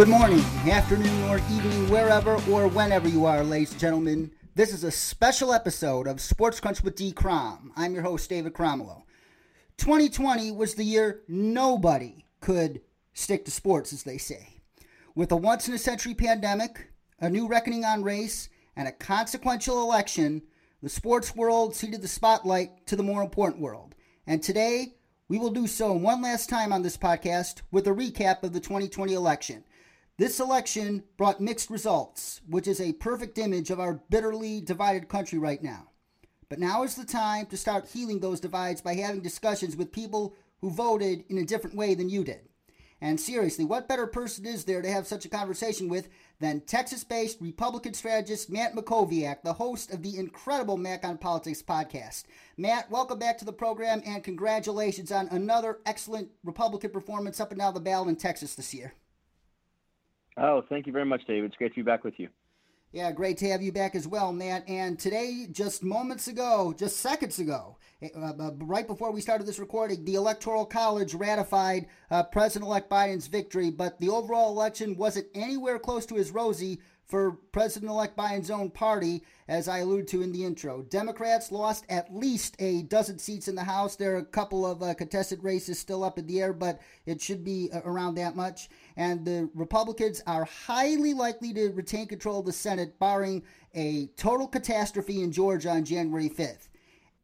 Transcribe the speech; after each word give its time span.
Good 0.00 0.08
morning, 0.08 0.40
afternoon, 0.66 1.28
or 1.28 1.36
evening, 1.36 1.90
wherever 1.90 2.36
or 2.50 2.68
whenever 2.68 3.06
you 3.06 3.26
are, 3.26 3.44
ladies 3.44 3.72
and 3.72 3.80
gentlemen. 3.80 4.30
This 4.54 4.72
is 4.72 4.82
a 4.82 4.90
special 4.90 5.52
episode 5.52 6.06
of 6.06 6.22
Sports 6.22 6.58
Crunch 6.58 6.82
with 6.82 6.96
D. 6.96 7.12
Crom. 7.12 7.70
I'm 7.76 7.92
your 7.92 8.02
host, 8.02 8.30
David 8.30 8.54
Cromwell. 8.54 9.06
2020 9.76 10.52
was 10.52 10.74
the 10.74 10.84
year 10.84 11.20
nobody 11.28 12.24
could 12.40 12.80
stick 13.12 13.44
to 13.44 13.50
sports, 13.50 13.92
as 13.92 14.02
they 14.02 14.16
say. 14.16 14.62
With 15.14 15.32
a 15.32 15.36
once 15.36 15.68
in 15.68 15.74
a 15.74 15.78
century 15.78 16.14
pandemic, 16.14 16.90
a 17.20 17.28
new 17.28 17.46
reckoning 17.46 17.84
on 17.84 18.02
race, 18.02 18.48
and 18.76 18.88
a 18.88 18.92
consequential 18.92 19.82
election, 19.82 20.40
the 20.82 20.88
sports 20.88 21.36
world 21.36 21.76
ceded 21.76 22.00
the 22.00 22.08
spotlight 22.08 22.86
to 22.86 22.96
the 22.96 23.02
more 23.02 23.20
important 23.20 23.60
world. 23.60 23.94
And 24.26 24.42
today, 24.42 24.94
we 25.28 25.38
will 25.38 25.50
do 25.50 25.66
so 25.66 25.92
one 25.92 26.22
last 26.22 26.48
time 26.48 26.72
on 26.72 26.80
this 26.80 26.96
podcast 26.96 27.60
with 27.70 27.86
a 27.86 27.90
recap 27.90 28.42
of 28.42 28.54
the 28.54 28.60
2020 28.60 29.12
election. 29.12 29.62
This 30.20 30.38
election 30.38 31.04
brought 31.16 31.40
mixed 31.40 31.70
results, 31.70 32.42
which 32.46 32.68
is 32.68 32.78
a 32.78 32.92
perfect 32.92 33.38
image 33.38 33.70
of 33.70 33.80
our 33.80 34.02
bitterly 34.10 34.60
divided 34.60 35.08
country 35.08 35.38
right 35.38 35.62
now. 35.62 35.92
But 36.50 36.58
now 36.58 36.82
is 36.82 36.94
the 36.94 37.06
time 37.06 37.46
to 37.46 37.56
start 37.56 37.88
healing 37.88 38.20
those 38.20 38.38
divides 38.38 38.82
by 38.82 38.96
having 38.96 39.22
discussions 39.22 39.76
with 39.76 39.92
people 39.92 40.34
who 40.60 40.68
voted 40.68 41.24
in 41.30 41.38
a 41.38 41.46
different 41.46 41.74
way 41.74 41.94
than 41.94 42.10
you 42.10 42.22
did. 42.22 42.40
And 43.00 43.18
seriously, 43.18 43.64
what 43.64 43.88
better 43.88 44.06
person 44.06 44.44
is 44.44 44.66
there 44.66 44.82
to 44.82 44.92
have 44.92 45.06
such 45.06 45.24
a 45.24 45.30
conversation 45.30 45.88
with 45.88 46.10
than 46.38 46.60
Texas 46.60 47.02
based 47.02 47.40
Republican 47.40 47.94
strategist 47.94 48.50
Matt 48.50 48.74
Mackowiak, 48.74 49.40
the 49.42 49.54
host 49.54 49.90
of 49.90 50.02
the 50.02 50.18
incredible 50.18 50.76
Mack 50.76 51.02
on 51.02 51.16
Politics 51.16 51.62
podcast? 51.62 52.24
Matt, 52.58 52.90
welcome 52.90 53.18
back 53.18 53.38
to 53.38 53.46
the 53.46 53.54
program 53.54 54.02
and 54.04 54.22
congratulations 54.22 55.10
on 55.10 55.28
another 55.28 55.78
excellent 55.86 56.28
Republican 56.44 56.90
performance 56.90 57.40
up 57.40 57.52
and 57.52 57.60
down 57.60 57.72
the 57.72 57.80
ballot 57.80 58.10
in 58.10 58.16
Texas 58.16 58.54
this 58.54 58.74
year. 58.74 58.92
Oh, 60.40 60.62
thank 60.68 60.86
you 60.86 60.92
very 60.92 61.04
much, 61.04 61.26
David. 61.26 61.50
It's 61.50 61.56
great 61.56 61.74
to 61.74 61.76
be 61.76 61.82
back 61.82 62.02
with 62.02 62.18
you. 62.18 62.28
Yeah, 62.92 63.12
great 63.12 63.36
to 63.38 63.48
have 63.50 63.62
you 63.62 63.70
back 63.70 63.94
as 63.94 64.08
well, 64.08 64.32
Matt. 64.32 64.68
And 64.68 64.98
today, 64.98 65.46
just 65.52 65.84
moments 65.84 66.26
ago, 66.26 66.74
just 66.76 66.96
seconds 66.96 67.38
ago, 67.38 67.76
eh, 68.02 68.08
uh, 68.16 68.32
uh, 68.40 68.50
right 68.56 68.86
before 68.86 69.12
we 69.12 69.20
started 69.20 69.46
this 69.46 69.60
recording, 69.60 70.04
the 70.04 70.14
Electoral 70.14 70.64
College 70.64 71.14
ratified 71.14 71.86
uh, 72.10 72.24
President 72.24 72.66
elect 72.66 72.90
Biden's 72.90 73.28
victory, 73.28 73.70
but 73.70 74.00
the 74.00 74.08
overall 74.08 74.50
election 74.50 74.96
wasn't 74.96 75.28
anywhere 75.34 75.78
close 75.78 76.06
to 76.06 76.16
as 76.16 76.32
rosy 76.32 76.80
for 77.10 77.32
President 77.52 77.90
elect 77.90 78.16
Biden's 78.16 78.52
own 78.52 78.70
party, 78.70 79.24
as 79.48 79.66
I 79.66 79.78
alluded 79.78 80.06
to 80.08 80.22
in 80.22 80.30
the 80.30 80.44
intro. 80.44 80.82
Democrats 80.82 81.50
lost 81.50 81.84
at 81.88 82.14
least 82.14 82.54
a 82.60 82.82
dozen 82.82 83.18
seats 83.18 83.48
in 83.48 83.56
the 83.56 83.64
House. 83.64 83.96
There 83.96 84.14
are 84.14 84.18
a 84.18 84.24
couple 84.24 84.64
of 84.64 84.80
uh, 84.80 84.94
contested 84.94 85.42
races 85.42 85.78
still 85.78 86.04
up 86.04 86.18
in 86.18 86.26
the 86.28 86.40
air, 86.40 86.52
but 86.52 86.80
it 87.06 87.20
should 87.20 87.44
be 87.44 87.68
uh, 87.72 87.80
around 87.84 88.14
that 88.14 88.36
much. 88.36 88.68
And 89.00 89.24
the 89.24 89.48
Republicans 89.54 90.22
are 90.26 90.44
highly 90.44 91.14
likely 91.14 91.54
to 91.54 91.70
retain 91.70 92.06
control 92.06 92.40
of 92.40 92.44
the 92.44 92.52
Senate, 92.52 92.98
barring 92.98 93.42
a 93.74 94.08
total 94.18 94.46
catastrophe 94.46 95.22
in 95.22 95.32
Georgia 95.32 95.70
on 95.70 95.86
January 95.86 96.28
5th. 96.28 96.68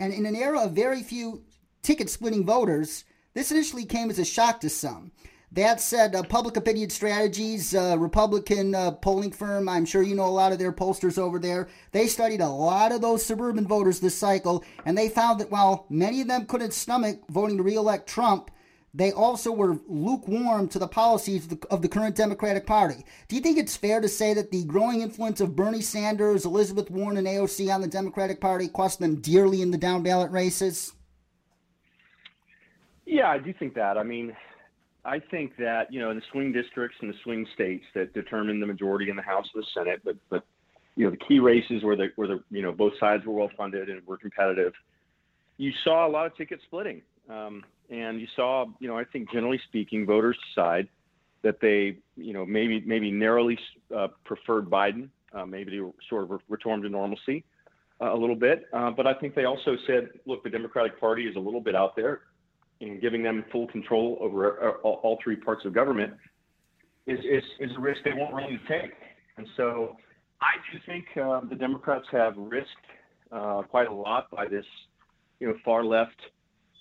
And 0.00 0.10
in 0.10 0.24
an 0.24 0.34
era 0.34 0.60
of 0.60 0.72
very 0.72 1.02
few 1.02 1.44
ticket 1.82 2.08
splitting 2.08 2.46
voters, 2.46 3.04
this 3.34 3.52
initially 3.52 3.84
came 3.84 4.08
as 4.08 4.18
a 4.18 4.24
shock 4.24 4.60
to 4.60 4.70
some. 4.70 5.12
That 5.52 5.78
said, 5.82 6.14
uh, 6.14 6.22
Public 6.22 6.56
Opinion 6.56 6.88
Strategies, 6.88 7.74
uh, 7.74 7.96
Republican 7.98 8.74
uh, 8.74 8.92
polling 8.92 9.30
firm, 9.30 9.68
I'm 9.68 9.84
sure 9.84 10.02
you 10.02 10.14
know 10.14 10.24
a 10.24 10.28
lot 10.28 10.52
of 10.52 10.58
their 10.58 10.72
pollsters 10.72 11.18
over 11.18 11.38
there. 11.38 11.68
They 11.92 12.06
studied 12.06 12.40
a 12.40 12.48
lot 12.48 12.90
of 12.90 13.02
those 13.02 13.22
suburban 13.22 13.66
voters 13.66 14.00
this 14.00 14.16
cycle, 14.16 14.64
and 14.86 14.96
they 14.96 15.10
found 15.10 15.40
that 15.40 15.50
while 15.50 15.84
many 15.90 16.22
of 16.22 16.28
them 16.28 16.46
couldn't 16.46 16.72
stomach 16.72 17.20
voting 17.28 17.58
to 17.58 17.62
reelect 17.62 18.08
Trump, 18.08 18.50
they 18.96 19.12
also 19.12 19.52
were 19.52 19.78
lukewarm 19.86 20.68
to 20.68 20.78
the 20.78 20.88
policies 20.88 21.44
of 21.44 21.50
the, 21.50 21.68
of 21.68 21.82
the, 21.82 21.88
current 21.88 22.16
Democratic 22.16 22.66
Party. 22.66 23.04
Do 23.28 23.36
you 23.36 23.42
think 23.42 23.58
it's 23.58 23.76
fair 23.76 24.00
to 24.00 24.08
say 24.08 24.32
that 24.32 24.50
the 24.50 24.64
growing 24.64 25.02
influence 25.02 25.42
of 25.42 25.54
Bernie 25.54 25.82
Sanders, 25.82 26.46
Elizabeth 26.46 26.90
Warren, 26.90 27.18
and 27.18 27.26
AOC 27.26 27.72
on 27.72 27.82
the 27.82 27.88
Democratic 27.88 28.40
Party 28.40 28.68
cost 28.68 28.98
them 28.98 29.16
dearly 29.16 29.60
in 29.60 29.70
the 29.70 29.76
down 29.76 30.02
ballot 30.02 30.30
races? 30.30 30.94
Yeah, 33.04 33.28
I 33.28 33.38
do 33.38 33.52
think 33.52 33.74
that. 33.74 33.98
I 33.98 34.02
mean, 34.02 34.34
I 35.04 35.20
think 35.20 35.56
that 35.58 35.92
you 35.92 36.00
know 36.00 36.10
in 36.10 36.16
the 36.16 36.22
swing 36.32 36.52
districts 36.52 36.96
and 37.02 37.12
the 37.12 37.16
swing 37.22 37.46
states 37.54 37.84
that 37.94 38.14
determine 38.14 38.60
the 38.60 38.66
majority 38.66 39.10
in 39.10 39.16
the 39.16 39.22
House 39.22 39.46
and 39.54 39.62
the 39.62 39.66
Senate, 39.74 40.00
but 40.04 40.16
but 40.30 40.42
you 40.96 41.04
know 41.04 41.10
the 41.10 41.18
key 41.18 41.38
races 41.38 41.84
where 41.84 41.96
the 41.96 42.08
where 42.16 42.28
the 42.28 42.42
you 42.50 42.62
know 42.62 42.72
both 42.72 42.94
sides 42.98 43.26
were 43.26 43.34
well 43.34 43.50
funded 43.56 43.90
and 43.90 44.04
were 44.06 44.16
competitive, 44.16 44.72
you 45.58 45.70
saw 45.84 46.06
a 46.06 46.10
lot 46.10 46.26
of 46.26 46.34
ticket 46.36 46.60
splitting, 46.64 47.02
um, 47.28 47.62
and 47.90 48.20
you 48.20 48.26
saw 48.34 48.66
you 48.78 48.88
know 48.88 48.98
I 48.98 49.04
think 49.04 49.30
generally 49.32 49.60
speaking 49.68 50.06
voters 50.06 50.36
decide 50.48 50.88
that 51.42 51.60
they 51.60 51.98
you 52.16 52.32
know 52.32 52.44
maybe 52.44 52.82
maybe 52.86 53.10
narrowly 53.10 53.58
uh, 53.96 54.08
preferred 54.24 54.68
Biden, 54.70 55.08
uh, 55.32 55.46
maybe 55.46 55.78
they 55.78 55.90
sort 56.08 56.30
of 56.30 56.40
returned 56.48 56.82
to 56.84 56.88
normalcy 56.88 57.44
uh, 58.00 58.12
a 58.12 58.16
little 58.16 58.36
bit, 58.36 58.64
uh, 58.72 58.90
but 58.90 59.06
I 59.06 59.14
think 59.14 59.34
they 59.34 59.44
also 59.44 59.76
said 59.86 60.08
look 60.26 60.42
the 60.44 60.50
Democratic 60.50 60.98
Party 61.00 61.24
is 61.24 61.36
a 61.36 61.40
little 61.40 61.60
bit 61.60 61.74
out 61.74 61.96
there 61.96 62.22
and 62.80 63.00
giving 63.00 63.22
them 63.22 63.44
full 63.50 63.66
control 63.68 64.18
over 64.20 64.68
uh, 64.68 64.72
all, 64.82 65.00
all 65.02 65.18
three 65.22 65.36
parts 65.36 65.64
of 65.64 65.72
government 65.72 66.12
is, 67.06 67.18
is, 67.20 67.42
is 67.60 67.70
a 67.76 67.80
risk 67.80 68.00
they 68.04 68.12
won't 68.12 68.34
really 68.34 68.60
take. 68.68 68.92
And 69.36 69.46
so 69.56 69.96
I 70.40 70.52
do 70.72 70.78
think 70.86 71.04
uh, 71.16 71.40
the 71.48 71.54
Democrats 71.54 72.06
have 72.12 72.34
risked 72.36 72.68
uh, 73.32 73.62
quite 73.62 73.88
a 73.88 73.92
lot 73.92 74.30
by 74.30 74.46
this, 74.48 74.64
you 75.40 75.48
know, 75.48 75.54
far 75.64 75.84
left 75.84 76.16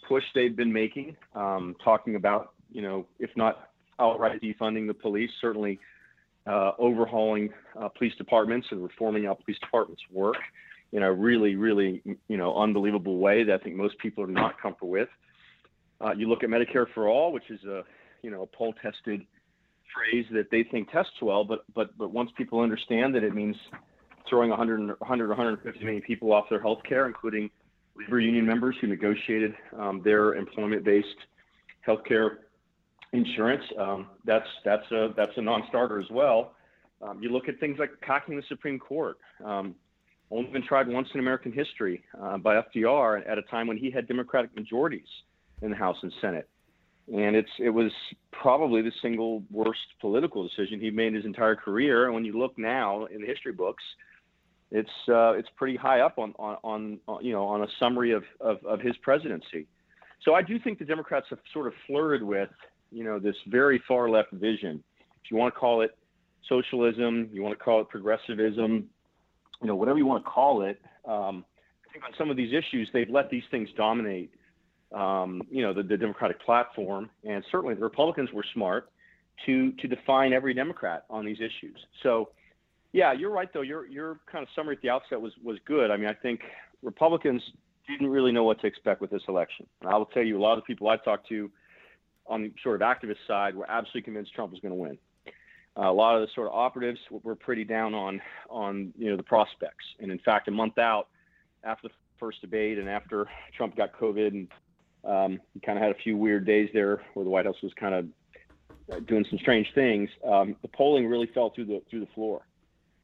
push 0.08 0.24
they've 0.34 0.56
been 0.56 0.72
making, 0.72 1.16
um, 1.34 1.76
talking 1.84 2.16
about, 2.16 2.54
you 2.72 2.82
know, 2.82 3.06
if 3.20 3.30
not 3.36 3.70
outright 4.00 4.42
defunding 4.42 4.88
the 4.88 4.94
police, 4.94 5.30
certainly 5.42 5.80
uh, 6.48 6.72
overhauling 6.78 7.50
uh, 7.80 7.88
police 7.90 8.14
departments 8.18 8.68
and 8.72 8.84
reforming 8.84 9.26
how 9.26 9.34
police 9.34 9.60
departments 9.60 10.02
work 10.12 10.38
in 10.92 11.04
a 11.04 11.12
really, 11.12 11.56
really, 11.56 12.02
you 12.28 12.38
know, 12.38 12.56
unbelievable 12.58 13.18
way 13.18 13.44
that 13.44 13.62
I 13.62 13.64
think 13.64 13.76
most 13.76 13.98
people 14.00 14.24
are 14.24 14.28
not 14.28 14.60
comfortable 14.62 14.92
with. 14.92 15.10
Uh, 16.02 16.12
you 16.16 16.28
look 16.28 16.44
at 16.44 16.50
Medicare 16.50 16.86
for 16.94 17.08
all, 17.08 17.32
which 17.32 17.50
is 17.50 17.64
a 17.64 17.84
you 18.22 18.32
know 18.32 18.44
a 18.44 18.58
poll 18.58 18.74
tested 18.82 19.22
phrase 19.94 20.26
that 20.32 20.50
they 20.52 20.64
think 20.64 20.92
tests 20.92 21.14
well, 21.22 21.44
but 21.44 21.64
but 21.74 21.98
but 21.98 22.12
once 22.12 22.30
people 22.38 22.60
understand 22.60 23.16
that 23.16 23.24
it 23.24 23.34
means 23.34 23.56
throwing 24.30 24.50
100, 24.50 24.80
100 25.00 25.28
150 25.30 25.86
million 25.86 26.02
people 26.02 26.34
off 26.34 26.46
their 26.50 26.62
health 26.62 26.80
care, 26.88 27.06
including 27.08 27.50
labor 27.98 28.20
union 28.20 28.46
members 28.46 28.76
who 28.82 28.88
negotiated 28.88 29.54
um, 29.78 30.02
their 30.04 30.36
employment-based 30.36 31.08
health 31.82 32.04
care 32.08 32.40
insurance, 33.14 33.64
um, 33.80 34.08
that's 34.26 34.48
that's 34.64 34.90
a 34.92 35.14
that's 35.16 35.32
a 35.38 35.42
non-starter 35.42 36.00
as 36.00 36.10
well. 36.12 36.54
Um, 37.02 37.22
you 37.22 37.30
look 37.30 37.48
at 37.48 37.60
things 37.60 37.78
like 37.80 37.92
packing 38.02 38.36
the 38.36 38.44
Supreme 38.48 38.80
Court. 38.80 39.18
Um, 39.44 39.76
only 40.32 40.50
been 40.50 40.64
tried 40.64 40.88
once 40.88 41.08
in 41.14 41.20
American 41.20 41.52
history 41.52 42.04
uh, 42.20 42.38
by 42.38 42.56
FDR 42.56 43.22
at 43.30 43.38
a 43.38 43.44
time 43.44 43.68
when 43.68 43.78
he 43.78 43.92
had 43.92 44.08
Democratic 44.08 44.56
majorities 44.56 45.08
in 45.62 45.70
the 45.70 45.76
House 45.76 45.98
and 46.02 46.12
Senate. 46.20 46.50
And 47.14 47.36
it's 47.36 47.50
it 47.60 47.70
was 47.70 47.92
probably 48.32 48.82
the 48.82 48.92
single 49.02 49.44
worst 49.52 49.86
political 50.02 50.44
decision 50.48 50.80
he 50.80 50.90
made 50.90 51.10
in 51.10 51.16
his 51.16 51.26
entire 51.26 51.56
career. 51.56 52.06
And 52.06 52.16
when 52.16 52.26
you 52.26 52.38
look 52.38 52.58
now 52.58 53.06
in 53.06 53.22
the 53.22 53.28
history 53.28 53.52
books, 53.52 53.84
it's 54.72 54.90
uh, 55.08 55.32
it's 55.32 55.50
pretty 55.56 55.76
high 55.76 56.02
up 56.02 56.18
on, 56.18 56.34
on, 56.40 57.00
on 57.08 57.24
you 57.24 57.34
know 57.34 57.46
on 57.46 57.62
a 57.62 57.68
summary 57.80 58.12
of, 58.12 58.24
of, 58.40 58.64
of 58.66 58.82
his 58.82 58.96
presidency. 58.98 59.68
So 60.24 60.34
I 60.34 60.42
do 60.42 60.60
think 60.60 60.80
the 60.80 60.86
Democrats 60.86 61.28
have 61.30 61.40
sort 61.54 61.68
of 61.68 61.74
flirted 61.88 62.24
with 62.24 62.50
you 62.92 63.04
know 63.04 63.20
this 63.20 63.36
very 63.48 63.82
far 63.88 64.10
left 64.10 64.32
vision. 64.32 64.84
If 65.24 65.32
you 65.32 65.38
want 65.38 65.54
to 65.54 65.60
call 65.60 65.82
it 65.82 65.98
socialism, 66.48 67.30
you 67.32 67.42
want 67.42 67.58
to 67.58 67.64
call 67.64 67.82
it 67.82 67.90
progressivism, 67.90 68.90
you 69.62 69.68
know 69.68 69.76
whatever 69.76 69.98
you 69.98 70.06
want 70.06 70.24
to 70.24 70.30
call 70.30 70.64
it. 70.64 70.80
Um, 71.08 71.46
I 71.88 71.94
think 71.94 72.04
on 72.06 72.12
some 72.18 72.30
of 72.30 72.38
these 72.38 72.54
issues 72.54 72.90
they've 72.92 73.10
let 73.10 73.30
these 73.30 73.44
things 73.52 73.70
dominate 73.78 74.32
um, 74.94 75.42
you 75.50 75.62
know, 75.62 75.74
the, 75.74 75.84
the 75.84 75.98
Democratic 75.98 76.42
platform, 76.42 77.10
and 77.28 77.44
certainly 77.52 77.76
the 77.76 77.82
Republicans 77.82 78.32
were 78.32 78.46
smart 78.54 78.90
to 79.46 79.74
to 79.74 79.88
define 79.88 80.32
every 80.32 80.54
Democrat 80.54 81.04
on 81.10 81.26
these 81.26 81.38
issues. 81.38 81.78
So, 82.04 82.30
yeah, 82.96 83.12
you're 83.12 83.30
right 83.30 83.52
though. 83.54 83.62
Your 83.62 83.86
your 83.88 84.22
kind 84.32 84.42
of 84.42 84.48
summary 84.56 84.78
at 84.78 84.82
the 84.82 84.90
outset 84.90 85.20
was 85.20 85.34
was 85.44 85.58
good. 85.66 85.92
I 85.92 85.98
mean, 85.98 86.08
I 86.08 86.14
think 86.14 86.40
Republicans 86.82 87.42
didn't 87.90 88.08
really 88.08 88.32
know 88.32 88.46
what 88.46 88.62
to 88.62 88.68
expect 88.68 89.02
with 89.02 89.12
this 89.12 89.22
election. 89.28 89.68
And 89.82 89.90
I 89.90 89.98
will 89.98 90.06
tell 90.06 90.24
you, 90.24 90.38
a 90.38 90.42
lot 90.42 90.58
of 90.58 90.64
people 90.64 90.88
I 90.88 90.96
talked 90.96 91.28
to 91.28 91.52
on 92.26 92.44
the 92.44 92.54
sort 92.64 92.82
of 92.82 92.88
activist 92.88 93.18
side 93.28 93.54
were 93.54 93.70
absolutely 93.70 94.04
convinced 94.04 94.34
Trump 94.34 94.52
was 94.54 94.62
going 94.62 94.72
to 94.72 94.80
win. 94.80 94.98
Uh, 95.78 95.92
a 95.92 95.94
lot 95.94 96.16
of 96.16 96.22
the 96.22 96.30
sort 96.34 96.48
of 96.48 96.54
operatives 96.54 96.98
were 97.12 97.36
pretty 97.36 97.66
down 97.66 97.94
on 97.94 98.22
on 98.50 98.94
you 98.98 99.10
know 99.10 99.18
the 99.18 99.24
prospects. 99.24 99.84
And 100.00 100.10
in 100.10 100.20
fact, 100.20 100.48
a 100.48 100.52
month 100.52 100.78
out 100.78 101.10
after 101.66 101.90
the 101.90 101.94
first 102.18 102.40
debate 102.40 102.80
and 102.80 102.88
after 102.88 103.28
Trump 103.58 103.76
got 103.76 103.92
COVID 104.00 104.28
and 104.28 104.48
um, 105.04 105.42
we 105.54 105.60
kind 105.60 105.78
of 105.78 105.84
had 105.84 105.92
a 105.92 106.00
few 106.02 106.16
weird 106.16 106.46
days 106.46 106.70
there 106.74 107.02
where 107.14 107.26
the 107.26 107.30
White 107.30 107.46
House 107.46 107.62
was 107.62 107.74
kind 107.78 107.94
of 107.94 108.06
uh, 108.90 109.00
doing 109.02 109.26
some 109.30 109.38
strange 109.40 109.68
things. 109.76 110.10
Um, 110.26 110.56
the 110.62 110.70
polling 110.70 111.08
really 111.08 111.30
fell 111.34 111.50
through 111.54 111.66
the 111.66 111.82
through 111.90 112.00
the 112.00 112.12
floor. 112.16 112.44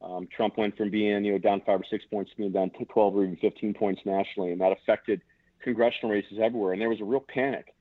Um, 0.02 0.28
Trump 0.34 0.58
went 0.58 0.76
from 0.76 0.90
being 0.90 1.24
you 1.24 1.32
know 1.32 1.38
down 1.38 1.62
five 1.64 1.80
or 1.80 1.84
six 1.88 2.04
points 2.10 2.30
to 2.32 2.36
being 2.36 2.52
down 2.52 2.70
to 2.78 2.84
12 2.86 3.16
or 3.16 3.24
even 3.24 3.36
15 3.36 3.74
points 3.74 4.00
nationally, 4.04 4.52
and 4.52 4.60
that 4.60 4.72
affected 4.72 5.20
congressional 5.62 6.10
races 6.10 6.38
everywhere. 6.42 6.72
And 6.72 6.80
there 6.80 6.88
was 6.88 7.00
a 7.00 7.04
real 7.04 7.24
panic 7.32 7.72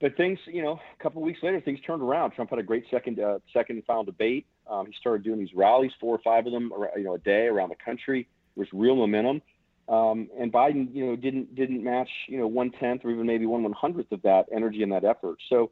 but 0.00 0.16
things, 0.16 0.38
you 0.46 0.62
know, 0.62 0.80
a 0.98 1.02
couple 1.02 1.20
of 1.20 1.26
weeks 1.26 1.40
later, 1.42 1.60
things 1.60 1.78
turned 1.86 2.02
around. 2.02 2.30
Trump 2.30 2.50
had 2.50 2.58
a 2.58 2.62
great 2.62 2.84
second 2.90 3.20
uh, 3.20 3.38
second 3.52 3.76
and 3.76 3.84
final 3.84 4.02
debate. 4.02 4.46
Um, 4.66 4.86
he 4.86 4.94
started 4.98 5.22
doing 5.22 5.38
these 5.38 5.54
rallies, 5.54 5.92
four 6.00 6.14
or 6.14 6.20
five 6.24 6.46
of 6.46 6.52
them, 6.52 6.72
you 6.96 7.04
know, 7.04 7.14
a 7.14 7.18
day 7.18 7.46
around 7.46 7.68
the 7.68 7.76
country. 7.84 8.26
There 8.56 8.62
was 8.62 8.68
real 8.72 8.96
momentum. 8.96 9.42
Um, 9.88 10.28
and 10.38 10.50
Biden, 10.50 10.94
you 10.94 11.04
know, 11.04 11.16
didn't 11.16 11.54
didn't 11.54 11.84
match, 11.84 12.08
you 12.28 12.38
know, 12.38 12.46
one 12.46 12.70
tenth 12.70 13.04
or 13.04 13.10
even 13.10 13.26
maybe 13.26 13.44
one 13.44 13.62
one 13.62 13.72
hundredth 13.72 14.10
of 14.12 14.22
that 14.22 14.46
energy 14.54 14.82
and 14.82 14.90
that 14.92 15.04
effort. 15.04 15.36
So 15.50 15.70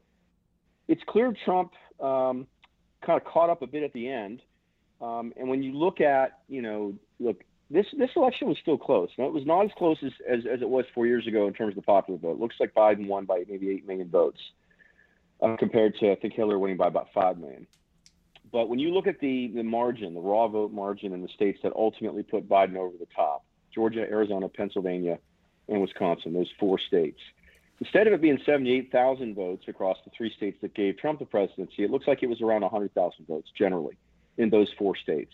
it's 0.88 1.02
clear 1.08 1.34
Trump 1.46 1.72
um, 1.98 2.46
kind 3.04 3.18
of 3.18 3.24
caught 3.24 3.48
up 3.48 3.62
a 3.62 3.66
bit 3.66 3.82
at 3.82 3.94
the 3.94 4.10
end. 4.10 4.42
Um, 5.00 5.32
and 5.36 5.48
when 5.48 5.62
you 5.62 5.72
look 5.72 6.00
at, 6.00 6.40
you 6.48 6.62
know, 6.62 6.94
look, 7.20 7.42
this 7.70 7.86
this 7.96 8.10
election 8.16 8.48
was 8.48 8.56
still 8.58 8.78
close. 8.78 9.10
Now, 9.18 9.26
it 9.26 9.32
was 9.32 9.46
not 9.46 9.64
as 9.64 9.70
close 9.76 9.98
as, 10.02 10.12
as, 10.28 10.40
as 10.50 10.62
it 10.62 10.68
was 10.68 10.86
four 10.94 11.06
years 11.06 11.26
ago 11.26 11.46
in 11.46 11.52
terms 11.52 11.72
of 11.72 11.76
the 11.76 11.82
popular 11.82 12.18
vote. 12.18 12.32
It 12.32 12.40
looks 12.40 12.56
like 12.58 12.74
Biden 12.74 13.06
won 13.06 13.26
by 13.26 13.44
maybe 13.48 13.70
eight 13.70 13.86
million 13.86 14.08
votes, 14.08 14.40
uh, 15.42 15.56
compared 15.56 15.96
to 15.98 16.10
I 16.10 16.14
think 16.16 16.34
Hillary 16.34 16.58
winning 16.58 16.78
by 16.78 16.88
about 16.88 17.08
five 17.12 17.38
million. 17.38 17.66
But 18.50 18.70
when 18.70 18.78
you 18.78 18.92
look 18.92 19.06
at 19.06 19.20
the 19.20 19.48
the 19.48 19.62
margin, 19.62 20.14
the 20.14 20.20
raw 20.20 20.48
vote 20.48 20.72
margin 20.72 21.12
in 21.12 21.22
the 21.22 21.28
states 21.28 21.60
that 21.62 21.72
ultimately 21.76 22.22
put 22.22 22.48
Biden 22.48 22.76
over 22.76 22.96
the 22.98 23.08
top, 23.14 23.44
Georgia, 23.72 24.00
Arizona, 24.00 24.48
Pennsylvania, 24.48 25.18
and 25.68 25.80
Wisconsin, 25.82 26.32
those 26.32 26.50
four 26.58 26.78
states. 26.78 27.20
Instead 27.80 28.08
of 28.08 28.12
it 28.12 28.20
being 28.20 28.40
78,000 28.44 29.36
votes 29.36 29.68
across 29.68 29.98
the 30.04 30.10
three 30.16 30.32
states 30.36 30.58
that 30.62 30.74
gave 30.74 30.98
Trump 30.98 31.20
the 31.20 31.24
presidency, 31.24 31.84
it 31.84 31.92
looks 31.92 32.08
like 32.08 32.24
it 32.24 32.28
was 32.28 32.40
around 32.40 32.62
100,000 32.62 33.24
votes 33.28 33.48
generally 33.56 33.96
in 34.38 34.49
those 34.50 34.69
four 34.79 34.96
states. 34.96 35.32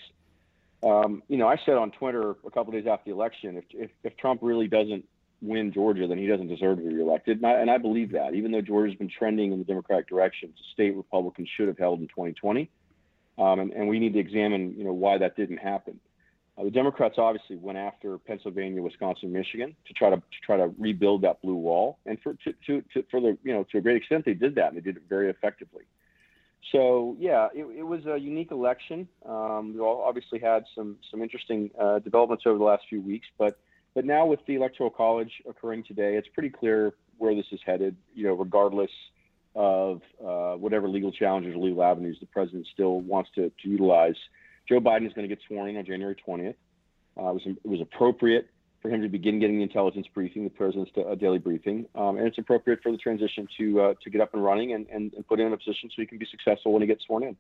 Um, 0.83 1.23
you 1.29 1.37
know, 1.37 1.47
I 1.47 1.57
said 1.65 1.75
on 1.75 1.93
Twitter 1.93 2.31
a 2.31 2.51
couple 2.51 2.73
days 2.73 2.87
after 2.87 3.11
the 3.11 3.15
election, 3.15 3.57
if, 3.57 3.65
if, 3.73 3.91
if, 4.03 4.17
Trump 4.17 4.41
really 4.43 4.69
doesn't 4.69 5.07
win 5.41 5.73
Georgia, 5.73 6.07
then 6.07 6.19
he 6.19 6.27
doesn't 6.27 6.49
deserve 6.49 6.79
to 6.79 6.83
be 6.83 6.95
reelected. 6.95 7.39
And 7.39 7.47
I, 7.47 7.53
and 7.53 7.71
I 7.71 7.79
believe 7.79 8.13
that, 8.13 8.35
even 8.35 8.51
though 8.51 8.61
Georgia's 8.61 8.99
been 8.99 9.09
trending 9.09 9.53
in 9.53 9.59
the 9.59 9.65
Democratic 9.65 10.09
direction, 10.09 10.51
it's 10.53 10.61
a 10.61 10.73
state 10.73 10.95
Republicans 10.95 11.49
should 11.57 11.69
have 11.69 11.79
held 11.79 12.01
in 12.01 12.09
2020. 12.09 12.69
Um, 13.39 13.61
and, 13.61 13.73
and, 13.73 13.89
we 13.89 13.99
need 13.99 14.13
to 14.13 14.19
examine, 14.19 14.75
you 14.77 14.85
know, 14.85 14.93
why 14.93 15.19
that 15.19 15.37
didn't 15.37 15.57
happen. 15.57 15.99
Uh, 16.57 16.65
the 16.65 16.71
Democrats 16.71 17.17
obviously 17.19 17.57
went 17.57 17.79
after 17.79 18.17
Pennsylvania, 18.19 18.81
Wisconsin, 18.81 19.33
Michigan 19.33 19.75
to 19.87 19.93
try 19.93 20.11
to, 20.11 20.17
to 20.17 20.41
try 20.45 20.57
to 20.57 20.73
rebuild 20.79 21.23
that 21.23 21.43
blue 21.43 21.57
wall, 21.57 21.99
and 22.07 22.21
for 22.23 22.35
to, 22.45 22.55
to, 22.67 22.85
to, 22.93 23.05
for 23.11 23.21
the 23.21 23.37
you 23.43 23.53
know 23.53 23.65
to 23.73 23.79
a 23.79 23.81
great 23.81 23.97
extent 23.97 24.25
they 24.25 24.35
did 24.35 24.55
that, 24.55 24.69
and 24.69 24.77
they 24.77 24.81
did 24.81 24.97
it 24.97 25.03
very 25.09 25.31
effectively. 25.31 25.83
So 26.73 27.17
yeah, 27.19 27.49
it, 27.55 27.65
it 27.79 27.83
was 27.83 28.07
a 28.07 28.19
unique 28.19 28.51
election. 28.51 29.09
Um, 29.27 29.75
we 29.75 29.81
all 29.81 30.03
obviously 30.07 30.39
had 30.39 30.65
some 30.75 30.97
some 31.11 31.23
interesting 31.23 31.71
uh, 31.81 31.99
developments 31.99 32.45
over 32.47 32.59
the 32.59 32.65
last 32.65 32.85
few 32.89 33.01
weeks, 33.01 33.27
but 33.39 33.59
but 33.95 34.05
now 34.05 34.27
with 34.27 34.41
the 34.47 34.55
electoral 34.55 34.91
college 34.91 35.31
occurring 35.49 35.85
today, 35.85 36.17
it's 36.17 36.29
pretty 36.29 36.51
clear 36.51 36.95
where 37.19 37.35
this 37.35 37.47
is 37.53 37.61
headed. 37.65 37.97
You 38.15 38.25
know, 38.25 38.35
regardless 38.35 38.91
of 39.55 40.01
uh, 40.25 40.55
whatever 40.55 40.89
legal 40.89 41.13
challenges 41.13 41.55
or 41.55 41.59
legal 41.59 41.83
avenues 41.83 42.17
the 42.19 42.27
president 42.27 42.67
still 42.73 43.01
wants 43.01 43.31
to, 43.37 43.53
to 43.63 43.69
utilize, 43.69 44.17
Joe 44.69 44.81
Biden 44.81 45.07
is 45.07 45.13
going 45.13 45.29
to 45.29 45.35
get 45.35 45.39
sworn 45.47 45.71
in 45.71 45.77
on 45.77 45.85
January 45.85 46.17
20th. 46.27 46.55
Uh, 47.17 47.29
it 47.29 47.35
was 47.35 47.43
it 47.47 47.69
was 47.69 47.81
appropriate 47.81 48.49
for 48.85 48.91
him 48.91 49.01
to 49.01 49.09
begin 49.09 49.41
getting 49.41 49.57
the 49.57 49.63
intelligence 49.63 50.07
briefing, 50.13 50.45
the 50.45 50.51
president's 50.51 50.91
uh, 50.99 51.15
daily 51.15 51.39
briefing, 51.39 51.87
um, 51.95 52.19
and 52.19 52.27
it's 52.27 52.37
appropriate 52.37 52.83
for 52.83 52.93
the 52.93 52.99
transition 52.99 53.49
to 53.57 53.81
uh, 53.81 53.95
to 54.03 54.11
get 54.11 54.21
up 54.21 54.35
and 54.35 54.45
running 54.45 54.75
and, 54.75 54.87
and, 54.93 55.15
and 55.15 55.27
put 55.27 55.41
him 55.41 55.47
in 55.47 55.55
a 55.55 55.57
position 55.57 55.89
so 55.89 56.03
he 56.03 56.07
can 56.07 56.19
be 56.19 56.27
successful 56.31 56.71
when 56.71 56.83
he 56.83 56.87
gets 56.87 57.03
sworn 57.07 57.23
in. 57.23 57.35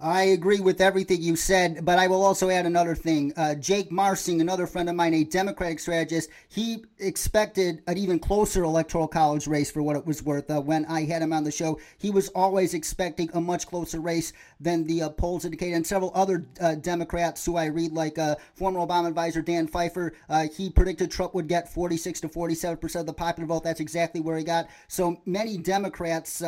I 0.00 0.24
agree 0.24 0.58
with 0.58 0.80
everything 0.80 1.22
you 1.22 1.36
said, 1.36 1.84
but 1.84 1.98
I 1.98 2.08
will 2.08 2.22
also 2.22 2.50
add 2.50 2.66
another 2.66 2.96
thing. 2.96 3.32
Uh, 3.36 3.54
Jake 3.54 3.92
Marsing, 3.92 4.40
another 4.40 4.66
friend 4.66 4.88
of 4.88 4.96
mine, 4.96 5.14
a 5.14 5.22
Democratic 5.22 5.78
strategist, 5.78 6.30
he 6.48 6.84
expected 6.98 7.82
an 7.86 7.96
even 7.96 8.18
closer 8.18 8.64
electoral 8.64 9.06
college 9.06 9.46
race 9.46 9.70
for 9.70 9.82
what 9.82 9.94
it 9.94 10.04
was 10.04 10.22
worth. 10.22 10.50
Uh, 10.50 10.60
when 10.60 10.84
I 10.86 11.04
had 11.04 11.22
him 11.22 11.32
on 11.32 11.44
the 11.44 11.52
show, 11.52 11.78
he 11.96 12.10
was 12.10 12.28
always 12.30 12.74
expecting 12.74 13.30
a 13.34 13.40
much 13.40 13.68
closer 13.68 14.00
race 14.00 14.32
than 14.58 14.84
the 14.84 15.02
uh, 15.02 15.08
polls 15.10 15.44
indicated. 15.44 15.76
And 15.76 15.86
several 15.86 16.10
other 16.14 16.44
uh, 16.60 16.74
Democrats 16.74 17.46
who 17.46 17.56
I 17.56 17.66
read, 17.66 17.92
like 17.92 18.18
uh, 18.18 18.34
former 18.54 18.80
Obama 18.80 19.08
advisor 19.08 19.42
Dan 19.42 19.68
Pfeiffer, 19.68 20.12
uh, 20.28 20.48
he 20.54 20.70
predicted 20.70 21.12
Trump 21.12 21.34
would 21.34 21.46
get 21.46 21.72
46 21.72 22.20
to 22.22 22.28
47 22.28 22.78
percent 22.78 23.00
of 23.00 23.06
the 23.06 23.12
popular 23.12 23.46
vote. 23.46 23.62
That's 23.62 23.80
exactly 23.80 24.20
where 24.20 24.36
he 24.36 24.44
got. 24.44 24.68
So 24.88 25.22
many 25.24 25.56
Democrats, 25.56 26.42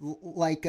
like 0.00 0.66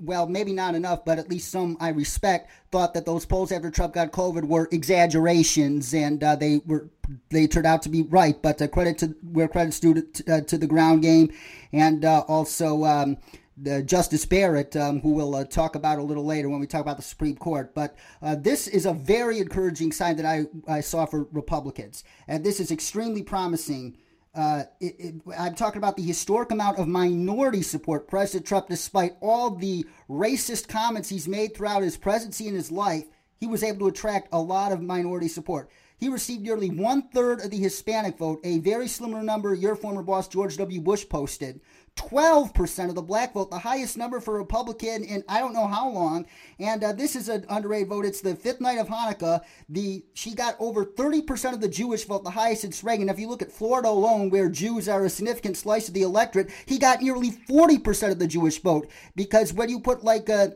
well, 0.00 0.26
maybe 0.26 0.52
not 0.52 0.74
enough, 0.74 1.04
but 1.04 1.18
at 1.18 1.30
least 1.30 1.50
some 1.50 1.76
I 1.80 1.88
respect, 1.88 2.50
thought 2.70 2.94
that 2.94 3.06
those 3.06 3.24
polls 3.24 3.52
after 3.52 3.70
Trump 3.70 3.94
got 3.94 4.12
COVID 4.12 4.44
were 4.44 4.68
exaggerations, 4.72 5.94
and 5.94 6.22
uh, 6.22 6.36
they 6.36 6.60
were 6.66 6.88
they 7.30 7.46
turned 7.46 7.66
out 7.66 7.82
to 7.82 7.88
be 7.88 8.02
right. 8.02 8.40
But 8.40 8.60
uh, 8.60 8.68
credit 8.68 8.98
to 8.98 9.16
where 9.22 9.48
credit's 9.48 9.80
due 9.80 10.02
to, 10.02 10.34
uh, 10.34 10.40
to 10.42 10.58
the 10.58 10.66
ground 10.66 11.02
game, 11.02 11.32
and 11.72 12.04
uh, 12.04 12.24
also 12.28 12.84
um, 12.84 13.16
the 13.56 13.82
Justice 13.82 14.26
Barrett, 14.26 14.76
um, 14.76 15.00
who 15.00 15.12
we'll 15.12 15.34
uh, 15.34 15.44
talk 15.44 15.74
about 15.74 15.98
a 15.98 16.02
little 16.02 16.24
later 16.24 16.48
when 16.48 16.60
we 16.60 16.66
talk 16.66 16.82
about 16.82 16.98
the 16.98 17.02
Supreme 17.02 17.36
Court. 17.36 17.74
But 17.74 17.96
uh, 18.20 18.36
this 18.36 18.68
is 18.68 18.86
a 18.86 18.92
very 18.92 19.38
encouraging 19.38 19.92
sign 19.92 20.16
that 20.16 20.26
I, 20.26 20.46
I 20.68 20.80
saw 20.80 21.06
for 21.06 21.26
Republicans, 21.32 22.04
and 22.28 22.44
this 22.44 22.60
is 22.60 22.70
extremely 22.70 23.22
promising 23.22 23.96
uh, 24.36 24.64
it, 24.80 24.94
it, 24.98 25.14
I'm 25.36 25.54
talking 25.54 25.78
about 25.78 25.96
the 25.96 26.02
historic 26.02 26.50
amount 26.50 26.78
of 26.78 26.86
minority 26.86 27.62
support 27.62 28.06
President 28.06 28.46
Trump, 28.46 28.68
despite 28.68 29.16
all 29.20 29.50
the 29.50 29.86
racist 30.10 30.68
comments 30.68 31.08
he's 31.08 31.26
made 31.26 31.56
throughout 31.56 31.82
his 31.82 31.96
presidency 31.96 32.46
and 32.46 32.56
his 32.56 32.70
life, 32.70 33.04
he 33.38 33.46
was 33.46 33.62
able 33.62 33.78
to 33.78 33.86
attract 33.88 34.28
a 34.32 34.38
lot 34.38 34.72
of 34.72 34.82
minority 34.82 35.28
support. 35.28 35.70
He 35.98 36.10
received 36.10 36.42
nearly 36.42 36.68
one 36.68 37.08
third 37.08 37.40
of 37.40 37.50
the 37.50 37.56
Hispanic 37.56 38.18
vote, 38.18 38.40
a 38.44 38.58
very 38.58 38.88
similar 38.88 39.22
number 39.22 39.54
your 39.54 39.74
former 39.74 40.02
boss 40.02 40.28
George 40.28 40.58
W. 40.58 40.80
Bush 40.80 41.08
posted. 41.08 41.60
12% 41.96 42.88
of 42.88 42.94
the 42.94 43.02
black 43.02 43.32
vote, 43.32 43.50
the 43.50 43.58
highest 43.58 43.96
number 43.96 44.20
for 44.20 44.34
Republican 44.34 45.02
in 45.02 45.24
I 45.28 45.40
don't 45.40 45.54
know 45.54 45.66
how 45.66 45.88
long. 45.88 46.26
And 46.58 46.84
uh, 46.84 46.92
this 46.92 47.16
is 47.16 47.28
an 47.28 47.46
underrated 47.48 47.88
vote. 47.88 48.04
It's 48.04 48.20
the 48.20 48.36
fifth 48.36 48.60
night 48.60 48.78
of 48.78 48.88
Hanukkah. 48.88 49.40
The 49.68 50.04
She 50.14 50.34
got 50.34 50.56
over 50.60 50.84
30% 50.84 51.54
of 51.54 51.60
the 51.60 51.68
Jewish 51.68 52.04
vote, 52.04 52.22
the 52.22 52.30
highest 52.30 52.62
since 52.62 52.84
Reagan. 52.84 53.08
If 53.08 53.18
you 53.18 53.28
look 53.28 53.42
at 53.42 53.50
Florida 53.50 53.88
alone, 53.88 54.30
where 54.30 54.48
Jews 54.48 54.88
are 54.88 55.04
a 55.04 55.10
significant 55.10 55.56
slice 55.56 55.88
of 55.88 55.94
the 55.94 56.02
electorate, 56.02 56.50
he 56.66 56.78
got 56.78 57.00
nearly 57.00 57.30
40% 57.30 58.12
of 58.12 58.18
the 58.18 58.26
Jewish 58.26 58.60
vote. 58.60 58.88
Because 59.16 59.52
when 59.52 59.70
you 59.70 59.80
put 59.80 60.04
like 60.04 60.28
a, 60.28 60.54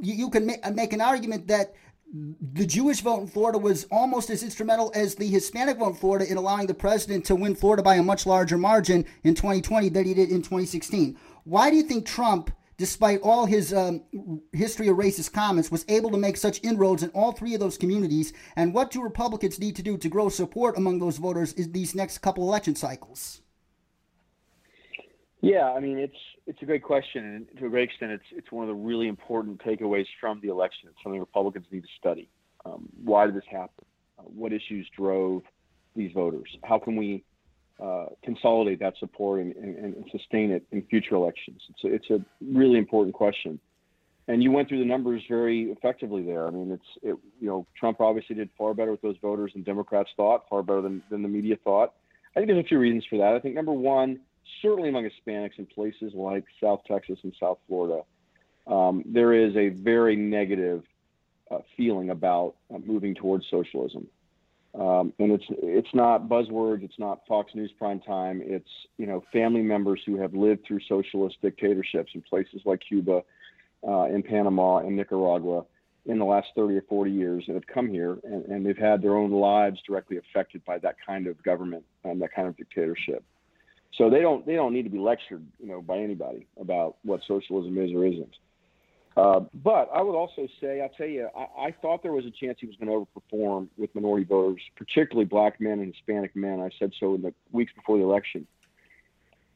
you, 0.00 0.14
you 0.14 0.30
can 0.30 0.46
make 0.46 0.92
an 0.92 1.00
argument 1.00 1.48
that 1.48 1.74
the 2.14 2.64
Jewish 2.64 3.00
vote 3.00 3.22
in 3.22 3.26
Florida 3.26 3.58
was 3.58 3.84
almost 3.90 4.30
as 4.30 4.44
instrumental 4.44 4.92
as 4.94 5.16
the 5.16 5.26
Hispanic 5.26 5.78
vote 5.78 5.88
in 5.88 5.94
Florida 5.94 6.30
in 6.30 6.36
allowing 6.36 6.68
the 6.68 6.74
president 6.74 7.24
to 7.24 7.34
win 7.34 7.56
Florida 7.56 7.82
by 7.82 7.96
a 7.96 8.04
much 8.04 8.24
larger 8.24 8.56
margin 8.56 9.04
in 9.24 9.34
2020 9.34 9.88
than 9.88 10.04
he 10.04 10.14
did 10.14 10.30
in 10.30 10.36
2016. 10.36 11.18
Why 11.42 11.70
do 11.70 11.76
you 11.76 11.82
think 11.82 12.06
Trump, 12.06 12.52
despite 12.76 13.20
all 13.22 13.46
his 13.46 13.74
um, 13.74 14.02
history 14.52 14.86
of 14.86 14.96
racist 14.96 15.32
comments, 15.32 15.72
was 15.72 15.84
able 15.88 16.10
to 16.12 16.16
make 16.16 16.36
such 16.36 16.62
inroads 16.62 17.02
in 17.02 17.10
all 17.10 17.32
three 17.32 17.54
of 17.54 17.58
those 17.58 17.76
communities? 17.76 18.32
And 18.54 18.72
what 18.72 18.92
do 18.92 19.02
Republicans 19.02 19.58
need 19.58 19.74
to 19.74 19.82
do 19.82 19.96
to 19.98 20.08
grow 20.08 20.28
support 20.28 20.76
among 20.76 21.00
those 21.00 21.16
voters 21.16 21.52
in 21.54 21.72
these 21.72 21.96
next 21.96 22.18
couple 22.18 22.44
election 22.44 22.76
cycles? 22.76 23.40
Yeah, 25.44 25.72
I 25.72 25.80
mean 25.80 25.98
it's 25.98 26.16
it's 26.46 26.62
a 26.62 26.64
great 26.64 26.82
question, 26.82 27.22
and 27.22 27.58
to 27.58 27.66
a 27.66 27.68
great 27.68 27.90
extent, 27.90 28.12
it's 28.12 28.24
it's 28.32 28.50
one 28.50 28.64
of 28.64 28.68
the 28.68 28.82
really 28.82 29.08
important 29.08 29.62
takeaways 29.62 30.06
from 30.18 30.40
the 30.40 30.48
election. 30.48 30.88
It's 30.88 30.96
something 31.02 31.20
Republicans 31.20 31.66
need 31.70 31.82
to 31.82 31.88
study. 32.00 32.30
Um, 32.64 32.88
why 33.04 33.26
did 33.26 33.34
this 33.34 33.44
happen? 33.50 33.84
Uh, 34.18 34.22
what 34.22 34.54
issues 34.54 34.88
drove 34.96 35.42
these 35.94 36.12
voters? 36.12 36.48
How 36.62 36.78
can 36.78 36.96
we 36.96 37.24
uh, 37.78 38.06
consolidate 38.24 38.80
that 38.80 38.94
support 38.98 39.40
and, 39.40 39.54
and, 39.56 39.76
and, 39.76 40.04
sustain 40.10 40.50
it 40.50 40.64
in 40.72 40.80
future 40.86 41.14
elections? 41.14 41.60
It's 41.68 41.84
a, 41.84 41.94
it's 41.94 42.10
a 42.10 42.24
really 42.40 42.78
important 42.78 43.14
question. 43.14 43.60
And 44.28 44.42
you 44.42 44.50
went 44.50 44.70
through 44.70 44.78
the 44.78 44.86
numbers 44.86 45.22
very 45.28 45.64
effectively 45.64 46.22
there. 46.22 46.46
I 46.46 46.50
mean, 46.52 46.70
it's 46.70 46.90
it, 47.02 47.16
you 47.38 47.48
know 47.48 47.66
Trump 47.78 48.00
obviously 48.00 48.34
did 48.34 48.48
far 48.56 48.72
better 48.72 48.92
with 48.92 49.02
those 49.02 49.16
voters 49.20 49.52
than 49.52 49.62
Democrats 49.62 50.08
thought, 50.16 50.48
far 50.48 50.62
better 50.62 50.80
than, 50.80 51.02
than 51.10 51.20
the 51.20 51.28
media 51.28 51.56
thought. 51.62 51.92
I 52.34 52.40
think 52.40 52.48
there's 52.48 52.64
a 52.64 52.68
few 52.68 52.78
reasons 52.78 53.04
for 53.10 53.18
that. 53.18 53.34
I 53.34 53.40
think 53.40 53.54
number 53.54 53.72
one 53.72 54.20
certainly 54.62 54.88
among 54.88 55.08
Hispanics 55.08 55.58
in 55.58 55.66
places 55.66 56.12
like 56.14 56.44
South 56.62 56.80
Texas 56.86 57.18
and 57.22 57.34
South 57.38 57.58
Florida, 57.66 58.02
um, 58.66 59.02
there 59.06 59.32
is 59.32 59.54
a 59.56 59.68
very 59.68 60.16
negative 60.16 60.82
uh, 61.50 61.58
feeling 61.76 62.10
about 62.10 62.54
uh, 62.74 62.78
moving 62.78 63.14
towards 63.14 63.44
socialism. 63.50 64.06
Um, 64.74 65.12
and 65.20 65.30
it's 65.30 65.44
it's 65.50 65.94
not 65.94 66.28
buzzwords. 66.28 66.82
It's 66.82 66.98
not 66.98 67.20
Fox 67.28 67.54
News 67.54 67.70
prime 67.78 68.00
time. 68.00 68.42
It's 68.44 68.68
you 68.98 69.06
know 69.06 69.22
family 69.32 69.62
members 69.62 70.00
who 70.04 70.16
have 70.20 70.34
lived 70.34 70.66
through 70.66 70.80
socialist 70.88 71.36
dictatorships 71.42 72.10
in 72.14 72.22
places 72.22 72.62
like 72.64 72.80
Cuba, 72.88 73.22
uh, 73.86 74.04
in 74.04 74.22
Panama, 74.22 74.78
and 74.78 74.96
Nicaragua 74.96 75.64
in 76.06 76.18
the 76.18 76.24
last 76.24 76.48
30 76.54 76.76
or 76.76 76.82
40 76.82 77.10
years 77.10 77.44
and 77.46 77.54
have 77.54 77.66
come 77.66 77.88
here 77.88 78.18
and, 78.24 78.44
and 78.46 78.66
they've 78.66 78.76
had 78.76 79.00
their 79.00 79.16
own 79.16 79.30
lives 79.30 79.80
directly 79.86 80.18
affected 80.18 80.62
by 80.64 80.78
that 80.78 80.96
kind 81.04 81.26
of 81.26 81.42
government 81.42 81.84
and 82.04 82.20
that 82.20 82.32
kind 82.34 82.46
of 82.46 82.56
dictatorship. 82.56 83.24
So 83.98 84.10
they 84.10 84.20
don't 84.20 84.44
they 84.44 84.54
don't 84.54 84.72
need 84.72 84.82
to 84.82 84.90
be 84.90 84.98
lectured, 84.98 85.46
you 85.60 85.68
know, 85.68 85.80
by 85.80 85.98
anybody 85.98 86.46
about 86.60 86.96
what 87.04 87.20
socialism 87.26 87.78
is 87.78 87.92
or 87.92 88.04
isn't. 88.04 88.36
Uh, 89.16 89.40
but 89.62 89.88
I 89.94 90.02
would 90.02 90.16
also 90.16 90.48
say, 90.60 90.80
I'll 90.80 90.88
tell 90.88 91.06
you, 91.06 91.28
I, 91.36 91.66
I 91.66 91.74
thought 91.80 92.02
there 92.02 92.12
was 92.12 92.24
a 92.24 92.32
chance 92.32 92.58
he 92.60 92.66
was 92.66 92.74
going 92.76 92.88
to 92.88 93.06
overperform 93.06 93.68
with 93.76 93.94
minority 93.94 94.24
voters, 94.24 94.60
particularly 94.76 95.24
black 95.24 95.60
men 95.60 95.78
and 95.78 95.94
Hispanic 95.94 96.34
men. 96.34 96.58
I 96.60 96.70
said 96.80 96.92
so 96.98 97.14
in 97.14 97.22
the 97.22 97.32
weeks 97.52 97.72
before 97.76 97.98
the 97.98 98.02
election. 98.02 98.44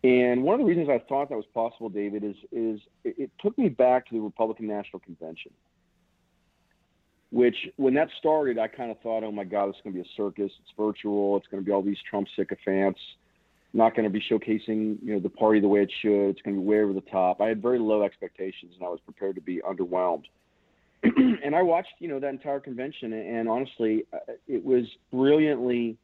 And 0.04 0.44
one 0.44 0.54
of 0.54 0.60
the 0.60 0.66
reasons 0.66 0.88
I 0.88 1.02
thought 1.08 1.28
that 1.30 1.36
was 1.36 1.46
possible, 1.52 1.88
David, 1.88 2.22
is 2.22 2.36
is 2.52 2.80
it, 3.02 3.14
it 3.18 3.30
took 3.40 3.58
me 3.58 3.68
back 3.68 4.06
to 4.08 4.14
the 4.14 4.20
Republican 4.20 4.68
National 4.68 5.00
Convention, 5.00 5.50
which 7.32 7.56
when 7.76 7.94
that 7.94 8.08
started, 8.20 8.60
I 8.60 8.68
kind 8.68 8.92
of 8.92 9.00
thought, 9.00 9.24
oh 9.24 9.32
my 9.32 9.42
God, 9.42 9.70
it's 9.70 9.78
going 9.82 9.96
to 9.96 10.00
be 10.00 10.08
a 10.08 10.12
circus. 10.16 10.52
It's 10.60 10.72
virtual. 10.76 11.36
It's 11.36 11.48
going 11.48 11.60
to 11.60 11.66
be 11.66 11.72
all 11.72 11.82
these 11.82 11.98
Trump 12.08 12.28
sycophants. 12.36 13.00
Not 13.72 13.94
going 13.94 14.04
to 14.04 14.10
be 14.10 14.20
showcasing, 14.20 14.96
you 15.02 15.14
know, 15.14 15.20
the 15.20 15.28
party 15.28 15.60
the 15.60 15.68
way 15.68 15.82
it 15.82 15.92
should. 16.00 16.30
It's 16.30 16.42
going 16.42 16.56
to 16.56 16.62
be 16.62 16.66
way 16.66 16.80
over 16.80 16.92
the 16.92 17.02
top. 17.02 17.40
I 17.40 17.48
had 17.48 17.60
very 17.60 17.78
low 17.78 18.02
expectations, 18.02 18.72
and 18.74 18.84
I 18.84 18.88
was 18.88 19.00
prepared 19.04 19.34
to 19.34 19.42
be 19.42 19.60
underwhelmed. 19.60 20.24
and 21.02 21.54
I 21.54 21.62
watched, 21.62 21.92
you 21.98 22.08
know, 22.08 22.18
that 22.18 22.30
entire 22.30 22.60
convention, 22.60 23.12
and 23.12 23.48
honestly, 23.48 24.04
uh, 24.12 24.32
it 24.48 24.64
was 24.64 24.84
brilliantly 25.12 25.96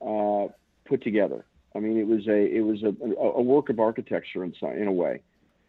uh, 0.00 0.46
put 0.86 1.02
together. 1.02 1.44
I 1.74 1.78
mean, 1.78 1.98
it 1.98 2.06
was 2.06 2.26
a 2.28 2.56
it 2.56 2.60
was 2.60 2.82
a, 2.82 2.88
a 3.16 3.42
work 3.42 3.70
of 3.70 3.80
architecture 3.80 4.44
in 4.44 4.52
in 4.76 4.86
a 4.86 4.92
way, 4.92 5.22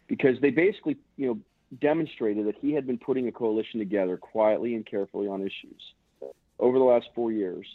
because 0.07 0.35
they 0.41 0.49
basically 0.49 0.97
you 1.17 1.27
know 1.27 1.39
demonstrated 1.79 2.45
that 2.47 2.55
he 2.59 2.73
had 2.73 2.85
been 2.85 2.97
putting 2.97 3.27
a 3.27 3.31
coalition 3.31 3.79
together 3.79 4.17
quietly 4.17 4.75
and 4.75 4.85
carefully 4.85 5.27
on 5.27 5.41
issues 5.41 5.81
over 6.59 6.77
the 6.77 6.83
last 6.83 7.07
four 7.15 7.31
years 7.31 7.65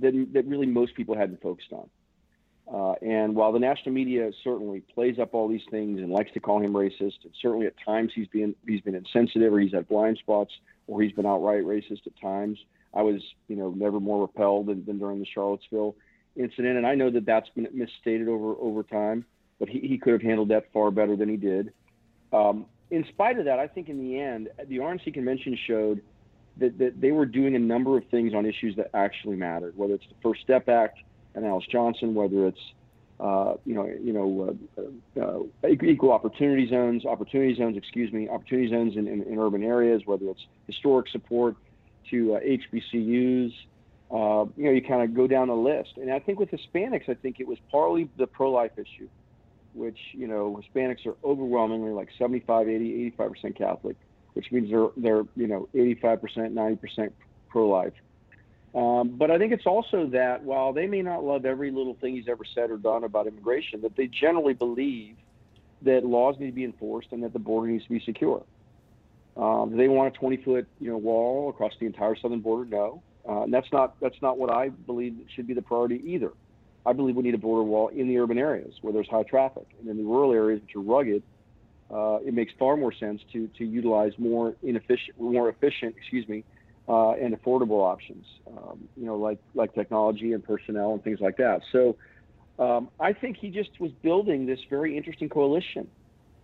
that 0.00 0.12
that 0.32 0.46
really 0.46 0.66
most 0.66 0.94
people 0.94 1.16
hadn't 1.16 1.40
focused 1.40 1.72
on. 1.72 1.88
Uh, 2.72 2.92
and 3.02 3.34
while 3.34 3.52
the 3.52 3.58
national 3.58 3.94
media 3.94 4.30
certainly 4.42 4.80
plays 4.94 5.18
up 5.18 5.34
all 5.34 5.48
these 5.48 5.64
things 5.70 5.98
and 5.98 6.10
likes 6.10 6.30
to 6.32 6.40
call 6.40 6.60
him 6.60 6.72
racist, 6.72 7.24
and 7.24 7.32
certainly 7.40 7.66
at 7.66 7.74
times 7.84 8.12
he's 8.14 8.28
been 8.28 8.54
he's 8.66 8.80
been 8.80 8.94
insensitive 8.94 9.52
or 9.52 9.60
he's 9.60 9.72
had 9.72 9.88
blind 9.88 10.16
spots 10.18 10.52
or 10.86 11.02
he's 11.02 11.12
been 11.12 11.26
outright 11.26 11.64
racist 11.64 12.06
at 12.06 12.18
times. 12.20 12.58
I 12.94 13.02
was 13.02 13.20
you 13.48 13.56
know 13.56 13.70
never 13.76 14.00
more 14.00 14.22
repelled 14.22 14.66
than, 14.66 14.84
than 14.84 14.98
during 14.98 15.18
the 15.18 15.26
Charlottesville 15.26 15.96
incident, 16.36 16.76
and 16.78 16.86
I 16.86 16.94
know 16.94 17.10
that 17.10 17.26
that's 17.26 17.48
been 17.50 17.68
misstated 17.72 18.28
over 18.28 18.54
over 18.54 18.82
time, 18.82 19.24
but 19.58 19.68
he, 19.68 19.80
he 19.80 19.98
could 19.98 20.12
have 20.12 20.22
handled 20.22 20.48
that 20.48 20.72
far 20.72 20.90
better 20.90 21.16
than 21.16 21.28
he 21.28 21.36
did. 21.36 21.72
Um, 22.32 22.66
in 22.90 23.04
spite 23.08 23.38
of 23.38 23.44
that, 23.46 23.58
I 23.58 23.66
think 23.66 23.88
in 23.88 23.98
the 23.98 24.18
end, 24.18 24.48
the 24.68 24.76
RNC 24.76 25.12
convention 25.14 25.58
showed 25.66 26.02
that, 26.58 26.78
that 26.78 27.00
they 27.00 27.10
were 27.10 27.26
doing 27.26 27.56
a 27.56 27.58
number 27.58 27.96
of 27.96 28.04
things 28.10 28.34
on 28.34 28.46
issues 28.46 28.76
that 28.76 28.90
actually 28.94 29.36
mattered, 29.36 29.76
whether 29.76 29.94
it's 29.94 30.06
the 30.08 30.14
First 30.22 30.42
Step 30.42 30.68
Act 30.68 30.98
and 31.34 31.44
Alice 31.44 31.66
Johnson, 31.70 32.14
whether 32.14 32.46
it's 32.46 32.60
uh, 33.22 33.54
you 33.64 33.74
know, 33.74 33.86
you 34.02 34.12
know, 34.12 34.56
uh, 34.76 35.20
uh, 35.22 35.68
equal 35.68 36.10
opportunity 36.10 36.68
zones, 36.68 37.04
opportunity 37.04 37.54
zones, 37.54 37.76
excuse 37.76 38.12
me, 38.12 38.28
opportunity 38.28 38.68
zones 38.68 38.96
in, 38.96 39.06
in, 39.06 39.22
in 39.22 39.38
urban 39.38 39.62
areas, 39.62 40.02
whether 40.06 40.28
it's 40.28 40.44
historic 40.66 41.08
support 41.08 41.54
to 42.10 42.36
HBCUs, 42.44 43.52
uh, 44.10 44.14
uh, 44.14 44.44
you 44.56 44.64
know, 44.64 44.70
you 44.72 44.82
kind 44.82 45.02
of 45.02 45.14
go 45.14 45.28
down 45.28 45.48
the 45.48 45.54
list. 45.54 45.90
And 45.96 46.12
I 46.12 46.18
think 46.18 46.40
with 46.40 46.50
Hispanics, 46.50 47.08
I 47.08 47.14
think 47.14 47.38
it 47.38 47.46
was 47.46 47.58
partly 47.70 48.10
the 48.18 48.26
pro-life 48.26 48.72
issue, 48.76 49.08
which, 49.72 49.98
you 50.12 50.26
know, 50.26 50.60
Hispanics 50.60 51.06
are 51.06 51.14
overwhelmingly 51.24 51.92
like 51.92 52.08
75, 52.18 52.68
80, 52.68 53.12
85% 53.16 53.56
Catholic, 53.56 53.96
which 54.32 54.50
means 54.50 54.68
they're, 54.68 54.88
they're 54.96 55.22
you 55.36 55.46
know, 55.46 55.68
85%, 55.74 56.18
90% 56.52 57.12
pro-life. 57.48 57.94
Um, 58.74 59.16
but 59.16 59.30
I 59.30 59.38
think 59.38 59.52
it's 59.52 59.66
also 59.66 60.06
that 60.06 60.42
while 60.42 60.72
they 60.72 60.86
may 60.86 61.02
not 61.02 61.22
love 61.24 61.44
every 61.44 61.70
little 61.70 61.94
thing 61.94 62.14
he's 62.14 62.28
ever 62.28 62.44
said 62.54 62.70
or 62.70 62.78
done 62.78 63.04
about 63.04 63.26
immigration, 63.26 63.82
that 63.82 63.96
they 63.96 64.06
generally 64.06 64.54
believe 64.54 65.16
that 65.82 66.04
laws 66.04 66.36
need 66.38 66.46
to 66.46 66.52
be 66.52 66.64
enforced 66.64 67.08
and 67.12 67.22
that 67.22 67.32
the 67.32 67.38
border 67.38 67.70
needs 67.70 67.84
to 67.84 67.90
be 67.90 68.00
secure. 68.00 68.42
Um, 69.36 69.70
do 69.70 69.76
they 69.76 69.88
want 69.88 70.14
a 70.14 70.18
20 70.18 70.36
foot 70.38 70.66
you 70.78 70.90
know 70.90 70.96
wall 70.96 71.50
across 71.50 71.72
the 71.80 71.86
entire 71.86 72.16
southern 72.16 72.40
border? 72.40 72.64
No. 72.64 73.02
Uh, 73.28 73.42
and 73.42 73.52
that's 73.52 73.70
not 73.72 73.98
that's 74.00 74.20
not 74.20 74.38
what 74.38 74.50
I 74.50 74.68
believe 74.68 75.16
should 75.34 75.46
be 75.46 75.54
the 75.54 75.62
priority 75.62 76.02
either. 76.04 76.32
I 76.84 76.92
believe 76.92 77.14
we 77.14 77.22
need 77.22 77.34
a 77.34 77.38
border 77.38 77.62
wall 77.62 77.88
in 77.88 78.08
the 78.08 78.18
urban 78.18 78.38
areas 78.38 78.74
where 78.82 78.92
there's 78.92 79.08
high 79.08 79.22
traffic, 79.22 79.66
and 79.78 79.88
in 79.88 79.96
the 79.96 80.02
rural 80.02 80.32
areas 80.32 80.60
which 80.62 80.74
are 80.74 80.80
rugged, 80.80 81.22
uh, 81.90 82.18
it 82.26 82.34
makes 82.34 82.52
far 82.58 82.76
more 82.76 82.92
sense 82.92 83.22
to 83.32 83.48
to 83.58 83.64
utilize 83.64 84.12
more 84.18 84.54
inefficient, 84.62 85.18
more 85.20 85.48
efficient, 85.48 85.94
excuse 85.96 86.28
me, 86.28 86.44
uh, 86.88 87.12
and 87.12 87.34
affordable 87.34 87.82
options. 87.82 88.26
Um, 88.46 88.88
you 88.96 89.06
know, 89.06 89.16
like 89.16 89.38
like 89.54 89.74
technology 89.74 90.32
and 90.32 90.44
personnel 90.44 90.92
and 90.92 91.02
things 91.02 91.20
like 91.20 91.36
that. 91.36 91.62
So, 91.72 91.96
um, 92.58 92.88
I 93.00 93.12
think 93.12 93.36
he 93.36 93.50
just 93.50 93.70
was 93.80 93.90
building 94.02 94.46
this 94.46 94.60
very 94.68 94.96
interesting 94.96 95.28
coalition. 95.28 95.88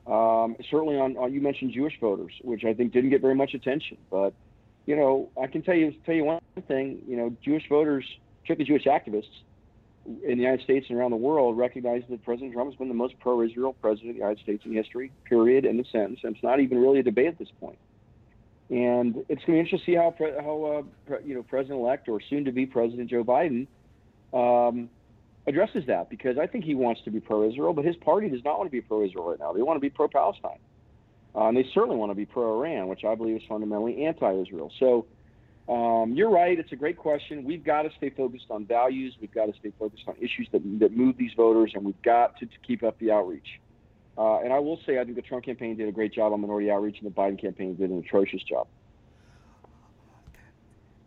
Um, 0.07 0.57
certainly 0.71 0.97
on, 0.97 1.17
on 1.19 1.33
you 1.35 1.41
mentioned 1.41 1.73
Jewish 1.73 2.01
voters, 2.01 2.33
which 2.43 2.65
I 2.65 2.73
think 2.73 2.93
didn't 2.93 3.11
get 3.11 3.21
very 3.21 3.35
much 3.35 3.53
attention, 3.53 3.99
but 4.11 4.33
you 4.87 4.97
know, 4.97 5.29
I 5.41 5.47
can 5.47 5.61
tell 5.61 5.75
you 5.75 5.93
tell 6.07 6.15
you 6.15 6.25
one 6.25 6.41
thing. 6.67 7.03
You 7.07 7.19
know, 7.19 7.37
Jewish 7.45 7.69
voters, 7.69 8.07
particularly 8.41 8.65
Jewish 8.65 8.87
activists 8.87 9.43
in 10.07 10.39
the 10.39 10.43
United 10.43 10.65
States 10.65 10.87
and 10.89 10.99
around 10.99 11.11
the 11.11 11.19
world, 11.19 11.59
recognize 11.59 12.03
that 12.09 12.25
President 12.25 12.55
Trump 12.55 12.71
has 12.71 12.79
been 12.79 12.89
the 12.89 12.95
most 12.95 13.19
pro-Israel 13.21 13.75
president 13.83 14.11
of 14.11 14.17
the 14.17 14.21
United 14.21 14.43
States 14.43 14.65
in 14.65 14.73
history. 14.73 15.13
Period. 15.25 15.67
End 15.67 15.79
of 15.79 15.87
sentence. 15.89 16.21
And 16.23 16.35
it's 16.35 16.43
not 16.43 16.61
even 16.61 16.79
really 16.79 17.01
a 17.01 17.03
debate 17.03 17.27
at 17.27 17.39
this 17.39 17.51
point. 17.61 17.79
And 18.71 19.25
it's 19.29 19.43
going 19.45 19.47
to 19.47 19.53
be 19.53 19.59
interesting 19.59 19.79
to 19.79 19.85
see 19.85 19.95
how 19.95 20.15
how 20.43 20.85
uh, 21.11 21.17
you 21.25 21.35
know 21.35 21.43
President-elect 21.43 22.09
or 22.09 22.21
soon-to-be 22.29 22.67
President 22.67 23.09
Joe 23.09 23.25
Biden 23.25 23.67
um, 24.35 24.91
addresses 25.47 25.85
that 25.87 26.11
because 26.11 26.37
I 26.39 26.47
think 26.47 26.65
he 26.65 26.75
wants 26.75 27.01
to 27.05 27.11
be 27.11 27.21
pro-Israel, 27.21 27.73
but 27.73 27.85
his 27.85 27.97
party 27.97 28.29
does 28.29 28.45
not 28.45 28.59
want 28.59 28.69
to 28.69 28.73
be 28.73 28.83
pro-Israel 28.83 29.31
right 29.31 29.39
now. 29.39 29.53
They 29.53 29.63
want 29.63 29.77
to 29.77 29.81
be 29.81 29.91
pro-Palestine. 29.91 30.59
Uh, 31.35 31.49
and 31.49 31.57
they 31.57 31.65
certainly 31.73 31.97
want 31.97 32.11
to 32.11 32.15
be 32.15 32.27
pro-Iran, 32.27 32.89
which 32.89 33.05
I 33.05 33.15
believe 33.15 33.37
is 33.37 33.43
fundamentally 33.49 34.05
anti-Israel. 34.05 34.73
So 34.79 35.07
um, 35.69 36.13
you're 36.15 36.31
right. 36.31 36.59
It's 36.59 36.73
a 36.73 36.77
great 36.77 36.97
question. 36.97 37.45
We've 37.45 37.65
got 37.65 37.83
to 37.83 37.91
stay 37.97 38.11
focused 38.11 38.47
on 38.51 38.67
values. 38.67 39.15
We've 39.21 39.33
got 39.33 39.47
to 39.47 39.53
stay 39.59 39.73
focused 39.79 40.05
on 40.09 40.17
issues 40.17 40.49
that, 40.53 40.63
that 40.81 40.97
move 40.97 41.17
these 41.19 41.33
voters, 41.37 41.73
and 41.75 41.85
we've 41.85 42.03
got 42.03 42.39
to, 42.39 42.47
to 42.47 42.53
keep 42.67 42.83
up 42.83 42.99
the 42.99 43.11
outreach. 43.11 43.61
Uh, 44.19 44.41
and 44.41 44.53
I 44.53 44.59
will 44.59 44.81
say, 44.85 44.99
I 44.99 45.05
think 45.05 45.15
the 45.15 45.23
Trump 45.23 45.45
campaign 45.45 45.77
did 45.77 45.89
a 45.89 45.93
great 45.93 46.13
job 46.13 46.33
on 46.33 46.41
minority 46.41 46.71
outreach, 46.71 46.99
and 47.01 47.07
the 47.09 47.15
Biden 47.15 47.41
campaign 47.41 47.77
did 47.77 47.91
an 47.91 47.99
atrocious 47.99 48.43
job. 48.43 48.67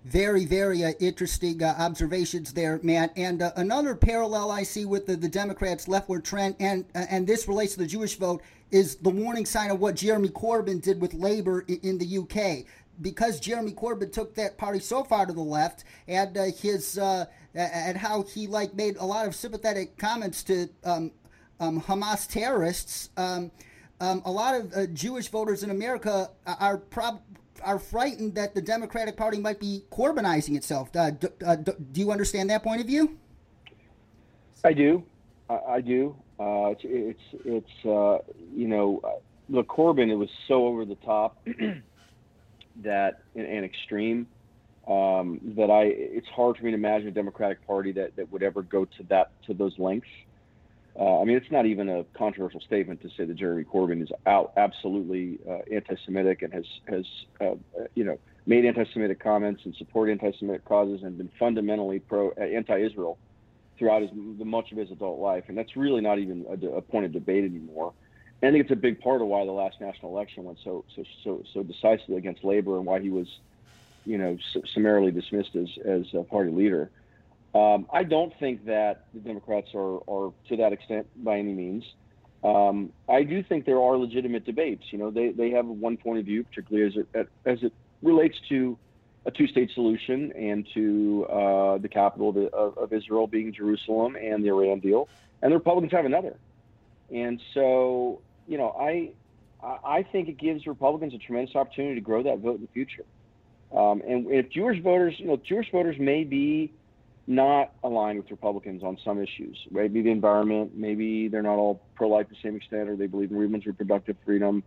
Very, 0.06 0.46
very 0.46 0.84
uh, 0.84 0.94
interesting 1.00 1.62
uh, 1.62 1.76
observations 1.78 2.54
there, 2.54 2.80
Matt. 2.82 3.12
And 3.18 3.42
uh, 3.42 3.52
another 3.58 3.96
parallel 3.96 4.50
I 4.50 4.64
see 4.64 4.86
with 4.86 5.06
the, 5.06 5.18
the 5.18 5.28
Democrats' 5.28 5.90
leftward 5.90 6.24
trend, 6.24 6.56
and 6.60 6.86
uh, 6.96 7.06
and 7.10 7.28
this 7.28 7.48
relates 7.48 7.74
to 7.74 7.80
the 7.80 7.86
Jewish 7.86 8.16
vote, 8.16 8.42
is 8.72 8.96
the 8.96 9.10
warning 9.10 9.46
sign 9.46 9.70
of 9.70 9.80
what 9.80 9.96
Jeremy 9.96 10.30
Corbyn 10.30 10.82
did 10.82 11.00
with 11.02 11.14
Labour 11.14 11.66
in, 11.68 11.80
in 11.84 11.98
the 11.98 12.18
UK. 12.18 12.66
Because 13.02 13.40
Jeremy 13.40 13.74
Corbyn 13.74 14.12
took 14.12 14.36
that 14.36 14.58
party 14.58 14.80
so 14.80 15.04
far 15.04 15.26
to 15.26 15.34
the 15.34 15.42
left, 15.42 15.84
and 16.08 16.36
uh, 16.38 16.46
his 16.46 16.98
uh, 16.98 17.26
and 17.54 17.98
how 17.98 18.24
he 18.24 18.48
like 18.48 18.74
made 18.74 18.96
a 18.98 19.06
lot 19.06 19.28
of 19.28 19.36
sympathetic 19.36 19.98
comments 19.98 20.44
to 20.44 20.70
um, 20.84 21.12
um, 21.62 21.82
Hamas 21.82 22.28
terrorists. 22.28 23.10
Um, 23.16 23.52
um, 24.02 24.22
a 24.26 24.32
lot 24.32 24.56
of 24.56 24.94
Jewish 24.94 25.30
voters 25.30 25.64
in 25.64 25.70
America 25.70 26.32
are 26.46 26.78
prob- 26.78 27.22
are 27.64 27.78
frightened 27.78 28.34
that 28.36 28.56
the 28.56 28.62
Democratic 28.62 29.16
Party 29.16 29.40
might 29.40 29.60
be 29.60 29.84
Corbynizing 29.92 30.56
itself. 30.56 30.90
Uh, 30.96 31.12
do, 31.12 31.30
uh, 31.46 31.56
do, 31.56 32.02
you 32.02 32.12
understand 32.12 32.50
that 32.50 32.64
point 32.64 32.82
of 32.82 32.88
view? 32.88 33.18
I 34.64 34.74
do. 34.74 35.04
I, 35.50 35.60
I 35.70 35.82
do. 35.82 36.16
Uh, 36.40 36.74
it's 36.74 36.82
it's, 36.84 37.44
it's 37.46 37.86
uh, 37.86 38.18
you 38.56 38.68
know, 38.68 39.02
the 39.50 39.64
Corbyn 39.64 40.10
it 40.10 40.16
was 40.16 40.30
so 40.48 40.66
over 40.66 40.84
the 40.84 40.96
top 40.96 41.38
that 42.78 43.22
and 43.36 43.64
extreme 43.66 44.26
um, 44.88 45.40
that 45.56 45.70
I 45.70 45.84
it's 45.84 46.28
hard 46.30 46.58
for 46.58 46.66
me 46.66 46.72
to 46.72 46.78
imagine 46.78 47.08
a 47.10 47.12
Democratic 47.12 47.66
Party 47.68 47.92
that, 47.94 48.16
that 48.16 48.32
would 48.32 48.42
ever 48.42 48.64
go 48.64 48.86
to 48.86 49.04
that 49.10 49.32
to 49.46 49.54
those 49.54 49.78
lengths. 49.78 50.10
Uh, 51.00 51.22
I 51.22 51.24
mean, 51.24 51.38
it's 51.38 51.52
not 51.52 51.66
even 51.66 51.88
a 51.88 52.04
controversial 52.14 52.60
statement 52.60 53.02
to 53.02 53.10
say 53.10 53.24
that 53.24 53.36
Jeremy 53.36 53.64
Corbyn 53.64 54.02
is 54.02 54.12
out 54.26 54.54
absolutely 54.58 55.40
uh, 55.50 55.60
anti-Semitic 55.72 56.42
and 56.42 56.54
has 56.54 56.66
has 56.88 57.06
uh, 57.40 57.46
uh 57.46 57.56
you 57.96 58.04
know 58.04 58.20
made 58.46 58.66
anti-Semitic 58.66 59.20
comments 59.20 59.62
and 59.64 59.74
supported 59.76 60.12
anti-Semitic 60.12 60.66
causes 60.66 61.04
and 61.04 61.18
been 61.18 61.32
fundamentally 61.40 62.00
pro 62.00 62.32
uh, 62.32 62.42
anti-Israel 62.42 63.18
throughout 63.78 64.02
his 64.02 64.12
much 64.14 64.72
of 64.72 64.78
his 64.78 64.92
adult 64.92 65.20
life, 65.20 65.46
and 65.48 65.58
that's 65.58 65.76
really 65.76 66.02
not 66.02 66.20
even 66.20 66.46
a, 66.50 66.68
a 66.78 66.82
point 66.82 67.06
of 67.06 67.14
debate 67.14 67.46
anymore. 67.46 67.94
And 68.42 68.50
I 68.50 68.52
think 68.52 68.66
it's 68.66 68.72
a 68.72 68.76
big 68.76 69.00
part 69.00 69.22
of 69.22 69.28
why 69.28 69.46
the 69.46 69.52
last 69.52 69.80
national 69.80 70.12
election 70.12 70.44
went 70.44 70.60
so 70.64 70.84
so 70.96 71.04
so 71.24 71.44
so 71.54 71.64
decisively 71.64 72.18
against 72.18 72.44
Labor 72.44 72.78
and 72.78 72.86
why 72.86 73.00
he 73.00 73.10
was, 73.10 73.28
you 74.06 74.18
know, 74.18 74.38
summarily 74.74 75.12
dismissed 75.12 75.56
as 75.56 75.70
as 75.86 76.14
a 76.14 76.24
party 76.24 76.52
leader. 76.52 76.92
Um, 77.54 77.88
I 77.92 78.04
don't 78.04 78.34
think 78.40 78.66
that 78.66 79.08
the 79.14 79.20
Democrats 79.20 79.68
are, 79.76 80.00
are 80.10 80.32
to 80.50 80.58
that 80.58 80.72
extent 80.72 81.08
by 81.24 81.38
any 81.38 81.54
means. 81.54 81.84
Um, 82.44 82.92
I 83.10 83.24
do 83.24 83.44
think 83.44 83.66
there 83.66 83.82
are 83.82 83.98
legitimate 83.98 84.46
debates. 84.46 84.84
You 84.92 84.98
know, 84.98 85.12
they, 85.12 85.32
they 85.32 85.52
have 85.52 85.66
one 85.66 85.98
point 85.98 86.20
of 86.20 86.26
view, 86.26 86.44
particularly 86.44 86.88
as 86.88 87.06
it 87.14 87.30
as 87.46 87.60
it 87.62 87.74
relates 88.02 88.36
to 88.50 88.78
a 89.26 89.32
two-state 89.32 89.70
solution 89.76 90.32
and 90.32 90.68
to 90.74 91.28
uh, 91.30 91.78
the 91.78 91.88
capital 91.88 92.30
of, 92.30 92.38
of, 92.38 92.78
of, 92.78 92.94
Israel 92.94 93.28
being 93.28 93.54
Jerusalem 93.54 94.16
and 94.16 94.44
the 94.44 94.48
Iran 94.48 94.80
deal, 94.80 95.08
and 95.44 95.52
the 95.52 95.58
Republicans 95.58 95.92
have 95.92 96.06
another. 96.06 96.38
And 97.14 97.40
so, 97.54 98.22
you 98.48 98.58
know, 98.58 98.76
I 98.80 99.12
I 99.64 100.04
think 100.04 100.28
it 100.28 100.40
gives 100.40 100.66
Republicans 100.66 101.14
a 101.14 101.20
tremendous 101.20 101.56
opportunity 101.56 101.96
to 101.96 102.02
grow 102.02 102.24
that 102.24 102.40
vote 102.40 102.56
in 102.56 102.62
the 102.62 102.68
future. 102.74 103.06
Um, 103.72 104.02
and 104.08 104.30
if 104.32 104.50
Jewish 104.50 104.82
voters, 104.82 105.14
you 105.18 105.28
know, 105.28 105.38
Jewish 105.38 105.72
voters 105.72 105.98
may 106.00 106.24
be 106.24 106.74
not 107.28 107.74
aligned 107.84 108.18
with 108.18 108.32
Republicans 108.32 108.84
on 108.84 108.98
some 109.06 109.22
issues. 109.22 109.58
Maybe 109.70 110.02
the 110.02 110.10
environment, 110.10 110.72
maybe 110.76 111.28
they're 111.28 111.44
not 111.44 111.58
all 111.58 111.82
pro-life 111.96 112.28
to 112.30 112.34
the 112.34 112.40
same 112.42 112.56
extent, 112.56 112.90
or 112.90 112.96
they 112.96 113.08
believe 113.08 113.32
in 113.32 113.38
women's 113.38 113.66
reproductive 113.66 114.18
freedom. 114.26 114.64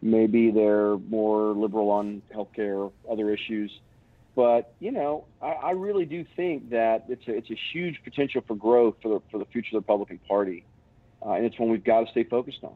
Maybe 0.00 0.50
they're 0.50 0.96
more 0.96 1.52
liberal 1.52 1.90
on 1.90 2.22
healthcare, 2.34 2.90
other 3.10 3.30
issues. 3.30 3.70
But 4.34 4.72
you 4.78 4.92
know, 4.92 5.24
I, 5.42 5.46
I 5.46 5.70
really 5.72 6.04
do 6.04 6.24
think 6.36 6.70
that 6.70 7.06
it's 7.08 7.26
a, 7.26 7.36
it's 7.36 7.50
a 7.50 7.58
huge 7.72 8.00
potential 8.04 8.42
for 8.46 8.54
growth 8.54 8.94
for 9.02 9.08
the 9.08 9.22
for 9.32 9.38
the 9.38 9.46
future 9.46 9.68
of 9.68 9.72
the 9.72 9.78
Republican 9.78 10.20
Party, 10.28 10.64
uh, 11.26 11.32
and 11.32 11.44
it's 11.44 11.58
one 11.58 11.70
we've 11.70 11.82
got 11.82 12.04
to 12.04 12.10
stay 12.12 12.22
focused 12.22 12.60
on. 12.62 12.74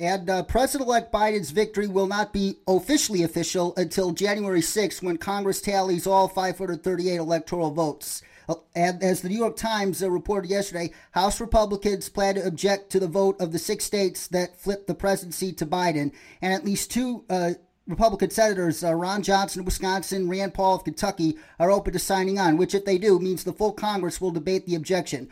And 0.00 0.30
uh, 0.30 0.42
President 0.44 0.88
elect 0.88 1.12
Biden's 1.12 1.50
victory 1.50 1.86
will 1.86 2.06
not 2.06 2.32
be 2.32 2.56
officially 2.66 3.22
official 3.22 3.74
until 3.76 4.12
January 4.12 4.62
6th 4.62 5.02
when 5.02 5.18
Congress 5.18 5.60
tallies 5.60 6.06
all 6.06 6.26
538 6.26 7.16
electoral 7.16 7.70
votes. 7.70 8.22
Uh, 8.48 8.54
and 8.74 9.02
as 9.02 9.20
the 9.20 9.28
New 9.28 9.36
York 9.36 9.56
Times 9.56 10.02
uh, 10.02 10.10
reported 10.10 10.48
yesterday, 10.48 10.90
House 11.10 11.38
Republicans 11.38 12.08
plan 12.08 12.36
to 12.36 12.46
object 12.46 12.88
to 12.92 12.98
the 12.98 13.06
vote 13.06 13.38
of 13.42 13.52
the 13.52 13.58
six 13.58 13.84
states 13.84 14.26
that 14.28 14.58
flipped 14.58 14.86
the 14.86 14.94
presidency 14.94 15.52
to 15.52 15.66
Biden. 15.66 16.12
And 16.40 16.54
at 16.54 16.64
least 16.64 16.90
two 16.90 17.26
uh, 17.28 17.50
Republican 17.86 18.30
senators, 18.30 18.82
uh, 18.82 18.94
Ron 18.94 19.22
Johnson 19.22 19.60
of 19.60 19.66
Wisconsin, 19.66 20.30
Rand 20.30 20.54
Paul 20.54 20.76
of 20.76 20.84
Kentucky, 20.84 21.36
are 21.58 21.70
open 21.70 21.92
to 21.92 21.98
signing 21.98 22.38
on, 22.38 22.56
which, 22.56 22.74
if 22.74 22.86
they 22.86 22.96
do, 22.96 23.18
means 23.18 23.44
the 23.44 23.52
full 23.52 23.72
Congress 23.72 24.18
will 24.18 24.30
debate 24.30 24.64
the 24.64 24.76
objection. 24.76 25.28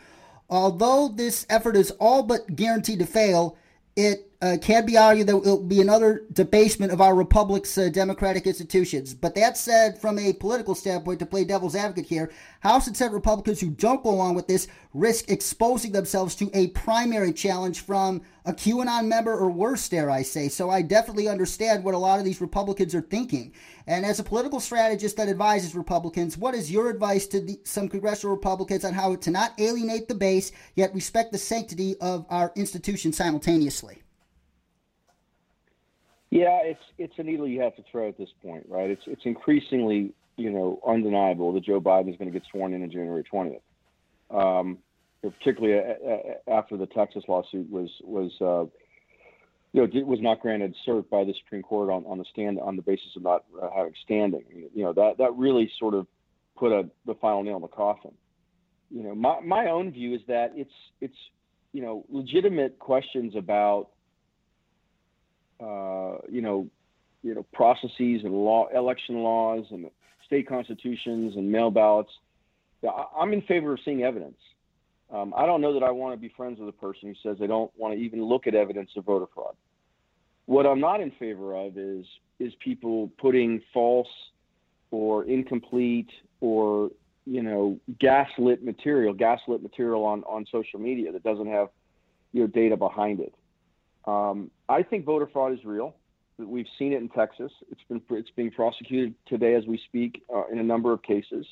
Although 0.47 1.07
this 1.07 1.47
effort 1.49 1.75
is 1.75 1.89
all 1.99 2.21
but 2.21 2.55
guaranteed 2.55 2.99
to 2.99 3.07
fail, 3.07 3.57
it 3.95 4.28
uh, 4.41 4.55
can 4.61 4.85
be 4.85 4.97
argued 4.97 5.27
that 5.27 5.35
it 5.35 5.43
will 5.43 5.61
be 5.61 5.81
another 5.81 6.23
debasement 6.31 6.93
of 6.93 7.01
our 7.01 7.13
republic's 7.13 7.77
uh, 7.77 7.89
democratic 7.89 8.47
institutions. 8.47 9.13
But 9.13 9.35
that 9.35 9.57
said, 9.57 9.99
from 9.99 10.17
a 10.17 10.31
political 10.31 10.75
standpoint, 10.75 11.19
to 11.19 11.25
play 11.25 11.43
devil's 11.43 11.75
advocate 11.75 12.05
here, 12.05 12.31
House 12.61 12.87
and 12.87 12.95
Senate 12.95 13.13
Republicans 13.13 13.59
who 13.59 13.69
don't 13.69 14.01
go 14.01 14.11
along 14.11 14.35
with 14.35 14.47
this 14.47 14.67
risk 14.93 15.29
exposing 15.29 15.91
themselves 15.91 16.35
to 16.35 16.49
a 16.53 16.67
primary 16.67 17.33
challenge 17.33 17.81
from 17.81 18.21
a 18.45 18.53
QAnon 18.53 19.07
member 19.07 19.37
or 19.37 19.51
worse, 19.51 19.87
dare 19.89 20.09
I 20.09 20.21
say. 20.21 20.47
So 20.47 20.69
I 20.69 20.83
definitely 20.83 21.27
understand 21.27 21.83
what 21.83 21.93
a 21.93 21.97
lot 21.97 22.19
of 22.19 22.25
these 22.25 22.39
Republicans 22.39 22.95
are 22.95 23.01
thinking. 23.01 23.53
And 23.87 24.05
as 24.05 24.19
a 24.19 24.23
political 24.23 24.61
strategist 24.61 25.17
that 25.17 25.27
advises 25.27 25.75
Republicans, 25.75 26.37
what 26.37 26.55
is 26.55 26.71
your 26.71 26.89
advice 26.89 27.27
to 27.27 27.41
the, 27.41 27.59
some 27.65 27.89
congressional 27.89 28.35
Republicans 28.35 28.85
on 28.85 28.93
how 28.93 29.17
to 29.17 29.31
not 29.31 29.59
alienate 29.59 30.07
the 30.07 30.15
base, 30.15 30.53
yet 30.75 30.93
respect 30.95 31.33
the 31.33 31.37
sanctity 31.37 31.97
of 31.99 32.25
our 32.29 32.53
institution 32.55 33.11
simultaneously? 33.11 34.01
Yeah, 36.31 36.59
it's 36.63 36.83
it's 36.97 37.13
a 37.17 37.23
needle 37.23 37.47
you 37.47 37.61
have 37.61 37.75
to 37.75 37.83
throw 37.91 38.07
at 38.07 38.17
this 38.17 38.29
point, 38.43 38.65
right? 38.69 38.89
It's 38.89 39.01
it's 39.07 39.25
increasingly 39.25 40.13
you 40.37 40.51
know 40.51 40.79
undeniable 40.87 41.53
that 41.53 41.63
Joe 41.63 41.81
Biden 41.81 42.09
is 42.09 42.17
going 42.17 42.31
to 42.31 42.37
get 42.37 42.47
sworn 42.51 42.73
in 42.73 42.83
on 42.83 42.91
January 42.91 43.23
twentieth, 43.23 43.61
um, 44.29 44.77
particularly 45.21 45.95
after 46.47 46.77
the 46.77 46.85
Texas 46.85 47.23
lawsuit 47.27 47.69
was 47.71 47.89
was 48.03 48.31
uh, 48.41 48.65
you 49.73 49.81
know 49.81 50.05
was 50.05 50.19
not 50.21 50.39
granted 50.39 50.75
cert 50.87 51.09
by 51.09 51.23
the 51.23 51.33
Supreme 51.43 51.63
Court 51.63 51.89
on, 51.89 52.05
on 52.05 52.19
the 52.19 52.25
stand 52.31 52.59
on 52.59 52.75
the 52.75 52.83
basis 52.83 53.15
of 53.15 53.23
not 53.23 53.45
uh, 53.61 53.69
having 53.75 53.93
standing. 54.03 54.43
You 54.73 54.83
know 54.83 54.93
that 54.93 55.17
that 55.17 55.35
really 55.35 55.71
sort 55.79 55.95
of 55.95 56.05
put 56.55 56.71
a 56.71 56.87
the 57.07 57.15
final 57.15 57.41
nail 57.41 57.55
in 57.55 57.63
the 57.63 57.67
coffin. 57.67 58.13
You 58.91 59.01
know, 59.01 59.15
my 59.15 59.39
my 59.39 59.67
own 59.67 59.91
view 59.91 60.13
is 60.13 60.21
that 60.27 60.51
it's 60.55 60.73
it's 61.01 61.17
you 61.73 61.81
know 61.81 62.05
legitimate 62.09 62.77
questions 62.77 63.35
about 63.35 63.87
uh, 63.87 63.98
you 65.59 66.41
know, 66.41 66.67
you 67.23 67.35
know, 67.35 67.45
processes 67.53 68.21
and 68.23 68.33
law, 68.33 68.67
election 68.73 69.23
laws 69.23 69.65
and 69.71 69.89
state 70.25 70.47
constitutions 70.47 71.35
and 71.35 71.51
mail 71.51 71.71
ballots. 71.71 72.11
I'm 73.17 73.33
in 73.33 73.41
favor 73.41 73.73
of 73.73 73.79
seeing 73.83 74.03
evidence. 74.03 74.37
Um, 75.11 75.33
I 75.35 75.45
don't 75.45 75.61
know 75.61 75.73
that 75.73 75.83
I 75.83 75.89
want 75.89 76.13
to 76.13 76.21
be 76.21 76.31
friends 76.37 76.59
with 76.59 76.69
a 76.69 76.73
person 76.73 77.09
who 77.09 77.15
says 77.23 77.37
they 77.39 77.47
don't 77.47 77.71
want 77.75 77.95
to 77.95 77.99
even 77.99 78.23
look 78.23 78.45
at 78.47 78.55
evidence 78.55 78.91
of 78.95 79.05
voter 79.05 79.25
fraud. 79.33 79.55
What 80.45 80.65
I'm 80.65 80.79
not 80.79 81.01
in 81.01 81.11
favor 81.11 81.55
of 81.55 81.77
is 81.77 82.05
is 82.39 82.53
people 82.63 83.11
putting 83.19 83.61
false 83.73 84.07
or 84.91 85.25
incomplete 85.25 86.09
or 86.41 86.91
you 87.25 87.43
know 87.43 87.79
gaslit 87.99 88.63
material, 88.63 89.13
gaslit 89.13 89.61
material 89.61 90.05
on 90.05 90.23
on 90.23 90.45
social 90.51 90.79
media 90.79 91.11
that 91.11 91.23
doesn't 91.23 91.47
have 91.47 91.69
you 92.31 92.41
know 92.41 92.47
data 92.47 92.77
behind 92.77 93.19
it. 93.19 93.33
Um, 94.09 94.49
I 94.67 94.81
think 94.81 95.05
voter 95.05 95.27
fraud 95.31 95.53
is 95.53 95.63
real. 95.63 95.95
We've 96.37 96.67
seen 96.79 96.93
it 96.93 96.97
in 96.97 97.09
Texas. 97.09 97.51
It's 97.69 97.81
been 97.89 98.01
it's 98.11 98.29
being 98.35 98.49
prosecuted 98.49 99.13
today 99.27 99.55
as 99.55 99.65
we 99.67 99.79
speak 99.87 100.23
uh, 100.33 100.47
in 100.51 100.57
a 100.57 100.63
number 100.63 100.93
of 100.93 101.03
cases. 101.03 101.45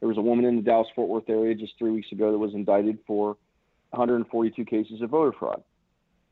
There 0.00 0.08
was 0.08 0.18
a 0.18 0.22
woman 0.22 0.44
in 0.44 0.56
the 0.56 0.62
Dallas 0.62 0.86
Fort 0.94 1.08
Worth 1.08 1.28
area 1.28 1.54
just 1.54 1.72
three 1.78 1.90
weeks 1.90 2.12
ago 2.12 2.30
that 2.30 2.38
was 2.38 2.54
indicted 2.54 2.98
for 3.06 3.36
142 3.90 4.64
cases 4.64 5.00
of 5.00 5.10
voter 5.10 5.32
fraud. 5.38 5.62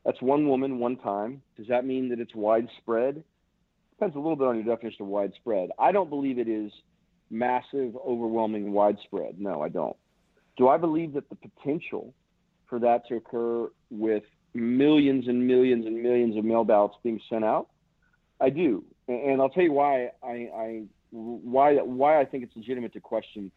That's 0.05 0.21
one 0.21 0.47
woman, 0.47 0.79
one 0.79 0.97
time. 0.97 1.41
Does 1.57 1.67
that 1.67 1.85
mean 1.85 2.09
that 2.09 2.19
it's 2.19 2.35
widespread? 2.35 3.23
Depends 3.91 4.15
a 4.15 4.19
little 4.19 4.35
bit 4.35 4.47
on 4.47 4.55
your 4.55 4.75
definition 4.75 5.03
of 5.03 5.07
widespread. 5.07 5.69
I 5.79 5.91
don't 5.91 6.09
believe 6.09 6.37
it 6.37 6.47
is 6.47 6.71
massive, 7.29 7.95
overwhelming, 8.05 8.73
widespread. 8.73 9.39
No, 9.39 9.61
I 9.61 9.69
don't. 9.69 9.95
Do 10.55 10.67
I 10.67 10.77
believe 10.77 11.13
that 11.13 11.29
the 11.29 11.35
potential 11.35 12.13
for 12.67 12.79
that 12.79 13.07
to 13.07 13.15
occur 13.15 13.69
with 13.89 14.23
millions 14.53 15.27
and 15.27 15.47
millions 15.47 15.85
and 15.85 16.01
millions 16.01 16.37
of 16.37 16.45
mail 16.45 16.63
ballots 16.63 16.95
being 17.03 17.19
sent 17.29 17.43
out? 17.43 17.69
I 18.39 18.49
do, 18.49 18.83
and 19.07 19.41
I'll 19.41 19.49
tell 19.49 19.63
you 19.63 19.71
why 19.71 20.11
I, 20.21 20.49
I 20.55 20.83
why 21.11 21.75
why 21.75 22.19
I 22.19 22.25
think 22.25 22.43
it's 22.43 22.55
legitimate 22.55 22.93
to 22.93 22.99
question 22.99 23.51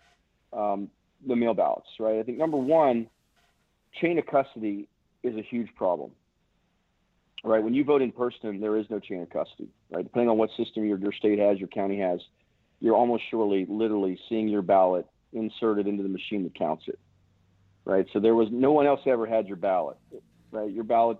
um, 0.52 0.88
the 1.26 1.34
mail 1.34 1.54
ballots. 1.54 1.88
Right? 1.98 2.18
I 2.18 2.22
think 2.22 2.38
number 2.38 2.56
one, 2.56 3.08
chain 4.00 4.18
of 4.18 4.26
custody 4.26 4.88
is 5.22 5.34
a 5.36 5.42
huge 5.42 5.74
problem. 5.74 6.10
Right? 7.44 7.62
When 7.62 7.74
you 7.74 7.84
vote 7.84 8.02
in 8.02 8.12
person, 8.12 8.60
there 8.60 8.76
is 8.76 8.86
no 8.90 8.98
chain 8.98 9.22
of 9.22 9.30
custody. 9.30 9.68
Right? 9.90 10.04
Depending 10.04 10.28
on 10.28 10.38
what 10.38 10.50
system 10.56 10.84
your 10.84 10.98
your 10.98 11.12
state 11.12 11.38
has, 11.38 11.58
your 11.58 11.68
county 11.68 11.98
has, 12.00 12.20
you're 12.80 12.96
almost 12.96 13.24
surely, 13.30 13.66
literally 13.68 14.18
seeing 14.28 14.48
your 14.48 14.62
ballot 14.62 15.06
inserted 15.32 15.86
into 15.86 16.02
the 16.02 16.08
machine 16.08 16.44
that 16.44 16.54
counts 16.54 16.84
it. 16.86 16.98
Right? 17.84 18.06
So 18.12 18.20
there 18.20 18.34
was 18.34 18.48
no 18.50 18.72
one 18.72 18.86
else 18.86 19.00
ever 19.06 19.26
had 19.26 19.46
your 19.46 19.56
ballot 19.56 19.96
right? 20.56 20.70
Your 20.70 20.84
ballot 20.84 21.18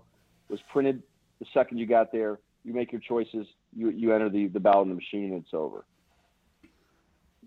was 0.49 0.59
printed 0.71 1.03
the 1.39 1.45
second 1.53 1.77
you 1.77 1.85
got 1.85 2.11
there. 2.11 2.39
You 2.63 2.73
make 2.73 2.91
your 2.91 3.01
choices. 3.01 3.47
You, 3.75 3.89
you 3.89 4.13
enter 4.13 4.29
the, 4.29 4.47
the 4.47 4.59
ballot 4.59 4.87
in 4.87 4.89
the 4.89 4.95
machine, 4.95 5.33
and 5.33 5.43
it's 5.43 5.53
over. 5.53 5.85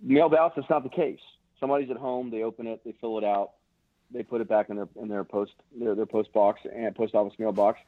Mail 0.03 0.29
ballots, 0.29 0.55
that's 0.57 0.70
not 0.70 0.83
the 0.83 0.88
case. 0.88 1.20
Somebody's 1.59 1.90
at 1.90 1.96
home, 1.98 2.31
they 2.31 2.42
open 2.42 2.66
it, 2.66 2.81
they 2.85 2.94
fill 3.00 3.18
it 3.18 3.24
out, 3.24 3.50
they 4.11 4.22
put 4.22 4.40
it 4.40 4.48
back 4.48 4.70
in 4.70 4.76
their 4.76 4.88
in 5.00 5.09
their 5.09 5.24
post 5.24 5.53
their, 5.79 5.94
their 5.94 6.07
post 6.07 6.33
box 6.33 6.61
and 6.74 6.94
post 6.94 7.14
office 7.14 7.35
mailbox, 7.38 7.79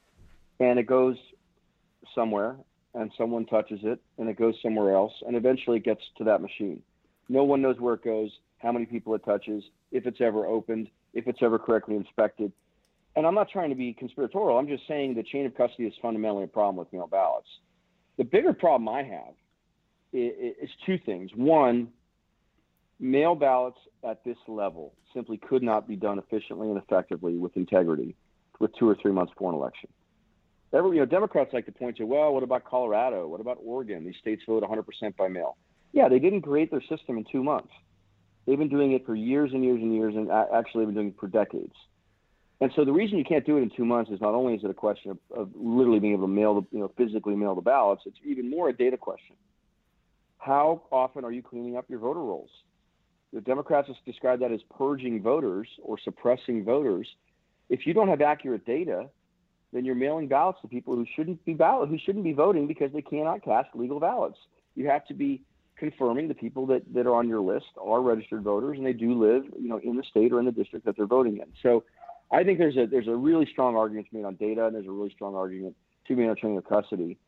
and 0.61 0.79
it 0.79 0.87
goes 0.87 1.17
somewhere, 2.15 2.57
and 2.95 3.11
someone 3.17 3.47
touches 3.47 3.81
it, 3.83 3.99
and 4.19 4.29
it 4.29 4.37
goes 4.37 4.55
somewhere 4.63 4.95
else, 4.95 5.13
and 5.27 5.37
eventually 5.37 5.79
it 5.79 5.85
gets 5.85 6.03
to 6.19 6.25
that 6.25 6.43
machine. 6.43 6.83
No 7.31 7.45
one 7.45 7.63
knows 7.63 7.81
where 7.81 7.95
it 7.95 8.05
goes, 8.05 8.31
how 8.59 8.73
many 8.73 8.85
people 8.85 9.15
it 9.15 9.25
touches, 9.25 9.65
if 9.91 10.07
it's 10.07 10.21
ever 10.21 10.45
opened, 10.47 10.91
if 11.15 11.27
it's 11.27 11.43
ever 11.43 11.59
correctly 11.59 11.97
inspected 11.97 12.53
and 13.15 13.27
I'm 13.27 13.35
not 13.35 13.51
trying 13.51 13.71
to 13.71 13.77
be 13.77 13.93
conspiratorial. 13.93 14.59
I'm 14.59 14.69
just 14.69 14.87
saying 14.89 15.15
the 15.15 15.23
chain 15.23 15.47
of 15.47 15.55
custody 15.55 15.85
is 15.85 15.95
fundamentally 16.01 16.45
a 16.45 16.49
problem 16.49 16.77
with 16.77 16.93
mail 16.93 17.07
ballots. 17.07 17.49
The 18.17 18.25
bigger 18.25 18.53
problem 18.53 18.89
I 18.89 19.03
have 19.03 19.35
is, 20.13 20.55
is 20.63 20.71
two 20.87 20.99
things. 20.99 21.31
One, 21.35 21.89
mail 22.99 23.35
ballots 23.35 23.79
at 24.09 24.25
this 24.25 24.37
level 24.49 24.95
simply 25.15 25.37
could 25.37 25.63
not 25.63 25.87
be 25.87 25.97
done 25.97 26.19
efficiently 26.19 26.69
and 26.69 26.79
effectively 26.79 27.37
with 27.37 27.57
integrity 27.57 28.17
with 28.59 28.71
two 28.79 28.89
or 28.89 28.97
three 29.01 29.13
months 29.13 29.33
before 29.33 29.51
an 29.51 29.57
election. 29.57 29.91
Every, 30.73 30.93
you 30.93 31.01
know, 31.01 31.07
Democrats 31.07 31.53
like 31.53 31.67
to 31.67 31.73
point 31.73 31.99
to, 31.99 32.05
well, 32.05 32.33
what 32.33 32.43
about 32.43 32.65
Colorado? 32.65 33.27
What 33.29 33.41
about 33.41 33.59
Oregon? 33.63 34.07
These 34.07 34.17
states 34.21 34.43
vote 34.47 34.63
100% 34.63 35.17
by 35.17 35.29
mail. 35.29 35.59
Yeah, 35.93 36.09
they 36.09 36.19
didn't 36.19 36.43
create 36.43 36.71
their 36.71 36.81
system 36.81 37.19
in 37.19 37.27
two 37.31 37.43
months. 37.43 37.73
They've 38.47 38.59
been 38.59 38.71
doing 38.71 38.93
it 38.93 39.05
for 39.05 39.15
years 39.15 39.51
and 39.53 39.63
years 39.63 39.81
and 39.83 39.95
years, 39.95 40.15
and 40.17 40.31
actually, 40.31 40.85
they've 40.85 40.95
been 40.95 41.03
doing 41.03 41.09
it 41.09 41.21
for 41.21 41.29
decades. 41.29 41.75
And 42.63 42.71
so 42.77 42.85
the 42.85 42.93
reason 42.93 43.19
you 43.19 43.25
can't 43.25 43.45
do 43.45 43.57
it 43.57 43.63
in 43.63 43.71
two 43.77 43.85
months 43.85 44.09
is 44.13 44.21
not 44.21 44.35
only 44.35 44.55
is 44.55 44.63
it 44.63 44.71
a 44.71 44.75
question 44.75 45.11
of, 45.11 45.19
of 45.37 45.51
literally 45.57 45.99
being 45.99 46.13
able 46.13 46.29
to 46.29 46.33
mail 46.33 46.55
the, 46.55 46.67
you 46.71 46.79
know, 46.79 46.93
physically 46.97 47.35
mail 47.35 47.57
the 47.57 47.61
ballots, 47.61 48.03
it's 48.07 48.19
even 48.25 48.49
more 48.49 48.69
a 48.69 48.73
data 48.73 48.97
question. 48.97 49.35
How 50.39 50.83
often 50.93 51.25
are 51.25 51.33
you 51.33 51.43
cleaning 51.43 51.77
up 51.77 51.87
your 51.89 51.99
voter 51.99 52.21
rolls? 52.21 52.51
The 53.33 53.41
Democrats 53.41 53.89
have 53.89 53.97
described 54.07 54.43
that 54.43 54.53
as 54.53 54.61
purging 54.79 55.21
voters 55.21 55.67
or 55.83 55.99
suppressing 55.99 56.65
voters. 56.65 57.09
If 57.69 57.85
you 57.85 57.95
don't 57.95 58.07
have 58.07 58.21
accurate 58.21 58.65
data, 58.65 59.09
then 59.73 59.85
you're 59.85 59.97
mailing 59.97 60.29
ballots 60.29 60.61
to 60.63 60.69
people 60.69 60.95
who 60.95 61.05
shouldn't 61.17 61.45
be 61.45 61.55
ballot 61.55 61.89
who 61.89 61.99
shouldn't 61.99 62.23
be 62.23 62.33
voting 62.33 62.69
because 62.69 62.93
they 62.93 63.03
cannot 63.03 63.43
cast 63.43 63.71
legal 63.75 63.99
ballots. 63.99 64.39
You 64.77 64.87
have 64.87 65.05
to 65.07 65.15
be 65.15 65.43
confirming 65.77 66.29
the 66.29 66.35
people 66.35 66.67
that, 66.67 66.83
that 66.95 67.09
are 67.09 67.15
on 67.15 67.29
your 67.29 67.41
list 67.41 67.67
are 67.81 68.01
registered 68.03 68.45
voters 68.45 68.79
and 68.79 68.87
they 68.87 68.93
do 68.93 69.21
live, 69.21 69.47
you 69.61 69.69
know, 69.69 69.81
in 69.83 69.97
the 69.97 70.05
state 70.05 70.33
or 70.33 70.39
in 70.39 70.45
the 70.45 70.53
district 70.53 70.87
that 70.87 70.97
they're 70.97 71.07
voting 71.07 71.39
in. 71.39 71.47
So 71.61 71.83
I 72.33 72.45
think 72.45 72.59
there's 72.59 72.77
a 72.77 72.87
there's 72.87 73.09
a 73.09 73.15
really 73.15 73.47
strong 73.53 73.77
argument 73.77 74.07
to 74.07 74.13
be 74.13 74.19
made 74.19 74.27
on 74.27 74.35
data, 74.37 74.67
and 74.67 74.75
there's 74.75 74.87
a 74.87 74.91
really 74.91 75.11
strong 75.15 75.35
argument 75.35 75.77
to 76.07 76.17
be 76.17 76.23
made 76.23 76.31
on 76.31 76.37
chain 76.37 76.57
of 76.57 76.65
custody. 76.65 77.19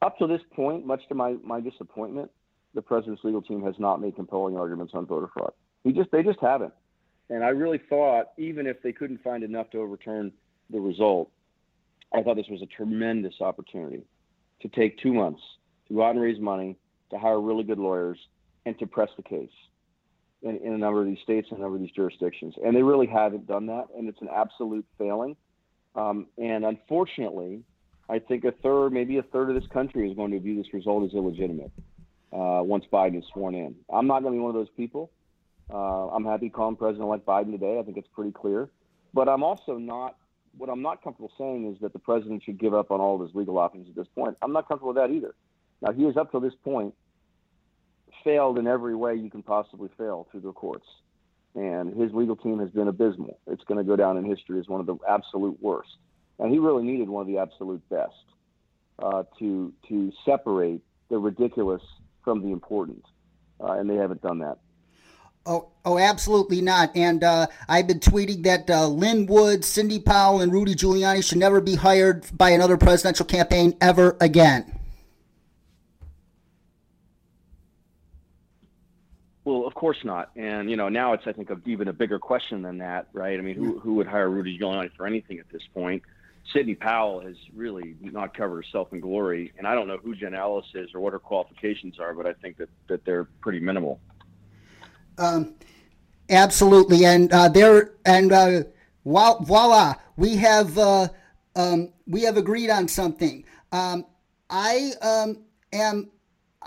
Up 0.00 0.18
to 0.18 0.26
this 0.26 0.40
point, 0.54 0.86
much 0.86 1.06
to 1.08 1.14
my, 1.14 1.36
my 1.42 1.60
disappointment, 1.60 2.30
the 2.74 2.82
president's 2.82 3.24
legal 3.24 3.42
team 3.42 3.62
has 3.62 3.74
not 3.78 4.00
made 4.00 4.16
compelling 4.16 4.56
arguments 4.56 4.92
on 4.94 5.06
voter 5.06 5.28
fraud. 5.32 5.52
He 5.84 5.92
just 5.92 6.10
they 6.10 6.22
just 6.22 6.40
haven't. 6.40 6.72
And 7.30 7.44
I 7.44 7.48
really 7.48 7.80
thought 7.90 8.28
even 8.38 8.66
if 8.66 8.82
they 8.82 8.92
couldn't 8.92 9.22
find 9.22 9.44
enough 9.44 9.70
to 9.70 9.78
overturn 9.78 10.32
the 10.70 10.80
result, 10.80 11.30
I 12.14 12.22
thought 12.22 12.36
this 12.36 12.48
was 12.48 12.62
a 12.62 12.66
tremendous 12.66 13.34
opportunity 13.40 14.02
to 14.62 14.68
take 14.68 14.98
two 14.98 15.12
months 15.12 15.42
to 15.88 15.94
go 15.94 16.04
out 16.04 16.10
and 16.12 16.20
raise 16.20 16.40
money, 16.40 16.76
to 17.10 17.18
hire 17.18 17.40
really 17.40 17.64
good 17.64 17.78
lawyers, 17.78 18.18
and 18.64 18.78
to 18.78 18.86
press 18.86 19.10
the 19.16 19.22
case 19.22 19.50
in, 20.42 20.56
in 20.58 20.72
a 20.72 20.78
number 20.78 21.00
of 21.00 21.06
these 21.06 21.18
states 21.22 21.48
and 21.50 21.58
a 21.58 21.62
number 21.62 21.76
of 21.76 21.82
these 21.82 21.92
jurisdictions. 21.92 22.54
And 22.64 22.76
they 22.76 22.82
really 22.82 23.06
haven't 23.06 23.46
done 23.46 23.66
that, 23.66 23.86
and 23.96 24.08
it's 24.08 24.20
an 24.20 24.28
absolute 24.34 24.86
failing. 24.98 25.36
Um, 25.94 26.26
and 26.36 26.64
unfortunately, 26.64 27.62
I 28.08 28.18
think 28.18 28.44
a 28.44 28.52
third, 28.52 28.92
maybe 28.92 29.18
a 29.18 29.22
third 29.22 29.50
of 29.50 29.54
this 29.54 29.68
country 29.70 30.08
is 30.08 30.16
going 30.16 30.30
to 30.30 30.40
view 30.40 30.56
this 30.56 30.72
result 30.72 31.04
as 31.04 31.14
illegitimate 31.14 31.72
uh, 32.32 32.62
once 32.62 32.84
Biden 32.92 33.18
is 33.18 33.24
sworn 33.32 33.54
in. 33.54 33.74
I'm 33.92 34.06
not 34.06 34.22
going 34.22 34.34
to 34.34 34.38
be 34.38 34.40
one 34.40 34.50
of 34.50 34.56
those 34.56 34.74
people. 34.76 35.10
Uh, 35.70 36.08
I'm 36.08 36.24
happy 36.24 36.48
calling 36.48 36.76
President-elect 36.76 37.26
Biden 37.26 37.52
today. 37.52 37.78
I 37.78 37.82
think 37.82 37.96
it's 37.96 38.08
pretty 38.08 38.32
clear. 38.32 38.70
But 39.12 39.28
I'm 39.28 39.42
also 39.42 39.76
not. 39.76 40.16
What 40.56 40.70
I'm 40.70 40.82
not 40.82 41.04
comfortable 41.04 41.30
saying 41.38 41.72
is 41.72 41.80
that 41.82 41.92
the 41.92 41.98
president 41.98 42.42
should 42.42 42.58
give 42.58 42.74
up 42.74 42.90
on 42.90 43.00
all 43.00 43.14
of 43.16 43.20
his 43.20 43.34
legal 43.34 43.58
options 43.58 43.88
at 43.88 43.94
this 43.94 44.08
point. 44.14 44.36
I'm 44.42 44.52
not 44.52 44.66
comfortable 44.66 44.92
with 44.92 44.96
that 44.96 45.10
either. 45.14 45.34
Now 45.82 45.92
he 45.92 46.04
has 46.04 46.16
up 46.16 46.32
to 46.32 46.40
this 46.40 46.54
point 46.64 46.94
failed 48.24 48.58
in 48.58 48.66
every 48.66 48.94
way 48.94 49.14
you 49.14 49.30
can 49.30 49.42
possibly 49.42 49.88
fail 49.96 50.26
through 50.30 50.40
the 50.40 50.52
courts, 50.52 50.86
and 51.54 51.94
his 51.94 52.12
legal 52.12 52.36
team 52.36 52.58
has 52.58 52.70
been 52.70 52.88
abysmal. 52.88 53.38
It's 53.46 53.64
going 53.64 53.78
to 53.78 53.84
go 53.84 53.96
down 53.96 54.16
in 54.16 54.24
history 54.24 54.58
as 54.58 54.68
one 54.68 54.80
of 54.80 54.86
the 54.86 54.96
absolute 55.08 55.60
worst. 55.62 55.90
And 56.38 56.52
he 56.52 56.58
really 56.58 56.84
needed 56.84 57.08
one 57.08 57.22
of 57.22 57.26
the 57.26 57.38
absolute 57.38 57.82
best 57.88 58.12
uh, 58.98 59.24
to 59.38 59.72
to 59.88 60.12
separate 60.24 60.82
the 61.08 61.18
ridiculous 61.18 61.82
from 62.22 62.42
the 62.42 62.52
important, 62.52 63.04
uh, 63.60 63.72
and 63.72 63.88
they 63.88 63.96
haven't 63.96 64.22
done 64.22 64.38
that. 64.40 64.58
Oh, 65.46 65.70
oh, 65.84 65.98
absolutely 65.98 66.60
not. 66.60 66.94
And 66.94 67.24
uh, 67.24 67.46
I've 67.68 67.86
been 67.86 68.00
tweeting 68.00 68.42
that 68.44 68.68
uh, 68.68 68.86
Lin 68.86 69.24
Wood, 69.24 69.64
Sidney 69.64 69.98
Powell, 69.98 70.42
and 70.42 70.52
Rudy 70.52 70.74
Giuliani 70.74 71.24
should 71.24 71.38
never 71.38 71.62
be 71.62 71.74
hired 71.74 72.26
by 72.36 72.50
another 72.50 72.76
presidential 72.76 73.24
campaign 73.24 73.74
ever 73.80 74.16
again. 74.20 74.77
Well, 79.48 79.66
of 79.66 79.74
course 79.74 79.96
not. 80.04 80.30
And 80.36 80.68
you 80.68 80.76
know, 80.76 80.90
now 80.90 81.14
it's 81.14 81.26
I 81.26 81.32
think 81.32 81.48
even 81.64 81.88
a 81.88 81.92
bigger 81.94 82.18
question 82.18 82.60
than 82.60 82.76
that, 82.78 83.08
right? 83.14 83.38
I 83.38 83.40
mean, 83.40 83.56
who 83.56 83.78
who 83.78 83.94
would 83.94 84.06
hire 84.06 84.28
Rudy 84.28 84.58
Giuliani 84.58 84.90
for 84.94 85.06
anything 85.06 85.38
at 85.38 85.48
this 85.50 85.62
point? 85.72 86.02
Sidney 86.52 86.74
Powell 86.74 87.20
has 87.20 87.34
really 87.54 87.96
not 88.02 88.36
covered 88.36 88.56
herself 88.56 88.92
in 88.92 89.00
glory, 89.00 89.54
and 89.56 89.66
I 89.66 89.74
don't 89.74 89.88
know 89.88 89.96
who 89.96 90.14
Jenna 90.14 90.36
Ellis 90.36 90.66
is 90.74 90.90
or 90.94 91.00
what 91.00 91.14
her 91.14 91.18
qualifications 91.18 91.98
are, 91.98 92.12
but 92.12 92.26
I 92.26 92.34
think 92.34 92.58
that 92.58 92.68
that 92.88 93.06
they're 93.06 93.24
pretty 93.40 93.58
minimal. 93.60 94.00
Um, 95.16 95.54
absolutely, 96.28 97.06
and 97.06 97.32
uh, 97.32 97.48
there 97.48 97.92
and 98.04 98.30
uh, 98.30 98.64
voila, 99.06 99.94
we 100.18 100.36
have 100.36 100.76
uh, 100.76 101.08
um, 101.56 101.94
we 102.06 102.20
have 102.20 102.36
agreed 102.36 102.68
on 102.68 102.86
something. 102.86 103.46
Um, 103.72 104.04
I 104.50 104.92
um, 105.00 105.38
am. 105.72 106.10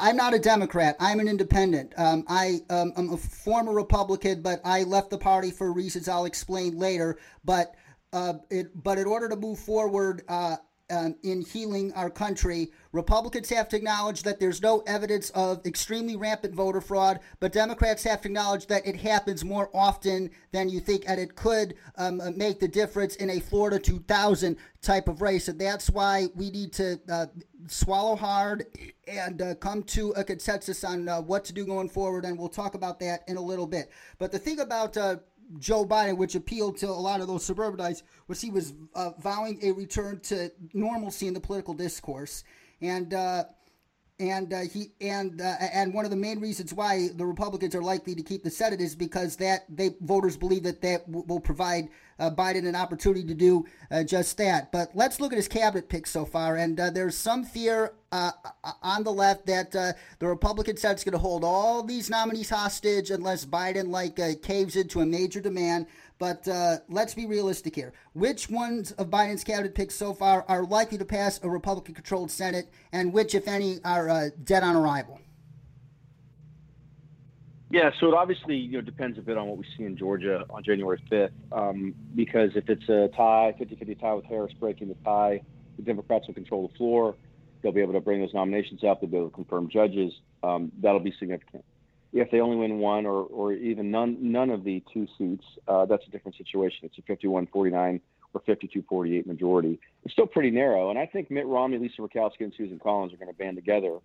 I'm 0.01 0.17
not 0.17 0.33
a 0.33 0.39
Democrat. 0.39 0.95
I'm 0.99 1.19
an 1.19 1.27
independent. 1.27 1.93
Um, 1.95 2.25
I 2.27 2.61
um, 2.71 2.91
a 2.97 3.17
former 3.17 3.71
Republican, 3.71 4.41
but 4.41 4.59
I 4.65 4.81
left 4.81 5.11
the 5.11 5.17
party 5.17 5.51
for 5.51 5.71
reasons 5.71 6.09
I'll 6.09 6.25
explain 6.25 6.77
later. 6.77 7.19
But 7.45 7.75
uh, 8.11 8.33
it, 8.49 8.71
but 8.83 8.97
in 8.97 9.05
order 9.05 9.29
to 9.29 9.35
move 9.35 9.59
forward 9.59 10.23
uh, 10.27 10.57
um, 10.91 11.15
in 11.23 11.41
healing 11.41 11.93
our 11.93 12.09
country, 12.09 12.71
Republicans 12.91 13.49
have 13.49 13.69
to 13.69 13.77
acknowledge 13.77 14.23
that 14.23 14.39
there's 14.39 14.61
no 14.61 14.79
evidence 14.85 15.29
of 15.31 15.65
extremely 15.65 16.15
rampant 16.15 16.53
voter 16.53 16.81
fraud, 16.81 17.19
but 17.39 17.53
Democrats 17.53 18.03
have 18.03 18.21
to 18.21 18.27
acknowledge 18.27 18.67
that 18.67 18.85
it 18.85 18.97
happens 18.97 19.45
more 19.45 19.69
often 19.73 20.29
than 20.51 20.69
you 20.69 20.79
think, 20.79 21.03
and 21.07 21.19
it 21.19 21.35
could 21.35 21.75
um, 21.97 22.19
uh, 22.19 22.31
make 22.31 22.59
the 22.59 22.67
difference 22.67 23.15
in 23.15 23.29
a 23.29 23.39
Florida 23.39 23.79
2000 23.79 24.57
type 24.81 25.07
of 25.07 25.21
race. 25.21 25.47
And 25.47 25.59
that's 25.59 25.89
why 25.89 26.27
we 26.35 26.49
need 26.49 26.73
to 26.73 26.99
uh, 27.09 27.27
swallow 27.67 28.15
hard 28.15 28.65
and 29.07 29.41
uh, 29.41 29.55
come 29.55 29.83
to 29.83 30.11
a 30.11 30.23
consensus 30.23 30.83
on 30.83 31.07
uh, 31.07 31.21
what 31.21 31.45
to 31.45 31.53
do 31.53 31.65
going 31.65 31.89
forward. 31.89 32.25
And 32.25 32.37
we'll 32.37 32.49
talk 32.49 32.73
about 32.73 32.99
that 32.99 33.23
in 33.27 33.37
a 33.37 33.41
little 33.41 33.67
bit. 33.67 33.91
But 34.17 34.31
the 34.31 34.39
thing 34.39 34.59
about 34.59 34.97
uh, 34.97 35.17
Joe 35.59 35.85
Biden, 35.85 36.17
which 36.17 36.35
appealed 36.35 36.77
to 36.77 36.87
a 36.87 36.91
lot 36.91 37.21
of 37.21 37.27
those 37.27 37.45
suburbanites, 37.45 38.03
was 38.27 38.41
he 38.41 38.49
was 38.49 38.73
uh, 38.95 39.11
vowing 39.19 39.59
a 39.63 39.71
return 39.71 40.19
to 40.21 40.51
normalcy 40.73 41.27
in 41.27 41.33
the 41.33 41.39
political 41.39 41.73
discourse, 41.73 42.43
and 42.81 43.13
uh, 43.13 43.45
and 44.21 44.53
uh, 44.53 44.59
he 44.61 44.91
and 45.01 45.41
uh, 45.41 45.55
and 45.73 45.93
one 45.93 46.05
of 46.05 46.11
the 46.11 46.17
main 46.17 46.39
reasons 46.39 46.73
why 46.73 47.09
the 47.15 47.25
Republicans 47.25 47.73
are 47.73 47.81
likely 47.81 48.13
to 48.13 48.21
keep 48.21 48.43
the 48.43 48.51
Senate 48.51 48.79
is 48.79 48.95
because 48.95 49.35
that 49.37 49.65
they 49.67 49.95
voters 50.01 50.37
believe 50.37 50.63
that 50.63 50.81
that 50.81 51.05
w- 51.07 51.25
will 51.27 51.39
provide 51.39 51.89
uh, 52.19 52.29
Biden 52.29 52.67
an 52.67 52.75
opportunity 52.75 53.23
to 53.23 53.33
do 53.33 53.65
uh, 53.89 54.03
just 54.03 54.37
that. 54.37 54.71
But 54.71 54.91
let's 54.93 55.19
look 55.19 55.33
at 55.33 55.37
his 55.37 55.47
cabinet 55.47 55.89
picks 55.89 56.11
so 56.11 56.23
far, 56.23 56.55
and 56.55 56.79
uh, 56.79 56.91
there's 56.91 57.17
some 57.17 57.43
fear 57.43 57.93
uh, 58.11 58.31
on 58.83 59.03
the 59.03 59.11
left 59.11 59.47
that 59.47 59.71
the 59.71 59.95
Republican 60.27 60.77
Senate's 60.77 61.03
going 61.03 61.13
to 61.13 61.17
hold 61.17 61.43
all 61.43 61.81
these 61.81 62.09
nominees 62.09 62.49
hostage 62.49 63.09
unless 63.09 63.45
Biden 63.45 63.87
like 63.87 64.17
caves 64.43 64.75
into 64.75 65.01
a 65.01 65.05
major 65.05 65.41
demand. 65.41 65.87
But 66.21 66.47
uh, 66.47 66.77
let's 66.87 67.15
be 67.15 67.25
realistic 67.25 67.73
here. 67.73 67.93
Which 68.13 68.47
ones 68.47 68.91
of 68.91 69.09
Biden's 69.09 69.43
cabinet 69.43 69.73
picks 69.73 69.95
so 69.95 70.13
far 70.13 70.45
are 70.47 70.63
likely 70.63 70.99
to 70.99 71.03
pass 71.03 71.39
a 71.41 71.49
Republican 71.49 71.95
controlled 71.95 72.29
Senate, 72.29 72.69
and 72.91 73.11
which, 73.11 73.33
if 73.33 73.47
any, 73.47 73.79
are 73.83 74.07
uh, 74.07 74.29
dead 74.43 74.61
on 74.61 74.75
arrival? 74.75 75.19
Yeah, 77.71 77.89
so 77.99 78.09
it 78.09 78.13
obviously 78.13 78.55
you 78.55 78.73
know 78.73 78.81
depends 78.81 79.17
a 79.17 79.23
bit 79.23 79.35
on 79.35 79.47
what 79.47 79.57
we 79.57 79.65
see 79.75 79.83
in 79.83 79.97
Georgia 79.97 80.45
on 80.51 80.61
January 80.63 81.01
5th, 81.11 81.31
um, 81.51 81.95
because 82.13 82.51
if 82.53 82.69
it's 82.69 82.87
a 82.87 83.09
tie, 83.17 83.55
50-50 83.59 83.99
tie 83.99 84.13
with 84.13 84.25
Harris 84.25 84.53
breaking 84.59 84.89
the 84.89 84.97
tie, 85.03 85.41
the 85.77 85.81
Democrats 85.81 86.27
will 86.27 86.35
control 86.35 86.67
the 86.67 86.77
floor. 86.77 87.15
They'll 87.63 87.71
be 87.71 87.81
able 87.81 87.93
to 87.93 87.99
bring 87.99 88.21
those 88.21 88.35
nominations 88.35 88.83
up. 88.83 89.01
They'll 89.01 89.09
be 89.09 89.17
able 89.17 89.29
to 89.29 89.35
confirm 89.35 89.69
judges. 89.69 90.13
Um, 90.43 90.71
that'll 90.81 90.99
be 90.99 91.15
significant 91.17 91.65
if 92.13 92.29
they 92.31 92.39
only 92.41 92.57
win 92.57 92.79
one 92.79 93.05
or, 93.05 93.23
or 93.23 93.53
even 93.53 93.89
none 93.91 94.17
none 94.19 94.49
of 94.49 94.63
the 94.63 94.83
two 94.93 95.07
seats, 95.17 95.45
uh, 95.67 95.85
that's 95.85 96.05
a 96.07 96.11
different 96.11 96.37
situation. 96.37 96.79
It's 96.83 96.97
a 96.97 97.27
51-49 97.27 98.01
or 98.33 98.41
52-48 98.41 99.25
majority. 99.25 99.79
It's 100.03 100.13
still 100.13 100.27
pretty 100.27 100.51
narrow, 100.51 100.89
and 100.89 100.99
I 100.99 101.05
think 101.05 101.31
Mitt 101.31 101.45
Romney, 101.45 101.77
Lisa 101.77 102.01
Murkowski, 102.01 102.41
and 102.41 102.53
Susan 102.57 102.79
Collins 102.79 103.13
are 103.13 103.17
going 103.17 103.31
to 103.31 103.37
band 103.37 103.57
together 103.57 103.97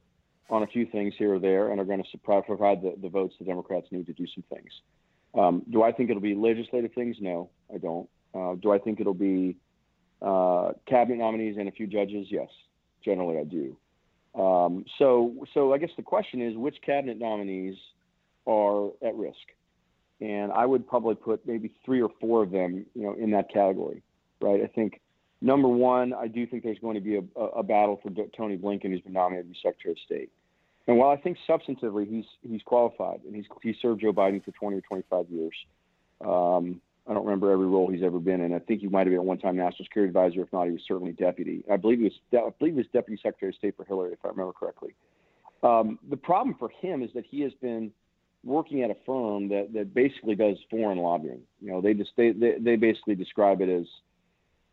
on 0.51 0.63
a 0.63 0.67
few 0.67 0.87
things 0.87 1.15
here 1.19 1.35
or 1.35 1.39
there, 1.39 1.71
and 1.71 1.81
are 1.81 1.85
going 1.85 2.03
to 2.03 2.19
provide 2.19 2.83
the, 2.83 2.95
the 3.03 3.09
votes 3.09 3.35
the 3.39 3.45
Democrats 3.45 3.89
need 3.91 4.07
to 4.07 4.13
do 4.13 4.27
some 4.35 4.45
things. 4.53 4.71
Um, 5.35 5.63
do 5.71 5.83
I 5.83 5.93
think 5.93 6.11
it'll 6.11 6.23
be 6.23 6.35
legislative 6.35 6.93
things? 6.95 7.17
No, 7.21 7.51
I 7.73 7.79
don't. 7.79 8.09
Uh, 8.35 8.55
do 8.55 8.73
I 8.73 8.79
think 8.79 9.01
it'll 9.01 9.15
be 9.15 9.57
uh, 10.23 10.73
cabinet 10.87 11.19
nominees 11.19 11.57
and 11.59 11.69
a 11.69 11.73
few 11.73 11.87
judges? 11.87 12.27
Yes, 12.31 12.49
generally 13.05 13.39
I 13.39 13.45
do. 13.45 13.77
Um, 14.41 14.85
so, 14.99 15.47
so 15.55 15.73
I 15.73 15.79
guess 15.79 15.91
the 15.97 16.03
question 16.03 16.43
is, 16.43 16.57
which 16.57 16.77
cabinet 16.85 17.19
nominees 17.19 17.77
are 18.47 18.91
at 19.07 19.15
risk. 19.15 19.37
And 20.21 20.51
I 20.53 20.65
would 20.65 20.87
probably 20.89 21.15
put 21.15 21.47
maybe 21.47 21.73
three 21.85 22.01
or 22.01 22.11
four 22.21 22.43
of 22.43 22.51
them, 22.51 22.87
you 22.95 23.03
know, 23.03 23.15
in 23.15 23.31
that 23.33 23.53
category, 23.53 24.03
right? 24.41 24.63
I 24.63 24.67
think 24.67 25.01
number 25.41 25.69
one, 25.69 26.15
I 26.15 26.29
do 26.29 26.47
think 26.47 26.63
there's 26.63 26.79
going 26.79 26.95
to 26.95 27.01
be 27.01 27.17
a, 27.17 27.41
a 27.41 27.63
battle 27.63 28.01
for 28.03 28.11
Tony 28.37 28.57
Blinken, 28.57 28.91
who's 28.91 29.03
been 29.03 29.13
nominated 29.13 29.47
to 29.47 29.53
be 29.53 29.59
Secretary 29.63 29.93
of 29.93 29.99
State. 30.07 30.31
And 30.87 30.97
while 30.97 31.11
I 31.11 31.17
think 31.17 31.37
substantively 31.49 32.09
he's 32.09 32.25
he's 32.49 32.63
qualified 32.63 33.21
and 33.27 33.35
he's 33.35 33.47
he's 33.63 33.77
served 33.83 34.03
Joe 34.03 34.13
Biden 34.13 34.45
for 34.45 34.53
20 34.53 34.77
or 34.77 34.81
25 34.83 35.27
years, 35.31 35.55
um, 36.25 36.81
I 37.09 37.15
don't 37.15 37.25
remember 37.25 37.51
every 37.51 37.67
role 37.67 37.91
he's 37.91 38.05
ever 38.05 38.21
been 38.21 38.41
in. 38.41 38.53
I 38.53 38.61
think 38.61 38.81
he 38.81 38.89
might 38.89 39.01
have 39.01 39.09
been 39.09 39.17
at 39.17 39.25
one 39.25 39.39
time 39.39 39.57
National 39.57 39.85
Security 39.85 40.09
Advisor. 40.09 40.43
If 40.43 40.53
not, 40.53 40.67
he 40.67 40.73
was 40.73 40.83
certainly 40.87 41.13
deputy. 41.13 41.65
I 41.71 41.77
believe 41.77 41.99
he 41.99 42.05
was 42.05 42.13
I 42.33 42.51
believe 42.59 42.75
he 42.75 42.79
was 42.79 42.87
Deputy 42.93 43.21
Secretary 43.21 43.51
of 43.51 43.57
State 43.57 43.77
for 43.77 43.85
Hillary, 43.85 44.13
if 44.13 44.25
I 44.25 44.29
remember 44.29 44.53
correctly. 44.53 44.95
Um, 45.63 45.99
the 46.09 46.17
problem 46.17 46.55
for 46.59 46.69
him 46.69 47.03
is 47.03 47.11
that 47.15 47.25
he 47.29 47.41
has 47.41 47.53
been 47.61 47.91
working 48.45 48.83
at 48.83 48.91
a 48.91 48.97
firm 49.05 49.49
that, 49.49 49.73
that 49.75 49.93
basically 49.93 50.35
does 50.35 50.57
foreign 50.71 50.99
lobbying. 50.99 51.41
You 51.61 51.73
know, 51.73 51.81
they 51.81 51.95
just 51.95 52.11
they, 52.17 52.33
they, 52.33 52.55
they 52.61 52.77
basically 52.77 53.15
describe 53.15 53.61
it 53.61 53.69
as 53.69 53.87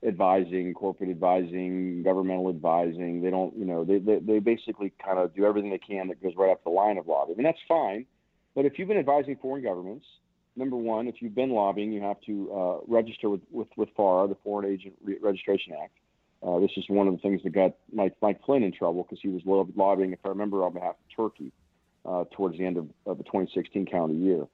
advising, 0.06 0.73
corporate 0.73 1.10
advising, 1.10 2.04
governmental 2.04 2.49
advising. 2.49 3.21
They 3.21 3.30
don't, 3.30 3.56
you 3.58 3.65
know, 3.65 3.84
they, 3.84 3.99
they, 3.99 4.19
they 4.19 4.39
basically 4.39 4.93
kind 5.04 5.17
of 5.17 5.34
do 5.36 5.45
everything 5.45 5.71
they 5.71 5.78
can 5.78 6.08
that 6.10 6.21
goes 6.21 6.34
right 6.38 6.52
up 6.52 6.63
the 6.63 6.69
line 6.69 6.97
of 6.97 7.08
lobbying. 7.08 7.38
Mean, 7.38 7.45
that's 7.45 7.58
fine. 7.67 8.06
But 8.56 8.65
if 8.65 8.78
you've 8.78 8.88
been 8.88 8.97
advising 8.97 9.38
foreign 9.41 9.63
governments, 9.63 10.06
number 10.56 10.76
one, 10.76 11.08
if 11.08 11.15
you've 11.19 11.36
been 11.36 11.52
lobbying, 11.52 11.91
you 11.91 12.02
have 12.02 12.21
to 12.28 12.52
uh, 12.54 12.78
register 12.88 13.30
with, 13.30 13.41
with, 13.49 13.69
with 13.78 13.89
FARA, 13.95 14.28
the 14.28 14.38
Foreign 14.43 14.71
Agent 14.71 14.93
Re- 15.04 15.17
Registration 15.21 15.73
Act. 15.82 15.93
Uh, 16.45 16.60
this 16.60 16.71
is 16.76 16.84
one 16.89 17.08
of 17.08 17.13
the 17.13 17.19
things 17.21 17.41
that 17.43 17.54
got 17.54 17.71
Mike, 17.91 18.13
Mike 18.21 18.41
Flynn 18.45 18.63
in 18.63 18.73
trouble 18.73 19.04
because 19.04 19.19
he 19.21 19.30
was 19.30 19.41
lobbying, 19.45 20.12
if 20.12 20.19
I 20.26 20.30
remember, 20.30 20.63
on 20.65 20.73
behalf 20.73 20.95
of 20.95 21.15
Turkey 21.15 21.52
uh, 22.06 22.26
towards 22.32 22.58
the 22.58 22.66
end 22.66 22.78
of, 22.78 22.88
of, 23.06 23.18
the 23.18 23.24
2016 23.24 23.86
calendar 23.86 24.16
year. 24.16 24.48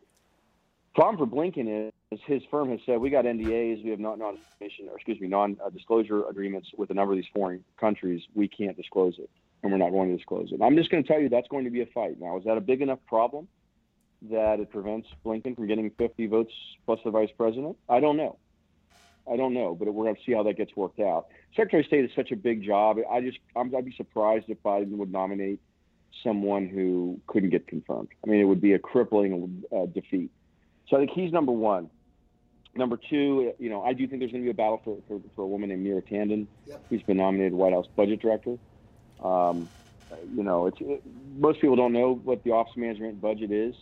Problem 0.96 1.18
for 1.18 1.36
Blinken 1.36 1.92
is 2.12 2.20
his 2.26 2.42
firm 2.50 2.70
has 2.70 2.80
said 2.86 3.00
we 3.00 3.10
got 3.10 3.26
NDAs, 3.26 3.84
we 3.84 3.92
have 3.92 4.00
non 4.00 4.20
information, 4.22 4.90
or 4.90 4.96
excuse 4.96 5.20
me, 5.20 5.28
non-disclosure 5.28 6.28
agreements 6.28 6.70
with 6.78 6.90
a 6.90 6.94
number 6.94 7.14
of 7.14 7.18
these 7.18 7.30
foreign 7.34 7.64
countries. 7.80 8.22
We 8.34 8.48
can't 8.48 8.76
disclose 8.76 9.16
it, 9.20 9.30
and 9.64 9.72
we're 9.72 9.78
not 9.78 9.92
going 9.92 10.10
to 10.10 10.18
disclose 10.18 10.52
it. 10.52 10.62
I'm 10.62 10.76
just 10.76 10.90
going 10.90 11.04
to 11.04 11.08
tell 11.08 11.20
you 11.20 11.30
that's 11.30 11.48
going 11.48 11.66
to 11.66 11.72
be 11.72 11.82
a 11.82 11.86
fight. 11.88 12.20
Now, 12.20 12.38
is 12.38 12.44
that 12.46 12.58
a 12.58 12.62
big 12.62 12.82
enough 12.82 13.00
problem 13.08 13.48
that 14.30 14.60
it 14.60 14.72
prevents 14.72 15.08
Blinken 15.24 15.56
from 15.56 15.68
getting 15.68 15.92
50 15.92 16.28
votes 16.28 16.54
plus 16.86 17.00
the 17.06 17.12
vice 17.12 17.30
president? 17.38 17.78
I 17.88 18.00
don't 18.00 18.18
know. 18.18 18.38
I 19.32 19.38
don't 19.38 19.54
know, 19.54 19.76
but 19.76 19.94
we're 19.94 20.06
going 20.06 20.16
to 20.16 20.22
see 20.26 20.34
how 20.34 20.44
that 20.44 20.58
gets 20.58 20.76
worked 20.76 21.00
out. 21.00 21.28
Secretary 21.56 21.84
of 21.84 21.88
State 21.88 22.04
is 22.04 22.12
such 22.16 22.32
a 22.32 22.36
big 22.36 22.64
job. 22.64 22.98
I 23.10 23.22
just, 23.22 23.38
i 23.56 23.62
would 23.62 23.86
be 23.86 23.94
surprised 23.96 24.46
if 24.50 24.62
Biden 24.64 24.98
would 24.98 25.12
nominate 25.12 25.60
someone 26.24 26.68
who 26.68 27.20
couldn't 27.28 27.50
get 27.50 27.68
confirmed. 27.68 28.10
I 28.26 28.30
mean, 28.30 28.42
it 28.42 28.46
would 28.46 28.62
be 28.62 28.74
a 28.74 28.80
crippling 28.80 29.64
uh, 29.76 29.86
defeat. 29.88 30.32
So 30.88 30.98
I 30.98 31.00
think 31.00 31.12
he's 31.12 31.32
number 31.32 31.52
one. 31.52 31.90
Number 32.76 32.98
two, 32.98 33.54
you 33.58 33.70
know, 33.70 33.84
I 33.84 33.94
do 33.94 34.08
think 34.08 34.20
there's 34.20 34.32
going 34.32 34.44
to 34.44 34.48
be 34.48 34.52
a 34.52 34.54
battle 34.54 34.82
for, 34.84 34.98
for, 35.08 35.22
for 35.36 35.42
a 35.44 35.48
woman 35.48 35.70
named 35.70 35.86
Neera 35.86 36.08
Tanden, 36.08 36.48
yep. 36.68 36.84
who's 36.90 37.02
been 37.04 37.18
nominated 37.18 37.54
White 37.54 37.74
House 37.74 37.88
Budget 37.96 38.22
Director. 38.22 38.58
Um, 39.24 39.70
you 40.36 40.44
know, 40.44 40.68
it's 40.68 40.78
it, 40.80 41.04
most 41.38 41.62
people 41.62 41.76
don't 41.76 41.94
know 41.94 42.16
what 42.24 42.44
the 42.44 42.52
Office 42.52 42.74
of 42.74 42.78
Management 42.78 43.22
budget 43.22 43.52
is. 43.52 43.76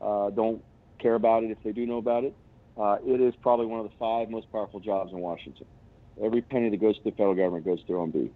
Uh, 0.00 0.30
don't 0.30 0.62
care 0.98 1.14
about 1.14 1.44
it 1.44 1.50
if 1.50 1.58
they 1.62 1.72
do 1.72 1.86
know 1.86 1.98
about 1.98 2.24
it. 2.24 2.34
Uh, 2.78 2.96
it 3.04 3.20
is 3.20 3.34
probably 3.42 3.66
one 3.66 3.80
of 3.80 3.90
the 3.90 3.96
five 3.98 4.30
most 4.30 4.50
powerful 4.50 4.80
jobs 4.80 5.12
in 5.12 5.18
Washington. 5.18 5.66
Every 6.22 6.40
penny 6.40 6.70
that 6.70 6.80
goes 6.80 6.96
to 6.98 7.04
the 7.04 7.10
federal 7.12 7.34
government 7.34 7.64
goes 7.64 7.82
to 7.84 7.92
OMB. 7.92 8.30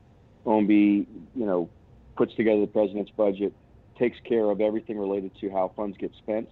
OMB, 0.47 1.07
you 1.35 1.47
know, 1.47 1.69
puts 2.17 2.35
together 2.35 2.61
the 2.61 2.67
president's 2.67 3.11
budget, 3.11 3.53
takes 3.99 4.19
care 4.25 4.51
of 4.51 4.61
everything 4.61 4.99
related 4.99 5.33
to 5.41 5.51
how 5.51 5.73
funds 5.77 5.97
get 5.99 6.13
spent, 6.17 6.49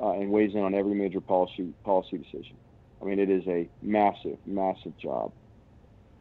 uh, 0.00 0.12
and 0.12 0.30
weighs 0.30 0.54
in 0.54 0.60
on 0.60 0.74
every 0.74 0.94
major 0.94 1.20
policy 1.20 1.72
policy 1.84 2.18
decision. 2.18 2.56
I 3.00 3.04
mean, 3.04 3.18
it 3.18 3.30
is 3.30 3.46
a 3.46 3.68
massive, 3.82 4.38
massive 4.46 4.96
job. 4.98 5.32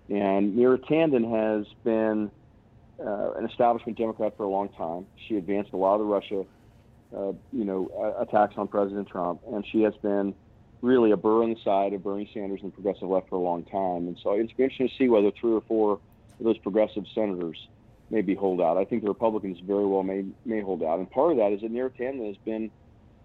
And 0.10 0.58
Neera 0.58 0.78
Tanden 0.78 1.30
has 1.30 1.66
been 1.84 2.32
uh, 3.00 3.34
an 3.34 3.46
establishment 3.46 3.98
Democrat 3.98 4.36
for 4.36 4.44
a 4.44 4.50
long 4.50 4.70
time. 4.70 5.06
She 5.28 5.38
advanced 5.38 5.74
a 5.74 5.78
lot 5.78 5.96
of 5.96 6.00
the 6.02 6.06
Russia, 6.06 6.46
uh, 7.16 7.34
you 7.54 7.66
know, 7.66 8.16
attacks 8.20 8.56
on 8.58 8.68
President 8.68 9.08
Trump, 9.08 9.42
and 9.52 9.66
she 9.72 9.82
has 9.82 9.94
been 10.02 10.34
really 10.82 11.12
a 11.12 11.18
burr 11.18 11.44
on 11.44 11.54
the 11.54 11.60
side 11.64 11.94
of 11.94 12.04
Bernie 12.04 12.30
Sanders 12.34 12.62
and 12.64 12.72
the 12.72 12.76
progressive 12.76 13.08
left 13.08 13.30
for 13.30 13.36
a 13.36 13.40
long 13.40 13.64
time. 13.64 14.08
And 14.08 14.18
so 14.22 14.32
it's 14.34 14.52
interesting 14.58 14.90
to 14.90 14.96
see 14.96 15.10
whether 15.10 15.32
three 15.32 15.54
or 15.54 15.62
four 15.62 15.94
of 15.94 16.00
those 16.40 16.58
progressive 16.58 17.06
senators 17.14 17.68
maybe 18.12 18.36
hold 18.36 18.62
out. 18.62 18.78
I 18.78 18.86
think 18.86 19.02
the 19.02 19.08
Republicans 19.08 19.60
very 19.62 19.86
well 19.86 20.04
may 20.04 20.26
may 20.46 20.62
hold 20.62 20.84
out, 20.84 21.00
and 21.00 21.10
part 21.10 21.32
of 21.32 21.38
that 21.38 21.52
is 21.54 21.62
that 21.62 21.74
Neera 21.74 21.90
Tanden 21.90 22.28
has 22.28 22.38
been 22.38 22.70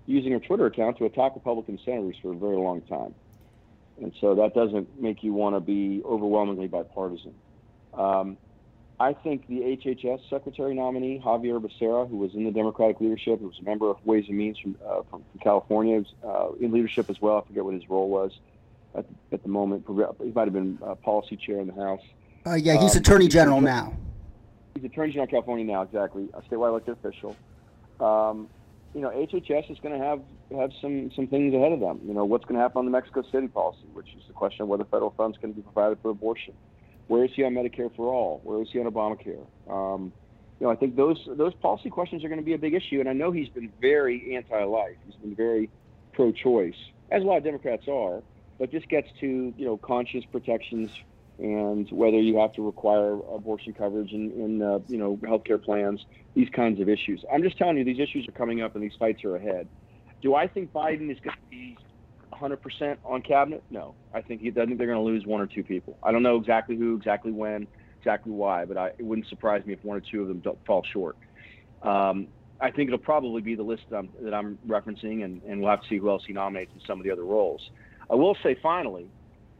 using 0.07 0.33
her 0.33 0.38
Twitter 0.38 0.66
account 0.66 0.96
to 0.99 1.05
attack 1.05 1.35
Republican 1.35 1.79
senators 1.85 2.16
for 2.22 2.33
a 2.33 2.37
very 2.37 2.57
long 2.57 2.81
time, 2.83 3.14
and 4.01 4.12
so 4.20 4.37
that 4.37 4.55
doesn't 4.55 5.01
make 5.01 5.22
you 5.22 5.33
want 5.33 5.57
to 5.57 5.61
be 5.61 6.03
overwhelmingly 6.05 6.68
bipartisan. 6.68 7.35
Um, 7.92 8.38
I 8.99 9.12
think 9.12 9.46
the 9.46 9.61
HHS 9.61 10.20
Secretary 10.31 10.75
nominee, 10.75 11.20
Xavier 11.22 11.61
Becerra, 11.61 12.09
who 12.09 12.16
was 12.16 12.33
in 12.35 12.44
the 12.44 12.51
Democratic 12.51 12.99
leadership, 13.01 13.40
who 13.40 13.49
was 13.49 13.59
a 13.59 13.62
member 13.62 13.90
of 13.90 13.99
Ways 14.07 14.25
and 14.29 14.38
Means 14.38 14.59
from, 14.59 14.77
uh, 14.83 15.03
from, 15.11 15.22
from, 15.31 15.40
California, 15.42 15.99
was, 15.99 16.14
uh, 16.25 16.64
in 16.64 16.72
leadership 16.72 17.11
as 17.11 17.20
well. 17.20 17.37
I 17.37 17.46
forget 17.46 17.62
what 17.62 17.75
his 17.75 17.88
role 17.90 18.09
was 18.09 18.33
at 18.94 19.07
the, 19.07 19.35
at 19.35 19.42
the 19.42 19.51
moment. 19.51 19.85
He 19.87 20.31
might 20.31 20.44
have 20.44 20.55
been 20.55 20.79
uh, 20.83 20.94
policy 20.94 21.37
chair 21.37 21.61
in 21.61 21.66
the 21.66 21.75
House. 21.75 22.01
Uh, 22.46 22.55
yeah, 22.55 22.81
he's 22.81 22.92
um, 22.92 23.01
Attorney 23.01 23.29
General 23.29 23.61
now. 23.61 23.92
He's 24.76 24.84
Attorney 24.84 25.12
General 25.12 25.24
of 25.24 25.30
California 25.30 25.64
now, 25.64 25.82
exactly, 25.82 26.28
a 26.34 26.42
statewide 26.42 26.68
elected 26.68 26.96
official. 26.98 27.36
Um, 28.00 28.48
you 28.94 29.00
know, 29.00 29.10
HHS 29.10 29.70
is 29.70 29.78
going 29.80 29.98
to 29.98 30.04
have 30.04 30.20
have 30.56 30.70
some 30.80 31.10
some 31.14 31.26
things 31.26 31.54
ahead 31.54 31.72
of 31.72 31.80
them. 31.80 32.00
You 32.04 32.14
know, 32.14 32.24
what's 32.24 32.44
going 32.44 32.56
to 32.56 32.60
happen 32.60 32.80
on 32.80 32.84
the 32.84 32.90
Mexico 32.90 33.22
City 33.32 33.48
policy, 33.48 33.86
which 33.94 34.08
is 34.16 34.22
the 34.26 34.32
question 34.32 34.62
of 34.62 34.68
whether 34.68 34.84
federal 34.84 35.10
funds 35.16 35.38
can 35.38 35.52
be 35.52 35.62
provided 35.62 35.98
for 36.02 36.10
abortion. 36.10 36.54
Where 37.08 37.24
is 37.24 37.30
he 37.34 37.44
on 37.44 37.54
Medicare 37.54 37.94
for 37.94 38.12
all? 38.12 38.40
Where 38.44 38.62
is 38.62 38.68
he 38.72 38.80
on 38.80 38.86
Obamacare? 38.86 39.46
Um, 39.70 40.12
you 40.60 40.66
know, 40.66 40.72
I 40.72 40.76
think 40.76 40.96
those 40.96 41.18
those 41.26 41.54
policy 41.54 41.90
questions 41.90 42.24
are 42.24 42.28
going 42.28 42.40
to 42.40 42.44
be 42.44 42.54
a 42.54 42.58
big 42.58 42.74
issue, 42.74 43.00
and 43.00 43.08
I 43.08 43.12
know 43.12 43.32
he's 43.32 43.48
been 43.48 43.72
very 43.80 44.36
anti-life. 44.36 44.96
He's 45.06 45.16
been 45.16 45.34
very 45.34 45.70
pro-choice, 46.12 46.76
as 47.10 47.22
a 47.22 47.26
lot 47.26 47.38
of 47.38 47.44
Democrats 47.44 47.86
are. 47.88 48.22
But 48.58 48.72
this 48.72 48.82
gets 48.88 49.08
to 49.20 49.54
you 49.56 49.66
know 49.66 49.76
conscious 49.76 50.24
protections 50.24 50.90
and 51.38 51.88
whether 51.90 52.18
you 52.18 52.38
have 52.38 52.53
to 52.55 52.64
require 52.64 53.14
abortion 53.35 53.75
coverage 53.75 54.12
in, 54.12 54.31
in 54.33 54.62
uh, 54.62 54.79
you 54.88 54.96
know 54.96 55.18
healthcare 55.22 55.62
plans, 55.62 56.05
these 56.35 56.49
kinds 56.55 56.81
of 56.81 56.88
issues. 56.88 57.25
I'm 57.33 57.42
just 57.42 57.59
telling 57.59 57.77
you, 57.77 57.85
these 57.85 57.99
issues 57.99 58.27
are 58.29 58.33
coming 58.33 58.62
up 58.62 58.75
and 58.75 58.83
these 58.83 58.96
fights 58.99 59.25
are 59.25 59.37
ahead. 59.37 59.68
Do 60.22 60.35
I 60.35 60.46
think 60.46 60.72
Biden 60.72 61.11
is 61.11 61.18
going 61.20 61.37
to 61.37 61.51
be 61.51 61.77
100% 62.33 62.96
on 63.05 63.22
cabinet? 63.22 63.62
No. 63.70 63.94
I 64.14 64.22
think 64.22 64.40
he, 64.40 64.49
I 64.49 64.64
think 64.66 64.79
they're 64.79 64.87
going 64.87 64.99
to 64.99 65.05
lose 65.05 65.27
one 65.27 65.40
or 65.40 65.46
two 65.46 65.62
people. 65.62 65.99
I 66.03 66.11
don't 66.11 66.22
know 66.22 66.37
exactly 66.37 66.77
who, 66.77 66.96
exactly 66.96 67.33
when, 67.33 67.66
exactly 67.99 68.33
why, 68.33 68.64
but 68.64 68.79
I, 68.79 68.88
it 68.99 69.03
wouldn't 69.03 69.29
surprise 69.29 69.64
me 69.66 69.75
if 69.75 69.85
one 69.85 69.96
or 69.96 70.03
two 70.11 70.22
of 70.22 70.29
them 70.29 70.40
don't 70.40 70.59
fall 70.66 70.83
short. 70.92 71.16
Um, 71.83 72.29
I 72.61 72.70
think 72.70 72.88
it'll 72.88 72.99
probably 72.99 73.42
be 73.42 73.55
the 73.55 73.62
list 73.62 73.83
that 73.90 73.96
I'm, 73.96 74.09
that 74.22 74.33
I'm 74.33 74.59
referencing, 74.66 75.25
and, 75.25 75.42
and 75.42 75.61
we'll 75.61 75.70
have 75.70 75.83
to 75.83 75.88
see 75.88 75.99
who 75.99 76.09
else 76.09 76.22
he 76.27 76.33
nominates 76.33 76.72
in 76.75 76.81
some 76.87 76.99
of 76.99 77.05
the 77.05 77.11
other 77.11 77.25
roles. 77.25 77.61
I 78.11 78.14
will 78.14 78.37
say, 78.42 78.57
finally, 78.62 79.11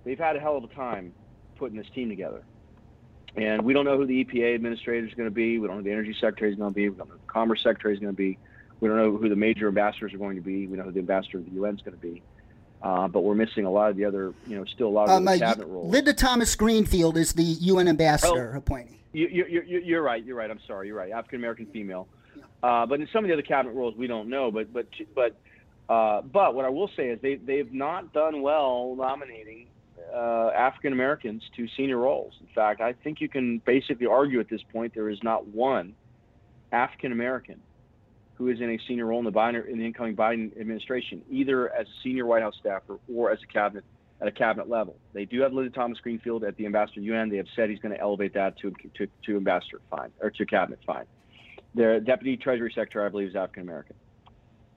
they've 0.05 0.19
had 0.19 0.37
a 0.37 0.41
hell 0.41 0.57
of 0.57 0.65
a 0.65 0.69
time 0.69 1.13
putting 1.57 1.77
this 1.77 1.89
team 1.95 2.09
together. 2.09 2.43
And 3.37 3.63
we 3.63 3.75
don't 3.75 3.85
know 3.85 3.99
who 3.99 4.07
the 4.07 4.25
EPA 4.25 4.55
administrator 4.55 5.07
is 5.07 5.15
going 5.15 5.29
to 5.29 5.35
be. 5.35 5.59
We 5.59 5.67
don't 5.67 5.77
know 5.77 5.83
who 5.83 5.89
the 5.89 5.93
energy 5.93 6.15
secretary 6.19 6.53
is 6.53 6.59
going 6.59 6.71
to 6.71 6.75
be. 6.75 6.89
We 6.89 6.97
don't 6.97 7.09
know 7.09 7.15
who 7.15 7.21
the 7.27 7.33
commerce 7.33 7.63
secretary 7.63 7.95
is 7.95 8.01
going 8.01 8.13
to 8.13 8.17
be. 8.17 8.39
We 8.81 8.89
don't 8.89 8.97
know 8.97 9.17
who 9.17 9.29
the 9.29 9.37
major 9.37 9.69
ambassadors 9.69 10.15
are 10.15 10.19
going 10.19 10.37
to 10.37 10.43
be. 10.43 10.67
We 10.67 10.77
know 10.77 10.85
who 10.85 10.93
the 10.93 11.01
ambassador 11.01 11.39
of 11.39 11.45
the 11.45 11.51
UN 11.53 11.75
is 11.75 11.83
going 11.83 11.97
to 11.97 12.03
be. 12.03 12.23
Uh, 12.83 13.09
but 13.09 13.21
we're 13.21 13.35
missing 13.35 13.65
a 13.65 13.71
lot 13.71 13.91
of 13.91 13.97
the 13.97 14.05
other, 14.05 14.35
you 14.47 14.57
know, 14.57 14.65
still 14.65 14.89
a 14.89 14.91
lot 14.91 15.09
of 15.09 15.17
um, 15.17 15.25
the 15.25 15.39
cabinet 15.39 15.67
uh, 15.67 15.71
roles. 15.71 15.91
Linda 15.91 16.13
Thomas 16.13 16.55
Greenfield 16.55 17.17
is 17.17 17.33
the 17.33 17.43
UN 17.43 17.89
ambassador 17.89 18.53
oh, 18.55 18.59
appointee. 18.59 19.01
You, 19.13 19.29
you, 19.29 19.63
you, 19.67 19.81
you're 19.81 20.03
right. 20.03 20.23
You're 20.25 20.37
right. 20.37 20.51
I'm 20.51 20.61
sorry. 20.67 20.89
You're 20.89 20.97
right. 20.97 21.11
African 21.11 21.39
American 21.39 21.67
female. 21.67 22.07
Uh, 22.63 22.85
but 22.87 23.01
in 23.01 23.09
some 23.13 23.25
of 23.25 23.29
the 23.29 23.33
other 23.33 23.43
cabinet 23.43 23.75
roles, 23.75 23.97
we 23.97 24.07
don't 24.07 24.29
know. 24.29 24.51
But 24.51 24.73
but 24.73 24.87
but 25.15 25.37
uh, 25.89 26.21
but 26.23 26.55
what 26.55 26.65
I 26.65 26.69
will 26.69 26.91
say 26.97 27.09
is 27.09 27.21
they 27.23 27.37
they've 27.37 27.73
not 27.73 28.13
done 28.13 28.43
well 28.43 28.95
nominating 28.97 29.69
uh, 30.15 30.51
African 30.57 30.93
Americans 30.93 31.43
to 31.57 31.67
senior 31.77 31.99
roles. 31.99 32.35
In 32.41 32.49
fact, 32.55 32.81
I 32.81 32.93
think 32.93 33.21
you 33.21 33.29
can 33.29 33.59
basically 33.67 34.07
argue 34.07 34.41
at 34.41 34.49
this 34.49 34.63
point 34.73 34.95
there 34.95 35.11
is 35.11 35.19
not 35.23 35.47
one 35.47 35.95
African 36.73 37.13
American 37.13 37.61
who 38.35 38.49
is 38.49 38.61
in 38.61 38.71
a 38.71 38.79
senior 38.87 39.07
role 39.07 39.19
in 39.19 39.25
the 39.25 39.33
Biden 39.33 39.67
in 39.67 39.79
the 39.79 39.87
incoming 39.87 40.15
Biden 40.15 40.59
administration, 40.61 41.23
either 41.31 41.73
as 41.75 41.87
a 41.87 42.03
senior 42.03 42.27
White 42.27 42.43
House 42.43 42.55
staffer 42.61 42.99
or 43.13 43.31
as 43.31 43.39
a 43.43 43.53
cabinet 43.53 43.85
at 44.21 44.29
a 44.29 44.33
cabinet 44.33 44.69
level. 44.69 44.97
They 45.13 45.25
do 45.27 45.41
have 45.43 45.53
Linda 45.53 45.71
Thomas 45.71 45.99
Greenfield 46.01 46.45
at 46.45 46.57
the 46.57 46.65
ambassador 46.65 47.01
UN. 47.01 47.29
They 47.29 47.37
have 47.37 47.47
said 47.55 47.69
he's 47.69 47.79
going 47.79 47.95
to 47.95 48.01
elevate 48.01 48.35
that 48.35 48.59
to 48.59 48.73
to, 48.97 49.07
to 49.25 49.37
ambassador 49.37 49.81
fine 49.91 50.11
or 50.21 50.31
to 50.31 50.47
cabinet 50.47 50.81
fine. 50.87 51.05
Their 51.75 52.01
deputy 52.01 52.37
treasury 52.37 52.73
secretary, 52.75 53.07
I 53.07 53.09
believe, 53.09 53.29
is 53.29 53.37
African 53.37 53.63
American. 53.63 53.97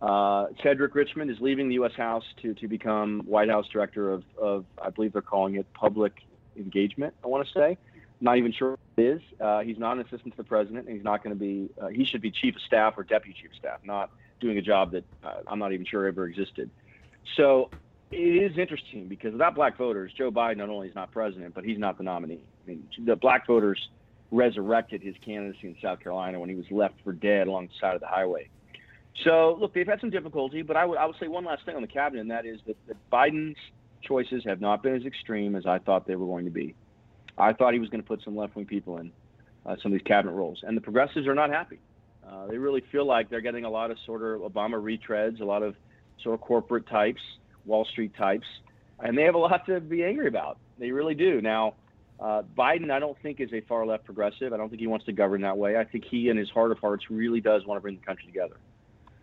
Uh, 0.02 0.48
Cedric 0.64 0.96
Richmond 0.96 1.30
is 1.30 1.38
leaving 1.42 1.68
the 1.68 1.76
U.S. 1.76 1.94
House 1.94 2.24
to, 2.42 2.54
to 2.56 2.68
become 2.68 3.22
White 3.26 3.50
House 3.50 3.68
director 3.68 4.12
of, 4.12 4.24
of, 4.42 4.66
I 4.82 4.90
believe 4.90 5.14
they're 5.14 5.22
calling 5.22 5.56
it 5.56 5.72
public 5.74 6.14
engagement, 6.56 7.14
I 7.24 7.28
want 7.28 7.46
to 7.48 7.54
say. 7.54 7.78
Not 8.22 8.38
even 8.38 8.52
sure 8.52 8.72
what 8.72 8.80
it 8.98 9.04
is. 9.04 9.22
Uh, 9.40 9.60
he's 9.60 9.78
not 9.78 9.98
an 9.98 10.06
assistant 10.06 10.34
to 10.34 10.38
the 10.38 10.44
president, 10.44 10.88
and 10.88 10.96
he's 10.96 11.04
not 11.04 11.24
going 11.24 11.36
to 11.36 11.40
be, 11.40 11.70
uh, 11.82 11.88
he 11.88 12.06
should 12.06 12.22
be 12.22 12.32
chief 12.32 12.56
of 12.56 12.62
staff 12.62 12.98
or 12.98 13.04
deputy 13.04 13.38
chief 13.42 13.52
of 13.52 13.58
staff, 13.58 13.80
not 13.84 14.12
doing 14.40 14.58
a 14.58 14.62
job 14.62 14.92
that 14.92 15.04
uh, 15.24 15.36
I'm 15.48 15.60
not 15.60 15.74
even 15.74 15.86
sure 15.86 16.08
ever 16.08 16.28
existed. 16.28 16.70
So 17.36 17.70
it 18.12 18.18
is 18.18 18.58
interesting 18.58 19.08
because 19.08 19.34
without 19.34 19.56
black 19.56 19.78
voters, 19.78 20.12
Joe 20.18 20.32
Biden 20.32 20.58
not 20.58 20.70
only 20.70 20.88
is 20.88 20.96
not 20.96 21.12
president, 21.12 21.54
but 21.54 21.64
he's 21.64 21.78
not 21.78 21.98
the 21.98 22.04
nominee. 22.04 22.42
I 22.66 22.70
mean, 22.70 22.88
the 23.04 23.16
black 23.16 23.48
voters 23.48 23.90
resurrected 24.32 25.02
his 25.02 25.16
candidacy 25.24 25.68
in 25.68 25.76
South 25.82 26.00
Carolina 26.00 26.40
when 26.40 26.50
he 26.50 26.56
was 26.56 26.70
left 26.72 26.96
for 27.04 27.14
dead 27.14 27.48
along 27.48 27.68
the 27.68 27.74
side 27.80 27.96
of 27.96 28.02
the 28.02 28.08
highway. 28.08 28.50
So 29.24 29.58
look, 29.60 29.74
they've 29.74 29.88
had 29.88 30.00
some 30.00 30.10
difficulty, 30.10 30.62
but 30.62 30.78
I 30.78 30.86
would 30.86 30.98
I 30.98 31.06
would 31.06 31.16
say 31.20 31.28
one 31.28 31.46
last 31.46 31.66
thing 31.66 31.76
on 31.76 31.82
the 31.82 31.88
cabinet, 31.88 32.22
and 32.22 32.32
that 32.32 32.46
is 32.46 32.60
that, 32.68 32.78
that 32.88 32.98
Biden's 33.12 33.58
choices 34.02 34.44
have 34.46 34.62
not 34.62 34.82
been 34.82 34.96
as 34.96 35.06
extreme 35.06 35.56
as 35.56 35.66
I 35.66 35.80
thought 35.80 36.08
they 36.08 36.16
were 36.16 36.26
going 36.26 36.46
to 36.46 36.52
be. 36.52 36.76
I 37.38 37.54
thought 37.54 37.74
he 37.74 37.80
was 37.80 37.90
going 37.90 38.02
to 38.02 38.08
put 38.08 38.22
some 38.24 38.36
left 38.36 38.56
wing 38.56 38.66
people 38.66 38.98
in 38.98 39.12
uh, 39.66 39.76
some 39.82 39.92
of 39.92 40.00
these 40.00 40.06
cabinet 40.06 40.34
roles, 40.34 40.60
and 40.64 40.76
the 40.76 40.82
progressives 40.82 41.28
are 41.28 41.36
not 41.36 41.50
happy. 41.50 41.80
Uh, 42.28 42.48
they 42.48 42.58
really 42.58 42.84
feel 42.92 43.06
like 43.06 43.30
they're 43.30 43.42
getting 43.42 43.66
a 43.66 43.70
lot 43.70 43.92
of 43.92 43.98
sort 44.06 44.22
of 44.22 44.42
Obama 44.42 44.76
retreads, 44.76 45.42
a 45.42 45.46
lot 45.46 45.64
of 45.64 45.76
sort 46.22 46.36
of 46.36 46.42
corporate 46.42 46.88
types, 46.88 47.22
Wall 47.66 47.86
Street 47.86 48.16
types, 48.16 48.46
and 49.00 49.18
they 49.18 49.24
have 49.24 49.36
a 49.36 49.40
lot 49.40 49.66
to 49.66 49.80
be 49.80 50.04
angry 50.04 50.28
about. 50.28 50.58
They 50.78 50.92
really 50.92 51.16
do. 51.16 51.42
Now, 51.42 51.76
uh, 52.20 52.44
Biden, 52.58 52.92
I 52.92 53.00
don't 53.00 53.18
think 53.24 53.40
is 53.40 53.52
a 53.54 53.62
far 53.62 53.86
left 53.86 54.06
progressive. 54.06 54.54
I 54.54 54.58
don't 54.58 54.70
think 54.70 54.82
he 54.82 54.88
wants 54.88 55.06
to 55.06 55.14
govern 55.14 55.42
that 55.42 55.58
way. 55.58 55.78
I 55.78 55.86
think 55.86 56.04
he, 56.06 56.30
in 56.30 56.38
his 56.38 56.50
heart 56.50 56.72
of 56.72 56.80
hearts, 56.80 57.06
really 57.10 57.42
does 57.42 57.66
want 57.66 57.78
to 57.78 57.82
bring 57.82 57.96
the 57.96 58.06
country 58.06 58.26
together. 58.26 58.58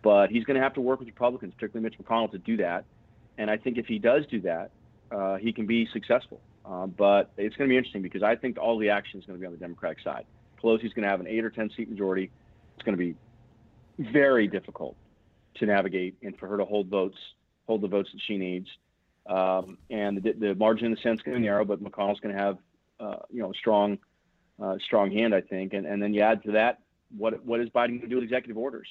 But 0.07 0.29
he's 0.29 0.45
going 0.45 0.55
to 0.55 0.63
have 0.63 0.73
to 0.75 0.79
work 0.79 0.99
with 0.99 1.09
Republicans, 1.09 1.53
particularly 1.53 1.83
Mitch 1.83 1.99
McConnell, 1.99 2.31
to 2.31 2.37
do 2.37 2.55
that. 2.55 2.85
And 3.37 3.51
I 3.51 3.57
think 3.57 3.77
if 3.77 3.87
he 3.87 3.99
does 3.99 4.25
do 4.27 4.39
that, 4.39 4.71
uh, 5.11 5.35
he 5.35 5.51
can 5.51 5.65
be 5.65 5.85
successful. 5.91 6.39
Uh, 6.65 6.87
but 6.87 7.29
it's 7.35 7.57
going 7.57 7.69
to 7.69 7.73
be 7.73 7.75
interesting 7.75 8.03
because 8.03 8.23
I 8.23 8.37
think 8.37 8.57
all 8.57 8.77
the 8.77 8.89
action 8.89 9.19
is 9.19 9.25
going 9.25 9.37
to 9.37 9.41
be 9.41 9.45
on 9.45 9.51
the 9.51 9.59
Democratic 9.59 10.01
side. 10.01 10.25
Pelosi's 10.63 10.93
going 10.93 11.03
to 11.03 11.09
have 11.09 11.19
an 11.19 11.27
eight 11.27 11.43
or 11.43 11.49
ten 11.49 11.69
seat 11.75 11.89
majority. 11.89 12.31
It's 12.75 12.85
going 12.85 12.97
to 12.97 13.03
be 13.03 13.15
very 13.99 14.47
difficult 14.47 14.95
to 15.55 15.65
navigate 15.65 16.15
and 16.23 16.39
for 16.39 16.47
her 16.47 16.55
to 16.55 16.63
hold 16.63 16.87
votes, 16.87 17.17
hold 17.65 17.81
the 17.81 17.89
votes 17.89 18.09
that 18.13 18.21
she 18.25 18.37
needs. 18.37 18.69
Um, 19.25 19.77
and 19.89 20.23
the, 20.23 20.31
the, 20.31 20.55
margin 20.55 20.85
in 20.85 20.91
the 20.91 20.99
Senate 21.03 21.15
is 21.15 21.21
going 21.23 21.35
to 21.35 21.41
be 21.41 21.45
narrow, 21.47 21.65
but 21.65 21.83
McConnell's 21.83 22.21
going 22.21 22.33
to 22.33 22.41
have, 22.41 22.57
uh, 23.01 23.17
you 23.29 23.41
know, 23.41 23.51
a 23.51 23.55
strong, 23.55 23.97
uh, 24.63 24.77
strong 24.85 25.11
hand, 25.11 25.35
I 25.35 25.41
think. 25.41 25.73
And, 25.73 25.85
and 25.85 26.01
then 26.01 26.13
you 26.13 26.21
add 26.21 26.43
to 26.43 26.53
that, 26.53 26.79
what 27.17 27.45
what 27.45 27.59
is 27.59 27.67
Biden 27.71 27.89
going 27.89 28.01
to 28.03 28.07
do 28.07 28.15
with 28.15 28.23
executive 28.23 28.57
orders? 28.57 28.87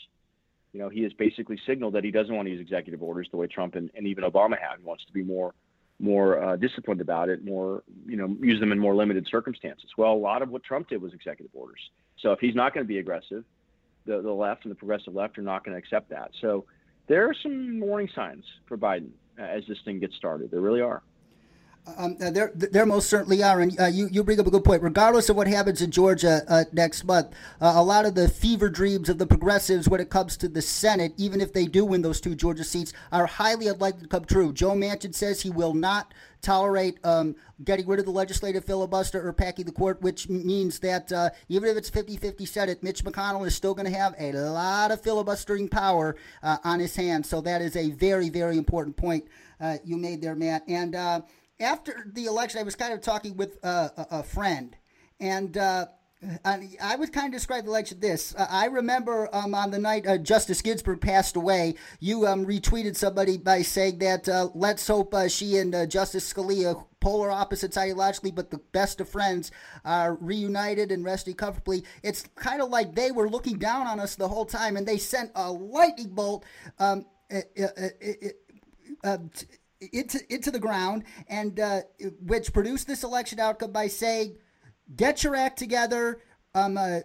You 0.72 0.80
know, 0.80 0.88
he 0.88 1.02
has 1.02 1.12
basically 1.14 1.58
signaled 1.66 1.94
that 1.94 2.04
he 2.04 2.10
doesn't 2.10 2.34
want 2.34 2.46
to 2.46 2.52
use 2.52 2.60
executive 2.60 3.02
orders 3.02 3.28
the 3.30 3.36
way 3.36 3.46
Trump 3.46 3.74
and, 3.74 3.90
and 3.94 4.06
even 4.06 4.24
Obama 4.24 4.58
have. 4.58 4.78
He 4.78 4.84
wants 4.84 5.04
to 5.06 5.12
be 5.12 5.22
more 5.22 5.54
more 5.98 6.42
uh, 6.42 6.56
disciplined 6.56 7.00
about 7.00 7.30
it, 7.30 7.42
more 7.42 7.82
you 8.06 8.16
know, 8.16 8.36
use 8.40 8.60
them 8.60 8.70
in 8.70 8.78
more 8.78 8.94
limited 8.94 9.26
circumstances. 9.30 9.88
Well, 9.96 10.12
a 10.12 10.14
lot 10.14 10.42
of 10.42 10.50
what 10.50 10.62
Trump 10.62 10.90
did 10.90 11.00
was 11.00 11.14
executive 11.14 11.50
orders. 11.54 11.80
So 12.20 12.32
if 12.32 12.38
he's 12.38 12.54
not 12.54 12.74
going 12.74 12.84
to 12.84 12.88
be 12.88 12.98
aggressive, 12.98 13.44
the 14.04 14.20
the 14.20 14.32
left 14.32 14.64
and 14.64 14.70
the 14.70 14.76
progressive 14.76 15.14
left 15.14 15.38
are 15.38 15.42
not 15.42 15.64
going 15.64 15.72
to 15.74 15.78
accept 15.78 16.10
that. 16.10 16.30
So 16.40 16.66
there 17.08 17.28
are 17.28 17.34
some 17.42 17.80
warning 17.80 18.08
signs 18.14 18.44
for 18.66 18.76
Biden 18.76 19.10
as 19.38 19.62
this 19.68 19.78
thing 19.84 20.00
gets 20.00 20.16
started. 20.16 20.50
There 20.50 20.60
really 20.60 20.80
are. 20.80 21.02
Um, 21.96 22.16
uh, 22.20 22.30
there, 22.30 22.50
there 22.54 22.84
most 22.84 23.08
certainly 23.08 23.44
are, 23.44 23.60
and 23.60 23.78
uh, 23.80 23.86
you, 23.86 24.08
you 24.10 24.24
bring 24.24 24.40
up 24.40 24.46
a 24.46 24.50
good 24.50 24.64
point. 24.64 24.82
Regardless 24.82 25.28
of 25.28 25.36
what 25.36 25.46
happens 25.46 25.80
in 25.80 25.92
Georgia 25.92 26.42
uh, 26.48 26.64
next 26.72 27.04
month, 27.04 27.28
uh, 27.60 27.74
a 27.76 27.82
lot 27.82 28.04
of 28.04 28.16
the 28.16 28.28
fever 28.28 28.68
dreams 28.68 29.08
of 29.08 29.18
the 29.18 29.26
progressives 29.26 29.88
when 29.88 30.00
it 30.00 30.10
comes 30.10 30.36
to 30.38 30.48
the 30.48 30.60
Senate, 30.60 31.12
even 31.16 31.40
if 31.40 31.52
they 31.52 31.66
do 31.66 31.84
win 31.84 32.02
those 32.02 32.20
two 32.20 32.34
Georgia 32.34 32.64
seats, 32.64 32.92
are 33.12 33.26
highly 33.26 33.68
unlikely 33.68 34.02
to 34.02 34.08
come 34.08 34.24
true. 34.24 34.52
Joe 34.52 34.72
Manchin 34.72 35.14
says 35.14 35.40
he 35.40 35.50
will 35.50 35.74
not 35.74 36.12
tolerate 36.42 36.98
um, 37.04 37.36
getting 37.64 37.86
rid 37.86 38.00
of 38.00 38.04
the 38.04 38.10
legislative 38.10 38.64
filibuster 38.64 39.26
or 39.26 39.32
packing 39.32 39.64
the 39.64 39.72
court, 39.72 40.02
which 40.02 40.28
means 40.28 40.80
that 40.80 41.10
uh, 41.12 41.30
even 41.48 41.68
if 41.68 41.76
it's 41.76 41.88
50 41.88 42.16
50 42.16 42.46
Senate, 42.46 42.82
Mitch 42.82 43.04
McConnell 43.04 43.46
is 43.46 43.54
still 43.54 43.74
going 43.74 43.90
to 43.90 43.96
have 43.96 44.14
a 44.18 44.32
lot 44.32 44.90
of 44.90 45.00
filibustering 45.00 45.68
power 45.68 46.16
uh, 46.42 46.56
on 46.64 46.80
his 46.80 46.96
hands. 46.96 47.28
So 47.28 47.40
that 47.42 47.62
is 47.62 47.76
a 47.76 47.90
very, 47.90 48.28
very 48.28 48.58
important 48.58 48.96
point 48.96 49.24
you 49.84 49.96
made 49.96 50.20
there, 50.20 50.34
Matt. 50.34 50.68
And 50.68 50.94
after 51.60 52.06
the 52.12 52.26
election, 52.26 52.60
I 52.60 52.62
was 52.62 52.76
kind 52.76 52.92
of 52.92 53.00
talking 53.00 53.36
with 53.36 53.58
uh, 53.64 53.88
a, 53.96 54.06
a, 54.10 54.22
friend, 54.22 54.76
and 55.20 55.56
uh, 55.56 55.86
I 56.44 56.96
would 56.96 57.12
kind 57.12 57.26
of 57.26 57.32
describe 57.32 57.64
the 57.64 57.70
election 57.70 58.00
this. 58.00 58.34
Uh, 58.34 58.46
I 58.48 58.66
remember 58.66 59.28
um, 59.34 59.54
on 59.54 59.70
the 59.70 59.78
night 59.78 60.06
uh, 60.06 60.18
Justice 60.18 60.62
Ginsburg 60.62 61.00
passed 61.00 61.36
away, 61.36 61.74
you 62.00 62.26
um, 62.26 62.46
retweeted 62.46 62.96
somebody 62.96 63.36
by 63.36 63.62
saying 63.62 63.98
that 63.98 64.28
uh, 64.28 64.48
let's 64.54 64.86
hope 64.86 65.14
uh, 65.14 65.28
she 65.28 65.58
and 65.58 65.90
Justice 65.90 66.32
Scalia, 66.32 66.82
polar 67.00 67.30
opposites 67.30 67.76
ideologically, 67.76 68.34
but 68.34 68.50
the 68.50 68.60
best 68.72 69.00
of 69.00 69.08
friends, 69.08 69.50
are 69.84 70.14
reunited 70.14 70.90
and 70.90 71.04
resting 71.04 71.34
comfortably. 71.34 71.84
It's 72.02 72.24
kind 72.34 72.62
of 72.62 72.70
like 72.70 72.94
they 72.94 73.12
were 73.12 73.28
looking 73.28 73.58
down 73.58 73.86
on 73.86 74.00
us 74.00 74.16
the 74.16 74.28
whole 74.28 74.46
time, 74.46 74.76
and 74.76 74.86
they 74.86 74.98
sent 74.98 75.30
a 75.34 75.50
lightning 75.50 76.08
bolt. 76.08 76.44
Um, 76.78 77.06
it, 77.28 77.50
it, 77.56 78.36
it, 79.02 79.36
into 79.92 80.20
into 80.32 80.50
the 80.50 80.58
ground, 80.58 81.04
and 81.28 81.58
uh, 81.60 81.80
which 82.20 82.52
produced 82.52 82.86
this 82.86 83.04
election 83.04 83.40
outcome 83.40 83.72
by 83.72 83.88
saying, 83.88 84.36
"Get 84.94 85.24
your 85.24 85.34
act 85.34 85.58
together." 85.58 86.20
Um, 86.54 86.78
uh, 86.78 87.00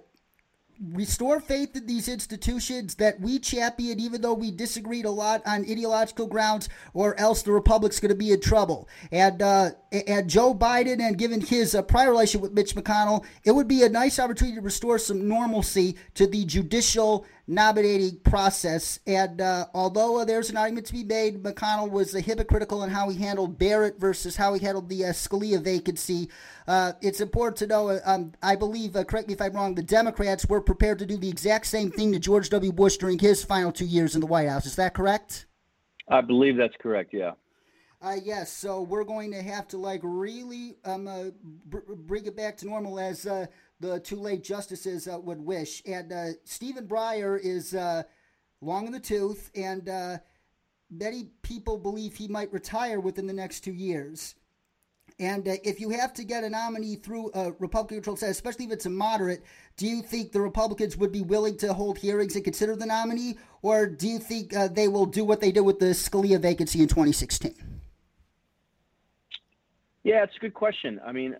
restore 0.81 1.39
faith 1.39 1.75
in 1.75 1.85
these 1.85 2.07
institutions 2.07 2.95
that 2.95 3.19
we 3.19 3.37
champion, 3.39 3.99
even 3.99 4.21
though 4.21 4.33
we 4.33 4.51
disagreed 4.51 5.05
a 5.05 5.11
lot 5.11 5.41
on 5.45 5.61
ideological 5.69 6.27
grounds, 6.27 6.69
or 6.93 7.19
else 7.19 7.43
the 7.43 7.51
republic's 7.51 7.99
going 7.99 8.09
to 8.09 8.15
be 8.15 8.31
in 8.31 8.41
trouble. 8.41 8.87
And 9.11 9.41
uh, 9.41 9.71
and 9.91 10.29
Joe 10.29 10.53
Biden, 10.55 11.01
and 11.01 11.17
given 11.17 11.41
his 11.41 11.75
uh, 11.75 11.81
prior 11.81 12.11
relationship 12.11 12.41
with 12.41 12.53
Mitch 12.53 12.75
McConnell, 12.75 13.25
it 13.43 13.51
would 13.51 13.67
be 13.67 13.83
a 13.83 13.89
nice 13.89 14.19
opportunity 14.19 14.55
to 14.55 14.61
restore 14.61 14.97
some 14.97 15.27
normalcy 15.27 15.97
to 16.13 16.25
the 16.25 16.45
judicial 16.45 17.25
nominating 17.45 18.17
process. 18.19 18.99
And 19.05 19.41
uh, 19.41 19.65
although 19.73 20.19
uh, 20.19 20.25
there's 20.25 20.49
an 20.49 20.55
argument 20.55 20.87
to 20.87 20.93
be 20.93 21.03
made, 21.03 21.43
McConnell 21.43 21.89
was 21.89 22.13
hypocritical 22.13 22.83
in 22.83 22.89
how 22.89 23.09
he 23.09 23.17
handled 23.17 23.59
Barrett 23.59 23.99
versus 23.99 24.37
how 24.37 24.53
he 24.53 24.63
handled 24.63 24.87
the 24.87 25.05
uh, 25.05 25.09
Scalia 25.09 25.61
vacancy. 25.61 26.29
Uh, 26.67 26.93
it's 27.01 27.19
important 27.19 27.57
to 27.57 27.67
know, 27.67 27.89
uh, 27.89 27.99
um, 28.05 28.31
I 28.41 28.55
believe, 28.55 28.95
uh, 28.95 29.03
correct 29.03 29.27
me 29.27 29.33
if 29.33 29.41
I'm 29.41 29.53
wrong, 29.53 29.75
the 29.75 29.83
Democrats 29.83 30.45
were 30.47 30.61
prepared 30.61 30.99
to 30.99 31.05
do 31.05 31.17
the 31.17 31.29
exact 31.29 31.65
same 31.65 31.91
thing 31.91 32.13
to 32.13 32.19
George 32.19 32.49
W. 32.49 32.71
Bush 32.71 32.95
during 32.95 33.19
his 33.19 33.43
final 33.43 33.73
two 33.73 33.85
years 33.85 34.15
in 34.15 34.21
the 34.21 34.27
White 34.27 34.47
House. 34.47 34.65
Is 34.65 34.77
that 34.77 34.93
correct? 34.93 35.47
I 36.07 36.21
believe 36.21 36.55
that's 36.55 36.75
correct, 36.79 37.13
yeah. 37.13 37.31
Uh, 38.03 38.17
yes, 38.23 38.51
so 38.51 38.81
we're 38.81 39.03
going 39.03 39.31
to 39.31 39.43
have 39.43 39.67
to 39.67 39.77
like 39.77 40.01
really 40.03 40.75
um, 40.85 41.07
uh, 41.07 41.25
br- 41.65 41.93
bring 41.97 42.25
it 42.25 42.35
back 42.35 42.57
to 42.57 42.65
normal 42.65 42.99
as 42.99 43.27
uh, 43.27 43.45
the 43.79 43.99
two 43.99 44.15
late 44.15 44.43
justices 44.43 45.07
uh, 45.07 45.19
would 45.19 45.39
wish. 45.39 45.83
And 45.85 46.11
uh, 46.11 46.25
Stephen 46.43 46.87
Breyer 46.87 47.39
is 47.39 47.75
uh, 47.75 48.01
long 48.59 48.87
in 48.87 48.91
the 48.91 48.99
tooth, 48.99 49.51
and 49.53 49.87
many 50.89 51.29
people 51.43 51.77
believe 51.77 52.15
he 52.15 52.27
might 52.27 52.51
retire 52.51 52.99
within 52.99 53.27
the 53.27 53.33
next 53.33 53.59
two 53.59 53.73
years. 53.73 54.33
And 55.19 55.47
if 55.63 55.79
you 55.79 55.91
have 55.91 56.13
to 56.15 56.23
get 56.23 56.43
a 56.43 56.49
nominee 56.49 56.95
through 56.95 57.29
a 57.35 57.51
Republican 57.59 57.97
controlled 57.97 58.17
Senate, 58.17 58.31
especially 58.31 58.65
if 58.65 58.71
it's 58.71 58.87
a 58.87 58.89
moderate, 58.89 59.43
do 59.77 59.85
you 59.85 60.01
think 60.01 60.31
the 60.31 60.41
Republicans 60.41 60.97
would 60.97 61.11
be 61.11 61.21
willing 61.21 61.55
to 61.57 61.73
hold 61.73 61.99
hearings 61.99 62.35
and 62.35 62.43
consider 62.43 62.75
the 62.75 62.87
nominee? 62.87 63.37
Or 63.61 63.85
do 63.85 64.07
you 64.07 64.17
think 64.17 64.53
they 64.71 64.87
will 64.87 65.05
do 65.05 65.23
what 65.23 65.39
they 65.39 65.51
did 65.51 65.61
with 65.61 65.77
the 65.77 65.87
Scalia 65.93 66.39
vacancy 66.39 66.81
in 66.81 66.87
2016? 66.87 67.80
Yeah, 70.03 70.23
it's 70.23 70.35
a 70.35 70.39
good 70.39 70.53
question. 70.53 70.99
I 71.05 71.11
mean, 71.11 71.35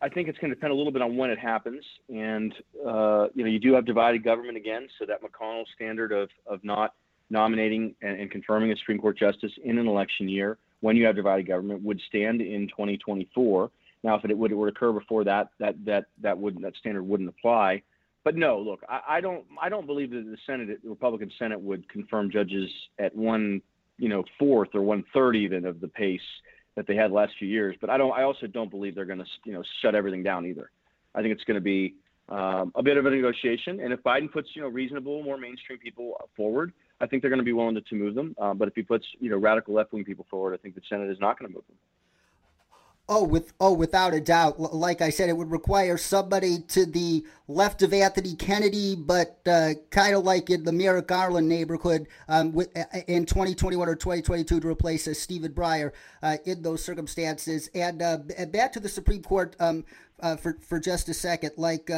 I 0.00 0.08
think 0.08 0.28
it's 0.28 0.38
going 0.38 0.50
to 0.50 0.54
depend 0.54 0.72
a 0.72 0.76
little 0.76 0.92
bit 0.92 1.02
on 1.02 1.16
when 1.16 1.30
it 1.30 1.38
happens, 1.38 1.84
and 2.08 2.54
uh, 2.86 3.28
you 3.34 3.44
know 3.44 3.50
you 3.50 3.58
do 3.58 3.74
have 3.74 3.84
divided 3.86 4.24
government 4.24 4.56
again, 4.56 4.88
so 4.98 5.06
that 5.06 5.20
McConnell 5.22 5.64
standard 5.74 6.12
of 6.12 6.28
of 6.46 6.62
not 6.64 6.94
nominating 7.30 7.94
and, 8.02 8.20
and, 8.20 8.30
confirming 8.30 8.70
a 8.70 8.76
Supreme 8.76 8.98
Court 8.98 9.18
justice 9.18 9.50
in 9.64 9.78
an 9.78 9.88
election 9.88 10.28
year 10.28 10.58
when 10.80 10.96
you 10.96 11.04
have 11.06 11.16
divided 11.16 11.46
government 11.48 11.82
would 11.82 12.00
stand 12.08 12.40
in 12.40 12.68
2024. 12.68 13.68
Now, 14.04 14.14
if 14.14 14.24
it 14.24 14.36
would, 14.38 14.52
it 14.52 14.54
would 14.54 14.68
occur 14.68 14.92
before 14.92 15.24
that, 15.24 15.48
that 15.58 15.74
that 15.84 16.04
that 16.22 16.38
would 16.38 16.60
that 16.62 16.74
standard 16.76 17.02
wouldn't 17.02 17.28
apply. 17.28 17.82
But 18.22 18.36
no, 18.36 18.58
look, 18.58 18.80
I, 18.88 19.00
I 19.08 19.20
don't 19.20 19.44
I 19.60 19.68
don't 19.68 19.86
believe 19.86 20.10
that 20.10 20.24
the 20.24 20.38
Senate, 20.46 20.82
the 20.82 20.88
Republican 20.88 21.30
Senate, 21.38 21.60
would 21.60 21.88
confirm 21.88 22.30
judges 22.30 22.70
at 22.98 23.14
one 23.14 23.62
you 23.98 24.08
know 24.08 24.24
fourth 24.38 24.70
or 24.74 24.82
one 24.82 25.04
third 25.14 25.36
even 25.36 25.64
of 25.64 25.80
the 25.80 25.88
pace 25.88 26.20
that 26.76 26.86
they 26.86 26.94
had 26.94 27.10
the 27.10 27.14
last 27.14 27.32
few 27.38 27.48
years. 27.48 27.74
But 27.80 27.90
I 27.90 27.98
don't. 27.98 28.12
I 28.12 28.22
also 28.22 28.46
don't 28.46 28.70
believe 28.70 28.94
they're 28.94 29.04
going 29.04 29.18
to 29.18 29.26
you 29.44 29.52
know 29.52 29.62
shut 29.82 29.94
everything 29.94 30.22
down 30.22 30.46
either. 30.46 30.70
I 31.14 31.22
think 31.22 31.32
it's 31.32 31.44
going 31.44 31.56
to 31.56 31.60
be 31.60 31.94
um, 32.28 32.72
a 32.74 32.82
bit 32.82 32.96
of 32.96 33.06
a 33.06 33.10
negotiation. 33.10 33.80
And 33.80 33.92
if 33.92 34.02
Biden 34.02 34.30
puts 34.30 34.50
you 34.54 34.62
know 34.62 34.68
reasonable, 34.68 35.22
more 35.22 35.38
mainstream 35.38 35.78
people 35.78 36.20
forward, 36.36 36.72
I 37.00 37.06
think 37.06 37.22
they're 37.22 37.30
going 37.30 37.40
to 37.40 37.44
be 37.44 37.52
willing 37.52 37.74
to, 37.74 37.80
to 37.80 37.94
move 37.94 38.14
them. 38.14 38.36
Uh, 38.40 38.54
but 38.54 38.68
if 38.68 38.74
he 38.74 38.82
puts 38.82 39.04
you 39.18 39.30
know 39.30 39.38
radical 39.38 39.74
left 39.74 39.92
wing 39.92 40.04
people 40.04 40.26
forward, 40.30 40.54
I 40.54 40.58
think 40.58 40.74
the 40.74 40.82
Senate 40.88 41.10
is 41.10 41.18
not 41.20 41.38
going 41.38 41.50
to 41.50 41.54
move 41.54 41.66
them. 41.66 41.76
Oh, 43.08 43.22
with 43.22 43.52
oh, 43.60 43.72
without 43.72 44.14
a 44.14 44.20
doubt. 44.20 44.58
Like 44.58 45.00
I 45.00 45.10
said, 45.10 45.28
it 45.28 45.36
would 45.36 45.52
require 45.52 45.96
somebody 45.96 46.58
to 46.68 46.84
the 46.84 47.24
left 47.46 47.82
of 47.82 47.92
Anthony 47.92 48.34
Kennedy, 48.34 48.96
but 48.96 49.38
uh, 49.46 49.74
kind 49.90 50.16
of 50.16 50.24
like 50.24 50.50
in 50.50 50.64
the 50.64 50.72
Merrick 50.72 51.06
Garland 51.06 51.48
neighborhood 51.48 52.08
um, 52.28 52.52
with, 52.52 52.76
in 53.06 53.24
2021 53.24 53.88
or 53.88 53.94
2022 53.94 54.58
to 54.58 54.68
replace 54.68 55.06
uh, 55.06 55.14
Stephen 55.14 55.52
Breyer 55.52 55.92
uh, 56.20 56.38
in 56.46 56.62
those 56.62 56.82
circumstances. 56.82 57.70
And 57.76 58.02
uh, 58.02 58.18
back 58.48 58.72
to 58.72 58.80
the 58.80 58.88
Supreme 58.88 59.22
Court 59.22 59.54
um, 59.60 59.84
uh, 60.18 60.34
for 60.34 60.58
for 60.60 60.80
just 60.80 61.08
a 61.08 61.14
second. 61.14 61.52
Like 61.56 61.88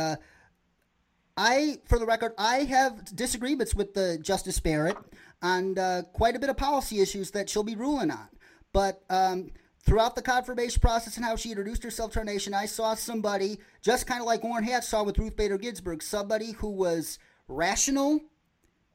I, 1.39 1.79
for 1.87 1.99
the 1.99 2.05
record, 2.05 2.33
I 2.37 2.65
have 2.65 3.17
disagreements 3.17 3.75
with 3.75 3.95
the 3.95 4.19
Justice 4.21 4.61
Barrett 4.61 4.99
on 5.41 5.75
quite 6.13 6.37
a 6.37 6.39
bit 6.39 6.51
of 6.51 6.59
policy 6.59 7.01
issues 7.01 7.31
that 7.31 7.49
she'll 7.49 7.63
be 7.63 7.77
ruling 7.77 8.11
on, 8.11 8.29
but. 8.75 9.03
Um, 9.09 9.53
throughout 9.89 10.15
the 10.15 10.21
confirmation 10.21 10.79
process 10.83 11.17
and 11.17 11.25
how 11.25 11.35
she 11.35 11.49
introduced 11.49 11.83
herself 11.83 12.13
to 12.13 12.19
our 12.19 12.25
nation, 12.25 12.53
I 12.53 12.67
saw 12.67 12.95
somebody, 12.95 13.59
just 13.81 14.07
kind 14.07 14.21
of 14.21 14.27
like 14.27 14.45
Orrin 14.45 14.63
Hatch 14.63 14.85
saw 14.85 15.03
with 15.03 15.17
Ruth 15.17 15.35
Bader 15.35 15.57
Ginsburg, 15.57 16.03
somebody 16.03 16.53
who 16.53 16.69
was 16.69 17.19
rational, 17.49 18.21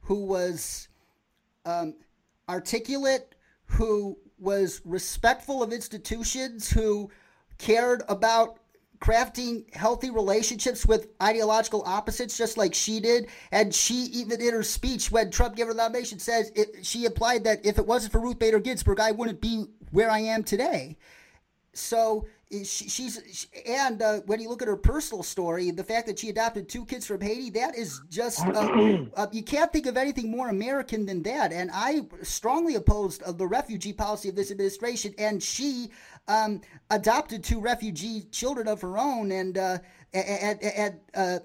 who 0.02 0.24
was 0.24 0.86
um, 1.66 1.96
articulate, 2.48 3.34
who 3.66 4.16
was 4.38 4.82
respectful 4.84 5.64
of 5.64 5.72
institutions, 5.72 6.70
who 6.70 7.10
cared 7.58 8.04
about 8.08 8.60
crafting 9.00 9.64
healthy 9.74 10.10
relationships 10.10 10.86
with 10.86 11.08
ideological 11.20 11.82
opposites, 11.84 12.38
just 12.38 12.56
like 12.56 12.72
she 12.72 13.00
did. 13.00 13.28
And 13.50 13.74
she 13.74 13.94
even 14.12 14.40
in 14.40 14.52
her 14.52 14.62
speech 14.62 15.10
when 15.10 15.32
Trump 15.32 15.56
gave 15.56 15.66
her 15.66 15.72
the 15.72 15.78
nomination 15.82 16.20
says 16.20 16.52
it, 16.54 16.86
she 16.86 17.04
implied 17.04 17.42
that 17.44 17.66
if 17.66 17.78
it 17.78 17.86
wasn't 17.86 18.12
for 18.12 18.20
Ruth 18.20 18.38
Bader 18.38 18.60
Ginsburg, 18.60 19.00
I 19.00 19.10
wouldn't 19.10 19.40
be 19.40 19.66
where 19.94 20.10
I 20.10 20.18
am 20.18 20.42
today. 20.42 20.96
So 21.72 22.26
she, 22.50 22.88
she's 22.88 23.20
she, 23.32 23.46
and 23.66 24.02
uh, 24.02 24.20
when 24.26 24.40
you 24.40 24.48
look 24.48 24.60
at 24.60 24.68
her 24.68 24.76
personal 24.76 25.22
story, 25.22 25.70
the 25.70 25.84
fact 25.84 26.06
that 26.08 26.18
she 26.18 26.28
adopted 26.28 26.68
two 26.68 26.84
kids 26.84 27.06
from 27.06 27.20
Haiti, 27.20 27.50
that 27.50 27.76
is 27.76 28.00
just 28.10 28.44
uh, 28.46 29.04
uh, 29.16 29.26
you 29.32 29.42
can't 29.42 29.72
think 29.72 29.86
of 29.86 29.96
anything 29.96 30.30
more 30.30 30.48
American 30.48 31.06
than 31.06 31.22
that. 31.22 31.52
And 31.52 31.70
I 31.72 32.02
strongly 32.22 32.74
opposed 32.74 33.22
the 33.38 33.46
refugee 33.46 33.92
policy 33.92 34.28
of 34.28 34.36
this 34.36 34.50
administration, 34.50 35.14
and 35.18 35.42
she 35.42 35.90
um, 36.28 36.60
adopted 36.90 37.42
two 37.42 37.60
refugee 37.60 38.22
children 38.30 38.68
of 38.68 38.80
her 38.80 38.98
own, 38.98 39.32
and 39.32 39.56
uh, 39.56 39.78
and, 40.12 40.62
and 40.62 41.00
uh, 41.14 41.38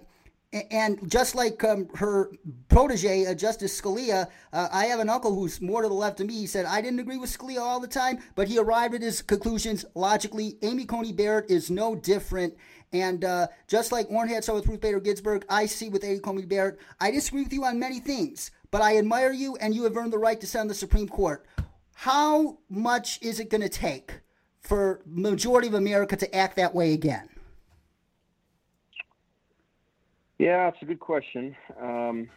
and 0.51 1.09
just 1.09 1.35
like 1.35 1.63
um, 1.63 1.87
her 1.95 2.31
protege, 2.69 3.25
uh, 3.27 3.35
Justice 3.35 3.79
Scalia, 3.79 4.27
uh, 4.51 4.67
I 4.71 4.85
have 4.85 4.99
an 4.99 5.09
uncle 5.09 5.35
who's 5.35 5.61
more 5.61 5.83
to 5.83 5.87
the 5.87 5.93
left 5.93 6.19
of 6.19 6.27
me. 6.27 6.33
He 6.33 6.47
said, 6.47 6.65
I 6.65 6.81
didn't 6.81 6.99
agree 6.99 7.17
with 7.17 7.35
Scalia 7.35 7.59
all 7.59 7.79
the 7.79 7.87
time, 7.87 8.19
but 8.35 8.47
he 8.47 8.57
arrived 8.57 8.95
at 8.95 9.01
his 9.01 9.21
conclusions 9.21 9.85
logically. 9.93 10.57
Amy 10.63 10.85
Coney 10.85 11.13
Barrett 11.13 11.51
is 11.51 11.69
no 11.69 11.95
different. 11.95 12.55
And 12.91 13.23
uh, 13.23 13.47
just 13.67 13.91
like 13.91 14.09
Orrin 14.09 14.29
Hatch 14.29 14.45
saw 14.45 14.55
with 14.55 14.65
Ruth 14.65 14.81
Bader 14.81 14.99
Ginsburg, 14.99 15.45
I 15.49 15.67
see 15.67 15.89
with 15.89 16.03
Amy 16.03 16.19
Coney 16.19 16.45
Barrett, 16.45 16.79
I 16.99 17.11
disagree 17.11 17.43
with 17.43 17.53
you 17.53 17.63
on 17.63 17.77
many 17.77 17.99
things, 17.99 18.49
but 18.71 18.81
I 18.81 18.97
admire 18.97 19.31
you 19.31 19.55
and 19.57 19.75
you 19.75 19.83
have 19.83 19.95
earned 19.95 20.13
the 20.13 20.17
right 20.17 20.39
to 20.41 20.47
sit 20.47 20.59
on 20.59 20.67
the 20.67 20.73
Supreme 20.73 21.07
Court. 21.07 21.45
How 21.93 22.57
much 22.69 23.19
is 23.21 23.39
it 23.39 23.51
going 23.51 23.61
to 23.61 23.69
take 23.69 24.21
for 24.61 25.01
majority 25.05 25.67
of 25.67 25.75
America 25.75 26.15
to 26.15 26.35
act 26.35 26.55
that 26.55 26.73
way 26.73 26.93
again? 26.93 27.29
Yeah, 30.39 30.69
it's 30.69 30.81
a 30.81 30.85
good 30.85 31.01
question. 31.01 31.55
Um, 31.81 32.29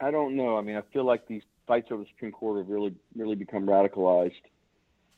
I 0.00 0.10
don't 0.10 0.36
know. 0.36 0.58
I 0.58 0.60
mean, 0.60 0.76
I 0.76 0.82
feel 0.92 1.04
like 1.04 1.26
these 1.26 1.42
fights 1.66 1.88
over 1.90 2.02
the 2.02 2.08
Supreme 2.10 2.30
Court 2.30 2.58
have 2.58 2.68
really, 2.68 2.94
really 3.16 3.36
become 3.36 3.66
radicalized, 3.66 4.32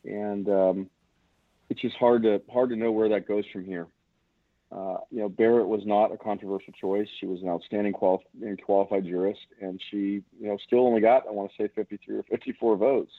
and 0.05 0.49
um, 0.49 0.91
it's 1.69 1.81
just 1.81 1.97
hard 1.97 2.23
to 2.23 2.41
hard 2.53 2.71
to 2.71 2.77
know 2.77 2.93
where 2.93 3.09
that 3.09 3.27
goes 3.27 3.45
from 3.53 3.65
here. 3.65 3.89
Uh, 4.71 4.99
you 5.11 5.19
know, 5.19 5.29
Barrett 5.29 5.67
was 5.67 5.83
not 5.85 6.13
a 6.13 6.17
controversial 6.17 6.73
choice. 6.73 7.09
She 7.19 7.27
was 7.27 7.41
an 7.43 7.49
outstanding 7.49 7.93
quali- 7.93 8.25
qualified 8.65 9.05
jurist, 9.05 9.47
and 9.61 9.81
she, 9.91 10.23
you 10.41 10.49
know, 10.49 10.59
still 10.67 10.87
only 10.87 11.01
got, 11.01 11.27
I 11.27 11.31
want 11.33 11.51
to 11.57 11.63
say, 11.63 11.69
53 11.75 12.17
or 12.17 12.23
54 12.25 12.77
votes. 12.77 13.13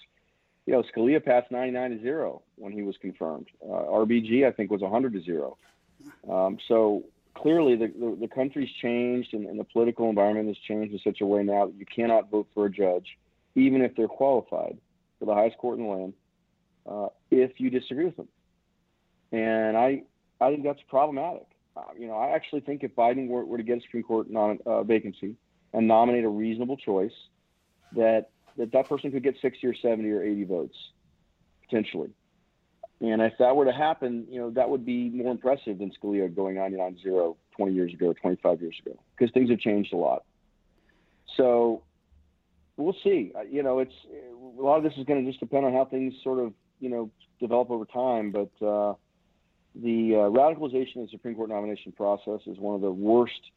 You 0.66 0.74
know, 0.74 0.84
Scalia 0.84 1.24
passed 1.24 1.50
99 1.50 1.92
to 1.92 2.02
zero 2.02 2.44
when 2.56 2.74
he 2.74 2.82
was 2.82 2.96
confirmed. 3.02 3.48
Uh, 3.64 3.86
RBG, 3.90 4.46
I 4.46 4.52
think, 4.52 4.72
was 4.72 4.82
100 4.82 5.14
to 5.14 5.22
zero. 5.22 5.58
Um, 6.30 6.58
so 6.68 7.04
clearly, 7.38 7.76
the, 7.76 7.88
the, 7.88 8.18
the 8.22 8.28
country's 8.28 8.70
changed, 8.82 9.34
and, 9.34 9.46
and 9.46 9.60
the 9.60 9.64
political 9.64 10.10
environment 10.10 10.48
has 10.48 10.58
changed 10.68 10.94
in 10.94 11.00
such 11.00 11.22
a 11.22 11.26
way 11.26 11.44
now 11.44 11.68
that 11.68 11.76
you 11.76 11.86
cannot 11.86 12.30
vote 12.30 12.48
for 12.54 12.66
a 12.66 12.72
judge, 12.72 13.18
even 13.56 13.82
if 13.82 13.96
they're 13.96 14.08
qualified 14.08 14.78
for 15.20 15.26
the 15.26 15.34
highest 15.34 15.58
court 15.58 15.78
in 15.78 15.86
the 15.86 15.90
land, 15.90 16.14
uh, 16.90 17.08
if 17.32 17.60
you 17.60 17.70
disagree 17.70 18.06
with 18.06 18.18
them. 18.18 18.28
And 19.32 19.78
I, 19.78 20.04
I 20.40 20.52
think 20.52 20.64
that's 20.64 20.82
problematic. 20.90 21.48
Uh, 21.76 21.82
you 21.98 22.08
know, 22.08 22.16
I 22.16 22.32
actually 22.36 22.62
think 22.62 22.84
if 22.84 22.96
Biden 22.96 23.28
were, 23.28 23.46
were 23.46 23.58
to 23.58 23.64
get 23.64 23.78
a 23.78 23.82
Supreme 23.82 24.04
Court 24.04 24.30
non, 24.30 24.60
uh, 24.66 24.84
vacancy 24.84 25.36
and 25.74 25.88
nominate 25.88 26.24
a 26.24 26.30
reasonable 26.30 26.78
choice, 26.78 27.12
that, 27.94 28.30
that 28.58 28.72
that 28.72 28.90
person 28.90 29.12
could 29.12 29.24
get 29.24 29.36
60 29.42 29.66
or 29.68 29.76
70 29.76 30.10
or 30.10 30.24
80 30.24 30.44
votes 30.46 30.76
potentially. 31.68 32.10
And 33.00 33.22
if 33.22 33.34
that 33.40 33.56
were 33.56 33.66
to 33.66 33.72
happen, 33.72 34.26
you 34.30 34.40
know, 34.40 34.50
that 34.52 34.70
would 34.70 34.86
be 34.86 35.10
more 35.10 35.32
impressive 35.32 35.78
than 35.78 35.92
Scalia 35.92 36.34
going 36.34 36.56
99 36.56 36.98
0 37.02 37.38
20 37.56 37.74
years 37.74 37.94
ago, 37.94 38.14
25 38.14 38.62
years 38.62 38.76
ago, 38.84 38.98
because 39.16 39.32
things 39.34 39.50
have 39.50 39.60
changed 39.60 39.94
a 39.94 39.98
lot. 39.98 40.24
So 41.36 41.84
we'll 42.76 42.96
see. 43.04 43.32
Uh, 43.36 43.42
you 43.42 43.62
know, 43.62 43.80
it's 43.80 43.94
a 44.12 44.62
lot 44.62 44.78
of 44.78 44.84
this 44.84 44.94
is 44.98 45.06
going 45.06 45.24
to 45.24 45.30
just 45.30 45.40
depend 45.40 45.66
on 45.66 45.74
how 45.74 45.86
things 45.86 46.16
sort 46.24 46.40
of, 46.40 46.54
you 46.80 46.90
know, 46.90 47.12
develop 47.40 47.70
over 47.70 47.86
time. 47.86 48.32
But, 48.32 48.66
uh, 48.66 48.96
the 49.82 50.16
uh, 50.16 50.18
radicalization 50.30 50.98
of 50.98 51.04
the 51.04 51.10
Supreme 51.12 51.36
Court 51.36 51.50
nomination 51.50 51.92
process 51.92 52.42
is 52.48 52.58
one 52.58 52.76
of 52.76 52.82
the 52.82 52.92
worst 52.92 53.52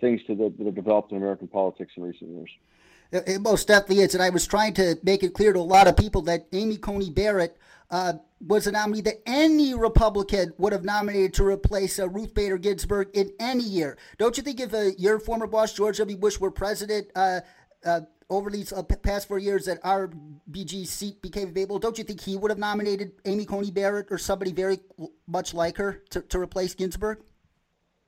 things 0.00 0.20
to 0.26 0.34
the, 0.34 0.52
that 0.58 0.66
have 0.66 0.74
developed 0.74 1.12
in 1.12 1.16
American 1.16 1.48
politics 1.48 1.92
in 1.96 2.02
recent 2.02 2.30
years. 2.30 2.50
It 3.12 3.42
most 3.42 3.68
definitely 3.68 4.02
is, 4.02 4.14
and 4.14 4.22
I 4.22 4.30
was 4.30 4.46
trying 4.46 4.72
to 4.74 4.98
make 5.02 5.22
it 5.22 5.34
clear 5.34 5.52
to 5.52 5.58
a 5.58 5.60
lot 5.60 5.86
of 5.86 5.96
people 5.96 6.22
that 6.22 6.46
Amy 6.52 6.78
Coney 6.78 7.10
Barrett 7.10 7.58
uh, 7.92 8.14
was 8.40 8.66
a 8.66 8.72
nominee 8.72 9.02
that 9.02 9.22
any 9.26 9.74
Republican 9.74 10.52
would 10.58 10.72
have 10.72 10.84
nominated 10.84 11.34
to 11.34 11.44
replace 11.44 12.00
uh, 12.00 12.08
Ruth 12.08 12.34
Bader 12.34 12.58
Ginsburg 12.58 13.10
in 13.12 13.30
any 13.38 13.62
year. 13.62 13.96
Don't 14.18 14.36
you 14.36 14.42
think 14.42 14.58
if 14.58 14.74
uh, 14.74 14.90
your 14.98 15.20
former 15.20 15.46
boss 15.46 15.72
George 15.74 15.98
W. 15.98 16.16
Bush 16.16 16.40
were 16.40 16.50
president, 16.50 17.08
uh, 17.14 17.40
uh, 17.84 18.00
over 18.30 18.50
these 18.50 18.72
uh, 18.72 18.82
past 18.82 19.28
four 19.28 19.38
years 19.38 19.66
that 19.66 19.82
RBG's 19.82 20.88
seat 20.88 21.20
became 21.20 21.48
available, 21.48 21.78
don't 21.78 21.98
you 21.98 22.04
think 22.04 22.20
he 22.20 22.36
would 22.36 22.50
have 22.50 22.58
nominated 22.58 23.12
Amy 23.26 23.44
Coney 23.44 23.70
Barrett 23.70 24.06
or 24.10 24.16
somebody 24.16 24.52
very 24.52 24.78
much 25.26 25.52
like 25.52 25.76
her 25.76 26.02
to, 26.10 26.22
to 26.22 26.38
replace 26.38 26.74
Ginsburg? 26.74 27.18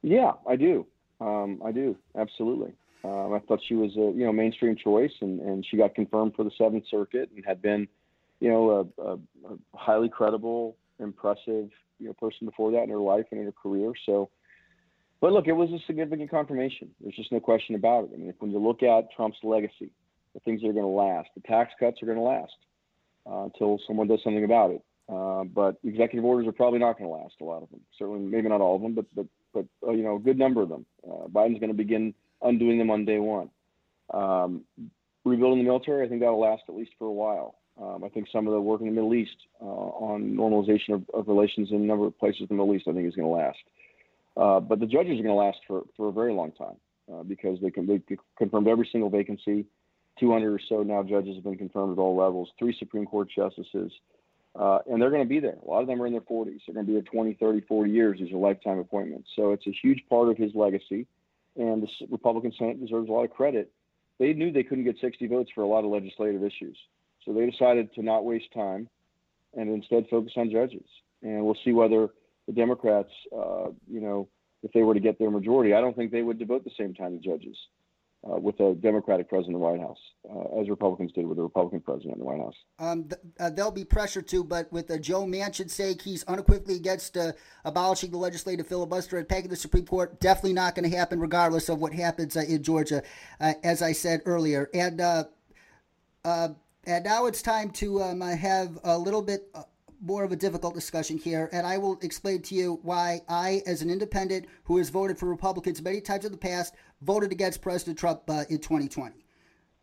Yeah, 0.03 0.33
I 0.49 0.57
do. 0.57 0.87
Um, 1.21 1.61
I 1.65 1.73
do 1.73 1.97
absolutely. 2.17 2.73
Um, 3.05 3.35
I 3.35 3.39
thought 3.41 3.61
she 3.69 3.75
was 3.75 3.95
a 3.97 4.17
you 4.17 4.25
know 4.25 4.33
mainstream 4.33 4.77
choice, 4.77 5.13
and, 5.21 5.41
and 5.41 5.65
she 5.71 5.77
got 5.77 5.95
confirmed 5.95 6.35
for 6.35 6.45
the 6.45 6.51
Seventh 6.57 6.85
Circuit 6.91 7.31
and 7.35 7.45
had 7.45 7.61
been, 7.61 7.87
you 8.45 8.51
know, 8.51 8.93
a, 8.99 9.03
a, 9.03 9.15
a 9.15 9.57
highly 9.75 10.11
credible, 10.11 10.77
impressive 10.99 11.71
you 11.99 12.07
know 12.07 12.13
person 12.13 12.47
before 12.47 12.71
that 12.73 12.83
in 12.83 12.91
her 12.91 12.99
life 12.99 13.25
and 13.31 13.41
in 13.41 13.47
her 13.47 13.53
career. 13.53 13.93
So 14.05 14.29
but 15.21 15.33
look, 15.33 15.47
it 15.47 15.53
was 15.53 15.71
a 15.71 15.79
significant 15.87 16.31
confirmation. 16.31 16.91
There's 17.01 17.17
just 17.17 17.33
no 17.33 17.41
question 17.41 17.77
about 17.77 18.05
it. 18.05 18.11
I 18.13 18.19
mean, 18.19 18.35
when 18.41 18.51
you 18.51 18.59
look 18.59 18.83
at 18.83 19.11
Trump's 19.17 19.39
legacy, 19.43 19.91
the 20.35 20.41
things 20.41 20.61
that 20.61 20.69
are 20.69 20.75
going 20.75 20.85
to 20.85 20.89
last. 20.89 21.31
The 21.35 21.41
tax 21.49 21.73
cuts 21.81 22.03
are 22.03 22.07
going 22.07 22.19
to 22.19 22.25
last 22.25 22.53
uh, 23.27 23.45
until 23.45 23.81
someone 23.87 24.07
does 24.07 24.21
something 24.23 24.45
about 24.45 24.73
it. 24.73 24.83
Uh, 25.09 25.45
but 25.45 25.77
executive 25.83 26.27
orders 26.27 26.47
are 26.47 26.53
probably 26.53 26.79
not 26.79 26.99
going 26.99 27.09
to 27.09 27.17
last. 27.17 27.37
A 27.41 27.45
lot 27.45 27.63
of 27.63 27.71
them, 27.71 27.81
certainly, 27.99 28.21
maybe 28.21 28.51
not 28.51 28.61
all 28.61 28.77
of 28.77 28.83
them, 28.83 28.95
but 28.95 29.07
but 29.15 29.27
but 29.55 29.65
uh, 29.87 29.93
you 29.93 30.03
know, 30.03 30.17
a 30.17 30.21
good 30.21 30.39
number 30.39 30.61
of 30.61 30.69
them. 30.69 30.85
Uh, 31.07 31.27
Biden's 31.29 31.59
going 31.59 31.73
to 31.73 31.75
begin 31.75 32.13
undoing 32.43 32.77
them 32.77 32.91
on 32.91 33.07
day 33.07 33.19
one. 33.19 33.49
Um, 34.13 34.65
rebuilding 35.25 35.61
the 35.61 35.65
military, 35.65 36.05
I 36.05 36.09
think 36.11 36.21
that'll 36.21 36.39
last 36.39 36.65
at 36.69 36.75
least 36.75 36.93
for 36.99 37.07
a 37.07 37.13
while. 37.13 37.55
Um, 37.81 38.05
I 38.05 38.09
think 38.09 38.29
some 38.31 38.47
of 38.47 38.53
the 38.53 38.61
work 38.61 38.81
in 38.81 38.87
the 38.87 38.93
Middle 38.93 39.15
East 39.15 39.37
uh, 39.61 39.65
on 39.65 40.37
normalization 40.37 40.95
of, 40.95 41.03
of, 41.13 41.27
relations 41.27 41.71
in 41.71 41.77
a 41.77 41.85
number 41.85 42.07
of 42.07 42.17
places 42.19 42.43
in 42.43 42.47
the 42.51 42.55
Middle 42.55 42.75
East, 42.75 42.87
I 42.89 42.93
think, 42.93 43.09
is 43.09 43.17
going 43.17 43.29
to 43.29 43.35
last. 43.35 43.59
Uh, 44.37 44.61
but 44.61 44.79
the 44.79 44.87
judges 44.87 45.19
are 45.19 45.23
going 45.23 45.27
to 45.27 45.35
last 45.35 45.59
for, 45.67 45.83
for 45.97 46.09
a 46.09 46.13
very 46.13 46.33
long 46.33 46.53
time 46.53 46.77
because 47.29 47.59
they 47.61 47.71
can 47.71 47.87
they 47.87 48.01
confirmed 48.39 48.67
every 48.67 48.89
single 48.91 49.11
vacancy 49.11 49.67
200 50.21 50.55
or 50.55 50.61
so 50.69 50.83
now 50.83 51.03
judges 51.03 51.35
have 51.35 51.45
been 51.45 51.59
confirmed 51.59 51.99
at 51.99 52.01
all 52.01 52.17
levels, 52.17 52.49
three 52.59 52.75
Supreme 52.79 53.07
Court 53.07 53.29
justices, 53.35 53.93
uh, 54.59 54.79
and 54.87 55.03
they're 55.03 55.11
going 55.11 55.23
to 55.23 55.29
be 55.29 55.41
there. 55.41 55.57
A 55.63 55.69
lot 55.69 55.81
of 55.81 55.89
them 55.89 56.01
are 56.01 56.07
in 56.07 56.13
their 56.13 56.23
40s. 56.23 56.61
They're 56.67 56.75
going 56.75 56.87
to 56.87 56.93
be 56.93 56.93
there 56.93 57.03
20, 57.03 57.35
30, 57.35 57.61
40 57.63 57.91
years. 57.91 58.19
These 58.21 58.33
are 58.33 58.37
lifetime 58.37 58.79
appointments. 58.79 59.29
So 59.35 59.53
it's 59.53 59.67
a 59.67 59.77
huge 59.83 60.05
part 60.09 60.29
of 60.29 60.37
his 60.37 60.53
legacy, 60.55 61.07
and 61.57 61.83
the 61.83 61.89
Republican 62.11 62.53
Senate 62.57 62.81
deserves 62.81 63.09
a 63.09 63.13
lot 63.13 63.25
of 63.25 63.31
credit. 63.31 63.71
They 64.21 64.33
knew 64.33 64.53
they 64.53 64.63
couldn't 64.63 64.85
get 64.85 64.97
60 65.01 65.27
votes 65.27 65.51
for 65.55 65.63
a 65.63 65.67
lot 65.67 65.85
of 65.85 65.91
legislative 65.91 66.45
issues, 66.45 66.77
so 67.25 67.33
they 67.33 67.49
decided 67.51 67.93
to 67.95 68.03
not 68.03 68.25
waste 68.25 68.53
time 68.53 68.89
and 69.55 69.71
instead 69.71 70.07
focus 70.11 70.33
on 70.37 70.51
judges. 70.51 70.87
And 71.23 71.45
we'll 71.45 71.59
see 71.65 71.73
whether 71.73 72.09
the 72.47 72.53
Democrats, 72.53 73.11
uh, 73.35 73.69
you 73.89 74.01
know, 74.01 74.29
if 74.63 74.73
they 74.73 74.83
were 74.83 74.95
to 74.95 75.01
get 75.01 75.19
their 75.19 75.31
majority, 75.31 75.75
I 75.75 75.81
don't 75.81 75.97
think 75.97 76.11
they 76.11 76.23
would 76.23 76.39
devote 76.39 76.65
the 76.65 76.71
same 76.79 76.95
time 76.95 77.19
to 77.19 77.19
judges 77.19 77.57
uh, 78.27 78.39
with 78.39 78.59
a 78.61 78.75
Democratic 78.75 79.29
president 79.29 79.55
in 79.57 79.61
the 79.61 79.67
White 79.67 79.81
House, 79.81 79.99
uh, 80.31 80.61
as 80.61 80.71
Republicans 80.71 81.13
did 81.13 81.27
with 81.27 81.39
a 81.39 81.43
Republican 81.43 81.81
president 81.81 82.15
in 82.15 82.19
the 82.21 82.25
White 82.25 82.41
House. 82.41 82.55
Um, 82.79 83.05
th- 83.05 83.21
uh, 83.39 83.51
there'll 83.51 83.71
be 83.71 83.85
pressure 83.85 84.23
too, 84.23 84.43
but 84.43 84.73
with 84.73 84.89
Joe 85.03 85.27
Manchin 85.27 85.71
saying 85.71 86.01
he's 86.03 86.25
unequivocally 86.25 86.77
against 86.77 87.17
uh, 87.17 87.33
abolishing 87.65 88.11
the 88.11 88.17
legislative 88.17 88.67
filibuster 88.67 89.19
and 89.19 89.29
pegging 89.29 89.51
the 89.51 89.57
Supreme 89.57 89.85
Court, 89.85 90.19
definitely 90.21 90.55
not 90.55 90.75
going 90.75 90.91
to 90.91 90.97
happen, 90.97 91.21
regardless 91.21 91.69
of 91.69 91.79
what 91.81 91.93
happens 91.93 92.37
uh, 92.37 92.41
in 92.41 92.63
Georgia, 92.63 93.03
as 93.41 93.83
I 93.83 93.93
said 93.93 94.23
earlier. 94.25 94.71
And 94.73 95.01
and 96.87 97.05
now 97.05 97.27
it's 97.27 97.43
time 97.43 97.71
to 97.71 98.03
um, 98.03 98.21
have 98.21 98.79
a 98.85 98.97
little 98.97 99.23
bit 99.23 99.55
more 100.01 100.23
of 100.23 100.33
a 100.33 100.37
difficult 100.37 100.75
discussion 100.75 101.17
here, 101.17 101.49
and 101.53 101.67
I 101.67 101.79
will 101.79 101.99
explain 102.03 102.43
to 102.43 102.55
you 102.55 102.79
why 102.83 103.23
I, 103.29 103.63
as 103.67 103.81
an 103.81 103.91
independent 103.91 104.47
who 104.65 104.77
has 104.79 104.91
voted 104.91 105.19
for 105.19 105.27
Republicans 105.27 105.81
many 105.81 106.01
times 106.01 106.25
in 106.25 106.33
the 106.33 106.39
past, 106.39 106.75
voted 107.01 107.33
against 107.33 107.63
President 107.63 107.99
Trump 107.99 108.23
uh, 108.29 108.45
in 108.51 108.59
2020. 108.59 109.25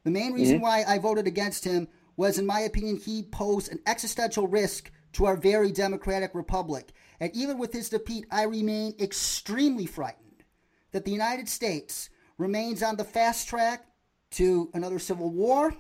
The 0.03 0.11
main 0.11 0.33
reason 0.33 0.57
mm-hmm. 0.57 0.63
why 0.63 0.83
I 0.87 0.99
voted 0.99 1.27
against 1.27 1.63
him 1.63 1.87
was, 2.17 2.37
in 2.37 2.45
my 2.45 2.61
opinion, 2.61 2.97
he 2.97 3.23
posed 3.23 3.71
an 3.71 3.79
existential 3.87 4.47
risk 4.47 4.91
to 5.13 5.25
our 5.25 5.35
very 5.35 5.71
democratic 5.71 6.35
republic. 6.35 6.91
And 7.19 7.35
even 7.35 7.57
with 7.57 7.73
his 7.73 7.89
defeat, 7.89 8.25
I 8.31 8.43
remain 8.43 8.95
extremely 8.99 9.85
frightened 9.85 10.43
that 10.91 11.05
the 11.05 11.11
United 11.11 11.49
States 11.49 12.09
remains 12.37 12.83
on 12.83 12.95
the 12.95 13.03
fast 13.03 13.47
track 13.47 13.85
to 14.31 14.69
another 14.73 14.99
civil 14.99 15.29
war, 15.29 15.75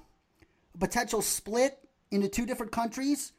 potential 0.79 1.21
split 1.21 1.79
into 2.11 2.27
two 2.27 2.45
different 2.45 2.71
countries 2.71 3.33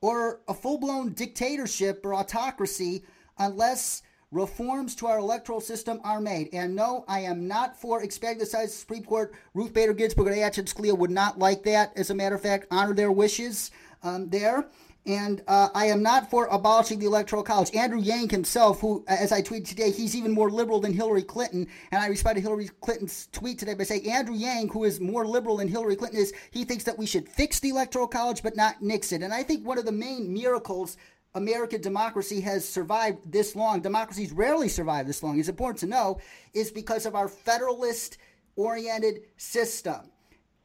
or 0.00 0.40
a 0.48 0.54
full 0.54 0.78
blown 0.78 1.12
dictatorship 1.12 2.04
or 2.04 2.14
autocracy 2.14 3.04
unless 3.38 4.02
reforms 4.30 4.94
to 4.96 5.06
our 5.06 5.18
electoral 5.18 5.60
system 5.60 6.00
are 6.04 6.20
made. 6.20 6.48
And 6.52 6.74
no, 6.74 7.04
I 7.06 7.20
am 7.20 7.46
not 7.46 7.80
for 7.80 8.02
expanding 8.02 8.40
the 8.40 8.46
size 8.46 8.64
of 8.64 8.70
the 8.70 8.76
Supreme 8.76 9.04
Court. 9.04 9.32
Ruth 9.54 9.72
Bader 9.72 9.94
Ginsburg 9.94 10.26
and 10.26 10.36
Antonin 10.36 10.66
Scalia 10.66 10.98
would 10.98 11.10
not 11.10 11.38
like 11.38 11.62
that. 11.62 11.96
As 11.96 12.10
a 12.10 12.14
matter 12.14 12.34
of 12.34 12.42
fact, 12.42 12.66
honor 12.70 12.94
their 12.94 13.12
wishes 13.12 13.70
um, 14.02 14.28
there. 14.28 14.66
And 15.06 15.42
uh, 15.46 15.68
I 15.74 15.86
am 15.86 16.02
not 16.02 16.30
for 16.30 16.46
abolishing 16.46 16.98
the 16.98 17.06
Electoral 17.06 17.42
College. 17.42 17.74
Andrew 17.74 18.00
Yang 18.00 18.30
himself, 18.30 18.80
who, 18.80 19.04
as 19.06 19.32
I 19.32 19.42
tweeted 19.42 19.68
today, 19.68 19.90
he's 19.90 20.16
even 20.16 20.32
more 20.32 20.50
liberal 20.50 20.80
than 20.80 20.94
Hillary 20.94 21.22
Clinton. 21.22 21.66
And 21.90 22.02
I 22.02 22.06
responded 22.06 22.40
to 22.40 22.48
Hillary 22.48 22.70
Clinton's 22.80 23.28
tweet 23.30 23.58
today 23.58 23.74
by 23.74 23.84
saying 23.84 24.08
Andrew 24.08 24.34
Yang, 24.34 24.70
who 24.70 24.84
is 24.84 25.00
more 25.00 25.26
liberal 25.26 25.58
than 25.58 25.68
Hillary 25.68 25.96
Clinton 25.96 26.20
is, 26.20 26.32
he 26.52 26.64
thinks 26.64 26.84
that 26.84 26.96
we 26.96 27.04
should 27.04 27.28
fix 27.28 27.60
the 27.60 27.68
Electoral 27.68 28.08
College 28.08 28.42
but 28.42 28.56
not 28.56 28.80
nix 28.80 29.12
it. 29.12 29.22
And 29.22 29.34
I 29.34 29.42
think 29.42 29.66
one 29.66 29.78
of 29.78 29.84
the 29.84 29.92
main 29.92 30.32
miracles 30.32 30.96
American 31.34 31.80
democracy 31.80 32.40
has 32.40 32.66
survived 32.66 33.30
this 33.30 33.56
long, 33.56 33.80
democracies 33.80 34.32
rarely 34.32 34.68
survive 34.68 35.06
this 35.06 35.22
long, 35.22 35.38
is 35.38 35.48
important 35.48 35.80
to 35.80 35.86
know, 35.86 36.18
is 36.54 36.70
because 36.70 37.06
of 37.06 37.14
our 37.14 37.28
federalist 37.28 38.18
oriented 38.56 39.22
system 39.36 40.10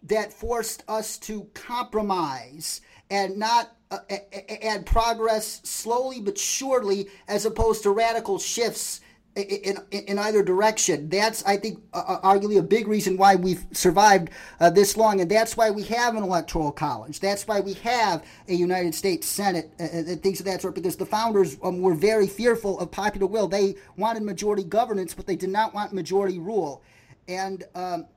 that 0.03 0.31
forced 0.31 0.83
us 0.87 1.17
to 1.17 1.45
compromise 1.55 2.81
and 3.09 3.35
not 3.37 3.75
uh, 3.91 3.99
and 4.61 4.85
progress 4.85 5.61
slowly 5.63 6.21
but 6.21 6.37
surely 6.37 7.07
as 7.27 7.45
opposed 7.45 7.83
to 7.83 7.91
radical 7.91 8.37
shifts 8.37 9.01
in, 9.35 9.77
in, 9.91 10.03
in 10.03 10.19
either 10.19 10.43
direction. 10.43 11.09
That's, 11.09 11.43
I 11.45 11.57
think, 11.57 11.81
uh, 11.93 12.03
uh, 12.07 12.21
arguably 12.21 12.57
a 12.57 12.63
big 12.63 12.87
reason 12.87 13.17
why 13.17 13.35
we've 13.35 13.65
survived 13.71 14.29
uh, 14.59 14.69
this 14.69 14.97
long, 14.97 15.21
and 15.21 15.29
that's 15.29 15.55
why 15.55 15.69
we 15.69 15.83
have 15.83 16.15
an 16.15 16.23
electoral 16.23 16.71
college. 16.71 17.19
That's 17.19 17.47
why 17.47 17.59
we 17.59 17.73
have 17.75 18.25
a 18.47 18.53
United 18.53 18.95
States 18.95 19.27
Senate 19.27 19.71
uh, 19.79 19.83
uh 19.83 19.87
and 19.91 20.23
things 20.23 20.39
of 20.39 20.45
that 20.47 20.61
sort. 20.61 20.75
Because 20.75 20.95
the 20.95 21.05
founders 21.05 21.57
um, 21.63 21.81
were 21.81 21.95
very 21.95 22.27
fearful 22.27 22.79
of 22.79 22.91
popular 22.91 23.27
will. 23.27 23.47
They 23.47 23.75
wanted 23.97 24.23
majority 24.23 24.63
governance, 24.63 25.13
but 25.13 25.25
they 25.25 25.35
did 25.35 25.49
not 25.49 25.73
want 25.73 25.93
majority 25.93 26.39
rule, 26.39 26.83
and. 27.27 27.63
Um, 27.75 28.07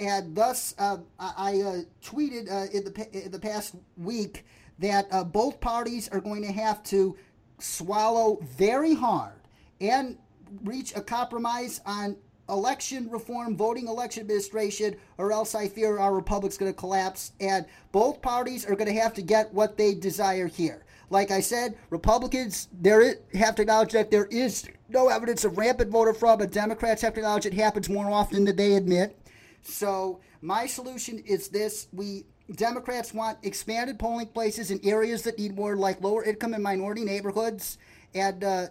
and 0.00 0.34
thus, 0.34 0.74
I 0.80 1.84
tweeted 2.04 2.48
in 2.74 2.82
the 2.82 3.24
in 3.24 3.30
the 3.30 3.38
past 3.38 3.76
week 3.96 4.44
that 4.78 5.06
uh, 5.10 5.24
both 5.24 5.60
parties 5.60 6.08
are 6.08 6.20
going 6.20 6.42
to 6.42 6.52
have 6.52 6.82
to 6.84 7.16
swallow 7.58 8.38
very 8.42 8.94
hard 8.94 9.40
and 9.80 10.18
reach 10.64 10.94
a 10.94 11.00
compromise 11.00 11.80
on 11.86 12.16
election 12.48 13.10
reform, 13.10 13.56
voting 13.56 13.88
election 13.88 14.20
administration, 14.20 14.96
or 15.18 15.32
else 15.32 15.54
I 15.54 15.68
fear 15.68 15.98
our 15.98 16.14
republic's 16.14 16.56
going 16.56 16.72
to 16.72 16.78
collapse. 16.78 17.32
And 17.40 17.66
both 17.92 18.22
parties 18.22 18.64
are 18.64 18.76
going 18.76 18.92
to 18.92 19.00
have 19.00 19.14
to 19.14 19.22
get 19.22 19.52
what 19.52 19.76
they 19.76 19.94
desire 19.94 20.46
here. 20.46 20.84
Like 21.10 21.30
I 21.30 21.40
said, 21.40 21.76
Republicans 21.90 22.68
there 22.80 23.00
is, 23.00 23.16
have 23.34 23.54
to 23.56 23.62
acknowledge 23.62 23.92
that 23.92 24.10
there 24.10 24.26
is 24.26 24.68
no 24.88 25.08
evidence 25.08 25.44
of 25.44 25.56
rampant 25.56 25.90
voter 25.90 26.12
fraud, 26.12 26.40
but 26.40 26.52
Democrats 26.52 27.02
have 27.02 27.14
to 27.14 27.20
acknowledge 27.20 27.46
it 27.46 27.54
happens 27.54 27.88
more 27.88 28.10
often 28.10 28.44
than 28.44 28.56
they 28.56 28.74
admit. 28.74 29.16
So 29.62 30.20
my 30.40 30.66
solution 30.66 31.18
is 31.20 31.48
this: 31.48 31.88
we 31.92 32.26
Democrats 32.54 33.12
want 33.12 33.38
expanded 33.42 33.98
polling 33.98 34.28
places 34.28 34.70
in 34.70 34.80
areas 34.84 35.22
that 35.22 35.38
need 35.38 35.56
more, 35.56 35.76
like 35.76 36.00
lower 36.00 36.22
income 36.22 36.54
and 36.54 36.62
minority 36.62 37.04
neighborhoods, 37.04 37.78
and 38.14 38.44
uh, 38.44 38.66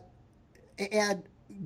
and 0.78 1.24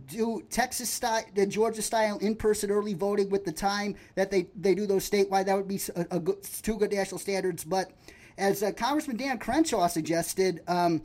do 0.08 0.44
Texas 0.50 0.90
style, 0.90 1.24
the 1.36 1.46
Georgia 1.46 1.82
style 1.82 2.18
in 2.18 2.36
person 2.36 2.70
early 2.72 2.94
voting 2.94 3.30
with 3.30 3.46
the 3.46 3.52
time 3.52 3.96
that 4.16 4.30
they, 4.30 4.48
they 4.56 4.76
do 4.76 4.86
those 4.86 5.10
statewide. 5.10 5.46
That 5.46 5.56
would 5.56 5.68
be 5.68 5.80
a, 5.96 6.18
a 6.18 6.20
good, 6.20 6.44
two 6.62 6.78
good 6.78 6.92
national 6.92 7.20
standards. 7.20 7.64
But 7.64 7.92
as 8.38 8.62
uh, 8.62 8.72
Congressman 8.72 9.18
Dan 9.18 9.38
Crenshaw 9.40 9.88
suggested, 9.88 10.62
um, 10.68 11.02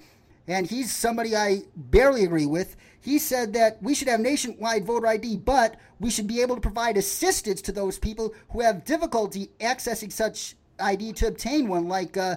and 0.47 0.67
he's 0.67 0.95
somebody 0.95 1.35
I 1.37 1.63
barely 1.77 2.25
agree 2.25 2.47
with, 2.47 2.77
he 3.01 3.19
said 3.19 3.53
that 3.55 3.83
we 3.83 3.95
should 3.95 4.09
have 4.09 4.21
nationwide 4.21 4.85
voter 4.85 5.07
ID, 5.07 5.39
but 5.39 5.77
we 6.01 6.11
should 6.11 6.27
be 6.27 6.43
able 6.43 6.55
to 6.55 6.61
provide 6.61 6.97
assistance 6.97 7.63
to 7.63 7.73
those 7.73 7.99
people 7.99 8.35
who 8.51 8.61
have 8.61 8.85
difficulty 8.85 9.51
accessing 9.61 10.13
such 10.13 10.57
ID 10.81 11.13
to 11.15 11.29
obtain 11.29 11.69
one, 11.69 11.89
like 11.89 12.17
uh, 12.17 12.37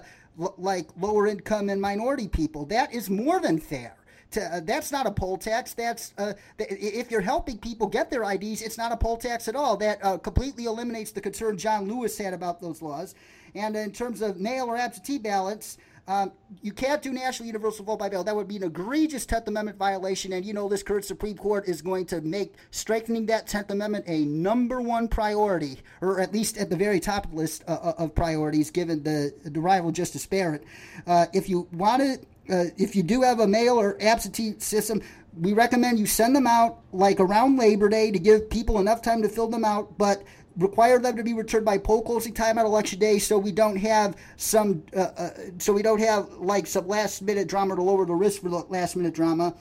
like 0.56 0.88
lower 1.00 1.26
income 1.26 1.68
and 1.68 1.80
minority 1.80 2.28
people. 2.28 2.64
That 2.66 2.94
is 2.94 3.10
more 3.10 3.40
than 3.40 3.58
fair. 3.58 3.94
To, 4.32 4.42
uh, 4.42 4.60
that's 4.60 4.92
not 4.92 5.06
a 5.06 5.10
poll 5.10 5.38
tax. 5.38 5.72
That's 5.72 6.12
uh, 6.18 6.34
th- 6.58 6.70
if 6.70 7.10
you're 7.10 7.22
helping 7.22 7.58
people 7.58 7.86
get 7.86 8.10
their 8.10 8.30
IDs, 8.30 8.60
it's 8.60 8.76
not 8.76 8.92
a 8.92 8.96
poll 8.96 9.16
tax 9.16 9.48
at 9.48 9.56
all. 9.56 9.76
That 9.76 10.04
uh, 10.04 10.18
completely 10.18 10.64
eliminates 10.66 11.12
the 11.12 11.20
concern 11.20 11.56
John 11.56 11.88
Lewis 11.88 12.18
had 12.18 12.34
about 12.34 12.60
those 12.60 12.82
laws. 12.82 13.14
And 13.54 13.74
in 13.74 13.90
terms 13.90 14.20
of 14.20 14.38
mail 14.38 14.66
or 14.66 14.76
absentee 14.76 15.18
ballots, 15.18 15.78
um, 16.08 16.32
you 16.62 16.72
can't 16.72 17.02
do 17.02 17.12
national 17.12 17.46
universal 17.46 17.84
vote 17.84 17.98
by 17.98 18.08
mail. 18.08 18.24
That 18.24 18.34
would 18.34 18.48
be 18.48 18.56
an 18.56 18.62
egregious 18.62 19.26
10th 19.26 19.46
Amendment 19.46 19.76
violation. 19.76 20.32
And 20.32 20.44
you 20.44 20.54
know, 20.54 20.66
this 20.66 20.82
current 20.82 21.04
Supreme 21.04 21.36
Court 21.36 21.68
is 21.68 21.82
going 21.82 22.06
to 22.06 22.22
make 22.22 22.54
strengthening 22.70 23.26
that 23.26 23.46
10th 23.46 23.70
Amendment 23.70 24.06
a 24.08 24.24
number 24.24 24.80
one 24.80 25.06
priority, 25.08 25.80
or 26.00 26.18
at 26.18 26.32
least 26.32 26.56
at 26.56 26.70
the 26.70 26.76
very 26.76 26.98
top 26.98 27.26
of 27.26 27.32
the 27.32 27.36
list 27.36 27.62
uh, 27.68 27.72
uh 27.72 27.92
of 27.98 28.14
priorities, 28.14 28.70
given 28.70 29.02
the, 29.02 29.34
the 29.44 29.60
rival 29.60 29.92
Justice 29.92 30.24
Barrett. 30.24 30.64
Uh, 31.06 31.26
if 31.34 31.46
you 31.46 31.68
want 31.72 32.02
to, 32.02 32.54
uh, 32.56 32.64
if 32.78 32.96
you 32.96 33.02
do 33.02 33.20
have 33.20 33.40
a 33.40 33.46
mail 33.46 33.78
or 33.78 33.98
absentee 34.00 34.54
system, 34.60 35.02
we 35.38 35.52
recommend 35.52 35.98
you 35.98 36.06
send 36.06 36.34
them 36.34 36.46
out 36.46 36.78
like 36.90 37.20
around 37.20 37.58
Labor 37.58 37.90
Day 37.90 38.10
to 38.10 38.18
give 38.18 38.48
people 38.48 38.80
enough 38.80 39.02
time 39.02 39.20
to 39.20 39.28
fill 39.28 39.48
them 39.48 39.64
out. 39.64 39.98
But 39.98 40.22
require 40.58 40.98
them 40.98 41.16
to 41.16 41.22
be 41.22 41.32
returned 41.32 41.64
by 41.64 41.78
poll 41.78 42.02
closing 42.02 42.34
time 42.34 42.58
on 42.58 42.66
election 42.66 42.98
day, 42.98 43.18
so 43.18 43.38
we 43.38 43.52
don't 43.52 43.76
have 43.76 44.16
some, 44.36 44.82
uh, 44.94 45.00
uh, 45.16 45.30
so 45.58 45.72
we 45.72 45.82
don't 45.82 46.00
have 46.00 46.28
like 46.34 46.66
some 46.66 46.86
last 46.86 47.22
minute 47.22 47.48
drama 47.48 47.76
to 47.76 47.82
lower 47.82 48.04
the 48.04 48.14
risk 48.14 48.42
for 48.42 48.48
the 48.48 48.56
last 48.68 48.96
minute 48.96 49.14
drama. 49.14 49.54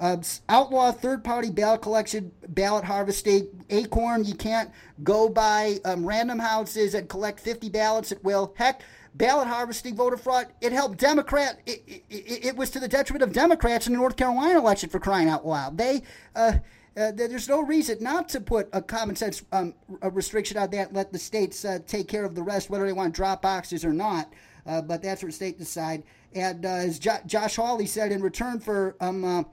Uh, 0.00 0.16
outlaw 0.48 0.92
third 0.92 1.24
party 1.24 1.50
ballot 1.50 1.82
collection, 1.82 2.30
ballot 2.48 2.84
harvesting. 2.84 3.48
Acorn, 3.70 4.24
you 4.24 4.34
can't 4.34 4.70
go 5.02 5.28
by 5.28 5.78
um, 5.84 6.06
random 6.06 6.38
houses 6.38 6.94
and 6.94 7.08
collect 7.08 7.40
50 7.40 7.68
ballots 7.70 8.12
at 8.12 8.22
will. 8.22 8.54
Heck, 8.56 8.82
ballot 9.14 9.48
harvesting, 9.48 9.96
voter 9.96 10.16
fraud, 10.16 10.46
it 10.60 10.70
helped 10.70 10.98
Democrat. 10.98 11.58
It, 11.66 11.82
it, 12.08 12.44
it, 12.44 12.56
was 12.56 12.70
to 12.70 12.80
the 12.80 12.86
detriment 12.86 13.24
of 13.24 13.32
Democrats 13.32 13.88
in 13.88 13.92
the 13.92 13.98
North 13.98 14.16
Carolina 14.16 14.58
election 14.58 14.88
for 14.88 15.00
crying 15.00 15.28
out 15.28 15.44
loud. 15.44 15.76
They, 15.76 16.02
uh, 16.36 16.52
uh, 16.98 17.12
there's 17.14 17.48
no 17.48 17.62
reason 17.62 17.98
not 18.00 18.28
to 18.30 18.40
put 18.40 18.68
a 18.72 18.82
common 18.82 19.14
sense 19.14 19.42
um, 19.52 19.74
a 20.02 20.10
restriction 20.10 20.56
on 20.56 20.70
that. 20.70 20.92
Let 20.92 21.12
the 21.12 21.18
states 21.18 21.64
uh, 21.64 21.78
take 21.86 22.08
care 22.08 22.24
of 22.24 22.34
the 22.34 22.42
rest, 22.42 22.70
whether 22.70 22.86
they 22.86 22.92
want 22.92 23.14
drop 23.14 23.42
boxes 23.42 23.84
or 23.84 23.92
not. 23.92 24.32
Uh, 24.66 24.82
but 24.82 25.02
that's 25.02 25.22
what 25.22 25.32
states 25.32 25.58
decide. 25.58 26.02
And 26.34 26.66
uh, 26.66 26.68
as 26.68 26.98
jo- 26.98 27.20
Josh 27.26 27.56
Hawley 27.56 27.86
said, 27.86 28.12
in 28.12 28.20
return 28.20 28.60
for 28.60 28.96
um, 29.00 29.24
uh, 29.24 29.44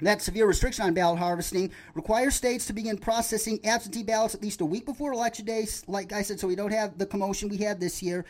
that 0.00 0.22
severe 0.22 0.46
restriction 0.46 0.84
on 0.84 0.94
ballot 0.94 1.18
harvesting 1.18 1.70
requires 1.94 2.34
states 2.34 2.66
to 2.66 2.72
begin 2.72 2.98
processing 2.98 3.58
absentee 3.64 4.02
ballots 4.02 4.34
at 4.34 4.42
least 4.42 4.60
a 4.60 4.64
week 4.64 4.84
before 4.84 5.12
election 5.12 5.44
day, 5.44 5.66
like 5.86 6.12
I 6.12 6.22
said, 6.22 6.38
so 6.38 6.46
we 6.46 6.56
don't 6.56 6.72
have 6.72 6.98
the 6.98 7.06
commotion 7.06 7.48
we 7.48 7.56
had 7.58 7.80
this 7.80 8.02
year. 8.02 8.24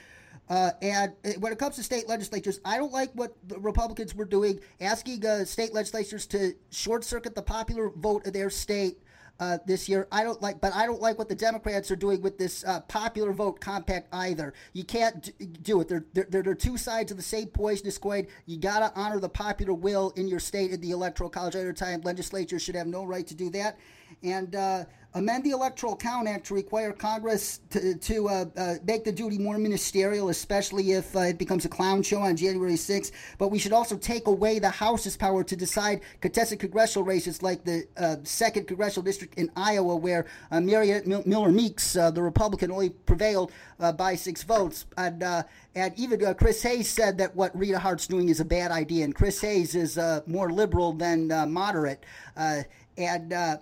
Uh, 0.52 0.70
and 0.82 1.12
when 1.38 1.50
it 1.50 1.58
comes 1.58 1.76
to 1.76 1.82
state 1.82 2.06
legislatures, 2.06 2.60
I 2.62 2.76
don't 2.76 2.92
like 2.92 3.10
what 3.14 3.34
the 3.48 3.58
Republicans 3.58 4.14
were 4.14 4.26
doing, 4.26 4.60
asking 4.82 5.24
uh, 5.24 5.46
state 5.46 5.72
legislatures 5.72 6.26
to 6.26 6.52
short 6.70 7.04
circuit 7.04 7.34
the 7.34 7.40
popular 7.40 7.88
vote 7.88 8.26
of 8.26 8.34
their 8.34 8.50
state 8.50 8.98
uh, 9.40 9.56
this 9.66 9.88
year. 9.88 10.08
I 10.12 10.22
don't 10.24 10.42
like, 10.42 10.60
but 10.60 10.74
I 10.74 10.84
don't 10.84 11.00
like 11.00 11.16
what 11.16 11.30
the 11.30 11.34
Democrats 11.34 11.90
are 11.90 11.96
doing 11.96 12.20
with 12.20 12.36
this 12.36 12.64
uh, 12.64 12.80
popular 12.80 13.32
vote 13.32 13.60
compact 13.60 14.08
either. 14.12 14.52
You 14.74 14.84
can't 14.84 15.32
do 15.62 15.80
it. 15.80 15.88
They're, 15.88 16.04
they're, 16.12 16.42
they're 16.42 16.54
two 16.54 16.76
sides 16.76 17.10
of 17.10 17.16
the 17.16 17.22
same 17.22 17.46
poisonous 17.46 17.96
coin. 17.96 18.26
You 18.44 18.58
got 18.58 18.80
to 18.80 19.00
honor 19.00 19.20
the 19.20 19.30
popular 19.30 19.72
will 19.72 20.10
in 20.16 20.28
your 20.28 20.38
state 20.38 20.70
in 20.70 20.82
the 20.82 20.90
Electoral 20.90 21.30
College. 21.30 21.56
At 21.56 21.64
a 21.64 21.72
time, 21.72 22.02
legislatures 22.02 22.60
should 22.60 22.74
have 22.74 22.86
no 22.86 23.04
right 23.04 23.26
to 23.26 23.34
do 23.34 23.48
that. 23.52 23.78
And 24.22 24.54
uh, 24.54 24.84
amend 25.14 25.44
the 25.44 25.50
Electoral 25.50 25.94
Count 25.96 26.26
Act 26.26 26.46
to 26.46 26.54
require 26.54 26.92
Congress 26.92 27.60
to, 27.70 27.94
to 27.96 28.28
uh, 28.28 28.44
uh, 28.56 28.74
make 28.86 29.04
the 29.04 29.12
duty 29.12 29.38
more 29.38 29.58
ministerial, 29.58 30.30
especially 30.30 30.92
if 30.92 31.14
uh, 31.14 31.20
it 31.20 31.38
becomes 31.38 31.64
a 31.64 31.68
clown 31.68 32.02
show 32.02 32.20
on 32.20 32.36
January 32.36 32.72
6th. 32.72 33.12
But 33.38 33.48
we 33.48 33.58
should 33.58 33.72
also 33.72 33.96
take 33.96 34.26
away 34.26 34.58
the 34.58 34.70
House's 34.70 35.16
power 35.16 35.44
to 35.44 35.56
decide 35.56 36.00
contested 36.20 36.60
congressional 36.60 37.04
races 37.04 37.42
like 37.42 37.64
the 37.64 37.86
uh, 37.96 38.16
second 38.24 38.66
congressional 38.66 39.04
district 39.04 39.34
in 39.34 39.50
Iowa, 39.54 39.96
where 39.96 40.26
uh, 40.50 40.56
Mariannette 40.56 41.26
Miller 41.26 41.52
Meeks, 41.52 41.96
uh, 41.96 42.10
the 42.10 42.22
Republican, 42.22 42.70
only 42.70 42.90
prevailed 42.90 43.52
by 43.96 44.14
six 44.14 44.44
votes. 44.44 44.86
And, 44.96 45.24
and 45.74 45.92
even 45.96 46.34
Chris 46.36 46.62
Hayes 46.62 46.88
said 46.88 47.18
that 47.18 47.34
what 47.34 47.56
Rita 47.58 47.80
Hart's 47.80 48.06
doing 48.06 48.28
is 48.28 48.38
a 48.38 48.44
bad 48.44 48.70
idea. 48.70 49.04
And 49.04 49.12
Chris 49.12 49.40
Hayes 49.40 49.74
is 49.74 49.98
more 50.26 50.52
liberal 50.52 50.92
than 50.92 51.28
moderate. 51.50 52.04
and 52.96 53.32
uh, 53.32 53.56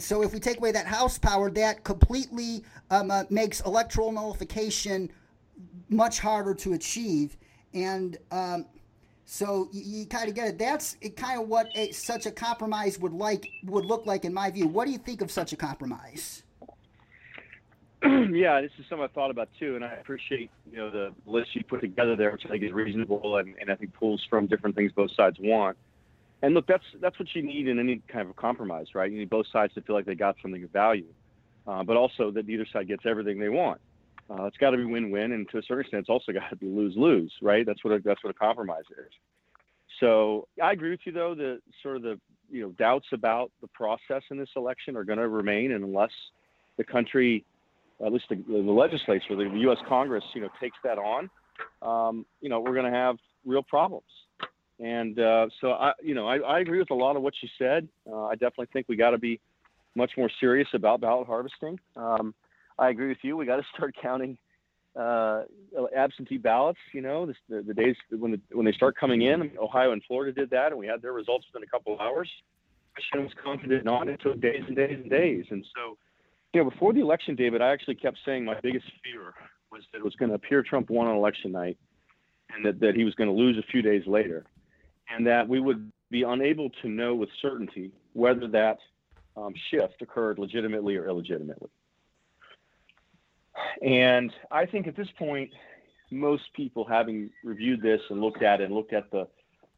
so 0.00 0.22
if 0.22 0.32
we 0.32 0.40
take 0.40 0.58
away 0.58 0.72
that 0.72 0.86
House 0.86 1.18
power, 1.18 1.50
that 1.50 1.84
completely 1.84 2.64
um, 2.90 3.10
uh, 3.10 3.24
makes 3.30 3.60
electoral 3.60 4.12
nullification 4.12 5.10
much 5.88 6.18
harder 6.18 6.54
to 6.54 6.74
achieve. 6.74 7.36
And 7.74 8.16
um, 8.30 8.66
so 9.24 9.68
you, 9.72 9.82
you 10.00 10.06
kind 10.06 10.28
of 10.28 10.34
get 10.34 10.48
it. 10.48 10.58
That's 10.58 10.96
kind 11.16 11.40
of 11.40 11.48
what 11.48 11.68
a, 11.74 11.92
such 11.92 12.26
a 12.26 12.30
compromise 12.30 12.98
would 12.98 13.12
like 13.12 13.48
would 13.64 13.84
look 13.84 14.06
like 14.06 14.24
in 14.24 14.32
my 14.32 14.50
view. 14.50 14.66
What 14.66 14.86
do 14.86 14.92
you 14.92 14.98
think 14.98 15.20
of 15.20 15.30
such 15.30 15.52
a 15.52 15.56
compromise? 15.56 16.42
yeah, 18.04 18.60
this 18.60 18.70
is 18.78 18.86
something 18.88 19.04
I 19.04 19.08
thought 19.08 19.30
about 19.30 19.48
too, 19.58 19.74
and 19.74 19.84
I 19.84 19.92
appreciate 19.94 20.50
you 20.70 20.78
know 20.78 20.90
the 20.90 21.12
list 21.26 21.54
you 21.54 21.64
put 21.64 21.80
together 21.80 22.14
there, 22.14 22.30
which 22.30 22.46
I 22.46 22.50
think 22.50 22.62
is 22.62 22.72
reasonable 22.72 23.36
and, 23.38 23.54
and 23.60 23.70
I 23.70 23.74
think 23.74 23.92
pulls 23.92 24.24
from 24.30 24.46
different 24.46 24.76
things 24.76 24.92
both 24.92 25.10
sides 25.16 25.36
want. 25.40 25.76
And 26.42 26.54
look, 26.54 26.66
that's 26.66 26.84
that's 27.00 27.18
what 27.18 27.28
you 27.34 27.42
need 27.42 27.68
in 27.68 27.78
any 27.78 28.00
kind 28.08 28.28
of 28.28 28.36
compromise, 28.36 28.86
right? 28.94 29.10
You 29.10 29.18
need 29.18 29.30
both 29.30 29.46
sides 29.52 29.74
to 29.74 29.82
feel 29.82 29.96
like 29.96 30.06
they 30.06 30.14
got 30.14 30.36
something 30.40 30.62
of 30.62 30.70
value, 30.70 31.06
uh, 31.66 31.82
but 31.82 31.96
also 31.96 32.30
that 32.30 32.46
neither 32.46 32.66
side 32.72 32.86
gets 32.86 33.04
everything 33.06 33.38
they 33.38 33.48
want. 33.48 33.80
Uh, 34.30 34.44
it's 34.44 34.56
got 34.58 34.70
to 34.70 34.76
be 34.76 34.84
win-win, 34.84 35.32
and 35.32 35.48
to 35.50 35.58
a 35.58 35.62
certain 35.62 35.80
extent, 35.80 36.00
it's 36.00 36.10
also 36.10 36.32
got 36.40 36.48
to 36.50 36.56
be 36.56 36.66
lose-lose, 36.66 37.32
right? 37.42 37.66
That's 37.66 37.82
what 37.82 37.94
a, 37.94 37.98
that's 38.00 38.22
what 38.22 38.30
a 38.30 38.38
compromise 38.38 38.84
is. 38.90 39.12
So 40.00 40.46
I 40.62 40.72
agree 40.72 40.90
with 40.90 41.00
you, 41.04 41.12
though. 41.12 41.34
The 41.34 41.60
sort 41.82 41.96
of 41.96 42.02
the 42.02 42.20
you 42.50 42.62
know 42.62 42.70
doubts 42.72 43.06
about 43.12 43.50
the 43.60 43.68
process 43.68 44.22
in 44.30 44.38
this 44.38 44.50
election 44.54 44.96
are 44.96 45.04
going 45.04 45.18
to 45.18 45.28
remain, 45.28 45.72
and 45.72 45.84
unless 45.84 46.12
the 46.76 46.84
country, 46.84 47.44
at 48.04 48.12
least 48.12 48.26
the, 48.30 48.36
the 48.36 48.56
legislature, 48.56 49.34
the 49.34 49.50
U.S. 49.62 49.78
Congress, 49.88 50.24
you 50.34 50.40
know, 50.42 50.48
takes 50.60 50.76
that 50.84 50.98
on, 50.98 51.28
um, 51.82 52.24
you 52.40 52.48
know, 52.48 52.60
we're 52.60 52.74
going 52.74 52.90
to 52.90 52.96
have 52.96 53.16
real 53.44 53.62
problems. 53.62 54.06
And 54.80 55.18
uh, 55.18 55.48
so 55.60 55.72
I, 55.72 55.92
you 56.02 56.14
know, 56.14 56.28
I, 56.28 56.38
I, 56.38 56.60
agree 56.60 56.78
with 56.78 56.90
a 56.90 56.94
lot 56.94 57.16
of 57.16 57.22
what 57.22 57.34
you 57.42 57.48
said. 57.58 57.88
Uh, 58.08 58.26
I 58.26 58.34
definitely 58.34 58.68
think 58.72 58.86
we 58.88 58.94
got 58.94 59.10
to 59.10 59.18
be 59.18 59.40
much 59.96 60.12
more 60.16 60.30
serious 60.38 60.68
about 60.72 61.00
ballot 61.00 61.26
harvesting. 61.26 61.80
Um, 61.96 62.32
I 62.78 62.90
agree 62.90 63.08
with 63.08 63.18
you. 63.22 63.36
We 63.36 63.44
got 63.44 63.56
to 63.56 63.64
start 63.74 63.96
counting 64.00 64.38
uh, 64.94 65.42
absentee 65.96 66.38
ballots. 66.38 66.78
You 66.92 67.00
know, 67.00 67.26
the, 67.48 67.62
the, 67.62 67.74
days 67.74 67.96
when 68.10 68.32
the, 68.32 68.40
when 68.52 68.64
they 68.64 68.72
start 68.72 68.96
coming 68.96 69.22
in. 69.22 69.50
Ohio 69.60 69.92
and 69.92 70.02
Florida 70.06 70.32
did 70.32 70.50
that, 70.50 70.70
and 70.70 70.78
we 70.78 70.86
had 70.86 71.02
their 71.02 71.12
results 71.12 71.46
within 71.52 71.66
a 71.66 71.70
couple 71.70 71.92
of 71.92 72.00
hours. 72.00 72.30
I 73.14 73.18
was 73.18 73.32
confident 73.42 73.86
on. 73.88 74.08
It 74.08 74.20
took 74.20 74.40
days 74.40 74.62
and 74.66 74.76
days 74.76 74.98
and 75.00 75.10
days. 75.10 75.44
And 75.50 75.64
so, 75.74 75.96
you 76.52 76.62
know, 76.62 76.70
before 76.70 76.92
the 76.92 77.00
election, 77.00 77.36
David, 77.36 77.62
I 77.62 77.70
actually 77.72 77.94
kept 77.94 78.18
saying 78.24 78.44
my 78.44 78.58
biggest 78.60 78.86
fear 79.04 79.34
was 79.70 79.82
that 79.92 79.98
it 79.98 80.04
was 80.04 80.14
going 80.16 80.30
to 80.30 80.34
appear 80.34 80.62
Trump 80.62 80.90
won 80.90 81.06
on 81.06 81.16
election 81.16 81.52
night 81.52 81.78
and 82.54 82.64
that, 82.64 82.80
that 82.80 82.94
he 82.96 83.04
was 83.04 83.14
going 83.14 83.28
to 83.28 83.36
lose 83.36 83.56
a 83.56 83.62
few 83.70 83.82
days 83.82 84.02
later 84.06 84.46
and 85.10 85.26
that 85.26 85.48
we 85.48 85.60
would 85.60 85.90
be 86.10 86.22
unable 86.22 86.70
to 86.82 86.88
know 86.88 87.14
with 87.14 87.28
certainty 87.40 87.90
whether 88.12 88.48
that 88.48 88.78
um, 89.36 89.54
shift 89.70 90.00
occurred 90.02 90.38
legitimately 90.38 90.96
or 90.96 91.06
illegitimately. 91.06 91.68
And 93.82 94.32
I 94.50 94.66
think 94.66 94.86
at 94.86 94.96
this 94.96 95.08
point, 95.18 95.50
most 96.10 96.44
people, 96.54 96.84
having 96.84 97.30
reviewed 97.44 97.82
this 97.82 98.00
and 98.10 98.20
looked 98.20 98.42
at 98.42 98.60
it 98.60 98.64
and 98.64 98.74
looked 98.74 98.92
at 98.92 99.10
the 99.10 99.28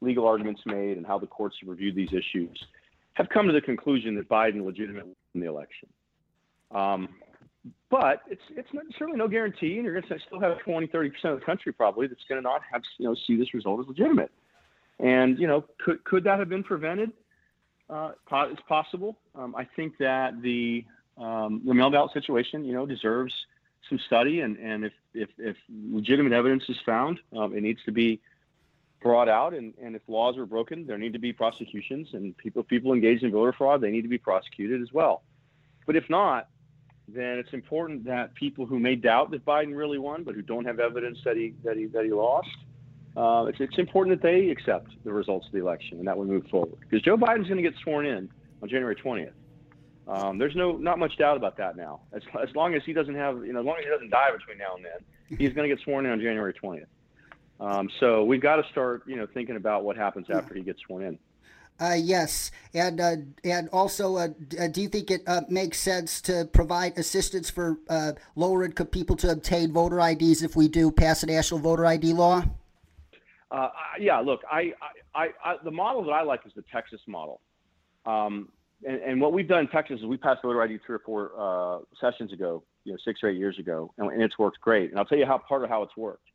legal 0.01 0.27
arguments 0.27 0.63
made 0.65 0.97
and 0.97 1.07
how 1.07 1.19
the 1.19 1.27
courts 1.27 1.57
have 1.61 1.69
reviewed 1.69 1.95
these 1.95 2.13
issues, 2.13 2.59
have 3.15 3.29
come 3.29 3.47
to 3.47 3.53
the 3.53 3.61
conclusion 3.61 4.15
that 4.15 4.29
Biden 4.29 4.65
legitimately 4.65 5.15
won 5.35 5.43
the 5.43 5.49
election. 5.49 5.89
Um, 6.71 7.09
but 7.91 8.23
it's 8.31 8.43
it's 8.57 8.69
not, 8.73 8.85
certainly 8.99 9.19
no 9.19 9.29
guarantee, 9.29 9.75
and 9.77 9.85
you're 9.85 10.01
going 10.01 10.07
to 10.09 10.25
still 10.27 10.41
have 10.41 10.61
20, 10.61 10.87
30 10.87 11.11
percent 11.11 11.35
of 11.35 11.41
the 11.41 11.47
country 11.47 11.73
probably 11.73 12.07
that's 12.07 12.23
going 12.29 12.41
to 12.41 12.43
not 12.43 12.63
have 12.73 12.83
you 12.99 13.07
know 13.07 13.17
see 13.27 13.37
this 13.37 13.53
result 13.53 13.81
as 13.81 13.89
legitimate. 13.89 14.31
And 15.03 15.39
you 15.39 15.47
know, 15.47 15.65
could 15.79 16.05
could 16.05 16.25
that 16.25 16.39
have 16.39 16.49
been 16.49 16.63
prevented? 16.63 17.13
Uh, 17.89 18.13
it's 18.31 18.63
possible. 18.69 19.19
Um, 19.35 19.55
I 19.57 19.65
think 19.65 19.99
that 19.99 20.41
the 20.43 20.85
um, 21.19 21.63
mail 21.65 21.91
ballot 21.91 22.13
situation, 22.13 22.65
you 22.65 22.73
know, 22.73 22.87
deserves 22.87 23.35
some 23.89 23.99
study, 23.99 24.41
and 24.41 24.57
and 24.59 24.85
if 24.85 24.93
if, 25.15 25.29
if 25.39 25.57
legitimate 25.69 26.33
evidence 26.33 26.65
is 26.69 26.79
found, 26.85 27.19
um, 27.37 27.57
it 27.57 27.63
needs 27.63 27.83
to 27.85 27.93
be 27.93 28.21
brought 29.03 29.29
out, 29.29 29.55
and, 29.55 29.73
and 29.83 29.97
if 29.97 30.03
laws 30.09 30.37
are 30.37 30.47
broken, 30.47 30.87
there 30.87 30.99
need 30.99 31.15
to 31.15 31.19
be 31.19 31.33
prosecutions, 31.33 32.09
and 32.13 32.37
people 32.37 32.63
people 32.63 32.93
engaged 32.93 33.23
in 33.23 33.33
voter 33.33 33.53
fraud, 33.53 33.81
they 33.81 33.91
need 33.91 34.03
to 34.03 34.09
be 34.09 34.19
prosecuted 34.19 34.83
as 34.83 34.93
well. 34.93 35.23
But 35.87 35.97
if 35.97 36.09
not, 36.11 36.49
then 37.09 37.39
it's 37.39 37.53
important 37.53 38.05
that 38.05 38.35
people 38.35 38.67
who 38.67 38.79
may 38.79 38.95
doubt 38.95 39.31
that 39.31 39.45
Biden 39.45 39.77
really 39.77 39.99
won, 39.99 40.23
but 40.23 40.35
who 40.35 40.43
don't 40.43 40.67
have 40.67 40.79
evidence 40.79 41.19
that 41.25 41.37
he 41.37 41.55
that 41.65 41.77
he 41.77 41.87
that 41.87 42.05
he 42.05 42.13
lost, 42.13 42.49
uh, 43.17 43.47
it's, 43.49 43.59
it's 43.61 43.79
important 43.79 44.21
that 44.21 44.27
they 44.27 44.51
accept 44.51 44.91
the 45.05 45.13
results 45.13 45.47
of 45.47 45.53
the 45.53 45.59
election 45.59 45.99
and 45.99 46.07
that 46.07 46.17
we 46.17 46.27
move 46.27 46.47
forward. 46.49 46.79
Because 46.81 47.03
Joe 47.03 47.17
Biden's 47.17 47.49
going 47.49 47.63
to 47.63 47.69
get 47.69 47.75
sworn 47.83 48.07
in 48.07 48.31
on 48.63 48.69
January 48.69 48.95
20th. 48.95 49.33
Um, 50.07 50.39
there's 50.39 50.57
no 50.57 50.77
not 50.77 50.99
much 50.99 51.17
doubt 51.19 51.37
about 51.37 51.57
that 51.59 51.77
now. 51.77 52.01
As, 52.13 52.23
as 52.43 52.55
long 52.57 52.75
as 52.75 52.83
he 52.85 52.93
doesn't 52.93 53.15
have, 53.15 53.45
you 53.45 53.53
know, 53.53 53.61
as 53.61 53.67
long 53.67 53.77
as 53.79 53.85
he 53.85 53.91
doesn't 53.91 54.11
die 54.11 54.31
between 54.37 54.59
now 54.59 54.75
and 54.77 54.85
then, 54.85 55.39
he's 55.39 55.53
going 55.53 55.69
to 55.69 55.75
get 55.75 55.83
sworn 55.85 56.07
in 56.07 56.13
on 56.13 56.21
January 56.21 56.53
20th. 56.53 56.87
Um, 57.61 57.89
so 58.01 58.25
we've 58.25 58.41
got 58.41 58.57
to 58.57 58.65
start, 58.71 59.03
you 59.07 59.17
know, 59.17 59.27
thinking 59.33 59.57
about 59.57 59.85
what 59.85 59.97
happens 59.97 60.29
after 60.31 60.55
he 60.55 60.63
gets 60.63 60.81
sworn 60.83 61.05
in. 61.05 61.19
Uh, 61.79 61.95
yes, 61.95 62.51
and 62.75 63.01
uh, 63.01 63.17
and 63.43 63.69
also, 63.71 64.17
uh, 64.17 64.29
uh 64.59 64.69
do 64.69 64.83
you 64.83 64.89
think 64.89 65.11
it 65.11 65.23
uh, 65.27 65.41
makes 65.49 65.79
sense 65.79 66.21
to 66.21 66.47
provide 66.53 66.99
assistance 66.99 67.49
for 67.49 67.79
uh, 67.89 68.13
lower 68.37 68.65
income 68.65 68.89
people 68.89 69.17
to 69.17 69.31
obtain 69.31 69.73
voter 69.73 69.99
IDs 69.99 70.43
if 70.43 70.57
we 70.57 70.69
do 70.69 70.91
pass 70.91 71.23
a 71.23 71.27
national 71.27 71.61
voter 71.61 71.87
ID 71.87 72.13
law? 72.13 72.45
Yeah, 73.99 74.19
look, 74.19 74.41
I, 74.51 74.73
I, 75.15 75.29
I, 75.45 75.57
the 75.65 75.71
model 75.71 76.05
that 76.05 76.13
I 76.13 76.23
like 76.23 76.41
is 76.47 76.53
the 76.55 76.65
Texas 76.73 77.01
model. 77.07 77.41
Um, 78.07 78.49
and, 78.87 79.01
and, 79.03 79.21
what 79.21 79.33
we've 79.33 79.49
done 79.49 79.61
in 79.61 79.69
Texas 79.69 80.01
is 80.01 80.07
we 80.07 80.17
passed 80.17 80.41
voter 80.43 80.63
ID 80.63 80.79
three 80.87 80.97
or 80.97 81.01
four 81.01 81.83
sessions 82.01 82.33
ago, 82.33 82.63
you 82.85 82.93
know, 82.93 82.99
six 83.05 83.21
or 83.23 83.29
eight 83.29 83.37
years 83.37 83.59
ago, 83.59 83.93
and, 83.99 84.11
and 84.11 84.23
it's 84.23 84.39
worked 84.39 84.61
great. 84.61 84.91
And 84.91 84.99
I'll 84.99 85.05
tell 85.05 85.19
you 85.19 85.27
how 85.27 85.39
part 85.39 85.65
of 85.65 85.69
how 85.69 85.83
it's 85.83 85.97
worked 85.97 86.31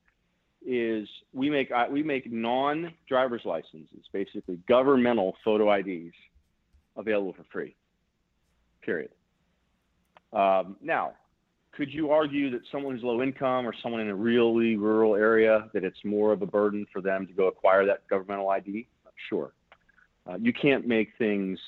is 0.66 1.08
we 1.32 1.50
make 1.50 1.72
we 1.92 2.02
make 2.04 2.32
non-driver's 2.32 3.44
licenses, 3.46 4.06
basically 4.12 4.60
governmental 4.68 5.36
photo 5.44 5.72
IDs, 5.74 6.14
available 6.98 7.34
for 7.34 7.46
free. 7.52 7.76
Period. 8.82 9.12
Um, 10.34 10.76
now, 10.82 11.14
could 11.76 11.94
you 11.94 12.12
argue 12.12 12.50
that 12.52 12.62
someone 12.72 12.96
who's 12.96 13.04
low 13.04 13.22
income 13.22 13.68
or 13.68 13.74
someone 13.84 14.02
in 14.02 14.10
a 14.10 14.16
really 14.16 14.76
rural 14.76 15.16
area 15.16 15.70
that 15.74 15.84
it's 15.84 16.04
more 16.04 16.32
of 16.32 16.42
a 16.42 16.46
burden 16.46 16.86
for 16.92 17.02
them 17.02 17.28
to 17.28 17.34
go 17.34 17.48
acquire 17.48 17.86
that 17.86 18.08
governmental 18.08 18.50
ID? 18.50 18.88
Sure. 19.30 19.54
Uh, 20.28 20.38
you 20.40 20.54
can't 20.54 20.88
make 20.88 21.10
things, 21.18 21.60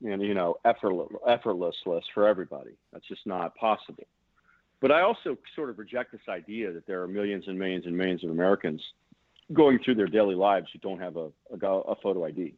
you 0.00 0.16
know, 0.16 0.22
you 0.22 0.34
know 0.34 0.56
effortless, 0.64 2.04
for 2.14 2.26
everybody. 2.26 2.72
That's 2.92 3.06
just 3.06 3.26
not 3.26 3.54
possible. 3.56 4.06
But 4.80 4.92
I 4.92 5.02
also 5.02 5.36
sort 5.54 5.70
of 5.70 5.78
reject 5.78 6.12
this 6.12 6.20
idea 6.28 6.72
that 6.72 6.86
there 6.86 7.02
are 7.02 7.08
millions 7.08 7.44
and 7.48 7.58
millions 7.58 7.86
and 7.86 7.96
millions 7.96 8.22
of 8.22 8.30
Americans 8.30 8.82
going 9.52 9.78
through 9.84 9.94
their 9.94 10.06
daily 10.06 10.34
lives 10.34 10.68
who 10.72 10.78
don't 10.78 11.00
have 11.00 11.16
a, 11.16 11.30
a, 11.50 11.66
a 11.66 11.96
photo 11.96 12.24
ID. 12.24 12.54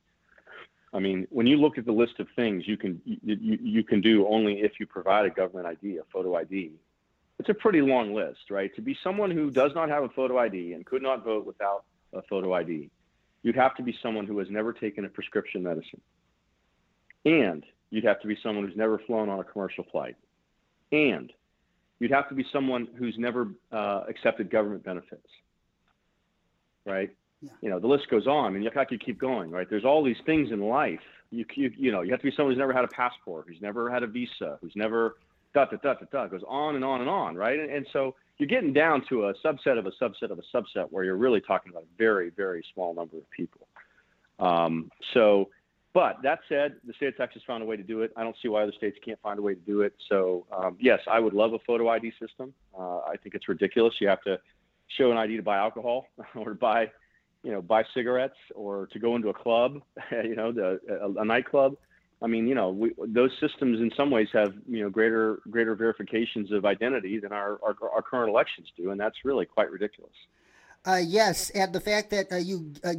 I 0.92 1.00
mean, 1.00 1.26
when 1.30 1.46
you 1.46 1.56
look 1.58 1.76
at 1.76 1.84
the 1.84 1.92
list 1.92 2.18
of 2.18 2.28
things 2.34 2.66
you 2.66 2.76
can 2.76 3.00
you, 3.04 3.58
you, 3.62 3.84
can 3.84 4.00
do 4.00 4.26
only 4.26 4.60
if 4.60 4.72
you 4.80 4.86
provide 4.86 5.26
a 5.26 5.30
government 5.30 5.66
ID, 5.66 5.98
a 5.98 6.02
photo 6.12 6.34
ID, 6.36 6.72
it's 7.38 7.48
a 7.48 7.54
pretty 7.54 7.82
long 7.82 8.14
list, 8.14 8.50
right? 8.50 8.74
To 8.76 8.82
be 8.82 8.96
someone 9.04 9.30
who 9.30 9.50
does 9.50 9.72
not 9.74 9.88
have 9.90 10.02
a 10.02 10.08
photo 10.08 10.38
ID 10.38 10.72
and 10.72 10.84
could 10.86 11.02
not 11.02 11.24
vote 11.24 11.46
without 11.46 11.84
a 12.12 12.22
photo 12.22 12.54
ID, 12.54 12.90
you'd 13.42 13.56
have 13.56 13.74
to 13.76 13.82
be 13.82 13.96
someone 14.02 14.26
who 14.26 14.38
has 14.38 14.48
never 14.50 14.72
taken 14.72 15.04
a 15.04 15.08
prescription 15.08 15.62
medicine. 15.62 16.00
And 17.24 17.64
you'd 17.90 18.04
have 18.04 18.20
to 18.22 18.26
be 18.26 18.38
someone 18.42 18.66
who's 18.66 18.76
never 18.76 18.98
flown 18.98 19.28
on 19.28 19.40
a 19.40 19.44
commercial 19.44 19.84
flight. 19.90 20.16
And 20.90 21.32
you'd 22.00 22.10
have 22.10 22.28
to 22.30 22.34
be 22.34 22.46
someone 22.52 22.88
who's 22.98 23.16
never 23.18 23.48
uh, 23.72 24.04
accepted 24.08 24.50
government 24.50 24.84
benefits, 24.84 25.28
right? 26.84 27.10
Yeah. 27.40 27.50
You 27.60 27.70
know, 27.70 27.78
the 27.78 27.86
list 27.86 28.08
goes 28.10 28.26
on. 28.26 28.54
and 28.54 28.64
mean, 28.64 28.70
I 28.76 28.84
could 28.84 29.04
keep 29.04 29.18
going, 29.18 29.50
right? 29.50 29.68
There's 29.68 29.84
all 29.84 30.02
these 30.02 30.16
things 30.26 30.50
in 30.50 30.60
life. 30.60 31.00
You, 31.30 31.44
you, 31.54 31.70
you 31.76 31.92
know, 31.92 32.02
you 32.02 32.10
have 32.10 32.20
to 32.20 32.26
be 32.26 32.32
someone 32.36 32.52
who's 32.52 32.58
never 32.58 32.72
had 32.72 32.84
a 32.84 32.88
passport, 32.88 33.46
who's 33.48 33.60
never 33.60 33.90
had 33.90 34.02
a 34.02 34.06
visa, 34.06 34.58
who's 34.60 34.72
never 34.74 35.16
da 35.54 35.66
da 35.66 35.76
da 35.76 35.94
da 35.94 36.06
da. 36.10 36.26
Goes 36.26 36.42
on 36.48 36.74
and 36.74 36.84
on 36.84 37.00
and 37.00 37.10
on, 37.10 37.36
right? 37.36 37.58
And, 37.58 37.70
and 37.70 37.86
so 37.92 38.14
you're 38.38 38.48
getting 38.48 38.72
down 38.72 39.04
to 39.08 39.26
a 39.26 39.34
subset 39.44 39.78
of 39.78 39.86
a 39.86 39.92
subset 40.02 40.30
of 40.30 40.38
a 40.38 40.56
subset 40.56 40.90
where 40.90 41.04
you're 41.04 41.16
really 41.16 41.40
talking 41.40 41.70
about 41.70 41.82
a 41.82 41.98
very, 41.98 42.30
very 42.30 42.64
small 42.74 42.94
number 42.94 43.16
of 43.16 43.30
people. 43.30 43.68
Um, 44.40 44.90
so 45.14 45.48
but 45.94 46.18
that 46.22 46.40
said, 46.48 46.76
the 46.86 46.92
state 46.92 47.08
of 47.08 47.16
Texas 47.16 47.42
found 47.46 47.62
a 47.62 47.66
way 47.66 47.76
to 47.76 47.82
do 47.82 48.02
it. 48.02 48.12
I 48.16 48.22
don't 48.22 48.36
see 48.42 48.48
why 48.48 48.62
other 48.62 48.72
states 48.76 48.96
can't 49.04 49.20
find 49.20 49.38
a 49.38 49.42
way 49.42 49.54
to 49.54 49.60
do 49.60 49.80
it. 49.80 49.94
So 50.08 50.46
um, 50.56 50.76
yes, 50.78 51.00
I 51.10 51.18
would 51.18 51.32
love 51.32 51.54
a 51.54 51.58
photo 51.66 51.88
ID 51.88 52.12
system. 52.20 52.52
Uh, 52.78 52.98
I 52.98 53.16
think 53.20 53.34
it's 53.34 53.48
ridiculous. 53.48 53.94
You 54.00 54.08
have 54.08 54.22
to 54.22 54.38
show 54.96 55.10
an 55.10 55.16
ID 55.16 55.38
to 55.38 55.42
buy 55.42 55.56
alcohol 55.56 56.06
or 56.36 56.50
to 56.50 56.54
buy, 56.54 56.90
you 57.48 57.54
know, 57.54 57.62
buy 57.62 57.82
cigarettes 57.94 58.36
or 58.54 58.88
to 58.88 58.98
go 58.98 59.16
into 59.16 59.30
a 59.30 59.32
club, 59.32 59.80
you 60.12 60.36
know, 60.36 60.52
the, 60.52 60.78
a, 61.00 61.22
a 61.22 61.24
nightclub. 61.24 61.78
I 62.20 62.26
mean, 62.26 62.46
you 62.46 62.54
know, 62.54 62.68
we, 62.68 62.92
those 63.06 63.30
systems 63.40 63.80
in 63.80 63.90
some 63.96 64.10
ways 64.10 64.28
have 64.34 64.52
you 64.68 64.82
know 64.82 64.90
greater 64.90 65.38
greater 65.50 65.74
verifications 65.74 66.52
of 66.52 66.66
identity 66.66 67.18
than 67.18 67.32
our, 67.32 67.58
our, 67.62 67.74
our 67.90 68.02
current 68.02 68.28
elections 68.28 68.68
do, 68.76 68.90
and 68.90 69.00
that's 69.00 69.24
really 69.24 69.46
quite 69.46 69.70
ridiculous. 69.70 70.12
Uh, 70.84 71.00
yes, 71.02 71.48
and 71.50 71.72
the 71.72 71.80
fact 71.80 72.10
that 72.10 72.30
uh, 72.30 72.36
you 72.36 72.70
uh, 72.84 72.92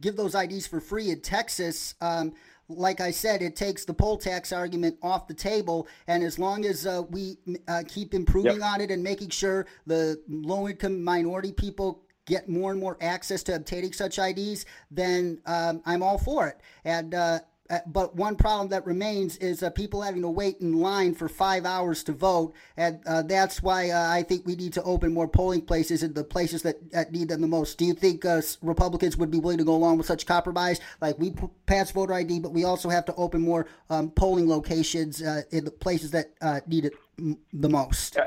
give 0.00 0.16
those 0.16 0.34
IDs 0.34 0.66
for 0.66 0.80
free 0.80 1.10
in 1.10 1.20
Texas, 1.20 1.94
um, 2.00 2.32
like 2.68 3.00
I 3.00 3.12
said, 3.12 3.40
it 3.40 3.54
takes 3.54 3.84
the 3.84 3.94
poll 3.94 4.18
tax 4.18 4.52
argument 4.52 4.96
off 5.02 5.28
the 5.28 5.34
table. 5.34 5.86
And 6.08 6.24
as 6.24 6.38
long 6.38 6.64
as 6.64 6.86
uh, 6.86 7.02
we 7.10 7.36
uh, 7.68 7.82
keep 7.86 8.14
improving 8.14 8.60
yep. 8.60 8.64
on 8.64 8.80
it 8.80 8.90
and 8.90 9.02
making 9.02 9.30
sure 9.30 9.66
the 9.86 10.20
low 10.28 10.68
income 10.68 11.04
minority 11.04 11.52
people 11.52 12.02
get 12.26 12.48
more 12.48 12.70
and 12.70 12.80
more 12.80 12.96
access 13.00 13.42
to 13.44 13.54
obtaining 13.54 13.92
such 13.92 14.18
IDs, 14.18 14.64
then 14.90 15.40
um, 15.46 15.82
I'm 15.84 16.02
all 16.02 16.18
for 16.18 16.48
it. 16.48 16.60
And 16.84 17.14
uh, 17.14 17.40
uh, 17.72 17.78
but 17.86 18.14
one 18.14 18.36
problem 18.36 18.68
that 18.68 18.84
remains 18.84 19.38
is 19.38 19.62
uh, 19.62 19.70
people 19.70 20.02
having 20.02 20.20
to 20.20 20.28
wait 20.28 20.60
in 20.60 20.78
line 20.78 21.14
for 21.14 21.26
five 21.26 21.64
hours 21.64 22.04
to 22.04 22.12
vote, 22.12 22.52
and 22.76 23.00
uh, 23.06 23.22
that's 23.22 23.62
why 23.62 23.88
uh, 23.88 24.10
I 24.10 24.22
think 24.22 24.44
we 24.44 24.56
need 24.56 24.74
to 24.74 24.82
open 24.82 25.14
more 25.14 25.26
polling 25.26 25.62
places 25.62 26.02
in 26.02 26.12
the 26.12 26.22
places 26.22 26.60
that, 26.62 26.76
need 27.12 27.28
them 27.28 27.40
the 27.40 27.46
most. 27.46 27.78
Do 27.78 27.86
you 27.86 27.94
think 27.94 28.26
uh, 28.26 28.42
Republicans 28.60 29.16
would 29.16 29.30
be 29.30 29.38
willing 29.38 29.56
to 29.58 29.64
go 29.64 29.74
along 29.74 29.96
with 29.96 30.06
such 30.06 30.26
compromise? 30.26 30.80
Like 31.00 31.18
we 31.18 31.30
p- 31.30 31.48
pass 31.64 31.90
voter 31.90 32.12
ID, 32.12 32.40
but 32.40 32.52
we 32.52 32.64
also 32.64 32.90
have 32.90 33.06
to 33.06 33.14
open 33.14 33.40
more 33.40 33.66
um, 33.88 34.10
polling 34.10 34.48
locations 34.48 35.22
uh, 35.22 35.42
in 35.50 35.64
the 35.64 35.70
places 35.70 36.10
that 36.10 36.28
need 36.68 36.84
it 36.84 36.92
m- 37.18 37.38
the 37.54 37.70
most. 37.70 38.18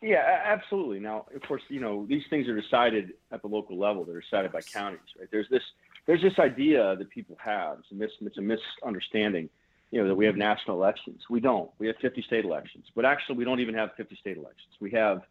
Yeah, 0.00 0.42
absolutely. 0.44 1.00
Now, 1.00 1.26
of 1.34 1.42
course, 1.42 1.62
you 1.68 1.80
know 1.80 2.06
these 2.08 2.22
things 2.30 2.46
are 2.48 2.60
decided 2.60 3.14
at 3.32 3.42
the 3.42 3.48
local 3.48 3.76
level. 3.78 4.04
They're 4.04 4.20
decided 4.20 4.52
by 4.52 4.60
counties, 4.60 5.00
right? 5.18 5.28
There's 5.30 5.48
this 5.50 5.62
there's 6.06 6.22
this 6.22 6.38
idea 6.38 6.96
that 6.96 7.10
people 7.10 7.36
have. 7.44 7.78
It's 7.80 7.90
a, 7.92 7.94
mis, 7.94 8.10
it's 8.22 8.38
a 8.38 8.40
misunderstanding, 8.40 9.50
you 9.90 10.00
know, 10.00 10.08
that 10.08 10.14
we 10.14 10.24
have 10.24 10.36
national 10.36 10.76
elections. 10.76 11.20
We 11.28 11.38
don't. 11.38 11.70
We 11.78 11.86
have 11.88 11.96
50 12.00 12.22
state 12.22 12.46
elections, 12.46 12.86
but 12.96 13.04
actually 13.04 13.36
we 13.36 13.44
don't 13.44 13.60
even 13.60 13.74
have 13.74 13.90
50 13.96 14.16
state 14.16 14.38
elections. 14.38 14.72
We 14.80 14.90
have, 14.92 15.22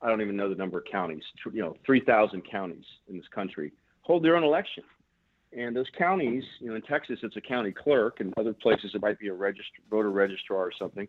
I 0.00 0.08
don't 0.08 0.22
even 0.22 0.34
know 0.34 0.48
the 0.48 0.54
number 0.54 0.78
of 0.78 0.84
counties. 0.90 1.22
You 1.52 1.60
know, 1.60 1.76
3,000 1.84 2.42
counties 2.50 2.84
in 3.10 3.18
this 3.18 3.28
country 3.28 3.72
hold 4.00 4.24
their 4.24 4.34
own 4.36 4.42
election. 4.42 4.84
And 5.54 5.76
those 5.76 5.86
counties, 5.98 6.44
you 6.60 6.68
know, 6.70 6.76
in 6.76 6.82
Texas, 6.82 7.18
it's 7.22 7.36
a 7.36 7.40
county 7.42 7.72
clerk, 7.72 8.20
and 8.20 8.32
other 8.38 8.54
places 8.54 8.92
it 8.94 9.02
might 9.02 9.18
be 9.18 9.28
a 9.28 9.34
regist- 9.34 9.82
voter 9.90 10.10
registrar 10.10 10.60
or 10.60 10.72
something. 10.78 11.06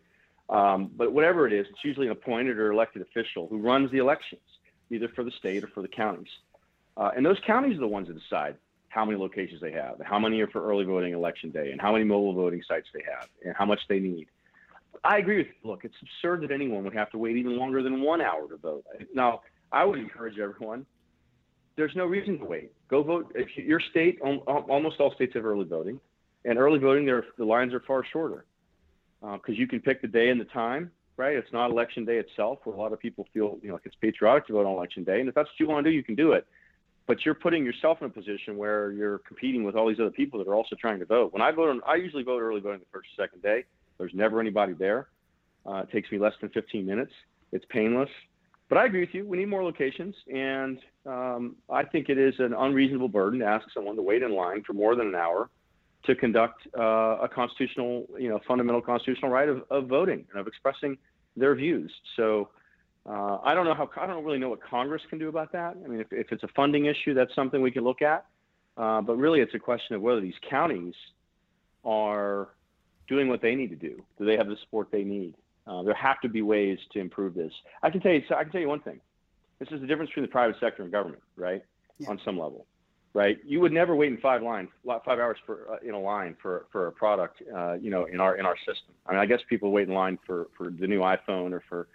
Um, 0.48 0.90
but 0.94 1.12
whatever 1.12 1.46
it 1.46 1.52
is, 1.52 1.66
it's 1.70 1.84
usually 1.84 2.06
an 2.06 2.12
appointed 2.12 2.58
or 2.58 2.70
elected 2.70 3.02
official 3.02 3.48
who 3.48 3.58
runs 3.58 3.90
the 3.90 3.98
elections, 3.98 4.42
either 4.90 5.08
for 5.08 5.24
the 5.24 5.30
state 5.30 5.64
or 5.64 5.68
for 5.68 5.82
the 5.82 5.88
counties. 5.88 6.28
Uh, 6.96 7.10
and 7.16 7.24
those 7.24 7.38
counties 7.46 7.76
are 7.76 7.80
the 7.80 7.88
ones 7.88 8.08
that 8.08 8.18
decide 8.18 8.56
how 8.88 9.04
many 9.04 9.18
locations 9.18 9.60
they 9.60 9.72
have, 9.72 10.00
how 10.04 10.18
many 10.18 10.40
are 10.40 10.46
for 10.46 10.64
early 10.64 10.84
voting 10.84 11.14
election 11.14 11.50
day, 11.50 11.72
and 11.72 11.80
how 11.80 11.92
many 11.92 12.04
mobile 12.04 12.32
voting 12.32 12.62
sites 12.68 12.86
they 12.94 13.02
have, 13.02 13.28
and 13.44 13.54
how 13.56 13.64
much 13.64 13.80
they 13.88 13.98
need. 13.98 14.28
I 15.02 15.18
agree 15.18 15.38
with 15.38 15.48
you. 15.48 15.68
Look, 15.68 15.84
it's 15.84 15.96
absurd 16.00 16.42
that 16.42 16.52
anyone 16.52 16.84
would 16.84 16.94
have 16.94 17.10
to 17.10 17.18
wait 17.18 17.36
even 17.36 17.56
longer 17.56 17.82
than 17.82 18.00
one 18.02 18.20
hour 18.20 18.46
to 18.48 18.56
vote. 18.56 18.84
Now, 19.12 19.40
I 19.72 19.84
would 19.84 19.98
encourage 19.98 20.38
everyone. 20.38 20.86
There's 21.76 21.96
no 21.96 22.06
reason 22.06 22.38
to 22.38 22.44
wait. 22.44 22.70
Go 22.88 23.02
vote. 23.02 23.32
If 23.34 23.56
your 23.56 23.80
state, 23.80 24.20
almost 24.20 25.00
all 25.00 25.12
states 25.14 25.34
have 25.34 25.44
early 25.44 25.64
voting, 25.64 25.98
and 26.44 26.58
early 26.58 26.78
voting, 26.78 27.06
the 27.06 27.44
lines 27.44 27.74
are 27.74 27.80
far 27.80 28.04
shorter 28.04 28.44
because 29.32 29.54
uh, 29.54 29.60
you 29.60 29.66
can 29.66 29.80
pick 29.80 30.02
the 30.02 30.08
day 30.08 30.28
and 30.28 30.40
the 30.40 30.46
time. 30.46 30.90
Right? 31.16 31.36
It's 31.36 31.52
not 31.52 31.70
election 31.70 32.04
day 32.04 32.16
itself, 32.18 32.58
where 32.64 32.74
a 32.74 32.78
lot 32.78 32.92
of 32.92 32.98
people 32.98 33.26
feel 33.32 33.58
you 33.62 33.68
know 33.68 33.74
like 33.74 33.86
it's 33.86 33.94
patriotic 34.00 34.48
to 34.48 34.54
vote 34.54 34.66
on 34.66 34.72
election 34.72 35.04
day, 35.04 35.20
and 35.20 35.28
if 35.28 35.34
that's 35.34 35.48
what 35.48 35.60
you 35.60 35.68
want 35.68 35.84
to 35.84 35.90
do, 35.90 35.94
you 35.94 36.02
can 36.02 36.16
do 36.16 36.32
it. 36.32 36.44
But 37.06 37.24
you're 37.24 37.34
putting 37.34 37.64
yourself 37.64 37.98
in 38.00 38.06
a 38.06 38.10
position 38.10 38.56
where 38.56 38.90
you're 38.90 39.18
competing 39.18 39.62
with 39.62 39.76
all 39.76 39.88
these 39.88 40.00
other 40.00 40.10
people 40.10 40.38
that 40.40 40.48
are 40.48 40.54
also 40.54 40.74
trying 40.74 40.98
to 40.98 41.04
vote. 41.04 41.32
When 41.32 41.42
I 41.42 41.52
vote, 41.52 41.68
on, 41.68 41.82
I 41.86 41.96
usually 41.96 42.24
vote 42.24 42.40
early 42.40 42.60
voting 42.60 42.80
the 42.80 42.86
first 42.90 43.10
or 43.16 43.22
second 43.22 43.42
day. 43.42 43.64
There's 43.98 44.12
never 44.14 44.40
anybody 44.40 44.72
there. 44.72 45.08
Uh, 45.66 45.82
it 45.82 45.92
takes 45.92 46.10
me 46.10 46.18
less 46.18 46.32
than 46.40 46.50
15 46.50 46.84
minutes. 46.84 47.12
It's 47.52 47.64
painless. 47.68 48.08
But 48.68 48.78
I 48.78 48.86
agree 48.86 49.00
with 49.00 49.14
you. 49.14 49.26
We 49.26 49.36
need 49.36 49.48
more 49.48 49.62
locations, 49.62 50.14
and 50.32 50.78
um, 51.06 51.56
I 51.70 51.84
think 51.84 52.08
it 52.08 52.18
is 52.18 52.34
an 52.38 52.54
unreasonable 52.54 53.08
burden 53.08 53.40
to 53.40 53.46
ask 53.46 53.66
someone 53.72 53.96
to 53.96 54.02
wait 54.02 54.22
in 54.22 54.32
line 54.32 54.62
for 54.66 54.72
more 54.72 54.96
than 54.96 55.06
an 55.06 55.14
hour 55.14 55.50
to 56.06 56.14
conduct 56.14 56.66
uh, 56.78 57.18
a 57.22 57.28
constitutional, 57.28 58.06
you 58.18 58.28
know, 58.28 58.40
fundamental 58.46 58.82
constitutional 58.82 59.30
right 59.30 59.48
of, 59.48 59.62
of 59.70 59.86
voting 59.86 60.26
and 60.30 60.40
of 60.40 60.46
expressing 60.46 60.98
their 61.36 61.54
views. 61.54 61.90
So 62.16 62.50
uh, 63.06 63.38
I 63.42 63.54
don't 63.54 63.64
know 63.64 63.74
how 63.74 63.90
I 64.00 64.06
don't 64.06 64.24
really 64.24 64.38
know 64.38 64.48
what 64.48 64.62
Congress 64.62 65.02
can 65.10 65.18
do 65.18 65.28
about 65.28 65.52
that. 65.52 65.76
I 65.82 65.88
mean, 65.88 66.00
if, 66.00 66.12
if 66.12 66.32
it's 66.32 66.42
a 66.42 66.48
funding 66.48 66.86
issue, 66.86 67.14
that's 67.14 67.34
something 67.34 67.60
we 67.60 67.70
can 67.70 67.84
look 67.84 68.02
at. 68.02 68.26
Uh, 68.76 69.00
but 69.02 69.16
really, 69.16 69.40
it's 69.40 69.54
a 69.54 69.58
question 69.58 69.94
of 69.94 70.02
whether 70.02 70.20
these 70.20 70.34
counties 70.48 70.94
are 71.84 72.48
doing 73.06 73.28
what 73.28 73.42
they 73.42 73.54
need 73.54 73.70
to 73.70 73.76
do. 73.76 74.02
Do 74.18 74.24
they 74.24 74.36
have 74.36 74.48
the 74.48 74.56
support 74.62 74.88
they 74.90 75.04
need? 75.04 75.34
Uh, 75.66 75.82
there 75.82 75.94
have 75.94 76.20
to 76.20 76.28
be 76.28 76.42
ways 76.42 76.78
to 76.92 76.98
improve 76.98 77.34
this. 77.34 77.52
I 77.82 77.90
can 77.90 78.00
tell 78.00 78.12
you. 78.12 78.22
I 78.36 78.42
can 78.42 78.52
tell 78.52 78.60
you 78.60 78.68
one 78.68 78.80
thing. 78.80 79.00
This 79.58 79.68
is 79.70 79.80
the 79.80 79.86
difference 79.86 80.10
between 80.10 80.24
the 80.24 80.32
private 80.32 80.56
sector 80.60 80.82
and 80.82 80.90
government, 80.90 81.22
right? 81.36 81.64
Yeah. 81.98 82.10
On 82.10 82.20
some 82.24 82.38
level, 82.38 82.66
right? 83.14 83.38
You 83.44 83.60
would 83.60 83.72
never 83.72 83.94
wait 83.94 84.12
in 84.12 84.18
five 84.18 84.42
lines, 84.42 84.68
five 84.84 85.18
hours 85.18 85.38
for 85.46 85.72
uh, 85.72 85.88
in 85.88 85.94
a 85.94 86.00
line 86.00 86.36
for 86.42 86.66
for 86.70 86.88
a 86.88 86.92
product, 86.92 87.42
uh, 87.56 87.74
you 87.74 87.90
know, 87.90 88.04
in 88.04 88.20
our 88.20 88.36
in 88.36 88.44
our 88.44 88.56
system. 88.58 88.94
I 89.06 89.12
mean, 89.12 89.20
I 89.20 89.26
guess 89.26 89.40
people 89.48 89.70
wait 89.70 89.88
in 89.88 89.94
line 89.94 90.18
for 90.26 90.48
for 90.56 90.70
the 90.70 90.86
new 90.86 91.00
iPhone 91.00 91.52
or 91.52 91.62
for, 91.68 91.88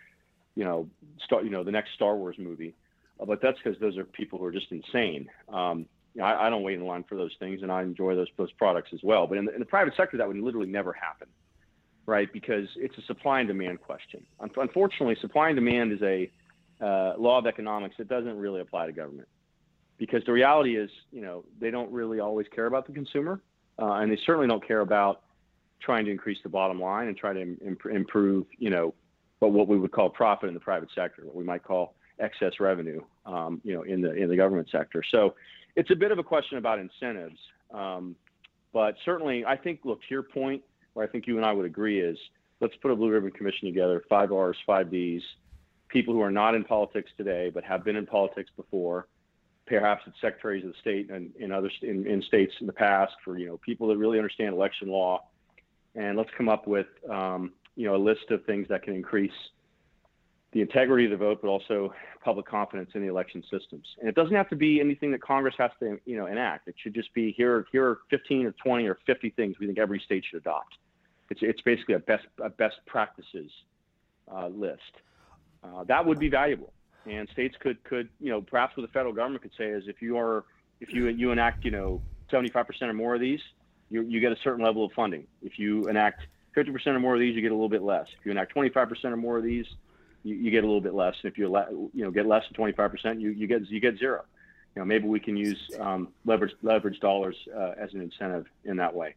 you 0.55 0.63
know, 0.63 0.89
star, 1.25 1.43
you 1.43 1.49
know, 1.49 1.63
the 1.63 1.71
next 1.71 1.93
Star 1.93 2.15
Wars 2.15 2.37
movie, 2.39 2.73
uh, 3.19 3.25
but 3.25 3.41
that's 3.41 3.57
because 3.63 3.79
those 3.79 3.97
are 3.97 4.05
people 4.05 4.39
who 4.39 4.45
are 4.45 4.51
just 4.51 4.71
insane. 4.71 5.29
Um, 5.53 5.85
you 6.15 6.21
know, 6.21 6.27
I, 6.27 6.47
I, 6.47 6.49
don't 6.49 6.63
wait 6.63 6.79
in 6.79 6.85
line 6.85 7.05
for 7.07 7.15
those 7.15 7.35
things, 7.37 7.61
and 7.61 7.71
I 7.71 7.83
enjoy 7.83 8.15
those 8.15 8.29
those 8.37 8.51
products 8.53 8.89
as 8.93 9.01
well. 9.03 9.27
But 9.27 9.37
in 9.37 9.45
the, 9.45 9.53
in 9.53 9.59
the 9.59 9.65
private 9.65 9.93
sector, 9.95 10.17
that 10.17 10.27
would 10.27 10.37
literally 10.37 10.69
never 10.69 10.93
happen 10.93 11.27
right? 12.09 12.33
Because 12.33 12.67
it's 12.75 12.97
a 12.97 13.03
supply 13.03 13.39
and 13.39 13.47
demand 13.47 13.79
question. 13.81 14.25
Unfortunately, 14.39 15.15
supply 15.21 15.49
and 15.49 15.55
demand 15.55 15.93
is 15.93 16.01
a 16.01 16.31
uh, 16.81 17.13
law 17.19 17.37
of 17.37 17.45
economics 17.45 17.95
that 17.99 18.07
doesn't 18.07 18.35
really 18.35 18.61
apply 18.61 18.87
to 18.87 18.91
government. 18.91 19.27
Because 19.99 20.23
the 20.25 20.31
reality 20.31 20.77
is, 20.77 20.89
you 21.11 21.21
know, 21.21 21.43
they 21.59 21.69
don't 21.69 21.91
really 21.91 22.19
always 22.19 22.47
care 22.55 22.65
about 22.65 22.87
the 22.87 22.93
consumer, 22.93 23.41
uh, 23.79 23.93
and 23.93 24.11
they 24.11 24.17
certainly 24.25 24.47
don't 24.47 24.65
care 24.65 24.79
about 24.79 25.21
trying 25.81 26.05
to 26.05 26.11
increase 26.11 26.39
the 26.41 26.49
bottom 26.49 26.81
line 26.81 27.07
and 27.07 27.15
try 27.15 27.33
to 27.33 27.41
Im- 27.41 27.77
improve, 27.91 28.47
you 28.57 28.69
know, 28.69 28.93
what, 29.39 29.51
what 29.51 29.67
we 29.67 29.77
would 29.77 29.91
call 29.91 30.09
profit 30.09 30.47
in 30.47 30.53
the 30.53 30.59
private 30.59 30.89
sector, 30.95 31.25
what 31.25 31.35
we 31.35 31.43
might 31.43 31.63
call 31.63 31.95
excess 32.19 32.53
revenue, 32.59 33.01
um, 33.25 33.61
you 33.63 33.73
know, 33.73 33.83
in 33.83 34.01
the 34.01 34.13
in 34.13 34.29
the 34.29 34.35
government 34.35 34.67
sector. 34.71 35.03
So 35.11 35.35
it's 35.75 35.91
a 35.91 35.95
bit 35.95 36.11
of 36.11 36.19
a 36.19 36.23
question 36.23 36.57
about 36.57 36.79
incentives. 36.79 37.39
Um, 37.73 38.15
but 38.73 38.95
certainly, 39.05 39.45
I 39.45 39.55
think, 39.55 39.81
look, 39.83 39.99
to 40.01 40.07
your 40.09 40.23
point, 40.23 40.61
where 40.93 41.05
I 41.05 41.09
think 41.09 41.27
you 41.27 41.37
and 41.37 41.45
I 41.45 41.53
would 41.53 41.65
agree 41.65 42.01
is 42.01 42.17
let's 42.59 42.75
put 42.81 42.91
a 42.91 42.95
blue 42.95 43.09
ribbon 43.09 43.31
commission 43.31 43.67
together, 43.67 44.03
five 44.09 44.31
R's, 44.31 44.57
five 44.65 44.91
D's, 44.91 45.23
people 45.87 46.13
who 46.13 46.21
are 46.21 46.31
not 46.31 46.55
in 46.55 46.63
politics 46.63 47.09
today 47.17 47.49
but 47.53 47.63
have 47.63 47.83
been 47.83 47.95
in 47.95 48.05
politics 48.05 48.49
before, 48.55 49.07
perhaps 49.69 50.03
it's 50.07 50.15
secretaries 50.19 50.65
of 50.65 50.71
the 50.71 50.77
state 50.81 51.09
and 51.11 51.31
in 51.39 51.51
other 51.51 51.71
in, 51.81 52.05
in 52.07 52.21
states 52.23 52.53
in 52.59 52.67
the 52.67 52.73
past 52.73 53.13
for 53.23 53.37
you 53.37 53.45
know 53.45 53.57
people 53.57 53.87
that 53.87 53.97
really 53.97 54.17
understand 54.17 54.53
election 54.53 54.89
law, 54.89 55.23
and 55.95 56.17
let's 56.17 56.29
come 56.37 56.49
up 56.49 56.67
with 56.67 56.87
um, 57.09 57.53
you 57.75 57.85
know 57.85 57.95
a 57.95 58.03
list 58.03 58.31
of 58.31 58.43
things 58.45 58.67
that 58.69 58.83
can 58.83 58.95
increase 58.95 59.31
the 60.51 60.61
integrity 60.61 61.05
of 61.05 61.11
the 61.11 61.17
vote, 61.17 61.39
but 61.41 61.47
also 61.47 61.93
public 62.23 62.47
confidence 62.47 62.89
in 62.95 63.01
the 63.01 63.07
election 63.07 63.43
systems. 63.51 63.85
And 63.99 64.09
it 64.09 64.15
doesn't 64.15 64.35
have 64.35 64.49
to 64.49 64.55
be 64.55 64.79
anything 64.79 65.11
that 65.11 65.21
Congress 65.21 65.53
has 65.59 65.69
to, 65.79 65.99
you 66.05 66.17
know, 66.17 66.25
enact. 66.25 66.67
It 66.67 66.73
should 66.81 66.95
just 66.95 67.13
be 67.13 67.31
here. 67.37 67.65
Here 67.71 67.85
are 67.85 67.99
15 68.09 68.47
or 68.47 68.51
20 68.53 68.87
or 68.87 68.97
50 69.05 69.29
things 69.31 69.57
we 69.59 69.67
think 69.67 69.77
every 69.77 70.01
state 70.03 70.23
should 70.27 70.37
adopt. 70.37 70.75
It's 71.29 71.41
it's 71.43 71.61
basically 71.61 71.95
a 71.95 71.99
best 71.99 72.25
a 72.43 72.49
best 72.49 72.77
practices 72.87 73.51
uh, 74.33 74.47
list. 74.47 74.81
Uh, 75.63 75.83
that 75.83 76.03
would 76.05 76.17
be 76.17 76.29
valuable, 76.29 76.73
and 77.05 77.27
states 77.29 77.55
could 77.59 77.83
could 77.83 78.09
you 78.19 78.29
know 78.29 78.41
perhaps 78.41 78.75
what 78.75 78.83
the 78.83 78.91
federal 78.91 79.13
government 79.13 79.41
could 79.41 79.53
say 79.57 79.65
is 79.65 79.87
if 79.87 80.01
you 80.01 80.17
are 80.17 80.45
if 80.79 80.93
you 80.93 81.07
you 81.07 81.31
enact 81.31 81.65
you 81.65 81.71
know 81.71 82.01
75% 82.31 82.81
or 82.83 82.93
more 82.93 83.15
of 83.15 83.21
these, 83.21 83.41
you 83.89 84.01
you 84.03 84.19
get 84.19 84.31
a 84.31 84.37
certain 84.43 84.63
level 84.63 84.85
of 84.85 84.91
funding. 84.93 85.27
If 85.41 85.59
you 85.59 85.87
enact 85.87 86.21
50% 86.55 86.87
or 86.87 86.99
more 86.99 87.15
of 87.15 87.19
these, 87.19 87.35
you 87.35 87.41
get 87.41 87.51
a 87.51 87.55
little 87.55 87.69
bit 87.69 87.81
less. 87.81 88.07
If 88.17 88.25
you 88.25 88.31
enact 88.31 88.53
25% 88.53 89.05
or 89.05 89.17
more 89.17 89.37
of 89.37 89.43
these, 89.43 89.65
you, 90.23 90.35
you 90.35 90.51
get 90.51 90.63
a 90.63 90.67
little 90.67 90.81
bit 90.81 90.93
less. 90.93 91.15
If 91.23 91.37
you 91.37 91.47
you 91.93 92.03
know 92.03 92.11
get 92.11 92.25
less 92.25 92.43
than 92.51 92.73
25%, 92.73 93.19
you 93.19 93.31
you 93.31 93.47
get 93.47 93.67
you 93.69 93.79
get 93.79 93.97
zero. 93.97 94.23
You 94.75 94.81
know 94.81 94.85
maybe 94.85 95.07
we 95.07 95.19
can 95.19 95.35
use 95.35 95.59
um, 95.79 96.09
leverage 96.25 96.53
leverage 96.61 96.99
dollars 96.99 97.35
uh, 97.55 97.73
as 97.77 97.93
an 97.93 98.01
incentive 98.01 98.45
in 98.65 98.77
that 98.77 98.93
way. 98.93 99.15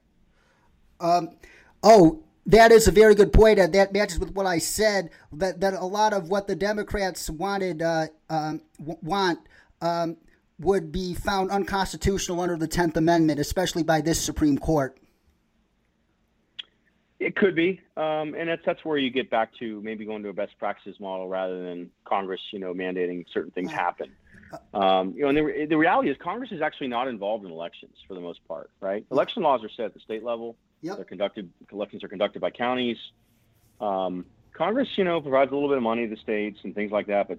Um, 1.01 1.30
oh, 1.83 2.22
that 2.47 2.72
is 2.72 2.88
a 2.88 2.90
very 2.90 3.14
good 3.14 3.32
point, 3.32 3.59
and 3.59 3.72
that 3.74 3.93
matches 3.93 4.18
with 4.18 4.34
what 4.34 4.47
I 4.47 4.59
said. 4.59 5.11
That 5.32 5.61
that 5.61 5.74
a 5.74 5.84
lot 5.84 6.12
of 6.12 6.28
what 6.28 6.47
the 6.47 6.57
Democrats 6.57 7.30
wanted 7.30 7.82
uh, 7.82 8.07
um, 8.28 8.62
want 8.78 9.40
um, 9.80 10.16
would 10.59 10.90
be 10.90 11.14
found 11.14 11.51
unconstitutional 11.51 12.40
under 12.40 12.57
the 12.57 12.66
Tenth 12.66 12.97
Amendment, 12.97 13.38
especially 13.38 13.82
by 13.82 14.01
this 14.01 14.20
Supreme 14.20 14.59
Court. 14.59 14.99
It 17.20 17.36
could 17.36 17.55
be, 17.55 17.80
um, 17.97 18.34
and 18.34 18.49
that's 18.49 18.62
that's 18.66 18.84
where 18.84 18.99
you 18.99 19.09
get 19.09 19.30
back 19.30 19.51
to 19.61 19.80
maybe 19.82 20.05
going 20.05 20.24
to 20.24 20.28
a 20.28 20.32
best 20.32 20.59
practices 20.59 20.99
model 20.99 21.28
rather 21.28 21.62
than 21.62 21.90
Congress, 22.05 22.40
you 22.51 22.59
know, 22.59 22.74
mandating 22.74 23.24
certain 23.32 23.53
things 23.53 23.70
happen. 23.70 24.11
Um, 24.74 25.14
you 25.16 25.22
know, 25.22 25.28
and 25.28 25.38
the, 25.38 25.66
the 25.66 25.78
reality 25.78 26.11
is 26.11 26.16
Congress 26.18 26.51
is 26.51 26.61
actually 26.61 26.88
not 26.88 27.07
involved 27.07 27.45
in 27.45 27.53
elections 27.53 27.95
for 28.09 28.14
the 28.14 28.20
most 28.20 28.47
part, 28.47 28.70
right? 28.80 29.07
Election 29.11 29.43
laws 29.43 29.62
are 29.62 29.68
set 29.68 29.86
at 29.86 29.95
the 29.95 30.01
state 30.01 30.24
level. 30.24 30.57
Yep. 30.83 30.97
They're 30.97 31.05
conducted. 31.05 31.51
Elections 31.72 32.05
are 32.05 32.09
conducted 32.09 32.41
by 32.41 32.51
counties. 32.51 32.97
Um, 33.80 34.26
Congress, 34.53 34.89
you 34.97 35.05
know, 35.05 35.20
provides 35.20 35.51
a 35.51 35.55
little 35.55 35.68
bit 35.68 35.78
of 35.78 35.83
money 35.83 36.07
to 36.07 36.14
the 36.14 36.20
states 36.20 36.59
and 36.64 36.74
things 36.74 36.93
like 36.93 37.07
that, 37.07 37.28
but 37.28 37.39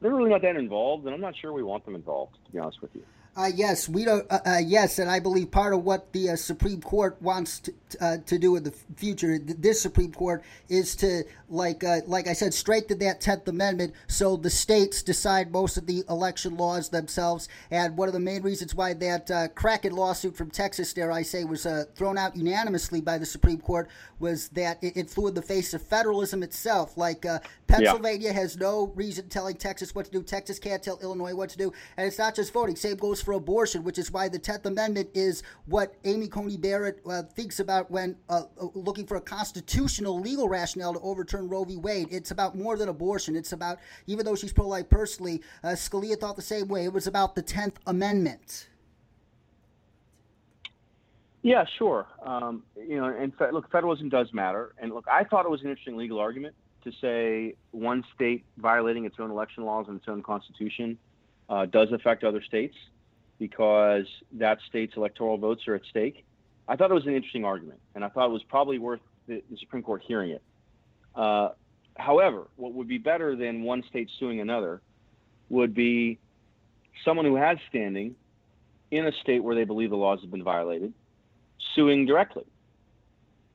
they're 0.00 0.14
really 0.14 0.30
not 0.30 0.42
that 0.42 0.56
involved, 0.56 1.06
and 1.06 1.14
I'm 1.14 1.20
not 1.20 1.34
sure 1.36 1.52
we 1.52 1.62
want 1.62 1.84
them 1.84 1.94
involved, 1.94 2.36
to 2.44 2.52
be 2.52 2.58
honest 2.58 2.82
with 2.82 2.94
you. 2.94 3.02
Uh, 3.36 3.50
yes, 3.52 3.88
we 3.88 4.04
don't. 4.04 4.30
Uh, 4.30 4.38
uh, 4.46 4.58
yes, 4.64 4.98
and 4.98 5.10
I 5.10 5.18
believe 5.18 5.50
part 5.50 5.74
of 5.74 5.82
what 5.82 6.12
the 6.12 6.30
uh, 6.30 6.36
Supreme 6.36 6.80
Court 6.80 7.20
wants 7.20 7.60
to, 7.60 7.74
uh, 8.00 8.18
to 8.26 8.38
do 8.38 8.56
in 8.56 8.64
the 8.64 8.72
future, 8.96 9.38
this 9.38 9.80
Supreme 9.80 10.12
Court, 10.12 10.42
is 10.68 10.96
to 10.96 11.24
like 11.48 11.84
uh, 11.84 12.00
like 12.06 12.26
I 12.26 12.32
said, 12.32 12.54
straighten 12.54 12.98
that 12.98 13.20
Tenth 13.20 13.46
Amendment 13.48 13.94
so 14.06 14.36
the 14.36 14.50
states 14.50 15.02
decide 15.02 15.52
most 15.52 15.76
of 15.76 15.86
the 15.86 16.04
election 16.08 16.56
laws 16.56 16.88
themselves. 16.88 17.48
And 17.70 17.96
one 17.96 18.08
of 18.08 18.14
the 18.14 18.20
main 18.20 18.42
reasons 18.42 18.74
why 18.74 18.94
that 18.94 19.30
uh, 19.30 19.48
Kraken 19.48 19.94
lawsuit 19.94 20.36
from 20.36 20.50
Texas, 20.50 20.92
dare 20.92 21.12
I 21.12 21.22
say, 21.22 21.44
was 21.44 21.66
thrown 21.94 22.18
out 22.18 22.36
unanimously 22.36 23.00
by 23.00 23.18
the 23.18 23.26
Supreme 23.26 23.60
Court 23.60 23.88
was 24.18 24.48
that 24.50 24.82
it, 24.82 24.96
it 24.96 25.10
flew 25.10 25.28
in 25.28 25.34
the 25.34 25.42
face 25.42 25.74
of 25.74 25.82
federalism 25.82 26.42
itself. 26.42 26.96
Like 26.96 27.24
Pennsylvania 27.66 28.28
yeah. 28.28 28.32
has 28.32 28.56
no 28.56 28.92
reason 28.94 29.28
telling 29.28 29.56
Texas 29.56 29.94
what 29.94 30.06
to 30.06 30.10
do. 30.10 30.22
Texas 30.22 30.58
can't 30.58 30.82
tell 30.82 30.98
Illinois 31.02 31.34
what 31.34 31.50
to 31.50 31.58
do, 31.58 31.72
and 31.96 32.06
it's 32.06 32.18
not 32.18 32.34
just 32.34 32.52
voting. 32.52 32.76
Same 32.76 32.96
goes 32.96 33.22
for 33.22 33.32
abortion, 33.32 33.84
which 33.84 33.98
is 33.98 34.10
why 34.10 34.28
the 34.28 34.38
10th 34.38 34.66
Amendment 34.66 35.10
is 35.14 35.42
what 35.66 35.94
Amy 36.04 36.28
Coney 36.28 36.56
Barrett 36.56 37.00
uh, 37.08 37.22
thinks 37.22 37.60
about 37.60 37.83
when 37.90 38.16
uh, 38.28 38.42
uh, 38.60 38.66
looking 38.74 39.06
for 39.06 39.16
a 39.16 39.20
constitutional 39.20 40.20
legal 40.20 40.48
rationale 40.48 40.94
to 40.94 41.00
overturn 41.00 41.48
Roe 41.48 41.64
v. 41.64 41.76
Wade. 41.76 42.08
It's 42.10 42.30
about 42.30 42.56
more 42.56 42.76
than 42.76 42.88
abortion. 42.88 43.36
It's 43.36 43.52
about, 43.52 43.78
even 44.06 44.24
though 44.24 44.34
she's 44.34 44.52
pro 44.52 44.68
life 44.68 44.88
personally, 44.88 45.42
uh, 45.62 45.68
Scalia 45.68 46.18
thought 46.18 46.36
the 46.36 46.42
same 46.42 46.68
way. 46.68 46.84
It 46.84 46.92
was 46.92 47.06
about 47.06 47.34
the 47.34 47.42
10th 47.42 47.76
Amendment. 47.86 48.68
Yeah, 51.42 51.64
sure. 51.78 52.06
Um, 52.24 52.62
you 52.76 52.96
know, 52.96 53.04
and 53.04 53.34
fe- 53.36 53.50
look, 53.52 53.70
federalism 53.70 54.08
does 54.08 54.32
matter. 54.32 54.74
And 54.78 54.92
look, 54.94 55.04
I 55.12 55.24
thought 55.24 55.44
it 55.44 55.50
was 55.50 55.60
an 55.60 55.68
interesting 55.68 55.96
legal 55.96 56.18
argument 56.18 56.54
to 56.84 56.92
say 57.00 57.54
one 57.70 58.02
state 58.14 58.44
violating 58.56 59.04
its 59.04 59.16
own 59.18 59.30
election 59.30 59.64
laws 59.64 59.86
and 59.88 59.98
its 59.98 60.08
own 60.08 60.22
constitution 60.22 60.96
uh, 61.50 61.66
does 61.66 61.92
affect 61.92 62.24
other 62.24 62.42
states 62.42 62.74
because 63.38 64.06
that 64.32 64.58
state's 64.68 64.96
electoral 64.96 65.36
votes 65.36 65.66
are 65.68 65.74
at 65.74 65.82
stake. 65.90 66.24
I 66.68 66.76
thought 66.76 66.90
it 66.90 66.94
was 66.94 67.06
an 67.06 67.14
interesting 67.14 67.44
argument, 67.44 67.80
and 67.94 68.04
I 68.04 68.08
thought 68.08 68.26
it 68.26 68.32
was 68.32 68.42
probably 68.44 68.78
worth 68.78 69.00
the, 69.26 69.42
the 69.50 69.56
Supreme 69.58 69.82
Court 69.82 70.02
hearing 70.06 70.30
it. 70.30 70.42
Uh, 71.14 71.50
however, 71.96 72.48
what 72.56 72.72
would 72.72 72.88
be 72.88 72.98
better 72.98 73.36
than 73.36 73.62
one 73.62 73.82
state 73.88 74.10
suing 74.18 74.40
another 74.40 74.80
would 75.50 75.74
be 75.74 76.18
someone 77.04 77.26
who 77.26 77.36
has 77.36 77.58
standing 77.68 78.14
in 78.90 79.06
a 79.06 79.12
state 79.22 79.42
where 79.42 79.54
they 79.54 79.64
believe 79.64 79.90
the 79.90 79.96
laws 79.96 80.20
have 80.22 80.30
been 80.30 80.42
violated, 80.42 80.92
suing 81.74 82.06
directly. 82.06 82.44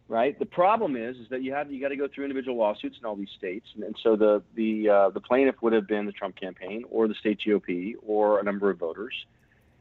Right. 0.07 0.37
The 0.39 0.45
problem 0.47 0.95
is, 0.95 1.17
is 1.17 1.29
that 1.29 1.43
you 1.43 1.53
have 1.53 1.71
you 1.71 1.79
got 1.79 1.89
to 1.89 1.95
go 1.95 2.07
through 2.07 2.25
individual 2.25 2.57
lawsuits 2.57 2.97
in 2.99 3.05
all 3.05 3.15
these 3.15 3.29
states, 3.37 3.67
and, 3.75 3.83
and 3.83 3.95
so 4.01 4.15
the 4.15 4.41
the 4.55 4.89
uh, 4.89 5.09
the 5.11 5.19
plaintiff 5.19 5.61
would 5.61 5.71
have 5.71 5.87
been 5.87 6.07
the 6.07 6.11
Trump 6.11 6.35
campaign 6.35 6.83
or 6.89 7.07
the 7.07 7.13
state 7.13 7.39
GOP 7.45 7.93
or 8.03 8.39
a 8.39 8.43
number 8.43 8.71
of 8.71 8.79
voters, 8.79 9.13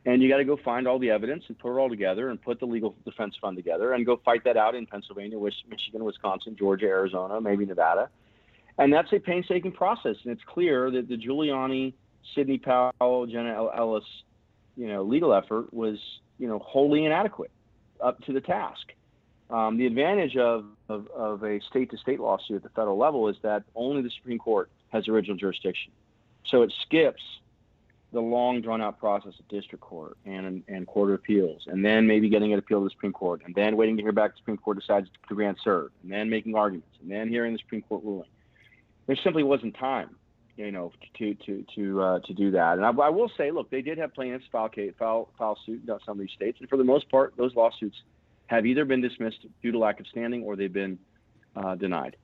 and 0.06 0.22
you 0.22 0.28
got 0.28 0.38
to 0.38 0.44
go 0.44 0.56
find 0.56 0.86
all 0.86 0.98
the 0.98 1.10
evidence 1.10 1.44
and 1.48 1.58
put 1.58 1.74
it 1.74 1.78
all 1.78 1.88
together 1.88 2.30
and 2.30 2.40
put 2.40 2.60
the 2.60 2.66
legal 2.66 2.94
defense 3.04 3.36
fund 3.40 3.56
together 3.56 3.92
and 3.92 4.06
go 4.06 4.16
fight 4.24 4.44
that 4.44 4.56
out 4.56 4.74
in 4.74 4.86
Pennsylvania, 4.86 5.38
Michigan, 5.38 6.04
Wisconsin, 6.04 6.56
Georgia, 6.56 6.86
Arizona, 6.86 7.40
maybe 7.40 7.66
Nevada, 7.66 8.08
and 8.78 8.92
that's 8.92 9.12
a 9.12 9.18
painstaking 9.18 9.72
process. 9.72 10.16
And 10.22 10.32
it's 10.32 10.44
clear 10.44 10.90
that 10.90 11.08
the 11.08 11.16
Giuliani, 11.16 11.92
Sidney 12.34 12.58
Powell, 12.58 13.26
Jenna 13.26 13.68
Ellis, 13.76 14.04
you 14.76 14.86
know, 14.86 15.02
legal 15.02 15.34
effort 15.34 15.74
was 15.74 15.98
you 16.38 16.48
know 16.48 16.58
wholly 16.60 17.04
inadequate 17.04 17.50
up 18.00 18.22
to 18.24 18.32
the 18.32 18.40
task. 18.40 18.92
Um, 19.50 19.78
the 19.78 19.86
advantage 19.86 20.36
of, 20.36 20.66
of, 20.88 21.08
of 21.08 21.42
a 21.42 21.60
state 21.60 21.90
to 21.90 21.96
state 21.96 22.20
lawsuit 22.20 22.56
at 22.56 22.62
the 22.62 22.68
federal 22.68 22.98
level 22.98 23.28
is 23.28 23.36
that 23.42 23.62
only 23.74 24.02
the 24.02 24.10
Supreme 24.10 24.38
Court 24.38 24.70
has 24.90 25.08
original 25.08 25.36
jurisdiction. 25.36 25.90
So 26.44 26.62
it 26.62 26.72
skips 26.82 27.22
the 28.12 28.20
long 28.20 28.62
drawn 28.62 28.80
out 28.80 28.98
process 28.98 29.34
of 29.38 29.48
district 29.48 29.82
court 29.82 30.16
and, 30.24 30.62
and 30.66 30.86
court 30.86 31.10
of 31.10 31.16
appeals, 31.16 31.62
and 31.66 31.84
then 31.84 32.06
maybe 32.06 32.28
getting 32.28 32.52
it 32.52 32.58
appealed 32.58 32.82
to 32.82 32.84
the 32.86 32.90
Supreme 32.90 33.12
Court, 33.12 33.42
and 33.44 33.54
then 33.54 33.76
waiting 33.76 33.96
to 33.96 34.02
hear 34.02 34.12
back 34.12 34.32
the 34.32 34.38
Supreme 34.38 34.56
Court 34.56 34.78
decides 34.78 35.08
to 35.28 35.34
grant 35.34 35.58
cert, 35.64 35.90
and 36.02 36.10
then 36.10 36.30
making 36.30 36.54
arguments, 36.54 36.96
and 37.02 37.10
then 37.10 37.28
hearing 37.28 37.52
the 37.52 37.58
Supreme 37.58 37.82
Court 37.82 38.02
ruling. 38.02 38.28
There 39.06 39.16
simply 39.22 39.42
wasn't 39.42 39.76
time, 39.76 40.16
you 40.56 40.72
know, 40.72 40.92
to 41.18 41.34
to 41.34 41.64
to 41.74 42.02
uh, 42.02 42.18
to 42.20 42.34
do 42.34 42.50
that. 42.52 42.78
And 42.78 42.86
I, 42.86 42.90
I, 42.90 43.10
will 43.10 43.30
say, 43.36 43.50
look, 43.50 43.70
they 43.70 43.82
did 43.82 43.98
have 43.98 44.14
plaintiffs 44.14 44.46
file 44.50 44.70
file 44.98 45.28
file 45.38 45.58
suit 45.66 45.82
in 45.86 45.98
some 46.06 46.12
of 46.12 46.18
these 46.18 46.32
states, 46.34 46.58
and 46.60 46.68
for 46.68 46.76
the 46.76 46.84
most 46.84 47.10
part, 47.10 47.34
those 47.36 47.54
lawsuits 47.54 47.96
have 48.46 48.64
either 48.64 48.86
been 48.86 49.02
dismissed 49.02 49.46
due 49.62 49.72
to 49.72 49.78
lack 49.78 50.00
of 50.00 50.06
standing 50.06 50.42
or 50.42 50.56
they've 50.56 50.72
been 50.72 50.98
uh, 51.56 51.74
denied. 51.74 52.16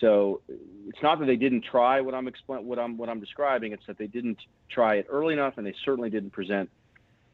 So 0.00 0.42
it's 0.86 1.02
not 1.02 1.18
that 1.20 1.26
they 1.26 1.36
didn't 1.36 1.64
try 1.64 2.00
what 2.00 2.14
I'm 2.14 2.28
what 2.46 2.78
I'm 2.78 2.96
what 2.96 3.08
I'm 3.08 3.20
describing. 3.20 3.72
It's 3.72 3.86
that 3.86 3.98
they 3.98 4.06
didn't 4.06 4.38
try 4.68 4.96
it 4.96 5.06
early 5.08 5.34
enough, 5.34 5.54
and 5.56 5.66
they 5.66 5.74
certainly 5.84 6.10
didn't 6.10 6.30
present 6.30 6.68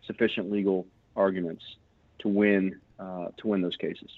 sufficient 0.07 0.51
legal 0.51 0.87
arguments 1.17 1.65
to 2.21 2.29
win 2.29 2.81
uh, 2.99 3.29
to 3.39 3.49
win 3.49 3.63
those 3.63 3.77
cases. 3.77 4.11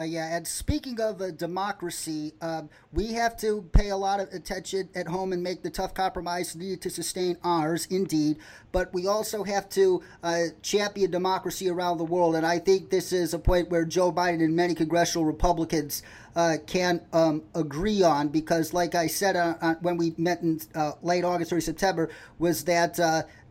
Uh, 0.00 0.04
yeah, 0.04 0.36
and 0.36 0.46
speaking 0.46 1.00
of 1.00 1.20
uh, 1.20 1.32
democracy, 1.32 2.32
um, 2.40 2.70
we 2.92 3.14
have 3.14 3.36
to 3.36 3.62
pay 3.72 3.88
a 3.88 3.96
lot 3.96 4.20
of 4.20 4.32
attention 4.32 4.88
at 4.94 5.08
home 5.08 5.32
and 5.32 5.42
make 5.42 5.64
the 5.64 5.70
tough 5.70 5.92
compromise 5.92 6.54
needed 6.54 6.80
to 6.80 6.88
sustain 6.88 7.36
ours, 7.42 7.84
indeed. 7.90 8.38
But 8.70 8.94
we 8.94 9.08
also 9.08 9.42
have 9.42 9.68
to 9.70 10.00
uh, 10.22 10.42
champion 10.62 11.10
democracy 11.10 11.68
around 11.68 11.98
the 11.98 12.04
world. 12.04 12.36
And 12.36 12.46
I 12.46 12.60
think 12.60 12.90
this 12.90 13.12
is 13.12 13.34
a 13.34 13.40
point 13.40 13.70
where 13.70 13.84
Joe 13.84 14.12
Biden 14.12 14.40
and 14.40 14.54
many 14.54 14.76
congressional 14.76 15.24
Republicans 15.24 16.04
uh, 16.38 16.56
can 16.66 17.02
um, 17.12 17.42
agree 17.54 18.02
on 18.02 18.28
because, 18.28 18.72
like 18.72 18.94
I 18.94 19.08
said 19.08 19.34
uh, 19.36 19.74
when 19.80 19.96
we 19.96 20.14
met 20.16 20.40
in 20.40 20.60
uh, 20.74 20.92
late 21.02 21.24
August, 21.24 21.52
or 21.52 21.60
September, 21.60 22.08
was 22.38 22.64
that 22.64 22.98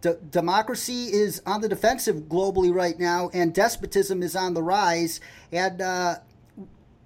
D- 0.01 0.13
democracy 0.29 1.05
is 1.05 1.41
on 1.45 1.61
the 1.61 1.67
defensive 1.67 2.15
globally 2.29 2.73
right 2.73 2.97
now, 2.99 3.29
and 3.33 3.53
despotism 3.53 4.21
is 4.21 4.35
on 4.35 4.53
the 4.53 4.61
rise. 4.61 5.19
And 5.51 5.81
uh, 5.81 6.15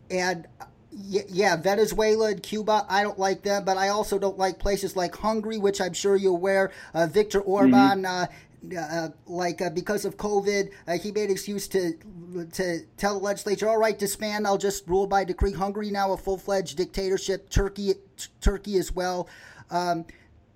and 0.10 0.48
yeah, 0.92 1.56
Venezuela 1.56 2.32
and 2.32 2.44
Cuba, 2.44 2.86
I 2.90 3.04
don't 3.04 3.18
like 3.18 3.44
them, 3.44 3.64
but 3.64 3.78
I 3.78 3.90
also 3.90 4.20
don't 4.20 4.38
like 4.38 4.60
places 4.60 4.96
like 4.96 5.16
Hungary, 5.16 5.58
which 5.58 5.80
I'm 5.80 5.94
sure 5.94 6.18
you're 6.18 6.36
aware. 6.36 6.72
Uh, 6.94 7.08
Viktor 7.08 7.40
Orban, 7.40 8.04
mm-hmm. 8.04 8.06
uh, 8.06 8.26
uh, 8.78 9.10
like 9.26 9.62
uh, 9.62 9.70
because 9.70 10.06
of 10.06 10.18
COVID, 10.18 10.72
uh, 10.88 10.98
he 10.98 11.12
made 11.12 11.30
excuse 11.30 11.68
to 11.70 11.94
to 12.54 12.82
tell 12.98 13.18
the 13.18 13.24
legislature, 13.24 13.68
"All 13.68 13.78
right, 13.78 13.98
disband. 13.98 14.46
I'll 14.46 14.58
just 14.58 14.88
rule 14.88 15.08
by 15.08 15.24
decree." 15.24 15.54
Hungary 15.54 15.92
now 15.92 16.14
a 16.14 16.18
full 16.18 16.38
fledged 16.38 16.78
dictatorship. 16.78 17.50
Turkey, 17.50 17.94
t- 18.18 18.28
Turkey 18.40 18.78
as 18.78 18.92
well. 18.92 19.28
Um, 19.70 20.06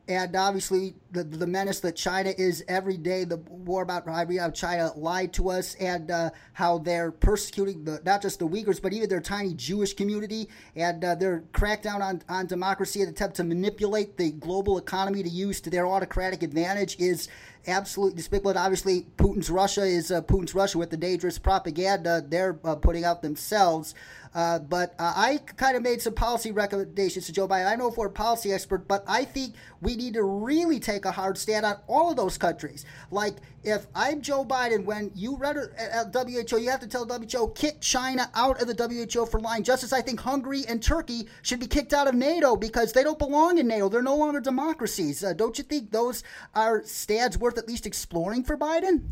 and 0.07 0.35
obviously 0.35 0.95
the 1.15 1.23
the 1.23 1.47
menace 1.47 1.79
that 1.79 1.95
China 1.95 2.33
is 2.37 2.63
every 2.67 2.97
day. 2.97 3.23
The 3.23 3.37
war 3.37 3.81
about 3.81 4.07
how 4.07 4.49
China 4.51 4.91
lied 4.95 5.33
to 5.33 5.49
us 5.49 5.75
and 5.75 6.11
uh, 6.11 6.29
how 6.53 6.77
they're 6.77 7.11
persecuting 7.11 7.85
the, 7.85 8.01
not 8.05 8.21
just 8.21 8.39
the 8.39 8.47
Uyghurs 8.47 8.81
but 8.81 8.93
even 8.93 9.09
their 9.09 9.21
tiny 9.21 9.53
Jewish 9.53 9.93
community 9.93 10.49
and 10.75 11.03
uh, 11.03 11.15
their 11.15 11.43
crackdown 11.53 12.01
on 12.01 12.21
on 12.29 12.47
democracy 12.47 13.01
and 13.01 13.09
attempt 13.09 13.37
to 13.37 13.43
manipulate 13.43 14.17
the 14.17 14.31
global 14.31 14.77
economy 14.77 15.23
to 15.23 15.29
use 15.29 15.61
to 15.61 15.69
their 15.69 15.87
autocratic 15.87 16.43
advantage 16.43 16.99
is 16.99 17.29
absolutely 17.67 18.17
despicable. 18.17 18.51
And 18.51 18.59
obviously, 18.59 19.07
Putin's 19.17 19.49
Russia 19.49 19.83
is 19.83 20.11
uh, 20.11 20.21
Putin's 20.21 20.53
Russia 20.53 20.77
with 20.77 20.89
the 20.89 20.97
dangerous 20.97 21.39
propaganda 21.39 22.23
they're 22.27 22.59
uh, 22.63 22.75
putting 22.75 23.05
out 23.05 23.21
themselves. 23.21 23.95
Uh, 24.33 24.59
but 24.59 24.93
uh, 24.99 25.13
I 25.15 25.39
kind 25.55 25.77
of 25.77 25.83
made 25.83 26.01
some 26.01 26.13
policy 26.13 26.51
recommendations 26.51 27.25
to 27.27 27.31
Joe 27.31 27.47
Biden. 27.47 27.71
I 27.71 27.75
know 27.75 27.89
for 27.89 28.07
a 28.07 28.09
policy 28.09 28.51
expert, 28.51 28.85
but 28.85 29.05
I 29.07 29.23
think 29.23 29.55
we 29.81 29.95
need 29.95 30.15
to 30.15 30.23
really 30.23 30.79
take 30.79 31.04
a 31.05 31.11
hard 31.11 31.37
stand 31.37 31.65
on 31.65 31.77
all 31.87 32.11
of 32.11 32.17
those 32.17 32.37
countries. 32.37 32.85
Like, 33.11 33.35
if 33.63 33.87
I'm 33.95 34.21
Joe 34.21 34.45
Biden, 34.45 34.85
when 34.85 35.11
you 35.15 35.35
read 35.35 35.57
at 35.57 36.13
WHO, 36.13 36.57
you 36.57 36.69
have 36.69 36.79
to 36.81 36.87
tell 36.87 37.05
WHO, 37.05 37.49
kick 37.55 37.81
China 37.81 38.29
out 38.35 38.61
of 38.61 38.67
the 38.67 39.09
WHO 39.13 39.25
for 39.25 39.39
lying, 39.39 39.63
just 39.63 39.83
as 39.83 39.93
I 39.93 40.01
think 40.01 40.19
Hungary 40.19 40.63
and 40.67 40.81
Turkey 40.81 41.27
should 41.41 41.59
be 41.59 41.67
kicked 41.67 41.93
out 41.93 42.07
of 42.07 42.15
NATO 42.15 42.55
because 42.55 42.93
they 42.93 43.03
don't 43.03 43.19
belong 43.19 43.57
in 43.57 43.67
NATO. 43.67 43.89
They're 43.89 44.01
no 44.01 44.15
longer 44.15 44.39
democracies. 44.39 45.23
Uh, 45.23 45.33
don't 45.33 45.57
you 45.57 45.63
think 45.63 45.91
those 45.91 46.23
are 46.53 46.83
stands 46.83 47.37
worth 47.37 47.57
at 47.57 47.67
least 47.67 47.85
exploring 47.85 48.43
for 48.43 48.57
Biden? 48.57 49.11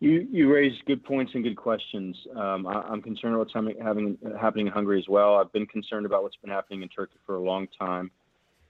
You 0.00 0.28
you 0.30 0.52
raised 0.52 0.84
good 0.84 1.02
points 1.02 1.32
and 1.34 1.42
good 1.42 1.56
questions. 1.56 2.16
Um, 2.36 2.66
I, 2.66 2.92
am 2.92 3.00
concerned 3.00 3.34
about 3.34 3.52
what's 3.54 3.76
having, 3.80 4.18
happening 4.38 4.66
in 4.66 4.72
Hungary 4.72 4.98
as 4.98 5.08
well. 5.08 5.36
I've 5.36 5.52
been 5.52 5.66
concerned 5.66 6.04
about 6.04 6.22
what's 6.22 6.36
been 6.36 6.50
happening 6.50 6.82
in 6.82 6.88
Turkey 6.88 7.16
for 7.24 7.36
a 7.36 7.40
long 7.40 7.68
time. 7.78 8.10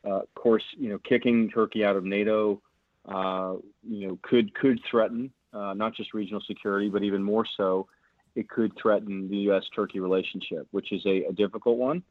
Uh, 0.07 0.21
of 0.21 0.35
course, 0.35 0.63
you 0.77 0.89
know, 0.89 0.99
kicking 0.99 1.51
Turkey 1.51 1.85
out 1.85 1.97
of 1.97 2.05
NATO, 2.05 2.61
uh, 3.07 3.55
you 3.83 4.09
know, 4.09 4.19
could 4.23 4.55
could 4.55 4.79
threaten 4.91 5.31
uh, 5.53 5.75
not 5.75 5.95
just 5.95 6.15
regional 6.15 6.43
security, 6.47 6.89
but 6.89 7.03
even 7.03 7.23
more 7.23 7.47
so, 7.57 7.87
it 8.35 8.49
could 8.49 8.73
threaten 8.81 9.29
the 9.31 9.37
U.S.-Turkey 9.37 10.01
relationship, 10.01 10.67
which 10.73 10.93
is 10.93 11.05
a, 11.07 11.25
a 11.25 11.33
difficult 11.33 11.79
one. 11.79 12.03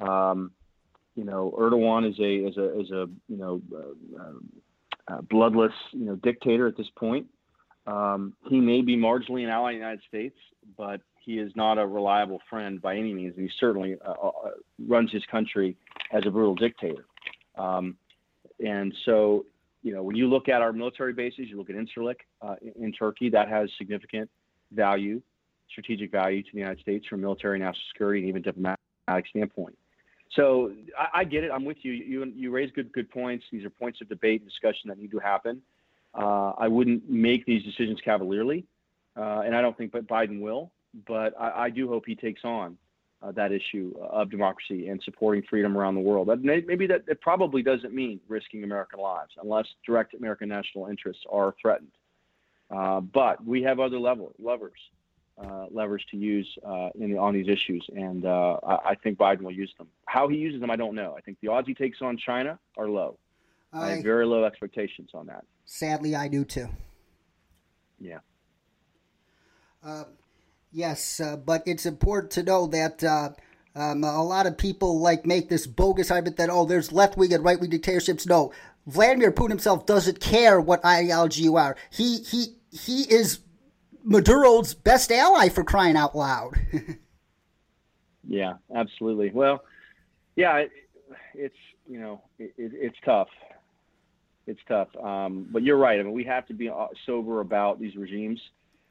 Um, 0.00 0.50
you 1.14 1.24
know, 1.24 1.54
Erdogan 1.58 2.08
is 2.08 2.18
a 2.18 2.48
is 2.48 2.56
a 2.56 2.80
is 2.80 2.90
a 2.90 3.08
you 3.28 3.36
know 3.36 3.62
uh, 3.76 5.12
uh, 5.12 5.20
bloodless 5.22 5.72
you 5.92 6.04
know 6.04 6.16
dictator 6.16 6.66
at 6.66 6.76
this 6.76 6.90
point. 6.96 7.26
Um, 7.86 8.34
he 8.48 8.60
may 8.60 8.82
be 8.82 8.96
marginally 8.96 9.44
an 9.44 9.48
ally 9.48 9.72
of 9.72 9.74
the 9.74 9.78
United 9.78 10.02
States, 10.06 10.36
but 10.76 11.00
he 11.24 11.38
is 11.38 11.50
not 11.56 11.78
a 11.78 11.86
reliable 11.86 12.40
friend 12.50 12.80
by 12.80 12.96
any 12.96 13.14
means. 13.14 13.34
And 13.36 13.48
he 13.48 13.50
certainly 13.58 13.96
runs 14.86 15.10
his 15.10 15.24
country 15.26 15.76
as 16.12 16.24
a 16.26 16.30
brutal 16.30 16.54
dictator. 16.54 17.04
Um, 17.58 17.96
and 18.64 18.94
so, 19.04 19.46
you 19.82 19.92
know, 19.92 20.02
when 20.02 20.16
you 20.16 20.28
look 20.28 20.48
at 20.48 20.62
our 20.62 20.72
military 20.72 21.12
bases, 21.12 21.46
you 21.48 21.56
look 21.56 21.70
at 21.70 21.76
Incirlik 21.76 22.20
uh, 22.42 22.56
in, 22.76 22.92
Turkey, 22.92 23.30
that 23.30 23.48
has 23.48 23.70
significant 23.78 24.28
value, 24.72 25.20
strategic 25.70 26.10
value 26.10 26.42
to 26.42 26.48
the 26.52 26.58
United 26.58 26.80
States 26.80 27.06
from 27.06 27.20
military, 27.20 27.58
national 27.58 27.84
security, 27.92 28.20
and 28.20 28.28
even 28.28 28.42
diplomatic 28.42 28.78
standpoint. 29.30 29.76
So 30.34 30.72
I, 30.98 31.20
I 31.20 31.24
get 31.24 31.44
it. 31.44 31.50
I'm 31.50 31.64
with 31.64 31.78
you. 31.82 31.92
You 31.92 32.24
you 32.34 32.50
raise 32.50 32.70
good 32.72 32.92
good 32.92 33.10
points. 33.10 33.44
These 33.50 33.64
are 33.64 33.70
points 33.70 34.00
of 34.00 34.08
debate 34.08 34.42
and 34.42 34.50
discussion 34.50 34.88
that 34.88 34.98
need 34.98 35.10
to 35.12 35.18
happen. 35.18 35.62
Uh, 36.14 36.52
I 36.58 36.68
wouldn't 36.68 37.08
make 37.08 37.46
these 37.46 37.62
decisions 37.62 38.00
cavalierly, 38.04 38.64
uh, 39.16 39.42
and 39.44 39.54
I 39.54 39.62
don't 39.62 39.76
think 39.76 39.92
but 39.92 40.06
Biden 40.06 40.40
will. 40.40 40.70
But 41.06 41.34
I, 41.40 41.64
I 41.64 41.70
do 41.70 41.88
hope 41.88 42.04
he 42.06 42.14
takes 42.14 42.44
on 42.44 42.76
uh, 43.22 43.32
that 43.32 43.52
issue 43.52 43.94
of 44.00 44.30
democracy 44.30 44.88
and 44.88 45.02
supporting 45.02 45.42
freedom 45.48 45.76
around 45.76 45.94
the 45.94 46.00
world. 46.00 46.28
That 46.28 46.42
may, 46.42 46.62
maybe 46.66 46.86
that 46.86 47.02
it 47.08 47.20
probably 47.20 47.62
doesn't 47.62 47.92
mean 47.92 48.20
risking 48.28 48.64
American 48.64 49.00
lives 49.00 49.32
unless 49.42 49.66
direct 49.84 50.14
American 50.14 50.48
national 50.48 50.86
interests 50.86 51.24
are 51.30 51.54
threatened. 51.60 51.90
Uh, 52.70 53.00
but 53.00 53.44
we 53.44 53.62
have 53.62 53.80
other 53.80 53.98
level, 53.98 54.34
levers, 54.38 54.78
uh, 55.42 55.66
levers 55.70 56.04
to 56.10 56.16
use 56.16 56.46
uh, 56.66 56.90
in, 56.98 57.16
on 57.16 57.32
these 57.32 57.48
issues, 57.48 57.84
and 57.94 58.26
I, 58.26 58.58
I 58.90 58.94
think 59.02 59.18
Biden 59.18 59.42
will 59.42 59.52
use 59.52 59.72
them. 59.78 59.88
How 60.06 60.28
he 60.28 60.36
uses 60.36 60.60
them, 60.60 60.70
I 60.70 60.76
don't 60.76 60.94
know. 60.94 61.14
I 61.16 61.20
think 61.22 61.38
the 61.40 61.48
odds 61.48 61.66
he 61.66 61.74
takes 61.74 62.02
on 62.02 62.18
China 62.18 62.58
are 62.76 62.88
low. 62.88 63.16
I, 63.72 63.84
I 63.84 63.90
have 63.94 64.04
very 64.04 64.26
low 64.26 64.44
expectations 64.44 65.10
on 65.14 65.26
that. 65.26 65.44
Sadly, 65.64 66.14
I 66.14 66.28
do 66.28 66.44
too. 66.44 66.68
Yeah. 68.00 68.18
Yes, 70.70 71.20
uh, 71.20 71.36
but 71.36 71.62
it's 71.66 71.86
important 71.86 72.30
to 72.32 72.42
know 72.42 72.66
that 72.66 73.02
uh, 73.02 73.30
um, 73.74 74.04
a 74.04 74.22
lot 74.22 74.46
of 74.46 74.58
people 74.58 75.00
like 75.00 75.24
make 75.24 75.48
this 75.48 75.66
bogus 75.66 76.10
argument 76.10 76.36
that 76.36 76.50
oh, 76.50 76.66
there's 76.66 76.92
left 76.92 77.16
wing 77.16 77.32
and 77.32 77.44
right 77.44 77.58
wing 77.58 77.70
dictatorships. 77.70 78.26
No, 78.26 78.52
Vladimir 78.86 79.32
Putin 79.32 79.50
himself 79.50 79.86
doesn't 79.86 80.20
care 80.20 80.60
what 80.60 80.84
ideology 80.84 81.42
you 81.42 81.56
are. 81.56 81.76
He 81.90 82.18
he 82.18 82.56
he 82.70 83.02
is 83.02 83.40
Maduro's 84.04 84.74
best 84.74 85.10
ally 85.10 85.48
for 85.48 85.64
crying 85.64 85.96
out 85.96 86.14
loud. 86.14 86.54
yeah, 88.26 88.54
absolutely. 88.74 89.30
Well, 89.30 89.64
yeah, 90.36 90.56
it, 90.58 90.70
it's 91.34 91.56
you 91.88 91.98
know 91.98 92.22
it, 92.38 92.52
it, 92.58 92.72
it's 92.74 92.96
tough 93.04 93.28
it's 94.48 94.60
tough. 94.66 94.88
Um, 94.96 95.46
but 95.50 95.62
you're 95.62 95.76
right. 95.76 96.00
I 96.00 96.02
mean, 96.02 96.12
we 96.12 96.24
have 96.24 96.46
to 96.46 96.54
be 96.54 96.68
uh, 96.70 96.86
sober 97.04 97.40
about 97.40 97.78
these 97.78 97.94
regimes. 97.96 98.40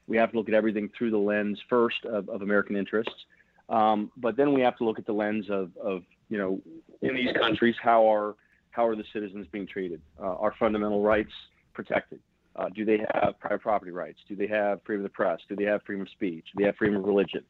We 0.08 0.18
have 0.18 0.32
to 0.32 0.38
look 0.38 0.48
at 0.48 0.56
everything 0.56 0.90
through 0.98 1.12
the 1.12 1.18
lens 1.18 1.60
first 1.70 2.06
of, 2.06 2.30
of 2.30 2.42
American 2.42 2.76
interests, 2.76 3.26
um, 3.70 4.12
but 4.18 4.38
then 4.38 4.54
we 4.54 4.62
have 4.62 4.78
to 4.78 4.86
look 4.86 5.00
at 5.00 5.06
the 5.06 5.14
lens 5.14 5.50
of, 5.50 5.76
of 5.78 6.04
you 6.30 6.38
know, 6.38 6.62
in 7.02 7.16
these 7.16 7.34
countries, 7.34 7.76
how 7.82 8.12
are 8.12 8.36
how 8.72 8.86
are 8.86 8.96
the 8.96 9.06
citizens 9.12 9.48
being 9.52 9.66
treated? 9.66 10.02
Uh, 10.20 10.36
are 10.36 10.54
fundamental 10.60 11.02
rights 11.02 11.32
protected? 11.74 12.20
Uh, 12.56 12.70
do 12.70 12.86
they 12.86 13.00
have 13.14 13.40
private 13.40 13.62
property 13.62 13.92
rights? 13.92 14.20
Do 14.28 14.36
they 14.36 14.48
have 14.48 14.82
freedom 14.84 15.04
of 15.04 15.12
the 15.12 15.16
press? 15.16 15.40
Do 15.50 15.56
they 15.56 15.64
have 15.66 15.82
freedom 15.84 16.04
of 16.04 16.10
speech? 16.10 16.46
Do 16.56 16.62
they 16.62 16.68
have 16.68 16.76
freedom 16.76 16.98
of 16.98 17.04
religion? 17.04 17.44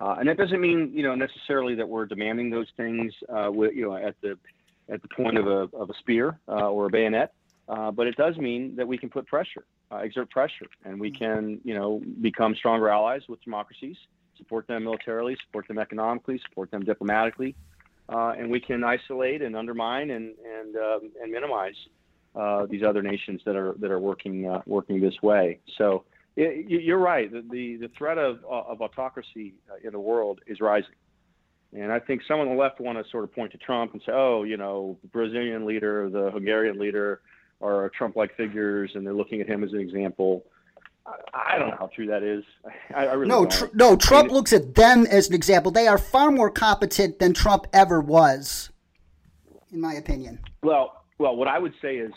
Uh, 0.00 0.16
and 0.18 0.28
that 0.28 0.36
doesn't 0.36 0.60
mean, 0.60 0.90
you 0.94 1.02
know, 1.02 1.14
necessarily 1.14 1.74
that 1.74 1.88
we're 1.88 2.06
demanding 2.06 2.50
those 2.50 2.68
things, 2.76 3.12
uh, 3.28 3.50
with, 3.50 3.74
you 3.74 3.88
know, 3.88 3.96
at 3.96 4.14
the 4.20 4.38
at 4.90 5.02
the 5.02 5.08
point 5.08 5.36
of 5.36 5.46
a, 5.46 5.68
of 5.76 5.90
a 5.90 5.94
spear 5.98 6.38
uh, 6.48 6.68
or 6.70 6.86
a 6.86 6.90
bayonet. 6.90 7.32
Uh, 7.68 7.90
but 7.90 8.06
it 8.06 8.16
does 8.16 8.36
mean 8.38 8.76
that 8.76 8.88
we 8.88 8.96
can 8.96 9.10
put 9.10 9.26
pressure, 9.26 9.64
uh, 9.90 9.96
exert 9.96 10.30
pressure, 10.30 10.66
and 10.84 11.00
we 11.00 11.10
can, 11.10 11.60
you 11.64 11.74
know, 11.74 12.02
become 12.20 12.54
stronger 12.54 12.88
allies 12.88 13.22
with 13.28 13.42
democracies, 13.42 13.96
support 14.36 14.66
them 14.66 14.84
militarily, 14.84 15.36
support 15.46 15.66
them 15.68 15.78
economically, 15.78 16.40
support 16.48 16.70
them 16.70 16.84
diplomatically, 16.84 17.54
uh, 18.08 18.34
and 18.38 18.50
we 18.50 18.60
can 18.60 18.84
isolate 18.84 19.42
and 19.42 19.56
undermine 19.56 20.10
and 20.10 20.34
and 20.58 20.76
um, 20.76 21.10
and 21.22 21.32
minimize 21.32 21.74
uh, 22.34 22.66
these 22.66 22.82
other 22.82 23.02
nations 23.02 23.40
that 23.44 23.56
are 23.56 23.74
that 23.80 23.90
are 23.90 24.00
working 24.00 24.48
uh, 24.48 24.62
working 24.66 25.00
this 25.00 25.20
way. 25.22 25.58
So 25.76 26.04
it, 26.36 26.68
you're 26.68 26.98
right. 26.98 27.30
The, 27.30 27.42
the, 27.50 27.76
the 27.76 27.90
threat 27.96 28.18
of 28.18 28.44
of 28.44 28.80
autocracy 28.80 29.54
in 29.82 29.92
the 29.92 30.00
world 30.00 30.40
is 30.46 30.60
rising. 30.60 30.94
And 31.72 31.92
I 31.92 31.98
think 31.98 32.22
some 32.26 32.40
on 32.40 32.48
the 32.48 32.54
left 32.54 32.80
want 32.80 32.96
to 33.02 33.10
sort 33.10 33.24
of 33.24 33.34
point 33.34 33.52
to 33.52 33.58
Trump 33.58 33.92
and 33.92 34.00
say, 34.00 34.12
oh, 34.12 34.44
you 34.44 34.56
know, 34.56 34.96
the 35.02 35.08
Brazilian 35.08 35.66
leader, 35.66 36.08
the 36.08 36.30
Hungarian 36.30 36.78
leader 36.78 37.20
are 37.60 37.90
Trump-like 37.90 38.36
figures, 38.36 38.92
and 38.94 39.06
they're 39.06 39.14
looking 39.14 39.40
at 39.40 39.48
him 39.48 39.64
as 39.64 39.72
an 39.72 39.80
example. 39.80 40.44
I 41.32 41.58
don't 41.58 41.70
know 41.70 41.76
how 41.78 41.90
true 41.94 42.06
that 42.06 42.22
is. 42.22 42.44
I, 42.94 43.06
I 43.06 43.12
really 43.14 43.28
no, 43.28 43.46
tr- 43.46 43.66
no. 43.72 43.96
Trump 43.96 44.24
I 44.24 44.26
mean, 44.26 44.34
looks 44.34 44.52
at 44.52 44.74
them 44.74 45.06
as 45.06 45.28
an 45.28 45.34
example. 45.34 45.70
They 45.70 45.86
are 45.86 45.98
far 45.98 46.30
more 46.30 46.50
competent 46.50 47.18
than 47.18 47.32
Trump 47.32 47.66
ever 47.72 48.00
was, 48.00 48.70
in 49.72 49.80
my 49.80 49.94
opinion. 49.94 50.38
Well, 50.62 51.04
well, 51.18 51.34
what 51.34 51.48
I 51.48 51.58
would 51.58 51.72
say 51.80 51.96
is, 51.96 52.12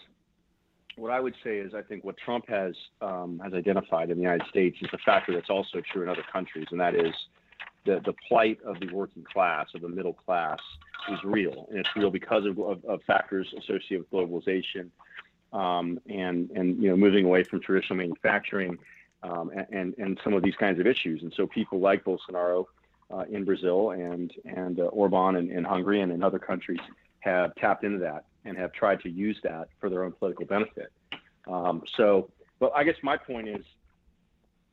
what 0.98 1.12
I 1.12 1.20
would 1.20 1.36
say 1.44 1.58
is, 1.58 1.74
I 1.74 1.82
think 1.82 2.04
what 2.04 2.18
Trump 2.18 2.50
has 2.50 2.74
um, 3.02 3.39
has 3.44 3.54
identified 3.54 4.10
in 4.10 4.18
the 4.18 4.24
United 4.24 4.46
States 4.50 4.78
is 4.82 4.89
a 4.94 4.98
factor 5.00 5.34
that's 5.34 5.50
also 5.50 5.82
true 5.92 6.04
in 6.04 6.10
other 6.10 6.26
countries, 6.32 6.68
and 6.72 6.80
that 6.80 6.96
is 6.96 7.14
the 7.86 8.02
the 8.06 8.14
plight 8.28 8.60
of 8.66 8.80
the 8.80 8.94
working 8.94 9.24
class, 9.24 9.68
of 9.74 9.82
the 9.82 9.89
middle 9.89 10.14
class, 10.14 10.60
is 11.12 11.20
real, 11.24 11.68
and 11.70 11.80
it's 11.80 11.89
real 11.96 12.12
because 12.12 12.46
of, 12.46 12.60
of, 12.60 12.84
of 12.86 13.02
factors 13.08 13.48
associated 13.58 14.06
with 14.12 14.12
globalization 14.12 14.89
um, 15.54 15.99
and 16.10 16.49
and 16.52 16.82
you 16.82 16.89
know 16.89 16.95
moving 16.95 17.26
away 17.26 17.43
from 17.43 17.62
traditional 17.62 17.97
manufacturing 17.97 18.78
um, 19.24 19.52
and 19.72 19.93
and 19.97 20.20
some 20.24 20.34
of 20.34 20.43
these 20.43 20.56
kinds 20.56 20.80
of 20.80 20.88
issues. 20.88 21.22
And 21.24 21.34
so 21.36 21.47
people 21.47 21.80
like 21.80 22.04
Bolsonaro 22.04 22.66
uh, 23.14 23.26
in 23.30 23.43
Brazil 23.43 23.91
and 23.91 24.34
and 24.45 24.80
uh, 24.80 24.84
Orban 24.84 25.36
in, 25.36 25.52
in 25.52 25.64
Hungary 25.64 26.02
and 26.02 26.12
in 26.12 26.24
other 26.24 26.39
countries 26.39 26.80
have 27.20 27.54
tapped 27.56 27.84
into 27.84 27.99
that 27.99 28.26
and 28.45 28.58
have 28.58 28.74
tried 28.74 28.99
to 29.02 29.10
use 29.10 29.38
that 29.43 29.68
for 29.80 29.89
their 29.89 30.04
own 30.04 30.12
political 30.12 30.45
benefit. 30.45 30.91
Um, 31.47 31.84
so, 31.95 32.32
but 32.60 32.72
I 32.76 32.84
guess 32.84 32.95
my 33.04 33.18
point 33.18 33.47
is, 33.47 33.64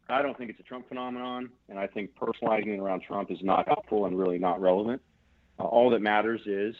I 0.09 0.23
don't 0.23 0.37
think 0.39 0.51
it's 0.51 0.61
a 0.61 0.63
Trump 0.63 0.89
phenomenon, 0.89 1.51
and 1.69 1.79
I 1.79 1.87
think 1.87 2.11
personalizing 2.15 2.79
around 2.79 3.03
Trump 3.03 3.31
is 3.31 3.39
not 3.43 3.67
helpful 3.67 4.07
and 4.07 4.19
really 4.19 4.39
not 4.39 4.61
relevant. 4.61 5.03
Uh, 5.59 5.65
all 5.65 5.91
that 5.91 6.01
matters 6.01 6.41
is 6.47 6.75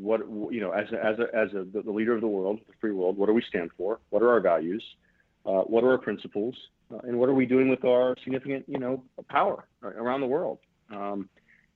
what 0.00 0.20
you 0.52 0.60
know 0.60 0.70
as 0.70 0.90
a, 0.92 1.04
as 1.04 1.18
a, 1.18 1.36
as 1.36 1.52
a, 1.52 1.64
the 1.64 1.90
leader 1.90 2.14
of 2.14 2.20
the 2.20 2.28
world, 2.28 2.60
the 2.66 2.72
free 2.80 2.92
world. 2.92 3.16
What 3.16 3.26
do 3.26 3.32
we 3.32 3.42
stand 3.42 3.70
for? 3.76 4.00
What 4.10 4.22
are 4.22 4.30
our 4.30 4.40
values? 4.40 4.82
Uh, 5.44 5.62
what 5.62 5.84
are 5.84 5.92
our 5.92 5.98
principles? 5.98 6.54
Uh, 6.92 6.98
and 6.98 7.18
what 7.18 7.28
are 7.28 7.34
we 7.34 7.46
doing 7.46 7.68
with 7.68 7.84
our 7.84 8.14
significant 8.22 8.64
you 8.68 8.78
know 8.78 9.02
power 9.28 9.64
around 9.82 10.20
the 10.20 10.26
world? 10.26 10.58
Um, 10.90 11.28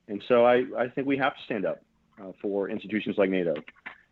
and 0.07 0.23
so 0.27 0.45
I, 0.45 0.65
I 0.77 0.87
think 0.89 1.07
we 1.07 1.17
have 1.17 1.35
to 1.35 1.43
stand 1.45 1.65
up 1.65 1.81
uh, 2.21 2.31
for 2.41 2.69
institutions 2.69 3.17
like 3.17 3.29
NATO. 3.29 3.55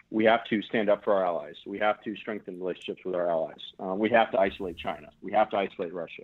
We 0.10 0.26
have 0.26 0.44
to 0.46 0.62
stand 0.64 0.90
up 0.90 1.04
for 1.04 1.14
our 1.14 1.26
allies. 1.26 1.56
We 1.66 1.80
have 1.80 2.02
to 2.04 2.16
strengthen 2.16 2.60
relationships 2.60 3.02
with 3.04 3.16
our 3.16 3.30
allies. 3.30 3.62
Uh, 3.80 3.96
we 3.96 4.10
have 4.12 4.32
to 4.32 4.40
isolate 4.40 4.78
China. 4.78 5.10
We 5.22 5.32
have 5.34 5.50
to 5.52 5.58
isolate 5.58 5.94
Russia. 5.94 6.24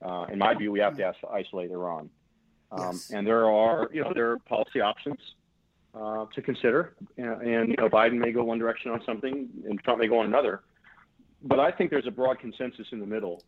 Uh, 0.00 0.26
in 0.30 0.38
my 0.38 0.54
view, 0.54 0.70
we 0.70 0.80
have 0.80 0.96
to 0.96 1.12
isolate 1.32 1.70
Iran. 1.70 2.10
Um, 2.70 2.92
yes. 2.92 3.10
And 3.10 3.26
there 3.26 3.50
are, 3.50 3.88
you 3.92 4.02
know, 4.02 4.12
there 4.14 4.32
are 4.32 4.38
policy 4.40 4.80
options 4.80 5.18
uh, 5.98 6.26
to 6.34 6.42
consider. 6.42 6.94
And, 7.16 7.42
and, 7.42 7.68
you 7.68 7.76
know, 7.78 7.88
Biden 7.88 8.18
may 8.18 8.32
go 8.32 8.44
one 8.44 8.58
direction 8.58 8.90
on 8.90 9.02
something, 9.06 9.48
and 9.68 9.82
Trump 9.82 10.00
may 10.00 10.08
go 10.08 10.18
on 10.20 10.26
another. 10.26 10.62
But 11.42 11.60
I 11.60 11.70
think 11.70 11.90
there's 11.90 12.06
a 12.06 12.10
broad 12.10 12.38
consensus 12.38 12.86
in 12.92 13.00
the 13.00 13.06
middle 13.06 13.42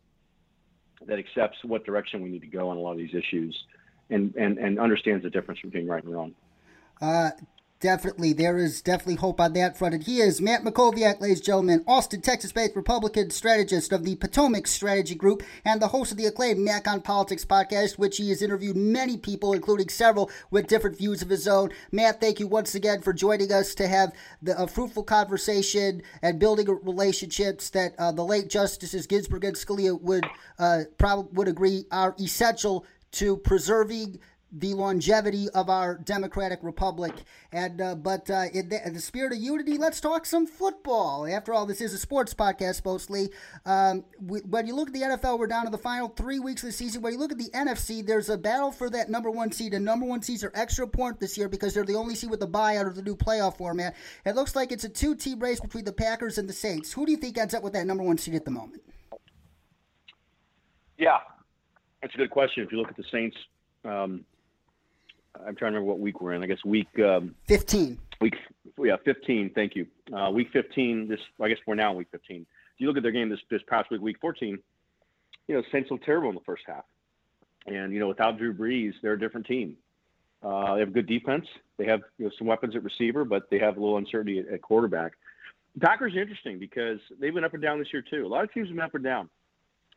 that 1.05 1.19
accepts 1.19 1.57
what 1.63 1.85
direction 1.85 2.21
we 2.21 2.29
need 2.29 2.41
to 2.41 2.47
go 2.47 2.69
on 2.69 2.77
a 2.77 2.79
lot 2.79 2.91
of 2.91 2.97
these 2.97 3.13
issues, 3.13 3.57
and 4.09 4.35
and, 4.35 4.57
and 4.57 4.79
understands 4.79 5.23
the 5.23 5.29
difference 5.29 5.61
between 5.61 5.87
right 5.87 6.03
and 6.03 6.13
wrong. 6.13 6.35
Uh, 7.01 7.31
Definitely, 7.81 8.33
there 8.33 8.57
is 8.57 8.81
definitely 8.81 9.15
hope 9.15 9.39
on 9.39 9.53
that 9.53 9.77
front. 9.77 9.93
And 9.93 10.03
he 10.03 10.19
is 10.19 10.41
Matt 10.41 10.63
Mackowiak, 10.63 11.21
ladies 11.21 11.37
and 11.37 11.45
gentlemen, 11.45 11.83
Austin, 11.87 12.19
Texas-based 12.19 12.75
Republican 12.75 13.29
strategist 13.29 13.93
of 13.93 14.03
the 14.03 14.17
Potomac 14.17 14.67
Strategy 14.67 15.15
Group 15.15 15.43
and 15.63 15.81
the 15.81 15.87
host 15.87 16.11
of 16.11 16.17
the 16.17 16.25
acclaimed 16.25 16.59
Mack 16.59 16.89
on 16.89 16.99
Politics 16.99 17.45
podcast, 17.45 17.97
which 17.97 18.17
he 18.17 18.27
has 18.29 18.41
interviewed 18.41 18.75
many 18.75 19.15
people, 19.15 19.53
including 19.53 19.87
several 19.87 20.29
with 20.51 20.67
different 20.67 20.97
views 20.97 21.21
of 21.21 21.29
his 21.29 21.47
own. 21.47 21.69
Matt, 21.89 22.19
thank 22.19 22.41
you 22.41 22.47
once 22.47 22.75
again 22.75 22.99
for 23.01 23.13
joining 23.13 23.53
us 23.53 23.73
to 23.75 23.87
have 23.87 24.11
the, 24.41 24.61
a 24.61 24.67
fruitful 24.67 25.03
conversation 25.03 26.01
and 26.21 26.37
building 26.37 26.67
relationships 26.83 27.69
that 27.69 27.95
uh, 27.97 28.11
the 28.11 28.25
late 28.25 28.49
Justices 28.49 29.07
Ginsburg 29.07 29.45
and 29.45 29.55
Scalia 29.55 29.99
would 30.01 30.25
uh, 30.59 30.81
probably 30.97 31.31
would 31.31 31.47
agree 31.47 31.85
are 31.93 32.13
essential 32.19 32.85
to 33.11 33.37
preserving 33.37 34.19
the 34.51 34.73
longevity 34.73 35.47
of 35.49 35.69
our 35.69 35.95
democratic 35.97 36.59
republic. 36.63 37.13
And 37.51 37.81
uh, 37.81 37.95
but 37.95 38.29
uh, 38.29 38.45
in, 38.53 38.69
the, 38.69 38.85
in, 38.85 38.93
the, 38.93 38.99
spirit 38.99 39.31
of 39.31 39.39
unity, 39.39 39.77
let's 39.77 40.01
talk 40.01 40.25
some 40.25 40.47
football. 40.47 41.27
After 41.27 41.53
all, 41.53 41.65
this 41.65 41.81
is 41.81 41.93
a 41.93 41.97
sports 41.97 42.33
podcast 42.33 42.83
mostly. 42.83 43.29
Um, 43.65 44.05
we, 44.19 44.39
when 44.41 44.65
you 44.65 44.75
look 44.75 44.87
at 44.87 44.93
the 44.93 45.01
NFL, 45.01 45.37
we're 45.37 45.47
down 45.47 45.65
to 45.65 45.71
the 45.71 45.77
final 45.77 46.09
three 46.09 46.39
weeks 46.39 46.63
of 46.63 46.67
the 46.67 46.73
season. 46.73 47.01
When 47.01 47.13
you 47.13 47.19
look 47.19 47.31
at 47.31 47.37
the 47.37 47.49
NFC, 47.51 48.05
there's 48.05 48.29
a 48.29 48.37
battle 48.37 48.71
for 48.71 48.89
that 48.89 49.09
number 49.09 49.29
one 49.29 49.51
seed. 49.51 49.73
And 49.73 49.85
number 49.85 50.05
one 50.05 50.21
seeds 50.21 50.43
are 50.43 50.51
extra 50.55 50.85
important 50.85 51.19
this 51.19 51.37
year 51.37 51.47
because 51.47 51.73
they're 51.73 51.85
the 51.85 51.95
only 51.95 52.15
seed 52.15 52.31
with 52.31 52.41
a 52.41 52.47
bye 52.47 52.77
out 52.77 52.87
of 52.87 52.95
the 52.95 53.03
new 53.03 53.15
playoff 53.15 53.57
format. 53.57 53.95
It 54.25 54.35
looks 54.35 54.55
like 54.55 54.71
it's 54.71 54.83
a 54.83 54.89
two-team 54.89 55.39
race 55.39 55.59
between 55.59 55.85
the 55.85 55.93
Packers 55.93 56.37
and 56.37 56.49
the 56.49 56.53
Saints. 56.53 56.91
Who 56.93 57.05
do 57.05 57.11
you 57.11 57.17
think 57.17 57.37
ends 57.37 57.53
up 57.53 57.63
with 57.63 57.73
that 57.73 57.85
number 57.85 58.03
one 58.03 58.17
seed 58.17 58.35
at 58.35 58.45
the 58.45 58.51
moment? 58.51 58.81
Yeah, 60.97 61.19
that's 62.01 62.13
a 62.15 62.17
good 62.17 62.31
question. 62.31 62.63
If 62.63 62.71
you 62.71 62.79
look 62.79 62.89
at 62.89 62.97
the 62.97 63.05
Saints. 63.11 63.37
Um, 63.85 64.25
I'm 65.45 65.55
trying 65.55 65.71
to 65.71 65.79
remember 65.79 65.85
what 65.85 65.99
week 65.99 66.21
we're 66.21 66.33
in. 66.33 66.43
I 66.43 66.47
guess 66.47 66.63
week 66.65 66.87
um, 66.99 67.35
15. 67.47 67.97
Week 68.21 68.35
yeah, 68.77 68.95
15. 69.03 69.51
Thank 69.53 69.75
you. 69.75 69.87
Uh, 70.13 70.29
week 70.31 70.49
15. 70.51 71.07
This 71.07 71.19
I 71.41 71.49
guess 71.49 71.57
we're 71.65 71.75
now 71.75 71.91
in 71.91 71.97
week 71.97 72.07
15. 72.11 72.41
If 72.41 72.47
you 72.77 72.87
look 72.87 72.97
at 72.97 73.03
their 73.03 73.11
game 73.11 73.29
this 73.29 73.39
this 73.49 73.61
past 73.67 73.89
week, 73.91 74.01
week 74.01 74.17
14, 74.21 74.57
you 75.47 75.55
know 75.55 75.63
Saints 75.71 75.91
look 75.91 76.03
terrible 76.03 76.29
in 76.29 76.35
the 76.35 76.41
first 76.45 76.63
half, 76.67 76.85
and 77.65 77.93
you 77.93 77.99
know 77.99 78.07
without 78.07 78.37
Drew 78.37 78.53
Brees, 78.53 78.93
they're 79.01 79.13
a 79.13 79.19
different 79.19 79.47
team. 79.47 79.77
Uh, 80.41 80.75
they 80.75 80.79
have 80.79 80.93
good 80.93 81.07
defense. 81.07 81.45
They 81.77 81.85
have 81.85 82.01
you 82.17 82.25
know, 82.25 82.31
some 82.37 82.47
weapons 82.47 82.75
at 82.75 82.83
receiver, 82.83 83.25
but 83.25 83.49
they 83.49 83.59
have 83.59 83.77
a 83.77 83.79
little 83.79 83.97
uncertainty 83.97 84.39
at, 84.39 84.47
at 84.47 84.61
quarterback. 84.61 85.13
The 85.75 85.81
Packers 85.81 86.15
are 86.15 86.21
interesting 86.21 86.59
because 86.59 86.99
they've 87.19 87.33
been 87.33 87.43
up 87.43 87.53
and 87.53 87.61
down 87.61 87.79
this 87.79 87.89
year 87.91 88.01
too. 88.01 88.25
A 88.25 88.27
lot 88.27 88.43
of 88.43 88.53
teams 88.53 88.67
have 88.67 88.75
been 88.75 88.85
up 88.85 88.95
and 88.95 89.03
down. 89.03 89.29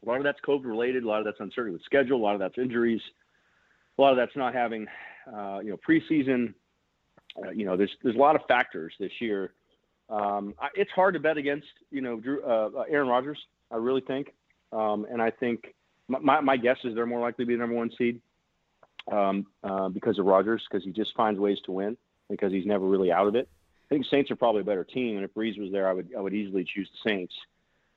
A 0.04 0.08
lot 0.08 0.16
of 0.16 0.24
that's 0.24 0.40
COVID 0.40 0.64
related. 0.64 1.04
A 1.04 1.08
lot 1.08 1.20
of 1.20 1.24
that's 1.24 1.38
uncertainty 1.38 1.74
with 1.74 1.84
schedule. 1.84 2.18
A 2.18 2.22
lot 2.22 2.34
of 2.34 2.40
that's 2.40 2.58
injuries. 2.58 3.00
A 3.98 4.02
lot 4.02 4.10
of 4.10 4.16
that's 4.16 4.34
not 4.36 4.52
having 4.52 4.86
uh, 5.26 5.60
you 5.62 5.70
know, 5.70 5.78
preseason. 5.86 6.54
Uh, 7.36 7.50
you 7.50 7.64
know, 7.64 7.76
there's 7.76 7.90
there's 8.02 8.16
a 8.16 8.18
lot 8.18 8.36
of 8.36 8.42
factors 8.46 8.92
this 8.98 9.12
year. 9.20 9.52
Um, 10.08 10.54
I, 10.60 10.68
it's 10.74 10.90
hard 10.90 11.14
to 11.14 11.20
bet 11.20 11.36
against 11.36 11.66
you 11.90 12.00
know 12.00 12.20
Drew, 12.20 12.42
uh, 12.44 12.70
uh 12.76 12.84
Aaron 12.88 13.08
Rodgers. 13.08 13.38
I 13.70 13.76
really 13.76 14.02
think, 14.02 14.34
um, 14.72 15.06
and 15.10 15.22
I 15.22 15.30
think 15.30 15.74
my, 16.08 16.40
my 16.40 16.56
guess 16.56 16.76
is 16.84 16.94
they're 16.94 17.06
more 17.06 17.20
likely 17.20 17.44
to 17.44 17.46
be 17.46 17.54
the 17.54 17.60
number 17.60 17.76
one 17.76 17.90
seed 17.96 18.20
um, 19.10 19.46
uh, 19.64 19.88
because 19.88 20.18
of 20.18 20.26
Rodgers 20.26 20.62
because 20.70 20.84
he 20.84 20.92
just 20.92 21.14
finds 21.16 21.40
ways 21.40 21.58
to 21.64 21.72
win 21.72 21.96
because 22.28 22.52
he's 22.52 22.66
never 22.66 22.86
really 22.86 23.10
out 23.10 23.26
of 23.26 23.34
it. 23.34 23.48
I 23.86 23.94
think 23.94 24.06
Saints 24.10 24.30
are 24.30 24.36
probably 24.36 24.62
a 24.62 24.64
better 24.64 24.84
team, 24.84 25.16
and 25.16 25.24
if 25.24 25.34
Brees 25.34 25.58
was 25.58 25.70
there, 25.70 25.88
I 25.88 25.92
would 25.92 26.10
I 26.16 26.20
would 26.20 26.34
easily 26.34 26.64
choose 26.64 26.88
the 26.92 27.10
Saints. 27.10 27.34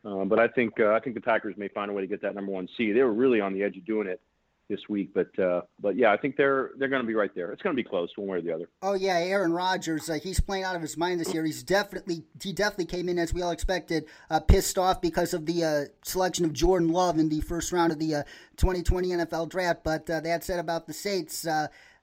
Um, 0.03 0.29
but 0.29 0.39
I 0.39 0.47
think 0.47 0.79
uh, 0.79 0.91
I 0.91 0.99
think 0.99 1.15
the 1.15 1.21
Packers 1.21 1.55
may 1.57 1.67
find 1.69 1.89
a 1.89 1.93
way 1.93 2.01
to 2.01 2.07
get 2.07 2.21
that 2.21 2.35
number 2.35 2.51
one 2.51 2.67
seed. 2.77 2.95
They 2.95 3.01
were 3.01 3.13
really 3.13 3.41
on 3.41 3.53
the 3.53 3.63
edge 3.63 3.77
of 3.77 3.85
doing 3.85 4.07
it 4.07 4.21
this 4.69 4.79
week. 4.89 5.13
But 5.13 5.37
uh, 5.39 5.61
but 5.79 5.95
yeah, 5.95 6.11
I 6.11 6.17
think 6.17 6.35
they're 6.37 6.71
they're 6.77 6.87
going 6.87 7.01
to 7.01 7.07
be 7.07 7.13
right 7.13 7.33
there. 7.35 7.51
It's 7.51 7.61
going 7.61 7.75
to 7.75 7.81
be 7.81 7.87
close 7.87 8.09
one 8.15 8.27
way 8.27 8.37
or 8.37 8.41
the 8.41 8.51
other. 8.51 8.69
Oh 8.81 8.93
yeah, 8.93 9.17
Aaron 9.17 9.51
Rodgers, 9.51 10.09
uh, 10.09 10.19
he's 10.21 10.39
playing 10.39 10.63
out 10.63 10.75
of 10.75 10.81
his 10.81 10.97
mind 10.97 11.19
this 11.19 11.33
year. 11.33 11.45
He's 11.45 11.63
definitely 11.63 12.23
he 12.41 12.53
definitely 12.53 12.85
came 12.85 13.09
in 13.09 13.19
as 13.19 13.33
we 13.33 13.41
all 13.41 13.51
expected, 13.51 14.05
uh, 14.29 14.39
pissed 14.39 14.77
off 14.77 15.01
because 15.01 15.33
of 15.33 15.45
the 15.45 15.63
uh, 15.63 15.85
selection 16.03 16.45
of 16.45 16.53
Jordan 16.53 16.89
Love 16.89 17.19
in 17.19 17.29
the 17.29 17.41
first 17.41 17.71
round 17.71 17.91
of 17.91 17.99
the 17.99 18.25
2020 18.57 19.13
uh, 19.13 19.25
NFL 19.25 19.49
draft. 19.49 19.83
But 19.83 20.09
uh, 20.09 20.19
that 20.21 20.43
said 20.43 20.59
about 20.59 20.87
the 20.87 20.93
Saints. 20.93 21.45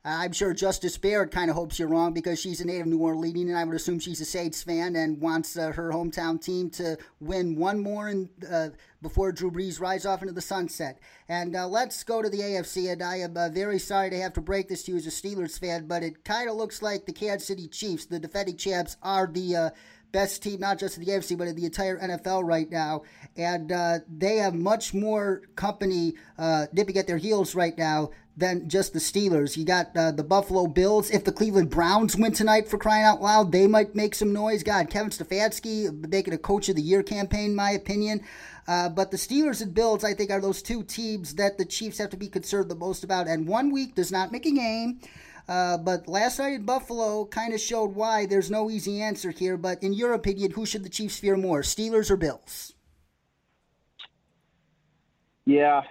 I'm 0.04 0.32
sure 0.32 0.52
Justice 0.52 0.98
Barrett 0.98 1.30
kind 1.30 1.48
of 1.48 1.54
hopes 1.54 1.78
you're 1.78 1.86
wrong 1.86 2.12
because 2.12 2.40
she's 2.40 2.60
a 2.60 2.66
native 2.66 2.88
New 2.88 2.98
Orleanian, 2.98 3.46
and 3.46 3.56
I 3.56 3.62
would 3.62 3.76
assume 3.76 4.00
she's 4.00 4.20
a 4.20 4.24
Saints 4.24 4.60
fan 4.60 4.96
and 4.96 5.20
wants 5.20 5.56
uh, 5.56 5.70
her 5.70 5.90
hometown 5.90 6.42
team 6.42 6.70
to 6.70 6.98
win 7.20 7.54
one 7.54 7.78
more 7.78 8.08
in, 8.08 8.28
uh, 8.50 8.70
before 9.00 9.30
Drew 9.30 9.52
Brees 9.52 9.80
rides 9.80 10.04
off 10.04 10.22
into 10.22 10.34
the 10.34 10.40
sunset. 10.40 10.98
And 11.28 11.54
uh, 11.54 11.68
let's 11.68 12.02
go 12.02 12.20
to 12.20 12.28
the 12.28 12.40
AFC. 12.40 12.90
And 12.90 13.00
I 13.00 13.18
am 13.18 13.36
uh, 13.36 13.48
very 13.50 13.78
sorry 13.78 14.10
to 14.10 14.20
have 14.20 14.32
to 14.32 14.40
break 14.40 14.68
this 14.68 14.82
to 14.84 14.92
you 14.92 14.98
as 14.98 15.06
a 15.06 15.10
Steelers 15.10 15.58
fan, 15.58 15.86
but 15.86 16.02
it 16.02 16.24
kind 16.24 16.50
of 16.50 16.56
looks 16.56 16.82
like 16.82 17.06
the 17.06 17.12
Kansas 17.12 17.46
City 17.46 17.68
Chiefs, 17.68 18.06
the 18.06 18.18
defending 18.18 18.56
champs, 18.56 18.96
are 19.04 19.28
the 19.28 19.54
uh, 19.54 19.70
best 20.12 20.42
team, 20.42 20.60
not 20.60 20.78
just 20.78 20.98
in 20.98 21.04
the 21.04 21.10
AFC, 21.10 21.36
but 21.36 21.48
in 21.48 21.56
the 21.56 21.64
entire 21.64 21.98
NFL 21.98 22.44
right 22.44 22.70
now. 22.70 23.02
And 23.36 23.72
uh, 23.72 24.00
they 24.08 24.36
have 24.36 24.54
much 24.54 24.94
more 24.94 25.42
company 25.56 26.14
uh, 26.38 26.66
nipping 26.72 26.98
at 26.98 27.06
their 27.06 27.16
heels 27.16 27.54
right 27.54 27.76
now 27.76 28.10
than 28.36 28.68
just 28.68 28.92
the 28.92 28.98
Steelers. 28.98 29.56
You 29.56 29.64
got 29.64 29.96
uh, 29.96 30.10
the 30.10 30.24
Buffalo 30.24 30.66
Bills. 30.66 31.10
If 31.10 31.24
the 31.24 31.32
Cleveland 31.32 31.70
Browns 31.70 32.16
win 32.16 32.32
tonight 32.32 32.68
for 32.68 32.78
crying 32.78 33.04
out 33.04 33.20
loud, 33.20 33.52
they 33.52 33.66
might 33.66 33.94
make 33.94 34.14
some 34.14 34.32
noise. 34.32 34.62
God, 34.62 34.88
Kevin 34.88 35.10
Stefanski 35.10 36.08
making 36.08 36.32
a 36.32 36.38
Coach 36.38 36.68
of 36.68 36.76
the 36.76 36.82
Year 36.82 37.02
campaign, 37.02 37.54
my 37.54 37.72
opinion. 37.72 38.22
Uh, 38.66 38.88
but 38.88 39.10
the 39.10 39.16
Steelers 39.16 39.60
and 39.60 39.74
Bills, 39.74 40.04
I 40.04 40.14
think, 40.14 40.30
are 40.30 40.40
those 40.40 40.62
two 40.62 40.82
teams 40.82 41.34
that 41.34 41.58
the 41.58 41.64
Chiefs 41.64 41.98
have 41.98 42.10
to 42.10 42.16
be 42.16 42.28
concerned 42.28 42.70
the 42.70 42.74
most 42.74 43.04
about. 43.04 43.28
And 43.28 43.46
one 43.46 43.70
week 43.70 43.94
does 43.94 44.12
not 44.12 44.32
make 44.32 44.46
a 44.46 44.52
game. 44.52 45.00
Uh, 45.48 45.76
but 45.76 46.08
last 46.08 46.38
night 46.38 46.54
in 46.54 46.64
Buffalo 46.64 47.26
kind 47.26 47.52
of 47.52 47.60
showed 47.60 47.94
why 47.94 48.26
there's 48.26 48.50
no 48.50 48.70
easy 48.70 49.02
answer 49.02 49.30
here. 49.30 49.56
But 49.56 49.82
in 49.82 49.92
your 49.92 50.14
opinion, 50.14 50.52
who 50.52 50.64
should 50.64 50.84
the 50.84 50.88
Chiefs 50.88 51.18
fear 51.18 51.36
more, 51.36 51.62
Steelers 51.62 52.10
or 52.10 52.16
Bills? 52.16 52.72
Yeah, 55.44 55.82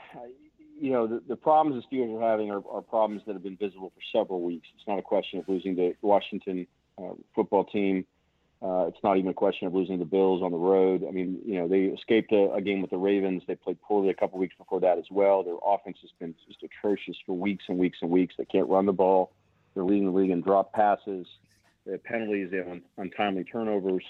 you 0.81 0.91
know, 0.91 1.05
the, 1.05 1.21
the 1.27 1.35
problems 1.35 1.83
the 1.91 1.95
Steelers 1.95 2.19
are 2.19 2.29
having 2.29 2.49
are, 2.49 2.63
are, 2.71 2.81
problems 2.81 3.21
that 3.27 3.33
have 3.33 3.43
been 3.43 3.55
visible 3.55 3.93
for 3.93 4.01
several 4.17 4.41
weeks. 4.41 4.67
It's 4.75 4.87
not 4.87 4.97
a 4.97 5.03
question 5.03 5.37
of 5.37 5.47
losing 5.47 5.75
the 5.75 5.93
Washington 6.01 6.65
uh, 6.97 7.13
football 7.35 7.65
team. 7.65 8.03
Uh, 8.63 8.85
it's 8.87 8.97
not 9.03 9.17
even 9.17 9.29
a 9.29 9.33
question 9.33 9.67
of 9.67 9.75
losing 9.75 9.99
the 9.99 10.05
Bills 10.05 10.41
on 10.41 10.51
the 10.51 10.57
road. 10.57 11.03
I 11.07 11.11
mean, 11.11 11.39
you 11.45 11.59
know, 11.59 11.67
they 11.67 11.83
escaped 11.85 12.31
a, 12.31 12.51
a 12.53 12.61
game 12.61 12.81
with 12.81 12.89
the 12.89 12.97
Ravens. 12.97 13.43
They 13.47 13.55
played 13.55 13.79
poorly 13.81 14.09
a 14.09 14.13
couple 14.13 14.39
weeks 14.39 14.55
before 14.57 14.79
that 14.81 14.97
as 14.97 15.05
well. 15.11 15.43
Their 15.43 15.55
offense 15.63 15.97
has 16.01 16.11
been 16.19 16.33
just 16.47 16.63
atrocious 16.63 17.15
for 17.25 17.33
weeks 17.33 17.65
and 17.69 17.77
weeks 17.77 17.99
and 18.01 18.09
weeks. 18.09 18.33
They 18.37 18.45
can't 18.45 18.67
run 18.67 18.87
the 18.87 18.91
ball. 18.91 19.33
They're 19.73 19.83
leading 19.83 20.05
the 20.05 20.17
league 20.17 20.31
in 20.31 20.41
drop 20.41 20.73
passes. 20.73 21.27
They 21.85 21.93
have 21.93 22.03
penalties. 22.03 22.49
They 22.51 22.57
have 22.57 22.67
un- 22.67 22.83
untimely 22.97 23.43
turnovers. 23.43 24.03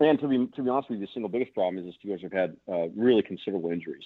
And 0.00 0.18
to 0.20 0.28
be 0.28 0.46
to 0.54 0.62
be 0.62 0.70
honest 0.70 0.90
with 0.90 1.00
you, 1.00 1.06
the 1.06 1.12
single 1.12 1.28
biggest 1.28 1.54
problem 1.54 1.78
is 1.78 1.92
the 2.02 2.08
Steelers 2.08 2.22
have 2.22 2.32
had 2.32 2.56
uh, 2.70 2.88
really 2.94 3.22
considerable 3.22 3.70
injuries. 3.70 4.04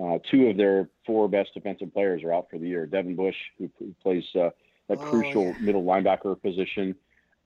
Uh, 0.00 0.18
two 0.30 0.46
of 0.48 0.56
their 0.56 0.88
four 1.04 1.28
best 1.28 1.52
defensive 1.54 1.92
players 1.92 2.22
are 2.22 2.32
out 2.32 2.46
for 2.50 2.58
the 2.58 2.68
year. 2.68 2.86
Devin 2.86 3.16
Bush, 3.16 3.34
who, 3.58 3.68
who 3.78 3.92
plays 4.02 4.24
uh, 4.34 4.50
that 4.88 4.98
oh, 4.98 5.10
crucial 5.10 5.46
yeah. 5.46 5.58
middle 5.60 5.82
linebacker 5.82 6.40
position, 6.40 6.94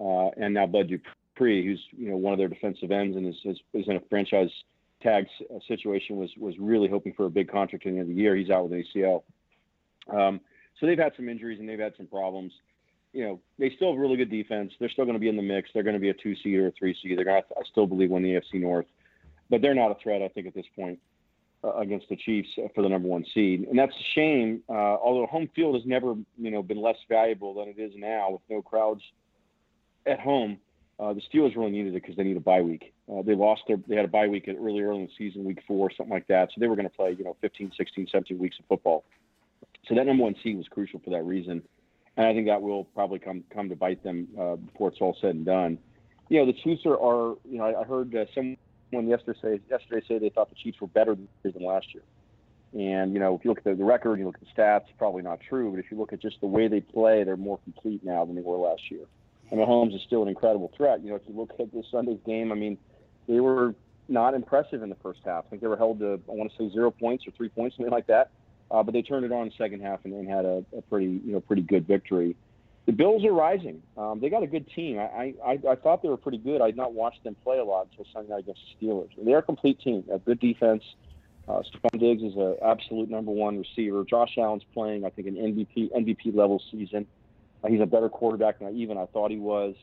uh, 0.01 0.29
and 0.37 0.53
now 0.53 0.67
Bud 0.67 0.89
Dupree, 0.89 1.65
who's 1.65 1.81
you 1.93 2.11
know 2.11 2.17
one 2.17 2.33
of 2.33 2.39
their 2.39 2.49
defensive 2.49 2.91
ends 2.91 3.17
and 3.17 3.27
is, 3.27 3.37
is, 3.45 3.59
is 3.73 3.89
in 3.89 3.97
a 3.97 4.01
franchise 4.11 4.51
tag 5.03 5.27
uh, 5.55 5.59
situation. 5.67 6.17
Was 6.17 6.31
was 6.37 6.59
really 6.59 6.89
hoping 6.89 7.15
for 7.15 7.25
a 7.25 7.31
big 7.31 7.51
contract 7.51 7.87
at 7.87 7.93
the 7.93 7.99
end 7.99 8.11
of 8.11 8.15
the 8.15 8.21
year. 8.21 8.37
He's 8.37 8.51
out 8.51 8.69
with 8.69 8.73
an 8.73 8.85
ACL. 8.95 9.23
Um, 10.13 10.41
so 10.79 10.87
they've 10.87 10.99
had 10.99 11.13
some 11.17 11.29
injuries 11.29 11.59
and 11.59 11.69
they've 11.69 11.79
had 11.79 11.95
some 11.97 12.07
problems. 12.07 12.53
You 13.15 13.25
know, 13.25 13.41
they 13.59 13.71
still 13.77 13.93
have 13.93 14.01
really 14.01 14.17
good 14.17 14.31
defense. 14.31 14.73
They're 14.79 14.89
still 14.91 15.05
going 15.05 15.15
to 15.15 15.21
be 15.21 15.29
in 15.29 15.37
the 15.37 15.43
mix. 15.43 15.71
They're 15.73 15.83
going 15.83 15.95
to 15.95 16.01
be 16.01 16.09
a 16.09 16.15
two 16.15 16.35
seed 16.43 16.57
or 16.57 16.69
a 16.69 16.73
three 16.73 16.97
seed. 17.03 17.17
They're 17.17 17.25
going 17.25 17.43
to, 17.43 17.49
I 17.57 17.63
still 17.71 17.87
believe, 17.87 18.11
win 18.11 18.23
the 18.23 18.31
AFC 18.31 18.61
North, 18.61 18.87
but 19.49 19.63
they're 19.63 19.75
not 19.75 19.91
a 19.91 19.97
threat. 20.03 20.23
I 20.23 20.29
think 20.29 20.47
at 20.47 20.55
this 20.55 20.67
point 20.75 20.99
uh, 21.65 21.75
against 21.75 22.09
the 22.09 22.17
Chiefs 22.17 22.49
for 22.75 22.83
the 22.83 22.89
number 22.89 23.09
one 23.09 23.25
seed, 23.33 23.67
and 23.69 23.79
that's 23.79 23.95
a 23.95 24.05
shame. 24.15 24.63
Uh, 24.69 24.73
although 24.73 25.27
home 25.27 25.49
field 25.55 25.75
has 25.75 25.85
never, 25.87 26.15
you 26.39 26.51
know, 26.51 26.63
been 26.63 26.81
less 26.81 26.97
valuable 27.09 27.55
than 27.55 27.69
it 27.69 27.79
is 27.79 27.93
now 27.97 28.31
with 28.33 28.43
no 28.51 28.63
crowds 28.63 29.03
at 30.07 30.21
home. 30.21 30.59
Uh, 30.99 31.13
the 31.13 31.23
Steelers 31.33 31.57
really 31.57 31.71
needed 31.71 31.95
it 31.95 32.03
because 32.03 32.17
they 32.17 32.23
need 32.23 32.37
a 32.37 32.41
bye 32.41 32.61
week. 32.61 32.93
Uh, 33.11 33.23
they 33.23 33.35
lost 33.35 33.63
their, 33.67 33.77
they 33.89 33.97
had 33.97 34.05
a 34.05 34.09
bye 34.09 34.29
week 34.29 34.49
early, 34.49 34.81
early 34.81 35.01
in 35.01 35.07
the 35.07 35.13
season, 35.19 35.45
week 35.45 35.59
four, 35.67 35.91
something 35.91 36.13
like 36.13 36.27
that. 36.29 36.49
So 36.51 36.61
they 36.61 36.69
were 36.69 36.77
going 36.77 36.89
to 36.89 36.95
play, 36.95 37.17
you 37.19 37.25
know, 37.25 37.37
15, 37.41 37.73
16, 37.77 38.09
17 38.13 38.39
weeks 38.39 38.57
of 38.61 38.67
football. 38.67 39.05
So 39.87 39.95
that 39.95 40.07
number 40.07 40.23
one 40.23 40.37
seed 40.43 40.57
was 40.57 40.69
crucial 40.69 41.01
for 41.03 41.11
that 41.11 41.25
reason, 41.25 41.63
and 42.17 42.27
I 42.27 42.33
think 42.33 42.47
that 42.47 42.63
will 42.63 42.85
probably 42.85 43.19
come 43.19 43.43
come 43.53 43.69
to 43.69 43.75
bite 43.75 44.03
them 44.05 44.29
uh, 44.39 44.57
before 44.57 44.91
it's 44.91 44.99
all 45.01 45.17
said 45.21 45.35
and 45.35 45.45
done. 45.45 45.79
You 46.29 46.39
know, 46.39 46.47
the 46.47 46.53
Chiefs 46.53 46.87
are, 46.87 46.97
are 46.97 47.37
you 47.45 47.59
know, 47.59 47.65
I, 47.65 47.81
I 47.81 47.85
heard 47.85 48.15
uh, 48.15 48.27
someone 48.93 49.09
yesterday 49.09 49.61
yesterday 49.71 50.07
say 50.07 50.19
they 50.19 50.29
thought 50.29 50.51
the 50.51 50.57
Chiefs 50.57 50.81
were 50.81 50.87
better 50.87 51.17
than 51.43 51.65
last 51.65 51.87
year. 51.95 52.03
And 52.75 53.13
you 53.13 53.21
know, 53.21 53.35
if 53.35 53.45
you 53.45 53.51
look 53.51 53.59
at 53.59 53.65
the, 53.65 53.75
the 53.75 53.85
record, 53.85 54.19
you 54.19 54.27
look 54.27 54.37
at 54.37 54.41
the 54.41 54.63
stats, 54.63 54.85
probably 54.99 55.23
not 55.23 55.41
true. 55.41 55.71
But 55.71 55.81
if 55.81 55.91
you 55.91 55.99
look 55.99 56.13
at 56.13 56.21
just 56.21 56.41
the 56.41 56.47
way 56.47 56.69
they 56.69 56.81
play, 56.81 57.25
they're 57.25 57.37
more 57.37 57.59
complete 57.59 58.05
now 58.05 58.25
than 58.25 58.35
they 58.35 58.43
were 58.43 58.57
last 58.57 58.83
year. 58.91 59.05
And 59.51 59.61
Mahomes 59.61 59.95
is 59.95 60.01
still 60.07 60.23
an 60.23 60.29
incredible 60.29 60.73
threat. 60.77 61.03
You 61.03 61.11
know, 61.11 61.17
if 61.17 61.23
you 61.29 61.35
look 61.37 61.53
at 61.59 61.73
this 61.73 61.85
Sunday's 61.91 62.21
game, 62.25 62.53
I 62.53 62.55
mean, 62.55 62.79
they 63.29 63.41
were 63.41 63.75
not 64.09 64.35
impressive 64.35 64.83
in 64.83 64.89
the 64.89 64.97
first 64.97 65.21
half. 65.25 65.45
I 65.47 65.51
think 65.51 65.63
they 65.63 65.69
were 65.69 65.77
held 65.77 65.99
to, 66.01 66.21
I 66.29 66.33
want 66.33 66.51
to 66.51 66.57
say, 66.57 66.73
zero 66.73 66.91
points 66.91 67.27
or 67.27 67.33
three 67.33 67.51
points, 67.51 67.77
something 67.77 67.93
like 67.93 68.07
that. 68.07 68.31
Uh, 68.71 68.83
but 68.83 68.93
they 68.93 69.03
turned 69.03 69.27
it 69.27 69.33
on 69.33 69.43
in 69.43 69.49
the 69.49 69.55
second 69.59 69.83
half 69.83 70.01
and, 70.05 70.15
and 70.15 70.27
had 70.27 70.47
a, 70.47 70.65
a, 70.77 70.81
pretty, 70.83 71.21
you 71.25 71.33
know, 71.33 71.41
pretty 71.41 71.61
good 71.61 71.87
victory. 71.87 72.35
The 72.87 72.93
Bills 72.93 73.25
are 73.25 73.33
rising. 73.33 73.83
Um, 73.97 74.19
they 74.21 74.29
got 74.29 74.43
a 74.43 74.47
good 74.47 74.69
team. 74.75 74.99
I, 74.99 75.35
I, 75.45 75.59
I 75.71 75.75
thought 75.77 76.03
they 76.03 76.09
were 76.09 76.17
pretty 76.17 76.39
good. 76.39 76.61
I 76.61 76.67
had 76.67 76.77
not 76.77 76.95
watched 76.95 77.23
them 77.23 77.37
play 77.45 77.59
a 77.59 77.65
lot 77.65 77.89
until 77.91 78.07
Sunday 78.13 78.31
night 78.31 78.41
against 78.41 78.61
the 78.81 78.87
Steelers. 78.87 79.11
They're 79.23 79.39
a 79.39 79.43
complete 79.43 79.81
team. 79.81 80.05
A 80.13 80.19
good 80.19 80.41
defense. 80.41 80.83
Uh, 81.49 81.63
Stefon 81.63 81.99
Diggs 81.99 82.23
is 82.23 82.37
an 82.37 82.57
absolute 82.65 83.09
number 83.09 83.31
one 83.31 83.59
receiver. 83.59 84.05
Josh 84.05 84.37
Allen's 84.39 84.65
playing, 84.75 85.05
I 85.05 85.11
think, 85.11 85.29
an 85.29 85.35
MVP 85.35 85.93
MVP 85.93 86.35
level 86.35 86.63
season. 86.71 87.07
Uh, 87.63 87.69
he's 87.69 87.81
a 87.81 87.87
better 87.87 88.09
quarterback 88.09 88.59
than 88.59 88.69
I, 88.69 88.73
even 88.73 88.97
I 88.97 89.07
thought 89.07 89.31
he 89.31 89.39
was. 89.39 89.75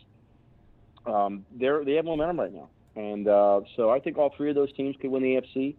Um, 1.06 1.46
they're 1.52 1.84
they 1.84 1.94
have 1.94 2.06
momentum 2.06 2.40
right 2.40 2.54
now, 2.54 2.70
and 2.96 3.28
uh, 3.28 3.62
so 3.76 3.90
I 3.90 4.00
think 4.00 4.18
all 4.18 4.34
three 4.36 4.50
of 4.50 4.56
those 4.56 4.72
teams 4.74 4.96
could 5.02 5.10
win 5.12 5.24
the 5.24 5.42
AFC. 5.42 5.76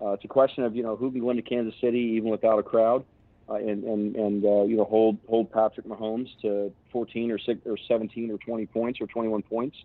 Uh, 0.00 0.12
it's 0.12 0.24
a 0.24 0.28
question 0.28 0.64
of 0.64 0.74
you 0.76 0.82
know 0.82 0.96
who 0.96 1.10
can 1.10 1.24
win 1.24 1.36
to 1.36 1.42
Kansas 1.42 1.74
City 1.80 2.14
even 2.16 2.30
without 2.30 2.58
a 2.58 2.62
crowd, 2.62 3.04
uh, 3.52 3.56
and 3.56 3.84
and 3.84 4.16
and 4.16 4.44
uh, 4.44 4.62
you 4.62 4.76
know 4.76 4.84
hold 4.84 5.18
hold 5.28 5.52
Patrick 5.52 5.86
Mahomes 5.86 6.28
to 6.42 6.72
14 6.92 7.30
or 7.30 7.38
six 7.38 7.60
or 7.66 7.76
17 7.88 8.30
or 8.30 8.38
20 8.38 8.66
points 8.66 9.00
or 9.00 9.06
21 9.06 9.42
points. 9.42 9.76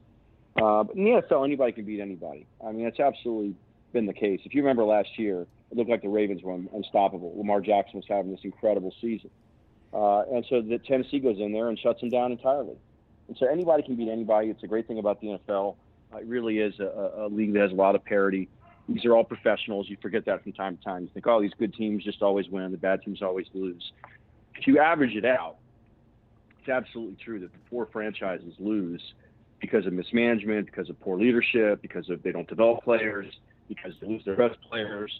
Uh, 0.55 0.83
but 0.83 0.95
in 0.95 1.03
the 1.03 1.21
NFL, 1.21 1.45
anybody 1.45 1.71
can 1.71 1.85
beat 1.85 1.99
anybody. 1.99 2.47
I 2.65 2.71
mean, 2.71 2.87
it's 2.87 2.99
absolutely 2.99 3.55
been 3.93 4.05
the 4.05 4.13
case. 4.13 4.39
If 4.43 4.55
you 4.55 4.61
remember 4.61 4.83
last 4.83 5.09
year, 5.17 5.41
it 5.41 5.77
looked 5.77 5.89
like 5.89 6.01
the 6.01 6.09
Ravens 6.09 6.41
were 6.41 6.57
unstoppable. 6.73 7.33
Lamar 7.37 7.61
Jackson 7.61 7.97
was 7.97 8.05
having 8.07 8.31
this 8.31 8.39
incredible 8.43 8.93
season, 9.01 9.29
uh, 9.93 10.21
and 10.31 10.45
so 10.49 10.61
the 10.61 10.79
Tennessee 10.79 11.19
goes 11.19 11.37
in 11.39 11.51
there 11.51 11.69
and 11.69 11.77
shuts 11.77 11.99
them 11.99 12.09
down 12.09 12.31
entirely. 12.31 12.77
And 13.27 13.37
so 13.37 13.47
anybody 13.47 13.83
can 13.83 13.95
beat 13.95 14.09
anybody. 14.09 14.47
It's 14.47 14.63
a 14.63 14.67
great 14.67 14.87
thing 14.87 14.99
about 14.99 15.19
the 15.19 15.27
NFL. 15.27 15.75
It 16.15 16.25
really 16.25 16.59
is 16.59 16.79
a, 16.79 17.11
a 17.17 17.27
league 17.27 17.53
that 17.53 17.63
has 17.63 17.71
a 17.71 17.75
lot 17.75 17.95
of 17.95 18.05
parity 18.05 18.47
these 18.87 19.05
are 19.05 19.15
all 19.15 19.23
professionals. 19.23 19.87
You 19.89 19.97
forget 20.01 20.25
that 20.25 20.43
from 20.43 20.53
time 20.53 20.77
to 20.77 20.83
time. 20.83 21.03
You 21.03 21.09
think, 21.13 21.27
oh, 21.27 21.41
these 21.41 21.53
good 21.57 21.73
teams 21.73 22.03
just 22.03 22.21
always 22.21 22.47
win, 22.49 22.71
the 22.71 22.77
bad 22.77 23.01
teams 23.03 23.21
always 23.21 23.47
lose. 23.53 23.91
If 24.55 24.67
you 24.67 24.79
average 24.79 25.15
it 25.15 25.25
out, 25.25 25.57
it's 26.59 26.69
absolutely 26.69 27.17
true 27.23 27.39
that 27.39 27.51
the 27.51 27.59
poor 27.69 27.87
franchises 27.91 28.53
lose 28.59 29.01
because 29.59 29.85
of 29.85 29.93
mismanagement, 29.93 30.65
because 30.65 30.89
of 30.89 30.99
poor 30.99 31.19
leadership, 31.19 31.81
because 31.81 32.09
of 32.09 32.23
they 32.23 32.31
don't 32.31 32.47
develop 32.47 32.83
players, 32.83 33.27
because 33.67 33.93
they 34.01 34.07
lose 34.07 34.23
their 34.25 34.35
best 34.35 34.57
players. 34.69 35.11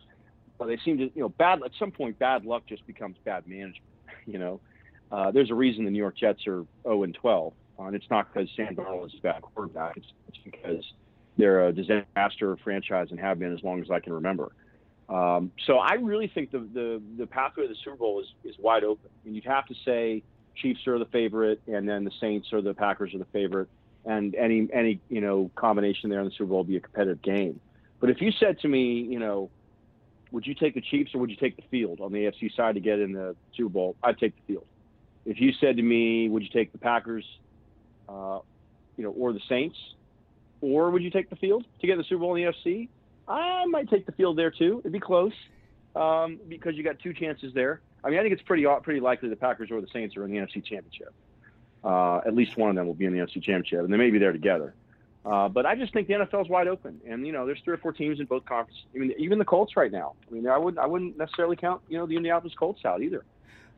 But 0.57 0.67
they 0.67 0.77
seem 0.83 0.97
to, 0.97 1.03
you 1.13 1.21
know, 1.21 1.29
bad 1.29 1.59
at 1.63 1.71
some 1.77 1.91
point, 1.91 2.17
bad 2.19 2.45
luck 2.45 2.63
just 2.67 2.85
becomes 2.87 3.17
bad 3.23 3.47
management. 3.47 3.83
You 4.25 4.39
know, 4.39 4.59
uh, 5.09 5.31
there's 5.31 5.51
a 5.51 5.53
reason 5.53 5.85
the 5.85 5.91
New 5.91 5.99
York 5.99 6.17
Jets 6.17 6.45
are 6.47 6.65
0 6.83 7.03
and 7.03 7.13
12, 7.15 7.53
uh, 7.79 7.83
and 7.83 7.95
it's 7.95 8.09
not 8.09 8.33
because 8.33 8.49
Sam 8.57 8.75
Darnold 8.75 9.05
is 9.05 9.13
a 9.17 9.21
bad 9.21 9.41
quarterback. 9.41 9.95
It's, 9.95 10.07
it's 10.27 10.37
because 10.43 10.83
they're 11.37 11.67
a 11.67 11.73
disaster 11.73 12.57
franchise 12.63 13.07
and 13.11 13.19
have 13.19 13.39
been 13.39 13.53
as 13.53 13.63
long 13.63 13.81
as 13.81 13.91
I 13.91 13.99
can 13.99 14.13
remember. 14.13 14.51
Um, 15.09 15.51
so 15.65 15.77
I 15.77 15.93
really 15.93 16.27
think 16.27 16.51
the, 16.51 16.59
the, 16.59 17.01
the 17.17 17.27
pathway 17.27 17.63
to 17.63 17.69
the 17.69 17.79
Super 17.83 17.95
Bowl 17.95 18.19
is, 18.19 18.27
is 18.43 18.55
wide 18.59 18.83
open. 18.83 19.09
I 19.09 19.25
mean, 19.25 19.35
you'd 19.35 19.45
have 19.45 19.65
to 19.67 19.75
say 19.85 20.23
Chiefs 20.55 20.85
are 20.87 20.99
the 20.99 21.05
favorite, 21.05 21.61
and 21.67 21.87
then 21.87 22.03
the 22.03 22.11
Saints 22.19 22.49
or 22.51 22.61
the 22.61 22.73
Packers 22.73 23.13
are 23.13 23.19
the 23.19 23.25
favorite, 23.25 23.69
and 24.05 24.35
any 24.35 24.67
any 24.73 24.99
you 25.09 25.21
know 25.21 25.51
combination 25.55 26.09
there 26.09 26.19
in 26.19 26.25
the 26.25 26.31
Super 26.31 26.45
Bowl 26.45 26.63
be 26.63 26.77
a 26.77 26.79
competitive 26.79 27.21
game. 27.21 27.59
But 27.99 28.09
if 28.09 28.21
you 28.21 28.31
said 28.31 28.59
to 28.61 28.67
me, 28.67 29.01
you 29.01 29.19
know, 29.19 29.49
would 30.31 30.45
you 30.45 30.53
take 30.53 30.73
the 30.73 30.81
Chiefs 30.81 31.13
or 31.13 31.19
would 31.19 31.29
you 31.29 31.35
take 31.35 31.55
the 31.55 31.63
field 31.69 32.01
on 32.01 32.11
the 32.11 32.19
AFC 32.19 32.53
side 32.55 32.75
to 32.75 32.81
get 32.81 32.99
in 32.99 33.13
the 33.13 33.35
Super 33.55 33.69
Bowl? 33.69 33.95
I'd 34.03 34.17
take 34.17 34.35
the 34.35 34.53
field. 34.53 34.65
If 35.25 35.39
you 35.39 35.51
said 35.59 35.77
to 35.77 35.83
me, 35.83 36.29
would 36.29 36.43
you 36.43 36.49
take 36.49 36.71
the 36.71 36.77
Packers, 36.77 37.25
uh, 38.07 38.39
you 38.97 39.03
know, 39.03 39.11
or 39.11 39.33
the 39.33 39.41
Saints? 39.49 39.77
Or 40.61 40.89
would 40.89 41.03
you 41.03 41.11
take 41.11 41.29
the 41.29 41.35
field 41.35 41.65
to 41.81 41.87
get 41.87 41.97
the 41.97 42.03
Super 42.03 42.19
Bowl 42.19 42.35
in 42.35 42.43
the 42.43 42.51
NFC? 42.51 42.89
I 43.27 43.65
might 43.65 43.89
take 43.89 44.05
the 44.05 44.11
field 44.13 44.37
there 44.37 44.51
too. 44.51 44.79
It'd 44.79 44.91
be 44.91 44.99
close 44.99 45.33
um, 45.95 46.39
because 46.47 46.75
you 46.75 46.83
got 46.83 46.99
two 46.99 47.13
chances 47.13 47.53
there. 47.53 47.81
I 48.03 48.09
mean, 48.09 48.19
I 48.19 48.21
think 48.21 48.33
it's 48.33 48.43
pretty 48.43 48.65
pretty 48.83 48.99
likely 48.99 49.29
the 49.29 49.35
Packers 49.35 49.69
or 49.71 49.81
the 49.81 49.87
Saints 49.91 50.15
are 50.15 50.23
in 50.23 50.31
the 50.31 50.37
NFC 50.37 50.63
Championship. 50.63 51.13
Uh, 51.83 52.17
at 52.25 52.33
least 52.33 52.57
one 52.57 52.69
of 52.69 52.75
them 52.75 52.87
will 52.87 52.93
be 52.93 53.05
in 53.05 53.13
the 53.13 53.19
NFC 53.19 53.35
Championship, 53.35 53.79
and 53.81 53.91
they 53.91 53.97
may 53.97 54.09
be 54.09 54.17
there 54.17 54.31
together. 54.31 54.73
Uh, 55.25 55.49
but 55.49 55.65
I 55.65 55.75
just 55.75 55.91
think 55.91 56.07
the 56.07 56.13
NFL 56.13 56.43
is 56.43 56.49
wide 56.49 56.67
open, 56.67 57.01
and 57.07 57.25
you 57.27 57.33
know, 57.33 57.45
there's 57.45 57.59
three 57.63 57.73
or 57.73 57.77
four 57.77 57.91
teams 57.91 58.19
in 58.19 58.27
both 58.27 58.45
conferences. 58.45 58.83
I 58.95 58.99
mean, 58.99 59.13
even 59.17 59.39
the 59.39 59.45
Colts 59.45 59.75
right 59.75 59.91
now. 59.91 60.13
I 60.29 60.33
mean, 60.33 60.47
I 60.47 60.57
wouldn't 60.57 60.79
I 60.81 60.87
wouldn't 60.87 61.17
necessarily 61.17 61.57
count 61.57 61.81
you 61.89 61.97
know 61.97 62.05
the 62.05 62.15
Indianapolis 62.15 62.53
Colts 62.57 62.85
out 62.85 63.01
either. 63.01 63.25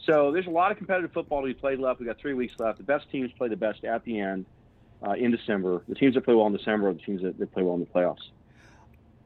So 0.06 0.31
there's 0.31 0.47
a 0.47 0.51
lot 0.51 0.72
of 0.72 0.77
competitive 0.77 1.11
football 1.11 1.41
to 1.41 1.47
be 1.47 1.53
played 1.53 1.80
left. 1.80 1.99
We 1.99 2.06
got 2.06 2.19
three 2.19 2.34
weeks 2.34 2.53
left. 2.60 2.77
The 2.77 2.84
best 2.84 3.10
teams 3.11 3.31
play 3.38 3.49
the 3.49 3.57
best 3.57 3.84
at 3.84 4.03
the 4.06 4.19
end 4.19 4.45
uh, 4.45 4.59
Uh, 5.02 5.14
in 5.14 5.32
December. 5.32 5.82
The 5.88 5.96
teams 5.96 6.16
that 6.16 6.26
play 6.26 6.34
well 6.34 6.48
in 6.48 6.54
December 6.54 6.90
are 6.90 6.94
the 6.94 7.00
teams 7.00 7.22
that, 7.22 7.38
that 7.40 7.54
play 7.54 7.64
well 7.64 7.76
in 7.76 7.80
the 7.80 7.86
playoffs. 7.86 8.18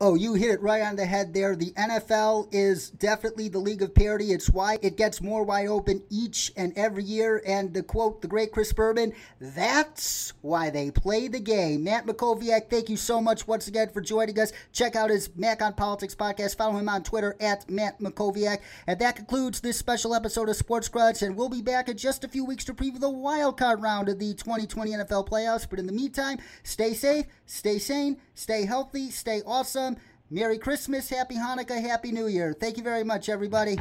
Oh, 0.05 0.15
you 0.15 0.33
hit 0.33 0.49
it 0.49 0.61
right 0.61 0.81
on 0.81 0.97
the 0.97 1.05
head 1.05 1.33
there. 1.33 1.55
The 1.55 1.71
NFL 1.71 2.49
is 2.51 2.89
definitely 2.89 3.47
the 3.47 3.59
league 3.59 3.81
of 3.81 3.95
parity. 3.95 4.33
It's 4.33 4.49
why 4.49 4.77
it 4.81 4.97
gets 4.97 5.21
more 5.21 5.45
wide 5.45 5.69
open 5.69 6.03
each 6.09 6.51
and 6.57 6.73
every 6.77 7.05
year. 7.05 7.41
And 7.47 7.73
to 7.73 7.83
quote 7.83 8.21
the 8.21 8.27
great 8.27 8.51
Chris 8.51 8.73
Berman, 8.73 9.13
that's 9.39 10.33
why 10.41 10.71
they 10.71 10.91
play 10.91 11.29
the 11.29 11.39
game. 11.39 11.85
Matt 11.85 12.05
Mackowiak, 12.05 12.69
thank 12.69 12.89
you 12.89 12.97
so 12.97 13.21
much 13.21 13.47
once 13.47 13.69
again 13.69 13.91
for 13.93 14.01
joining 14.01 14.37
us. 14.41 14.51
Check 14.73 14.97
out 14.97 15.09
his 15.09 15.29
Mack 15.37 15.61
on 15.61 15.71
Politics 15.71 16.15
podcast. 16.15 16.57
Follow 16.57 16.75
him 16.75 16.89
on 16.89 17.03
Twitter 17.03 17.37
at 17.39 17.69
Matt 17.69 18.01
Mackowiak. 18.01 18.57
And 18.87 18.99
that 18.99 19.15
concludes 19.15 19.61
this 19.61 19.77
special 19.77 20.13
episode 20.13 20.49
of 20.49 20.57
Sports 20.57 20.89
Grudge. 20.89 21.21
And 21.21 21.37
we'll 21.37 21.47
be 21.47 21.61
back 21.61 21.87
in 21.87 21.95
just 21.95 22.25
a 22.25 22.27
few 22.27 22.43
weeks 22.43 22.65
to 22.65 22.73
preview 22.73 22.99
the 22.99 23.09
wild 23.09 23.55
card 23.55 23.81
round 23.81 24.09
of 24.09 24.19
the 24.19 24.33
2020 24.33 24.91
NFL 24.91 25.29
playoffs. 25.29 25.65
But 25.69 25.79
in 25.79 25.87
the 25.87 25.93
meantime, 25.93 26.39
stay 26.63 26.93
safe, 26.93 27.25
stay 27.45 27.79
sane, 27.79 28.17
stay 28.33 28.65
healthy, 28.65 29.11
stay 29.11 29.41
awesome. 29.45 29.97
Merry 30.29 30.57
Christmas, 30.57 31.09
Happy 31.09 31.35
Hanukkah, 31.35 31.81
Happy 31.81 32.11
New 32.11 32.27
Year. 32.27 32.53
Thank 32.53 32.77
you 32.77 32.83
very 32.83 33.03
much, 33.03 33.29
everybody. 33.29 33.77